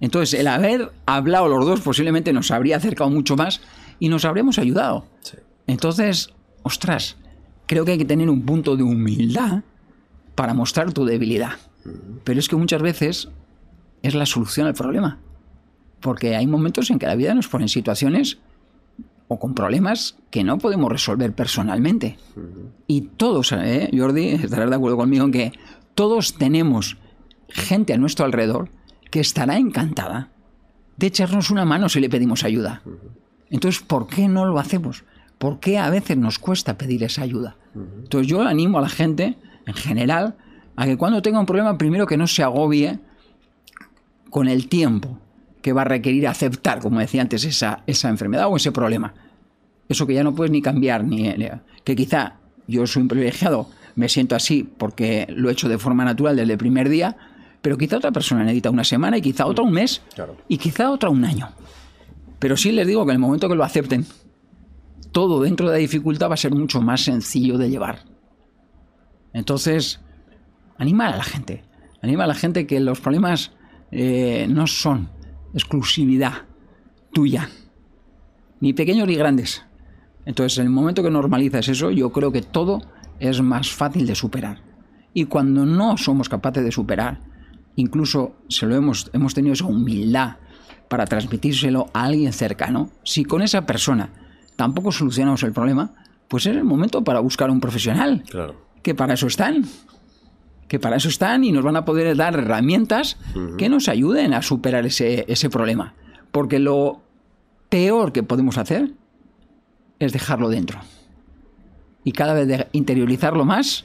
Entonces, 0.00 0.38
el 0.38 0.46
haber 0.46 0.92
hablado 1.06 1.48
los 1.48 1.66
dos 1.66 1.80
posiblemente 1.80 2.32
nos 2.32 2.50
habría 2.50 2.76
acercado 2.76 3.10
mucho 3.10 3.36
más 3.36 3.60
y 3.98 4.08
nos 4.08 4.24
habríamos 4.24 4.58
ayudado. 4.58 5.06
Sí. 5.22 5.38
Entonces, 5.66 6.30
ostras, 6.62 7.16
creo 7.66 7.84
que 7.84 7.92
hay 7.92 7.98
que 7.98 8.04
tener 8.04 8.30
un 8.30 8.42
punto 8.42 8.76
de 8.76 8.82
humildad 8.82 9.62
para 10.34 10.54
mostrar 10.54 10.92
tu 10.92 11.04
debilidad. 11.04 11.52
Pero 12.24 12.40
es 12.40 12.48
que 12.48 12.56
muchas 12.56 12.80
veces 12.80 13.28
es 14.02 14.14
la 14.14 14.26
solución 14.26 14.66
al 14.66 14.74
problema. 14.74 15.18
Porque 16.00 16.36
hay 16.36 16.46
momentos 16.46 16.90
en 16.90 16.98
que 16.98 17.06
la 17.06 17.14
vida 17.14 17.34
nos 17.34 17.48
pone 17.48 17.64
en 17.64 17.68
situaciones 17.68 18.38
o 19.28 19.38
con 19.38 19.54
problemas 19.54 20.16
que 20.30 20.44
no 20.44 20.58
podemos 20.58 20.90
resolver 20.90 21.32
personalmente. 21.34 22.18
Y 22.86 23.02
todos, 23.02 23.52
¿eh? 23.52 23.90
Jordi, 23.96 24.28
estarás 24.28 24.70
de 24.70 24.76
acuerdo 24.76 24.96
conmigo 24.96 25.24
en 25.24 25.32
que 25.32 25.52
todos 25.94 26.34
tenemos 26.34 26.96
gente 27.48 27.92
a 27.92 27.98
nuestro 27.98 28.24
alrededor 28.24 28.68
que 29.10 29.20
estará 29.20 29.58
encantada 29.58 30.30
de 30.96 31.06
echarnos 31.06 31.50
una 31.50 31.64
mano 31.64 31.88
si 31.88 32.00
le 32.00 32.08
pedimos 32.08 32.44
ayuda. 32.44 32.82
Entonces, 33.50 33.82
¿por 33.82 34.06
qué 34.06 34.28
no 34.28 34.44
lo 34.44 34.58
hacemos? 34.58 35.04
¿Por 35.38 35.60
qué 35.60 35.78
a 35.78 35.90
veces 35.90 36.16
nos 36.16 36.38
cuesta 36.38 36.78
pedir 36.78 37.02
esa 37.04 37.22
ayuda? 37.22 37.56
Entonces, 37.74 38.28
yo 38.28 38.42
animo 38.42 38.78
a 38.78 38.82
la 38.82 38.88
gente, 38.88 39.36
en 39.66 39.74
general, 39.74 40.36
a 40.76 40.86
que 40.86 40.96
cuando 40.96 41.22
tenga 41.22 41.40
un 41.40 41.46
problema, 41.46 41.76
primero 41.78 42.06
que 42.06 42.16
no 42.16 42.26
se 42.26 42.42
agobie 42.42 42.98
con 44.30 44.48
el 44.48 44.68
tiempo 44.68 45.18
que 45.62 45.72
va 45.72 45.82
a 45.82 45.86
requerir 45.86 46.26
aceptar, 46.28 46.80
como 46.80 47.00
decía 47.00 47.22
antes, 47.22 47.44
esa, 47.44 47.82
esa 47.86 48.08
enfermedad 48.08 48.48
o 48.48 48.56
ese 48.56 48.70
problema. 48.70 49.14
Eso 49.88 50.06
que 50.06 50.14
ya 50.14 50.24
no 50.24 50.34
puedes 50.34 50.50
ni 50.50 50.60
cambiar, 50.60 51.04
ni 51.04 51.32
que 51.84 51.96
quizá 51.96 52.34
yo 52.66 52.86
soy 52.86 53.02
un 53.02 53.08
privilegiado, 53.08 53.68
me 53.94 54.08
siento 54.08 54.34
así 54.34 54.68
porque 54.76 55.26
lo 55.30 55.48
he 55.48 55.52
hecho 55.52 55.68
de 55.68 55.78
forma 55.78 56.04
natural 56.04 56.36
desde 56.36 56.52
el 56.52 56.58
primer 56.58 56.88
día, 56.88 57.16
pero 57.64 57.78
quizá 57.78 57.96
otra 57.96 58.12
persona 58.12 58.42
necesita 58.44 58.68
una 58.70 58.84
semana 58.84 59.16
y 59.16 59.22
quizá 59.22 59.46
otra 59.46 59.64
un 59.64 59.72
mes 59.72 60.02
Claro. 60.14 60.36
y 60.48 60.58
quizá 60.58 60.90
otra 60.90 61.08
un 61.08 61.24
año. 61.24 61.48
Pero 62.38 62.58
sí 62.58 62.72
les 62.72 62.86
digo 62.86 63.06
que 63.06 63.12
en 63.12 63.14
el 63.16 63.20
momento 63.20 63.48
que 63.48 63.54
lo 63.54 63.64
acepten, 63.64 64.04
todo 65.12 65.40
dentro 65.40 65.68
de 65.68 65.72
la 65.72 65.78
dificultad 65.78 66.28
va 66.28 66.34
a 66.34 66.36
ser 66.36 66.54
mucho 66.54 66.82
más 66.82 67.00
sencillo 67.00 67.56
de 67.56 67.70
llevar. 67.70 68.00
Entonces, 69.32 70.00
anima 70.76 71.06
a 71.08 71.16
la 71.16 71.24
gente. 71.24 71.64
Anima 72.02 72.24
a 72.24 72.26
la 72.26 72.34
gente 72.34 72.66
que 72.66 72.80
los 72.80 73.00
problemas 73.00 73.52
eh, 73.90 74.46
no 74.50 74.66
son 74.66 75.08
exclusividad 75.54 76.42
tuya, 77.14 77.48
ni 78.60 78.74
pequeños 78.74 79.08
ni 79.08 79.14
grandes. 79.14 79.64
Entonces, 80.26 80.58
en 80.58 80.64
el 80.64 80.70
momento 80.70 81.02
que 81.02 81.10
normalizas 81.10 81.68
eso, 81.68 81.90
yo 81.90 82.10
creo 82.12 82.30
que 82.30 82.42
todo 82.42 82.82
es 83.20 83.40
más 83.40 83.70
fácil 83.70 84.06
de 84.06 84.14
superar. 84.14 84.58
Y 85.14 85.24
cuando 85.24 85.64
no 85.64 85.96
somos 85.96 86.28
capaces 86.28 86.62
de 86.62 86.70
superar, 86.72 87.20
incluso 87.76 88.34
se 88.48 88.66
lo 88.66 88.74
hemos, 88.74 89.10
hemos 89.12 89.34
tenido 89.34 89.54
esa 89.54 89.66
humildad 89.66 90.36
para 90.88 91.06
transmitírselo 91.06 91.88
a 91.92 92.04
alguien 92.04 92.32
cercano, 92.32 92.90
si 93.04 93.24
con 93.24 93.42
esa 93.42 93.66
persona 93.66 94.10
tampoco 94.56 94.92
solucionamos 94.92 95.42
el 95.42 95.52
problema, 95.52 95.92
pues 96.28 96.46
es 96.46 96.56
el 96.56 96.64
momento 96.64 97.02
para 97.02 97.20
buscar 97.20 97.50
un 97.50 97.60
profesional 97.60 98.22
Claro. 98.28 98.54
que 98.82 98.94
para 98.94 99.14
eso 99.14 99.26
están. 99.26 99.64
Que 100.68 100.78
para 100.78 100.96
eso 100.96 101.08
están 101.08 101.44
y 101.44 101.52
nos 101.52 101.62
van 101.64 101.76
a 101.76 101.84
poder 101.84 102.16
dar 102.16 102.34
herramientas 102.34 103.18
que 103.58 103.68
nos 103.68 103.88
ayuden 103.88 104.32
a 104.34 104.42
superar 104.42 104.86
ese, 104.86 105.24
ese 105.28 105.50
problema. 105.50 105.94
Porque 106.32 106.58
lo 106.58 107.02
peor 107.68 108.12
que 108.12 108.22
podemos 108.22 108.56
hacer 108.56 108.92
es 109.98 110.12
dejarlo 110.12 110.48
dentro. 110.48 110.80
Y 112.02 112.12
cada 112.12 112.34
vez 112.34 112.48
de 112.48 112.66
interiorizarlo 112.72 113.44
más, 113.44 113.84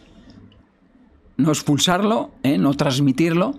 no 1.38 1.50
expulsarlo, 1.52 2.32
¿eh? 2.44 2.58
no 2.58 2.74
transmitirlo, 2.74 3.58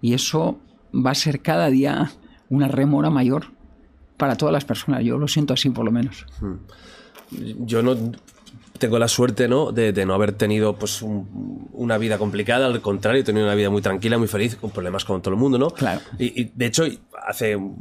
y 0.00 0.14
eso 0.14 0.58
va 0.94 1.10
a 1.10 1.14
ser 1.14 1.40
cada 1.40 1.70
día 1.70 2.10
una 2.48 2.68
remora 2.68 3.10
mayor 3.10 3.46
para 4.16 4.36
todas 4.36 4.52
las 4.52 4.64
personas. 4.64 5.02
Yo 5.04 5.18
lo 5.18 5.28
siento 5.28 5.54
así 5.54 5.70
por 5.70 5.84
lo 5.84 5.90
menos. 5.92 6.26
yo 7.64 7.82
no 7.82 7.96
tengo 8.78 8.98
la 8.98 9.08
suerte 9.08 9.46
¿no? 9.46 9.72
De, 9.72 9.92
de 9.92 10.06
no 10.06 10.14
haber 10.14 10.32
tenido 10.32 10.74
pues, 10.76 11.02
un- 11.02 11.68
una 11.72 11.98
vida 11.98 12.16
complicada, 12.18 12.66
al 12.66 12.80
contrario, 12.80 13.20
he 13.20 13.24
tenido 13.24 13.44
una 13.46 13.54
vida 13.54 13.68
muy 13.70 13.82
tranquila, 13.82 14.16
muy 14.18 14.26
feliz, 14.28 14.56
con 14.56 14.70
problemas 14.70 15.04
como 15.04 15.20
todo 15.20 15.34
el 15.34 15.40
mundo, 15.40 15.58
¿no? 15.58 15.70
Claro. 15.70 16.00
Y, 16.18 16.40
y, 16.42 16.50
de 16.54 16.66
hecho, 16.66 16.84
hace 17.26 17.56
un 17.56 17.76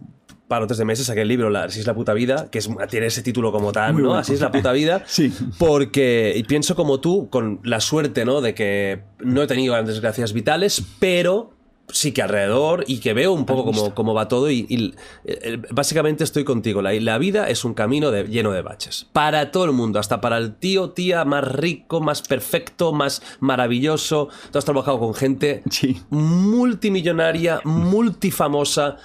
par 0.50 0.62
o 0.64 0.68
tres 0.68 0.78
de 0.80 0.86
meses 0.86 1.06
saqué 1.06 1.22
el 1.22 1.28
libro 1.28 1.50
la, 1.50 1.64
Así 1.66 1.80
es 1.80 1.88
la 1.88 1.94
puta 1.94 2.14
vida, 2.14 2.50
que 2.52 2.58
es, 2.60 2.70
tiene 2.90 3.06
ese 3.06 3.22
título 3.22 3.52
como 3.52 3.72
tal, 3.72 3.94
Muy 3.94 4.02
¿no? 4.02 4.08
bueno. 4.10 4.20
Así 4.22 4.34
es 4.34 4.42
la 4.42 4.52
puta 4.52 4.72
vida. 4.74 5.04
Sí. 5.08 5.32
Porque, 5.58 6.34
y 6.36 6.44
pienso 6.44 6.76
como 6.76 7.00
tú, 7.00 7.30
con 7.30 7.60
la 7.64 7.80
suerte, 7.80 8.26
¿no? 8.26 8.42
De 8.42 8.54
que 8.54 9.04
no 9.20 9.42
he 9.44 9.48
tenido 9.48 9.74
grandes 9.74 9.96
desgracias 9.96 10.34
vitales, 10.34 10.84
pero 11.00 11.54
sí 11.92 12.12
que 12.12 12.22
alrededor 12.22 12.84
y 12.88 13.00
que 13.00 13.14
veo 13.14 13.32
un 13.34 13.46
poco 13.46 13.66
cómo, 13.66 13.96
cómo 13.96 14.14
va 14.14 14.28
todo 14.28 14.50
y, 14.52 14.66
y, 14.70 14.94
eh, 15.26 15.62
básicamente 15.72 16.24
estoy 16.24 16.44
contigo. 16.44 16.82
La, 16.82 16.94
la 16.94 17.18
vida 17.18 17.50
es 17.50 17.66
un 17.66 17.74
camino 17.74 18.12
de- 18.12 18.26
lleno 18.26 18.52
de 18.52 18.62
baches. 18.62 19.08
Para 19.12 19.52
todo 19.52 19.66
el 19.66 19.72
mundo, 19.72 20.00
hasta 20.00 20.22
para 20.22 20.38
el 20.38 20.56
tío, 20.56 20.92
tía 20.92 21.26
más 21.26 21.44
rico, 21.46 22.00
más 22.02 22.22
perfecto, 22.22 22.94
más 22.94 23.22
maravilloso. 23.40 24.30
Tú 24.52 24.58
has 24.58 24.66
trabajado 24.66 25.00
con 25.00 25.14
gente 25.14 25.64
Sí. 25.70 26.00
multimillonaria, 26.10 27.62
multifamosa, 27.64 28.98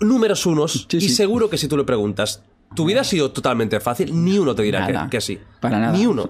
números 0.00 0.46
unos 0.46 0.86
Sí, 0.88 0.98
y 0.98 1.08
seguro 1.08 1.50
que 1.50 1.58
si 1.58 1.68
tú 1.68 1.76
le 1.76 1.84
preguntas... 1.84 2.42
¿Tu 2.74 2.84
vida 2.84 3.00
ha 3.00 3.04
sido 3.04 3.32
totalmente 3.32 3.80
fácil? 3.80 4.24
Ni 4.24 4.38
uno 4.38 4.54
te 4.54 4.62
dirá 4.62 5.08
que, 5.10 5.20
sí. 5.20 5.38
Para 5.58 5.80
nada. 5.80 5.92
Ni 5.96 6.06
uno. 6.06 6.28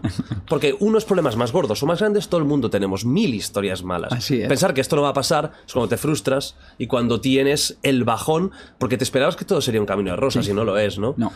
Porque 0.48 0.74
unos 0.78 1.04
problemas 1.04 1.36
más 1.36 1.52
gordos 1.52 1.82
o 1.82 1.86
más 1.86 1.98
grandes, 1.98 2.28
todo 2.28 2.40
el 2.40 2.46
mundo 2.46 2.70
tenemos 2.70 3.04
mil 3.04 3.34
historias 3.34 3.82
malas. 3.82 4.12
Así 4.12 4.40
es. 4.40 4.48
Pensar 4.48 4.72
que 4.72 4.80
esto 4.80 4.94
no 4.96 5.02
va 5.02 5.10
a 5.10 5.12
pasar 5.14 5.52
es 5.66 5.72
cuando 5.72 5.88
te 5.88 5.96
frustras 5.96 6.54
y 6.78 6.86
cuando 6.86 7.20
tienes 7.20 7.76
el 7.82 8.04
bajón, 8.04 8.52
porque 8.78 8.96
te 8.96 9.04
esperabas 9.04 9.36
que 9.36 9.44
todo 9.44 9.60
sería 9.60 9.80
un 9.80 9.86
camino 9.86 10.10
de 10.12 10.16
rosas 10.16 10.48
y 10.48 10.52
no 10.54 10.64
lo 10.64 10.78
es, 10.78 10.98
¿no? 10.98 11.14
No. 11.18 11.32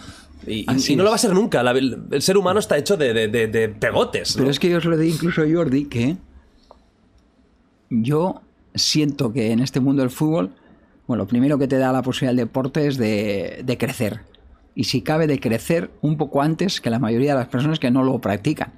Y, 0.47 0.61
y- 0.61 0.65
Así 0.69 0.93
y 0.93 0.97
no 0.97 1.03
lo 1.03 1.11
va 1.11 1.17
a 1.17 1.19
ser 1.19 1.35
nunca. 1.35 1.63
La- 1.63 1.73
el, 1.73 2.23
ser 2.23 2.39
humano 2.39 2.61
está 2.61 2.79
hecho 2.79 2.97
de, 2.97 3.13
de- 3.13 3.29
de- 3.29 3.49
de 3.49 3.69
pegotes. 3.69 4.33
Pero 4.35 4.45
¿no? 4.47 4.51
es 4.51 4.59
que 4.61 4.71
yo 4.71 4.79
os 4.79 4.85
lo 4.85 4.97
di 4.97 5.09
incluso 5.11 5.43
a 5.43 5.47
Jordi 5.53 5.87
que 5.87 6.17
yo 7.91 8.41
siento 8.75 9.33
que 9.33 9.51
en 9.53 9.61
este 9.61 9.81
mundo 9.81 10.03
del 10.03 10.11
fútbol, 10.11 10.53
bueno, 11.07 11.25
lo 11.25 11.29
primero 11.29 11.59
que 11.59 11.69
te 11.69 11.77
da 11.77 11.93
la 11.93 12.03
posibilidad 12.03 12.31
del 12.37 12.47
deporte 12.47 12.87
es 12.87 12.97
de 12.97 13.77
crecer. 13.79 14.21
Y 14.75 14.85
si 14.85 15.03
cabe 15.03 15.27
de 15.27 15.39
crecer 15.41 15.91
un 16.01 16.17
poco 16.17 16.41
antes 16.43 16.81
que 16.81 16.91
la 16.91 16.99
mayoría 16.99 17.33
de 17.33 17.39
las 17.41 17.49
personas 17.49 17.79
que 17.79 17.91
no 17.91 18.03
lo 18.03 18.19
practican. 18.21 18.73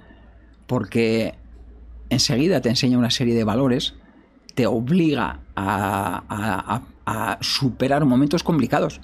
Porque 0.66 1.34
enseguida 2.10 2.60
te 2.60 2.68
enseña 2.68 2.98
una 2.98 3.10
serie 3.10 3.34
de 3.34 3.44
valores, 3.44 3.94
te 4.54 4.66
obliga 4.66 5.40
a, 5.54 6.22
a- 6.28 6.74
a- 6.76 6.82
a 7.06 7.38
superar 7.40 8.04
momentos 8.04 8.42
complicados. 8.42 9.00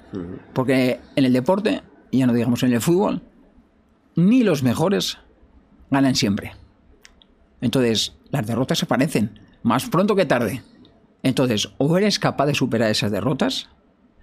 Porque 0.55 1.01
en 1.17 1.25
el 1.25 1.33
deporte, 1.33 1.83
ya 2.13 2.27
no 2.27 2.33
digamos 2.33 2.63
en 2.63 2.73
el 2.73 2.81
fútbol, 2.81 3.23
ni 4.17 4.43
los 4.43 4.63
mejores 4.63 5.19
ganan 5.91 6.15
siempre. 6.15 6.53
Entonces, 7.61 8.17
las 8.31 8.47
derrotas 8.47 8.83
aparecen 8.83 9.39
más 9.63 9.89
pronto 9.89 10.17
que 10.17 10.25
tarde. 10.25 10.63
Entonces, 11.23 11.69
o 11.79 11.97
eres 11.99 12.19
capaz 12.19 12.47
de 12.47 12.55
superar 12.55 12.91
esas 12.91 13.11
derrotas, 13.13 13.69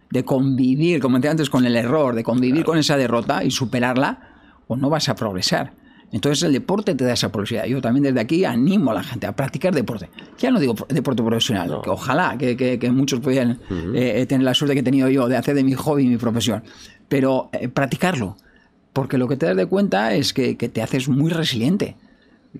de 0.10 0.24
convivir, 0.24 1.00
como 1.02 1.18
decía 1.18 1.32
antes, 1.32 1.50
con 1.50 1.66
el 1.66 1.76
error, 1.76 2.16
de 2.16 2.24
convivir 2.24 2.64
con 2.64 2.78
esa 2.78 2.96
derrota 2.98 3.44
y 3.44 3.52
superarla, 3.52 4.20
o 4.68 4.76
no 4.76 4.90
vas 4.90 5.10
a 5.10 5.16
progresar. 5.16 5.74
Entonces 6.12 6.44
el 6.44 6.54
deporte 6.54 6.96
te 6.96 7.04
da 7.04 7.14
esa 7.14 7.32
posibilidad. 7.34 7.68
Yo 7.68 7.82
también 7.82 8.04
desde 8.06 8.22
aquí 8.22 8.46
animo 8.46 8.92
a 8.92 8.94
la 8.94 9.04
gente 9.04 9.28
a 9.28 9.36
practicar 9.36 9.76
deporte. 9.76 10.10
Ya 10.40 10.52
no 10.52 10.60
digo 10.60 10.74
deporte 10.88 11.22
profesional, 11.22 11.82
que 11.84 11.90
ojalá 11.90 12.38
que, 12.38 12.56
que- 12.56 12.80
que 12.80 12.92
muchos 12.92 13.20
pudieran 13.20 13.60
eh, 13.94 14.26
tener 14.26 14.46
la 14.46 14.54
suerte 14.54 14.74
que 14.74 14.80
he 14.80 14.84
tenido 14.84 15.10
yo 15.10 15.28
de 15.28 15.36
hacer 15.36 15.54
de 15.56 15.64
mi 15.66 15.74
hobby 15.74 16.08
mi 16.08 16.16
profesión, 16.18 16.64
pero 17.10 17.50
eh, 17.52 17.68
practicarlo. 17.68 18.38
Porque 18.94 19.18
lo 19.18 19.28
que 19.28 19.36
te 19.36 19.46
das 19.48 19.58
de 19.58 19.66
cuenta 19.66 20.14
es 20.16 20.32
que, 20.34 20.56
que 20.56 20.70
te 20.70 20.82
haces 20.82 21.10
muy 21.10 21.30
resiliente. 21.30 21.96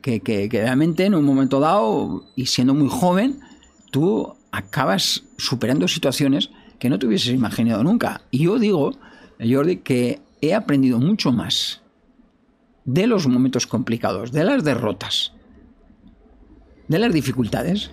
Que 0.02 0.50
realmente 0.52 1.06
en 1.06 1.16
un 1.16 1.24
momento 1.24 1.60
dado, 1.60 2.26
y 2.36 2.46
siendo 2.48 2.74
muy 2.76 2.90
joven, 2.90 3.40
tú 3.92 4.36
acabas 4.52 5.24
superando 5.38 5.88
situaciones 5.88 6.52
que 6.80 6.90
no 6.90 7.00
te 7.00 7.08
hubieses 7.08 7.34
imaginado 7.34 7.84
nunca. 7.84 8.22
Y 8.32 8.44
yo 8.44 8.60
digo, 8.60 8.92
Jordi, 9.40 9.78
que 9.78 10.22
he 10.42 10.54
aprendido 10.54 11.00
mucho 11.00 11.32
más 11.32 11.82
de 12.86 13.08
los 13.08 13.28
momentos 13.28 13.68
complicados, 13.68 14.32
de 14.32 14.44
las 14.44 14.64
derrotas, 14.64 15.34
de 16.88 17.00
las 17.00 17.14
dificultades, 17.14 17.92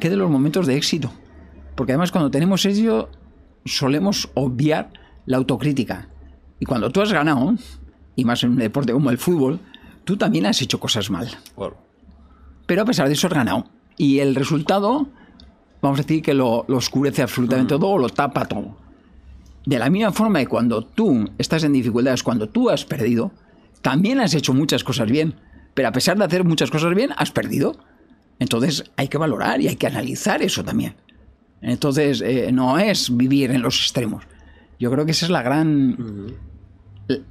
que 0.00 0.10
de 0.10 0.16
los 0.16 0.30
momentos 0.30 0.66
de 0.66 0.76
éxito. 0.76 1.10
Porque 1.74 1.92
además 1.92 2.12
cuando 2.12 2.30
tenemos 2.30 2.64
éxito 2.64 3.10
solemos 3.64 4.28
obviar 4.34 4.92
la 5.24 5.38
autocrítica. 5.38 6.08
Y 6.60 6.66
cuando 6.66 6.90
tú 6.90 7.00
has 7.00 7.12
ganado, 7.12 7.54
y 8.14 8.24
más 8.24 8.42
en 8.42 8.50
un 8.50 8.56
deporte 8.56 8.92
como 8.92 9.10
el 9.10 9.18
fútbol, 9.18 9.60
tú 10.04 10.16
también 10.16 10.46
has 10.46 10.60
hecho 10.62 10.80
cosas 10.80 11.10
mal. 11.10 11.28
Pero 12.66 12.82
a 12.82 12.84
pesar 12.84 13.08
de 13.08 13.14
eso 13.14 13.26
has 13.26 13.32
ganado. 13.32 13.66
Y 13.96 14.18
el 14.18 14.34
resultado, 14.34 15.08
vamos 15.82 15.98
a 15.98 16.02
decir 16.02 16.22
que 16.22 16.34
lo, 16.34 16.64
lo 16.68 16.76
oscurece 16.78 17.22
absolutamente 17.22 17.74
todo 17.74 17.88
o 17.88 17.98
lo 17.98 18.08
tapa 18.08 18.46
todo. 18.46 18.76
De 19.64 19.78
la 19.78 19.90
misma 19.90 20.12
forma 20.12 20.38
que 20.40 20.46
cuando 20.46 20.82
tú 20.82 21.28
estás 21.38 21.64
en 21.64 21.72
dificultades, 21.72 22.22
cuando 22.22 22.48
tú 22.48 22.70
has 22.70 22.84
perdido, 22.84 23.32
también 23.82 24.20
has 24.20 24.34
hecho 24.34 24.54
muchas 24.54 24.84
cosas 24.84 25.10
bien. 25.10 25.34
Pero 25.74 25.88
a 25.88 25.92
pesar 25.92 26.16
de 26.16 26.24
hacer 26.24 26.44
muchas 26.44 26.70
cosas 26.70 26.94
bien, 26.94 27.10
has 27.16 27.30
perdido. 27.30 27.76
Entonces 28.38 28.84
hay 28.96 29.08
que 29.08 29.18
valorar 29.18 29.60
y 29.60 29.68
hay 29.68 29.76
que 29.76 29.86
analizar 29.86 30.42
eso 30.42 30.62
también. 30.64 30.94
Entonces 31.62 32.20
eh, 32.20 32.50
no 32.52 32.78
es 32.78 33.16
vivir 33.16 33.50
en 33.50 33.62
los 33.62 33.80
extremos. 33.80 34.24
Yo 34.78 34.90
creo 34.90 35.04
que 35.04 35.10
esa 35.12 35.26
es 35.26 35.30
la 35.30 35.42
gran, 35.42 36.34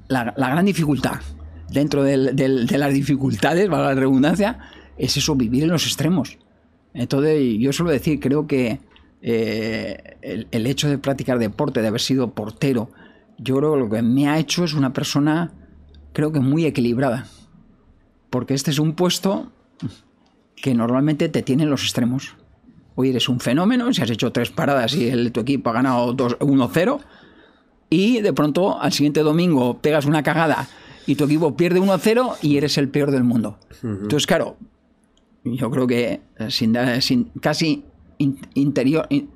la, 0.08 0.34
la 0.36 0.50
gran 0.50 0.66
dificultad. 0.66 1.22
Dentro 1.70 2.04
del- 2.04 2.36
del- 2.36 2.68
de 2.68 2.78
las 2.78 2.94
dificultades, 2.94 3.70
valga 3.70 3.90
la 3.94 4.00
redundancia, 4.00 4.60
es 4.98 5.18
eso, 5.18 5.36
vivir 5.36 5.64
en 5.64 5.70
los 5.70 5.86
extremos. 5.86 6.38
Entonces, 6.96 7.44
yo 7.60 7.72
suelo 7.74 7.92
decir, 7.92 8.20
creo 8.20 8.48
que 8.48 8.80
eh, 9.22 10.18
el, 10.22 10.48
el 10.52 10.66
hecho 10.66 10.90
de 10.90 10.98
practicar 10.98 11.38
deporte, 11.40 11.82
de 11.82 11.88
haber 11.90 12.02
sido 12.02 12.32
portero, 12.32 12.90
yo 13.38 13.58
creo 13.58 13.74
que 13.74 13.80
lo 13.80 13.90
que 13.90 14.02
me 14.02 14.28
ha 14.30 14.40
hecho 14.40 14.64
es 14.64 14.74
una 14.74 14.94
persona, 14.94 15.52
creo 16.14 16.32
que 16.32 16.40
muy 16.40 16.66
equilibrada. 16.66 17.28
Porque 18.30 18.54
este 18.54 18.72
es 18.72 18.80
un 18.80 18.94
puesto 18.94 19.52
que 20.56 20.74
normalmente 20.74 21.30
te 21.30 21.42
tiene 21.44 21.64
en 21.64 21.70
los 21.70 21.84
extremos. 21.84 22.36
Hoy 22.96 23.10
eres 23.10 23.28
un 23.28 23.40
fenómeno, 23.42 23.94
si 23.94 24.02
has 24.02 24.10
hecho 24.10 24.32
tres 24.32 24.50
paradas 24.52 24.96
y 24.96 25.10
el, 25.10 25.32
tu 25.34 25.42
equipo 25.42 25.70
ha 25.70 25.74
ganado 25.74 26.14
dos- 26.14 26.40
1-0, 26.40 27.00
y 27.90 28.22
de 28.22 28.34
pronto 28.34 28.82
al 28.82 28.94
siguiente 28.94 29.20
domingo 29.22 29.80
pegas 29.80 30.06
una 30.06 30.24
cagada 30.24 30.68
y 31.06 31.16
tu 31.16 31.26
equipo 31.26 31.56
pierde 31.56 31.80
1-0 31.82 32.38
y 32.42 32.58
eres 32.58 32.78
el 32.78 32.90
peor 32.90 33.12
del 33.12 33.24
mundo. 33.24 33.60
Entonces, 34.04 34.26
claro, 34.26 34.58
yo 35.46 35.70
creo 35.72 35.88
que 35.88 36.22
eh, 36.38 36.50
sin, 36.52 36.74
dar- 36.74 37.02
sin- 37.02 37.32
casi 37.42 37.86
in- 38.18 38.40
interior, 38.56 39.06
in- 39.10 39.30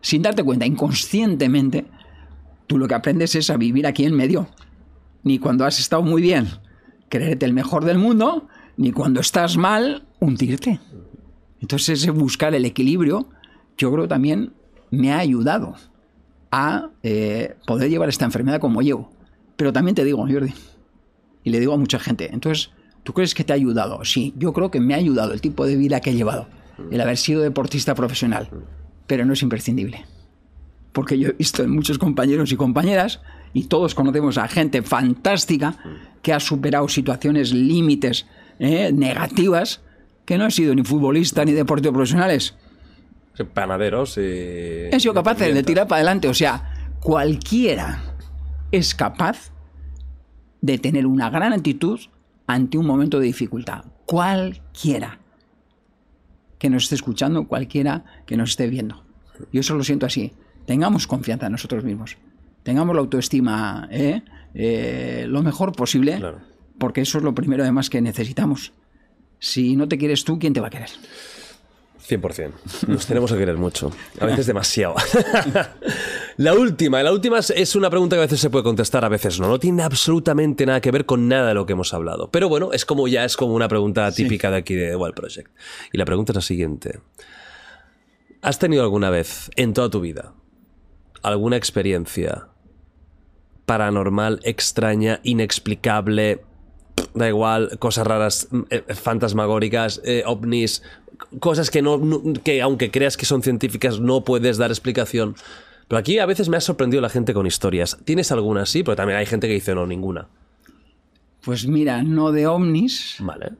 sin 0.00 0.22
darte 0.22 0.42
cuenta, 0.44 0.64
inconscientemente, 0.66 1.84
tú 2.66 2.78
lo 2.78 2.86
que 2.86 2.94
aprendes 2.94 3.34
es 3.34 3.50
a 3.50 3.56
vivir 3.56 3.86
aquí 3.86 4.04
en 4.04 4.14
medio. 4.14 4.48
Ni 5.24 5.38
cuando 5.38 5.64
has 5.64 5.78
estado 5.80 6.02
muy 6.02 6.22
bien, 6.22 6.46
creerte 7.08 7.44
el 7.44 7.52
mejor 7.52 7.84
del 7.84 7.98
mundo, 7.98 8.46
ni 8.76 8.92
cuando 8.92 9.20
estás 9.20 9.56
mal, 9.56 10.06
hundirte. 10.20 10.80
Entonces, 11.60 12.00
ese 12.00 12.10
buscar 12.12 12.54
el 12.54 12.64
equilibrio, 12.64 13.28
yo 13.76 13.92
creo 13.92 14.06
también 14.06 14.52
me 14.90 15.12
ha 15.12 15.18
ayudado 15.18 15.74
a 16.52 16.90
eh, 17.02 17.56
poder 17.66 17.90
llevar 17.90 18.08
esta 18.08 18.24
enfermedad 18.24 18.60
como 18.60 18.80
llevo. 18.80 19.10
Pero 19.56 19.72
también 19.72 19.96
te 19.96 20.04
digo, 20.04 20.18
Jordi, 20.20 20.54
y 21.42 21.50
le 21.50 21.58
digo 21.60 21.72
a 21.74 21.76
mucha 21.76 21.98
gente, 21.98 22.30
entonces, 22.32 22.70
¿tú 23.08 23.14
crees 23.14 23.34
que 23.34 23.42
te 23.42 23.54
ha 23.54 23.56
ayudado? 23.56 24.04
Sí, 24.04 24.34
yo 24.36 24.52
creo 24.52 24.70
que 24.70 24.80
me 24.80 24.92
ha 24.92 24.98
ayudado 24.98 25.32
el 25.32 25.40
tipo 25.40 25.64
de 25.64 25.76
vida 25.76 25.98
que 26.00 26.10
he 26.10 26.14
llevado, 26.14 26.46
el 26.90 27.00
haber 27.00 27.16
sido 27.16 27.40
deportista 27.40 27.94
profesional, 27.94 28.50
pero 29.06 29.24
no 29.24 29.32
es 29.32 29.42
imprescindible. 29.42 30.04
Porque 30.92 31.18
yo 31.18 31.30
he 31.30 31.32
visto 31.32 31.62
en 31.62 31.70
muchos 31.70 31.96
compañeros 31.96 32.52
y 32.52 32.56
compañeras, 32.56 33.22
y 33.54 33.64
todos 33.64 33.94
conocemos 33.94 34.36
a 34.36 34.46
gente 34.46 34.82
fantástica 34.82 35.78
que 36.20 36.34
ha 36.34 36.38
superado 36.38 36.86
situaciones 36.86 37.54
límites 37.54 38.26
eh, 38.58 38.92
negativas, 38.92 39.80
que 40.26 40.36
no 40.36 40.44
he 40.44 40.50
sido 40.50 40.74
ni 40.74 40.84
futbolista 40.84 41.46
ni 41.46 41.52
deportista 41.52 41.90
profesionales. 41.90 42.56
panaderos 43.54 44.18
y... 44.18 44.20
He 44.20 45.00
sido 45.00 45.14
capaz 45.14 45.38
de 45.38 45.62
tirar 45.62 45.88
para 45.88 46.00
adelante. 46.00 46.28
O 46.28 46.34
sea, 46.34 46.90
cualquiera 47.00 48.02
es 48.70 48.94
capaz 48.94 49.50
de 50.60 50.76
tener 50.76 51.06
una 51.06 51.30
gran 51.30 51.54
actitud 51.54 52.00
ante 52.48 52.76
un 52.78 52.86
momento 52.86 53.20
de 53.20 53.26
dificultad. 53.26 53.84
Cualquiera 54.06 55.20
que 56.58 56.68
nos 56.70 56.84
esté 56.84 56.96
escuchando, 56.96 57.46
cualquiera 57.46 58.04
que 58.26 58.36
nos 58.36 58.50
esté 58.50 58.66
viendo. 58.66 59.04
Yo 59.52 59.60
eso 59.60 59.76
lo 59.76 59.84
siento 59.84 60.06
así. 60.06 60.32
Tengamos 60.66 61.06
confianza 61.06 61.46
en 61.46 61.52
nosotros 61.52 61.84
mismos. 61.84 62.16
Tengamos 62.64 62.94
la 62.96 63.00
autoestima 63.00 63.86
¿eh? 63.92 64.22
Eh, 64.54 65.26
lo 65.28 65.42
mejor 65.42 65.72
posible, 65.72 66.16
Claro. 66.16 66.40
porque 66.78 67.02
eso 67.02 67.18
es 67.18 67.24
lo 67.24 67.34
primero 67.34 67.62
además 67.62 67.88
que 67.88 68.00
necesitamos. 68.00 68.72
Si 69.38 69.76
no 69.76 69.86
te 69.86 69.96
quieres 69.98 70.24
tú, 70.24 70.38
¿quién 70.38 70.52
te 70.52 70.60
va 70.60 70.66
a 70.66 70.70
querer? 70.70 70.90
100%. 72.08 72.52
Nos 72.88 73.06
tenemos 73.06 73.30
que 73.30 73.38
querer 73.38 73.56
mucho. 73.58 73.92
A 74.20 74.26
veces 74.26 74.46
demasiado. 74.46 74.94
La 76.38 76.54
última, 76.54 77.02
la 77.02 77.12
última 77.12 77.40
es- 77.40 77.74
una 77.76 77.90
pregunta 77.90 78.14
que 78.14 78.20
a 78.20 78.24
veces 78.26 78.38
se 78.40 78.48
puede 78.48 78.62
contestar, 78.62 79.04
a 79.04 79.08
veces 79.08 79.40
no. 79.40 79.48
No 79.48 79.58
tiene 79.58 79.82
absolutamente 79.82 80.64
nada 80.66 80.80
que 80.80 80.90
ver 80.92 81.04
con 81.04 81.26
nada 81.28 81.48
de 81.48 81.54
lo 81.54 81.66
que 81.66 81.72
hemos 81.72 81.92
hablado. 81.92 82.30
Pero 82.30 82.48
bueno, 82.48 82.72
es 82.72 82.84
como 82.84 83.08
ya 83.08 83.24
es 83.24 83.36
como 83.36 83.54
una 83.54 83.66
pregunta 83.68 84.10
típica 84.12 84.48
de 84.50 84.56
aquí 84.58 84.74
de 84.74 84.94
Wild 84.94 85.14
Project. 85.14 85.50
Y 85.92 85.98
la 85.98 86.04
pregunta 86.04 86.30
es 86.32 86.36
la 86.36 86.42
siguiente. 86.42 87.00
¿Has 88.40 88.60
tenido 88.60 88.84
alguna 88.84 89.10
vez 89.10 89.50
en 89.56 89.74
toda 89.74 89.90
tu 89.90 90.00
vida 90.00 90.32
alguna 91.22 91.56
experiencia 91.56 92.46
paranormal, 93.66 94.38
extraña, 94.44 95.18
inexplicable, 95.24 96.40
da 97.14 97.28
igual, 97.28 97.76
cosas 97.80 98.06
raras, 98.06 98.48
eh, 98.70 98.82
fantasmagóricas, 98.94 100.00
eh, 100.04 100.22
ovnis, 100.24 100.84
cosas 101.40 101.70
que 101.70 101.82
no, 101.82 101.98
no- 101.98 102.22
que 102.44 102.62
aunque 102.62 102.92
creas 102.92 103.16
que 103.16 103.26
son 103.26 103.42
científicas 103.42 103.98
no 103.98 104.22
puedes 104.24 104.56
dar 104.56 104.70
explicación. 104.70 105.34
Pero 105.88 105.98
aquí 105.98 106.18
a 106.18 106.26
veces 106.26 106.48
me 106.48 106.56
ha 106.56 106.60
sorprendido 106.60 107.00
la 107.00 107.08
gente 107.08 107.34
con 107.34 107.46
historias. 107.46 107.98
¿Tienes 108.04 108.30
alguna 108.30 108.66
sí? 108.66 108.82
Pero 108.82 108.96
también 108.96 109.18
hay 109.18 109.26
gente 109.26 109.48
que 109.48 109.54
dice 109.54 109.74
no, 109.74 109.86
ninguna. 109.86 110.28
Pues 111.42 111.66
mira, 111.66 112.02
no 112.02 112.30
de 112.30 112.46
ovnis, 112.46 113.16
Vale. 113.20 113.52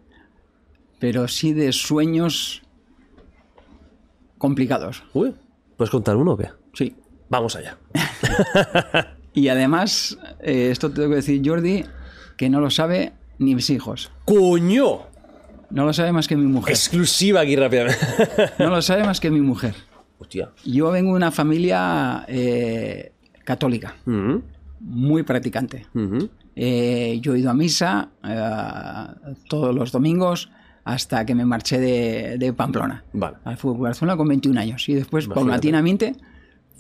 pero 0.99 1.27
sí 1.27 1.53
de 1.53 1.73
sueños 1.73 2.63
complicados. 4.37 5.03
Uy, 5.15 5.35
¿puedes 5.77 5.91
contar 5.91 6.17
uno 6.17 6.33
o 6.33 6.37
qué? 6.37 6.51
Sí. 6.75 6.95
Vamos 7.31 7.57
allá. 7.57 7.79
Y 9.35 9.49
además, 9.51 10.19
eh, 10.41 10.71
esto 10.73 10.89
te 10.89 10.97
tengo 10.97 11.11
que 11.11 11.17
decir, 11.17 11.41
Jordi, 11.45 11.85
que 12.37 12.51
no 12.51 12.61
lo 12.61 12.71
sabe 12.71 13.13
ni 13.39 13.55
mis 13.55 13.71
hijos. 13.71 14.11
¡Coño! 14.25 15.03
No 15.71 15.85
lo 15.85 15.93
sabe 15.93 16.11
más 16.11 16.27
que 16.27 16.37
mi 16.37 16.47
mujer. 16.47 16.71
Exclusiva 16.73 17.43
aquí 17.43 17.55
rápidamente. 17.55 18.05
No 18.59 18.71
lo 18.71 18.83
sabe 18.83 19.05
más 19.05 19.21
que 19.21 19.31
mi 19.31 19.41
mujer. 19.41 19.77
Hostia. 20.19 20.51
Yo 20.65 20.91
vengo 20.91 21.13
de 21.13 21.17
una 21.17 21.31
familia 21.31 22.25
eh, 22.29 23.13
católica, 23.45 23.95
Ujú, 24.07 24.43
muy 24.81 25.23
practicante. 25.23 25.87
Eh, 26.57 27.19
yo 27.23 27.35
he 27.35 27.39
ido 27.39 27.51
a 27.51 27.55
misa 27.55 28.11
eh, 28.25 29.31
todos 29.49 29.75
los 29.75 29.93
domingos 29.93 30.51
hasta 30.85 31.25
que 31.25 31.35
me 31.35 31.45
marché 31.45 31.79
de, 31.79 32.37
de 32.39 32.53
Pamplona 32.53 33.05
Vale. 33.13 33.37
al 33.45 33.57
Fútbol 33.57 33.83
Barcelona 33.83 34.17
con 34.17 34.27
21 34.29 34.59
años. 34.61 34.89
Y 34.89 34.95
después, 34.95 35.27
Imagínate. 35.27 35.47
paulatinamente, 35.47 36.17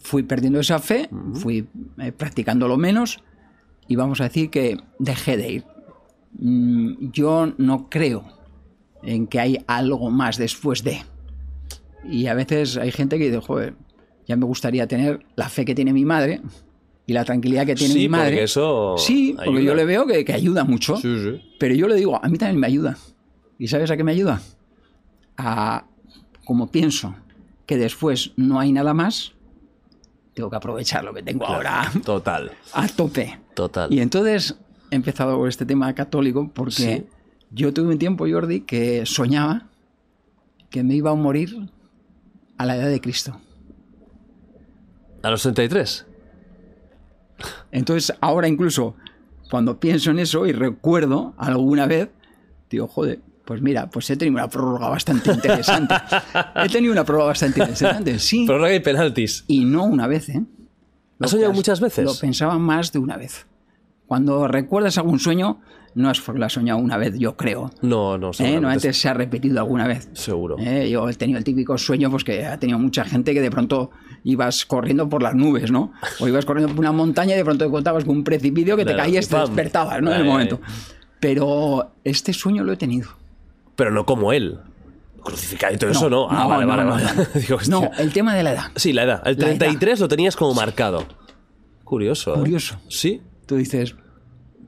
fui 0.02 0.23
perdiendo 0.23 0.59
esa 0.60 0.78
fe, 0.78 1.09
fui 1.35 1.69
eh, 1.98 2.12
practicándolo 2.12 2.77
menos 2.77 3.23
y 3.86 3.97
vamos 3.97 4.20
a 4.20 4.24
decir 4.24 4.51
que 4.51 4.78
dejé 4.98 5.36
de 5.36 5.51
ir. 5.52 5.65
Mm, 6.39 7.10
yo 7.12 7.52
no 7.59 7.89
creo 7.90 8.24
en 9.02 9.27
que 9.27 9.39
hay 9.40 9.59
algo 9.69 10.10
más 10.10 10.39
después 10.39 10.82
de. 10.82 11.02
Y 12.04 12.26
a 12.26 12.34
veces 12.34 12.76
hay 12.76 12.90
gente 12.92 13.18
que 13.18 13.26
dice, 13.26 13.40
joder, 13.40 13.74
ya 14.26 14.36
me 14.36 14.44
gustaría 14.46 14.86
tener 14.86 15.24
la 15.36 15.48
fe 15.48 15.64
que 15.64 15.74
tiene 15.74 15.92
mi 15.92 16.04
madre 16.04 16.40
y 17.06 17.12
la 17.12 17.24
tranquilidad 17.24 17.66
que 17.66 17.74
tiene 17.74 17.94
Sí, 17.94 18.00
mi 18.00 18.08
madre. 18.08 18.30
porque 18.32 18.42
eso 18.44 18.94
Sí, 18.98 19.34
porque 19.42 19.64
yo 19.64 19.74
le 19.74 19.84
veo 19.84 20.06
que, 20.06 20.24
que 20.24 20.32
ayuda 20.32 20.64
mucho. 20.64 20.96
Sí, 20.96 21.18
sí. 21.22 21.42
Pero 21.58 21.74
yo 21.74 21.88
le 21.88 21.94
digo, 21.96 22.22
a 22.22 22.28
mí 22.28 22.38
también 22.38 22.60
me 22.60 22.66
ayuda. 22.66 22.96
¿Y 23.58 23.68
sabes 23.68 23.90
a 23.90 23.96
qué 23.96 24.04
me 24.04 24.12
ayuda? 24.12 24.40
A, 25.36 25.84
como 26.44 26.70
pienso 26.70 27.14
que 27.66 27.76
después 27.76 28.32
no 28.36 28.58
hay 28.60 28.72
nada 28.72 28.94
más, 28.94 29.32
tengo 30.34 30.48
que 30.50 30.56
aprovechar 30.56 31.04
lo 31.04 31.12
que 31.12 31.22
tengo 31.22 31.46
ahora 31.46 31.90
Total. 32.04 32.50
a 32.72 32.86
tope. 32.88 33.38
Total. 33.54 33.92
Y 33.92 34.00
entonces 34.00 34.54
he 34.90 34.96
empezado 34.96 35.36
con 35.38 35.48
este 35.48 35.66
tema 35.66 35.92
católico 35.94 36.50
porque 36.54 37.06
yo 37.50 37.72
tuve 37.74 37.88
un 37.92 37.98
tiempo, 37.98 38.26
Jordi, 38.30 38.60
que 38.60 39.04
soñaba 39.04 39.66
que 40.70 40.82
me 40.84 40.94
iba 40.94 41.10
a 41.10 41.14
morir 41.14 41.68
a 42.59 42.66
la 42.66 42.76
edad 42.76 42.89
de 42.89 43.01
Cristo. 43.01 43.40
¿A 45.22 45.30
los 45.30 45.43
33? 45.43 46.06
Entonces 47.70 48.16
ahora 48.20 48.48
incluso 48.48 48.97
cuando 49.51 49.80
pienso 49.80 50.10
en 50.10 50.18
eso 50.18 50.47
y 50.47 50.52
recuerdo 50.52 51.35
alguna 51.39 51.86
vez, 51.86 52.10
digo, 52.70 52.86
joder, 52.86 53.20
pues 53.44 53.62
mira, 53.62 53.89
pues 53.89 54.10
he 54.10 54.16
tenido 54.16 54.36
una 54.36 54.48
prórroga 54.48 54.90
bastante 54.90 55.32
interesante. 55.32 55.94
he 56.56 56.68
tenido 56.68 56.93
una 56.93 57.05
prórroga 57.05 57.28
bastante 57.28 57.60
interesante, 57.60 58.18
sí. 58.18 58.44
Prórroga 58.44 58.74
y 58.74 58.80
penaltis. 58.80 59.44
Y 59.47 59.64
no 59.64 59.85
una 59.85 60.06
vez, 60.06 60.28
¿eh? 60.28 60.44
Lo 61.18 61.24
¿Has 61.24 61.30
soñado 61.30 61.52
muchas 61.52 61.80
veces? 61.80 62.05
Lo 62.05 62.14
pensaba 62.14 62.59
más 62.59 62.93
de 62.93 62.98
una 62.98 63.16
vez. 63.16 63.47
Cuando 64.06 64.47
recuerdas 64.48 64.98
algún 64.98 65.18
sueño, 65.18 65.60
no 65.94 66.10
es 66.10 66.20
porque 66.20 66.39
lo 66.39 66.47
has 66.47 66.52
soñado 66.52 66.78
una 66.78 66.97
vez, 66.97 67.19
yo 67.19 67.36
creo. 67.36 67.70
No, 67.82 68.16
no, 68.19 68.31
¿eh? 68.39 68.60
No 68.60 68.69
antes 68.69 68.97
se 69.01 69.09
ha 69.09 69.15
repetido 69.15 69.59
alguna 69.59 69.86
vez. 69.86 70.09
Seguro. 70.12 70.56
¿eh? 70.59 70.89
Yo 70.90 71.09
he 71.09 71.15
tenido 71.15 71.39
el 71.39 71.44
típico 71.44 71.77
sueño 71.78 72.10
pues 72.10 72.24
que 72.24 72.44
ha 72.47 72.59
tenido 72.59 72.78
mucha 72.78 73.05
gente 73.05 73.35
que 73.35 73.40
de 73.40 73.51
pronto 73.51 73.90
ibas 74.24 74.65
corriendo 74.66 75.09
por 75.09 75.23
las 75.23 75.35
nubes, 75.35 75.71
¿no? 75.71 75.93
O 76.21 76.29
ibas 76.29 76.45
corriendo 76.45 76.72
por 76.74 76.80
una 76.80 76.93
montaña 76.93 77.35
y 77.35 77.37
de 77.38 77.45
pronto 77.45 77.64
te 77.64 77.71
contabas 77.71 78.04
con 78.04 78.16
un 78.19 78.24
precipicio 78.24 78.77
que 78.77 78.85
te 78.85 78.93
Claro, 78.93 79.04
caías 79.09 79.27
y 79.27 79.29
te 79.29 79.35
¡pam! 79.37 79.46
despertabas, 79.46 80.03
¿no? 80.03 80.12
En 80.12 80.21
el 80.21 80.24
momento. 80.27 80.61
Pero 81.21 81.93
este 82.04 82.32
sueño 82.32 82.62
lo 82.64 82.72
he 82.72 82.77
tenido. 82.77 83.09
Pero 83.77 83.90
no 83.90 84.04
como 84.06 84.32
él. 84.32 84.59
Crucificado 85.22 85.74
y 85.74 85.79
todo 85.79 85.90
eso, 85.90 86.09
¿no? 86.09 86.29
Ah, 86.30 86.45
no, 86.45 86.48
vale, 86.48 86.64
no, 86.64 86.69
vale, 86.71 86.85
no, 86.85 86.90
vale. 86.90 87.04
no. 87.16 87.24
Digo. 87.40 87.59
No, 87.69 87.90
el 87.98 88.12
tema 88.12 88.35
de 88.35 88.43
la 88.45 88.53
edad. 88.53 88.64
Sí, 88.77 88.93
la 88.93 89.03
edad. 89.03 89.22
El 89.27 89.37
La 89.38 89.48
edad. 89.48 89.59
33 89.59 90.01
lo 90.01 90.09
tenías 90.09 90.37
como 90.37 90.54
marcado. 90.54 91.06
Curioso. 91.85 92.35
¿eh? 92.35 92.38
Curioso. 92.38 92.77
Sí. 92.88 93.21
Tú 93.46 93.56
dices, 93.56 93.95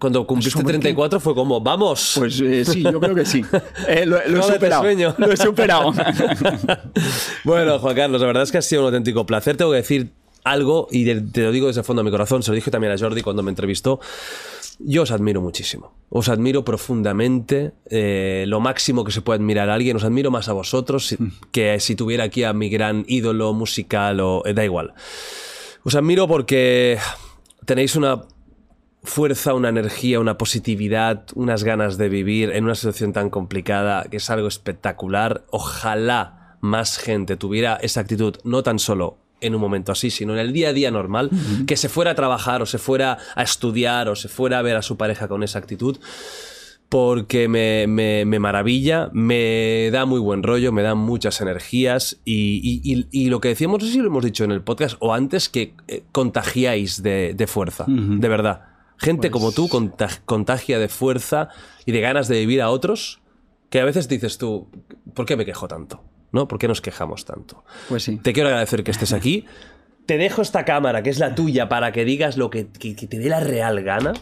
Cuando 0.00 0.26
cumpliste 0.26 0.58
¿Sobre 0.58 0.72
qué? 0.74 0.80
34 0.80 1.20
fue 1.20 1.34
como, 1.34 1.60
vamos. 1.60 2.14
pues 2.16 2.40
eh, 2.40 2.64
sí, 2.64 2.82
yo 2.82 2.98
creo 2.98 3.14
que 3.14 3.24
sí. 3.26 3.44
Eh, 3.86 4.06
lo, 4.06 4.16
lo 4.26 4.40
he 4.40 4.42
superado. 4.54 4.82
sueño. 4.82 5.14
Lo 5.18 5.30
he 5.30 5.36
superado. 5.36 5.92
bueno, 7.44 7.78
Juan 7.78 7.94
Carlos, 7.96 8.20
la 8.20 8.26
verdad 8.26 8.42
es 8.44 8.52
que 8.52 8.58
ha 8.58 8.62
sido 8.62 8.82
un 8.82 8.86
auténtico 8.86 9.26
placer. 9.26 9.56
Tengo 9.56 9.70
que 9.72 9.76
decir 9.78 10.10
algo, 10.44 10.88
y 10.90 11.04
te 11.04 11.42
lo 11.42 11.52
digo 11.52 11.66
desde 11.66 11.80
el 11.80 11.84
fondo 11.84 12.00
de 12.02 12.04
mi 12.04 12.10
corazón, 12.10 12.42
se 12.42 12.50
lo 12.50 12.54
dije 12.54 12.70
también 12.70 12.92
a 12.92 12.98
Jordi 12.98 13.22
cuando 13.22 13.42
me 13.42 13.50
entrevistó. 13.50 14.00
Yo 14.78 15.02
os 15.02 15.10
admiro 15.10 15.42
muchísimo. 15.42 15.92
Os 16.08 16.30
admiro 16.30 16.64
profundamente. 16.64 17.72
eh, 17.90 18.44
lo 18.46 18.60
máximo 18.60 19.04
que 19.04 19.12
se 19.12 19.20
puede 19.20 19.36
admirar 19.38 19.68
a 19.68 19.74
alguien. 19.74 19.96
Os 19.96 20.04
admiro 20.04 20.30
más 20.30 20.48
a 20.48 20.54
vosotros 20.54 21.14
que 21.52 21.78
si 21.80 21.94
tuviera 21.94 22.24
aquí 22.24 22.44
a 22.44 22.54
mi 22.54 22.70
gran 22.70 23.04
ídolo 23.06 23.52
musical 23.52 24.20
o. 24.20 24.42
eh, 24.46 24.54
da 24.54 24.64
igual. 24.64 24.94
Os 25.84 25.94
admiro 25.94 26.26
porque 26.26 26.98
tenéis 27.66 27.94
una 27.96 28.22
fuerza, 29.02 29.54
una 29.54 29.68
energía, 29.70 30.20
una 30.20 30.36
positividad, 30.38 31.24
unas 31.34 31.64
ganas 31.64 31.96
de 31.98 32.08
vivir 32.08 32.50
en 32.50 32.64
una 32.64 32.74
situación 32.74 33.12
tan 33.12 33.30
complicada 33.30 34.04
que 34.10 34.18
es 34.18 34.28
algo 34.30 34.48
espectacular. 34.48 35.44
Ojalá 35.50 36.56
más 36.60 36.98
gente 36.98 37.36
tuviera 37.36 37.76
esa 37.76 38.00
actitud, 38.00 38.36
no 38.44 38.62
tan 38.62 38.78
solo 38.78 39.16
en 39.40 39.54
un 39.54 39.60
momento 39.62 39.90
así, 39.92 40.10
sino 40.10 40.34
en 40.34 40.38
el 40.40 40.52
día 40.52 40.68
a 40.68 40.72
día 40.74 40.90
normal, 40.90 41.30
que 41.66 41.78
se 41.78 41.88
fuera 41.88 42.10
a 42.10 42.14
trabajar 42.14 42.60
o 42.60 42.66
se 42.66 42.76
fuera 42.76 43.16
a 43.34 43.42
estudiar 43.42 44.10
o 44.10 44.14
se 44.16 44.28
fuera 44.28 44.58
a 44.58 44.62
ver 44.62 44.76
a 44.76 44.82
su 44.82 44.98
pareja 44.98 45.28
con 45.28 45.42
esa 45.42 45.58
actitud, 45.58 45.96
porque 46.90 47.48
me, 47.48 47.86
me- 47.86 48.24
me 48.26 48.38
maravilla, 48.38 49.08
me 49.14 49.88
da 49.92 50.04
muy 50.06 50.18
buen 50.20 50.42
rollo, 50.42 50.72
me 50.72 50.82
da 50.82 50.94
muchas 50.94 51.40
energías 51.40 52.18
y, 52.24 52.60
y- 52.84 52.92
y- 52.94 53.06
y 53.10 53.30
lo 53.30 53.40
que 53.40 53.48
decíamos, 53.48 53.80
no 53.80 53.86
sé 53.86 53.92
si 53.92 53.98
lo 54.00 54.08
hemos 54.08 54.24
dicho 54.24 54.44
en 54.44 54.50
el 54.50 54.60
podcast 54.60 54.96
o 54.98 55.14
antes, 55.14 55.48
que 55.48 55.74
eh, 55.88 56.02
contagiáis 56.12 57.02
de, 57.02 57.32
de 57.34 57.46
fuerza, 57.46 57.84
de 57.88 58.28
verdad. 58.28 58.64
Gente 59.00 59.30
como 59.30 59.52
tú 59.52 59.68
conta- 59.68 60.08
contagia 60.26 60.78
de 60.78 60.88
fuerza 60.88 61.48
y 61.86 61.92
de 61.92 62.00
ganas 62.00 62.28
de 62.28 62.38
vivir 62.40 62.60
a 62.62 62.70
otros, 62.70 63.20
que 63.70 63.80
a 63.80 63.84
veces 63.84 64.08
dices 64.08 64.36
tú, 64.38 64.68
¿por 65.14 65.26
qué 65.26 65.36
me 65.36 65.44
quejo 65.46 65.68
tanto? 65.68 66.02
¿No? 66.32 66.46
¿Por 66.46 66.58
qué 66.58 66.68
nos 66.68 66.80
quejamos 66.80 67.24
tanto? 67.24 67.64
Pues 67.88 68.04
sí. 68.04 68.18
Te 68.18 68.32
quiero 68.32 68.48
agradecer 68.50 68.84
que 68.84 68.90
estés 68.90 69.12
aquí. 69.12 69.46
Te 70.06 70.16
dejo 70.18 70.42
esta 70.42 70.64
cámara, 70.64 71.02
que 71.02 71.10
es 71.10 71.18
la 71.18 71.34
tuya, 71.34 71.68
para 71.68 71.92
que 71.92 72.04
digas 72.04 72.36
lo 72.36 72.50
que, 72.50 72.68
que- 72.68 72.94
que 72.94 73.06
te 73.06 73.18
dé 73.18 73.28
la 73.28 73.40
real 73.40 73.82
gana. 73.82 74.12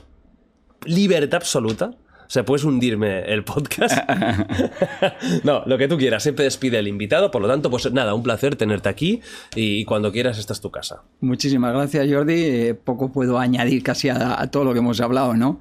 Libertad 0.84 1.36
absoluta. 1.38 1.90
O 2.28 2.30
sea, 2.30 2.44
puedes 2.44 2.62
hundirme 2.64 3.20
el 3.20 3.42
podcast. 3.42 3.96
no, 5.44 5.62
lo 5.64 5.78
que 5.78 5.88
tú 5.88 5.96
quieras. 5.96 6.22
Siempre 6.22 6.44
despide 6.44 6.78
el 6.78 6.86
invitado. 6.86 7.30
Por 7.30 7.40
lo 7.40 7.48
tanto, 7.48 7.70
pues 7.70 7.90
nada, 7.90 8.12
un 8.14 8.22
placer 8.22 8.54
tenerte 8.54 8.90
aquí. 8.90 9.22
Y 9.56 9.84
cuando 9.86 10.12
quieras, 10.12 10.38
esta 10.38 10.52
es 10.52 10.60
tu 10.60 10.70
casa. 10.70 11.02
Muchísimas 11.20 11.72
gracias, 11.72 12.06
Jordi. 12.10 12.34
Eh, 12.34 12.74
poco 12.74 13.10
puedo 13.12 13.38
añadir 13.38 13.82
casi 13.82 14.10
a, 14.10 14.40
a 14.40 14.50
todo 14.50 14.64
lo 14.64 14.72
que 14.74 14.80
hemos 14.80 15.00
hablado, 15.00 15.34
¿no? 15.34 15.58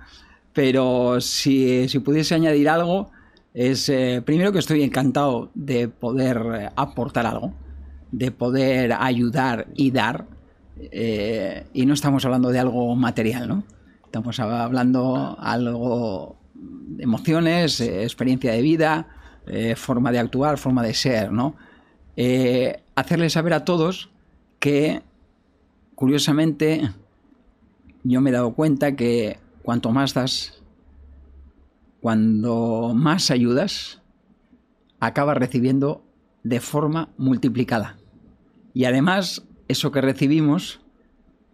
Pero 0.53 1.21
si, 1.21 1.87
si 1.87 1.99
pudiese 1.99 2.35
añadir 2.35 2.67
algo, 2.67 3.11
es 3.53 3.87
eh, 3.89 4.21
primero 4.25 4.51
que 4.51 4.59
estoy 4.59 4.83
encantado 4.83 5.51
de 5.53 5.87
poder 5.87 6.41
eh, 6.53 6.69
aportar 6.75 7.25
algo, 7.27 7.53
de 8.11 8.31
poder 8.31 8.91
ayudar 8.99 9.67
y 9.75 9.91
dar. 9.91 10.25
eh, 10.75 11.65
y 11.73 11.85
no 11.85 11.93
estamos 11.93 12.25
hablando 12.25 12.49
de 12.49 12.59
algo 12.59 12.95
material, 12.95 13.47
¿no? 13.47 13.63
Estamos 14.05 14.39
hablando 14.39 15.35
algo 15.39 16.36
emociones, 16.99 17.79
eh, 17.79 18.03
experiencia 18.03 18.51
de 18.51 18.61
vida, 18.61 19.07
eh, 19.45 19.75
forma 19.75 20.11
de 20.11 20.19
actuar, 20.19 20.57
forma 20.57 20.83
de 20.83 20.93
ser, 20.93 21.31
¿no? 21.31 21.55
Eh, 22.15 22.81
hacerles 22.95 23.33
saber 23.33 23.53
a 23.53 23.63
todos 23.65 24.09
que 24.59 25.01
curiosamente, 25.95 26.91
yo 28.03 28.21
me 28.21 28.29
he 28.29 28.33
dado 28.33 28.53
cuenta 28.53 28.95
que 28.95 29.39
cuanto 29.63 29.91
más 29.91 30.13
das, 30.13 30.61
cuando 32.01 32.93
más 32.95 33.31
ayudas, 33.31 34.01
acabas 34.99 35.37
recibiendo 35.37 36.03
de 36.43 36.59
forma 36.59 37.09
multiplicada. 37.17 37.97
Y 38.73 38.85
además, 38.85 39.43
eso 39.67 39.91
que 39.91 40.01
recibimos 40.01 40.81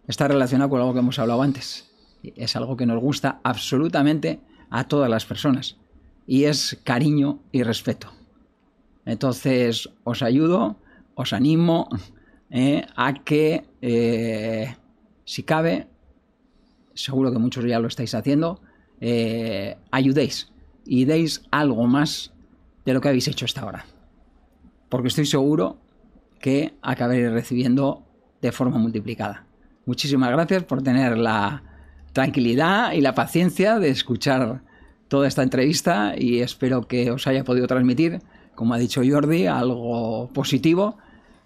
está 0.06 0.28
relacionado 0.28 0.70
con 0.70 0.80
algo 0.80 0.92
que 0.92 1.00
hemos 1.00 1.18
hablado 1.18 1.42
antes. 1.42 1.90
Es 2.22 2.56
algo 2.56 2.76
que 2.76 2.86
nos 2.86 3.00
gusta 3.00 3.40
absolutamente 3.42 4.40
a 4.74 4.88
todas 4.88 5.08
las 5.08 5.24
personas 5.24 5.76
y 6.26 6.44
es 6.44 6.80
cariño 6.82 7.38
y 7.52 7.62
respeto. 7.62 8.08
Entonces 9.04 9.88
os 10.02 10.20
ayudo, 10.20 10.76
os 11.14 11.32
animo 11.32 11.88
eh, 12.50 12.84
a 12.96 13.14
que, 13.14 13.64
eh, 13.80 14.74
si 15.24 15.44
cabe, 15.44 15.86
seguro 16.92 17.30
que 17.30 17.38
muchos 17.38 17.64
ya 17.64 17.78
lo 17.78 17.86
estáis 17.86 18.16
haciendo, 18.16 18.60
eh, 19.00 19.76
ayudéis 19.92 20.50
y 20.84 21.04
deis 21.04 21.44
algo 21.52 21.86
más 21.86 22.32
de 22.84 22.94
lo 22.94 23.00
que 23.00 23.08
habéis 23.08 23.28
hecho 23.28 23.44
hasta 23.44 23.60
ahora. 23.60 23.86
Porque 24.88 25.06
estoy 25.06 25.26
seguro 25.26 25.78
que 26.40 26.74
acabaréis 26.82 27.30
recibiendo 27.30 28.02
de 28.42 28.50
forma 28.50 28.78
multiplicada. 28.78 29.46
Muchísimas 29.86 30.30
gracias 30.30 30.64
por 30.64 30.82
tener 30.82 31.16
la 31.16 31.62
tranquilidad 32.12 32.92
y 32.92 33.00
la 33.00 33.14
paciencia 33.14 33.78
de 33.78 33.90
escuchar 33.90 34.62
toda 35.08 35.28
esta 35.28 35.42
entrevista 35.42 36.14
y 36.16 36.40
espero 36.40 36.86
que 36.86 37.10
os 37.10 37.26
haya 37.26 37.44
podido 37.44 37.66
transmitir, 37.66 38.20
como 38.54 38.74
ha 38.74 38.78
dicho 38.78 39.02
Jordi, 39.06 39.46
algo 39.46 40.30
positivo 40.32 40.96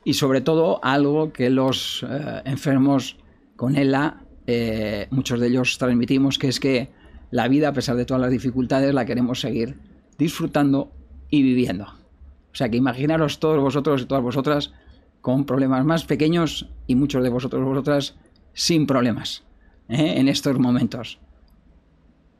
y 0.04 0.14
sobre 0.14 0.40
todo 0.40 0.80
algo 0.82 1.32
que 1.32 1.50
los 1.50 2.04
eh, 2.08 2.42
enfermos 2.44 3.16
con 3.56 3.76
ELA, 3.76 4.22
eh, 4.46 5.06
muchos 5.10 5.40
de 5.40 5.48
ellos 5.48 5.76
transmitimos, 5.78 6.38
que 6.38 6.48
es 6.48 6.60
que 6.60 6.90
la 7.30 7.48
vida, 7.48 7.68
a 7.68 7.72
pesar 7.72 7.96
de 7.96 8.04
todas 8.04 8.20
las 8.20 8.30
dificultades, 8.30 8.94
la 8.94 9.04
queremos 9.04 9.40
seguir 9.40 9.76
disfrutando 10.16 10.90
y 11.30 11.42
viviendo. 11.42 11.84
O 11.84 12.56
sea 12.58 12.68
que 12.68 12.76
imaginaros 12.76 13.38
todos 13.38 13.60
vosotros 13.60 14.02
y 14.02 14.06
todas 14.06 14.22
vosotras 14.22 14.72
con 15.20 15.44
problemas 15.44 15.84
más 15.84 16.04
pequeños 16.04 16.68
y 16.86 16.94
muchos 16.94 17.22
de 17.22 17.28
vosotros 17.28 17.60
y 17.60 17.64
vosotras 17.64 18.14
sin 18.54 18.86
problemas 18.86 19.44
¿eh? 19.88 20.14
en 20.16 20.28
estos 20.28 20.58
momentos. 20.58 21.18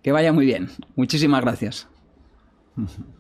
Que 0.02 0.12
vaya 0.12 0.32
muy 0.32 0.46
bien. 0.46 0.68
Muchísimas 0.96 1.42
gracias. 1.42 1.88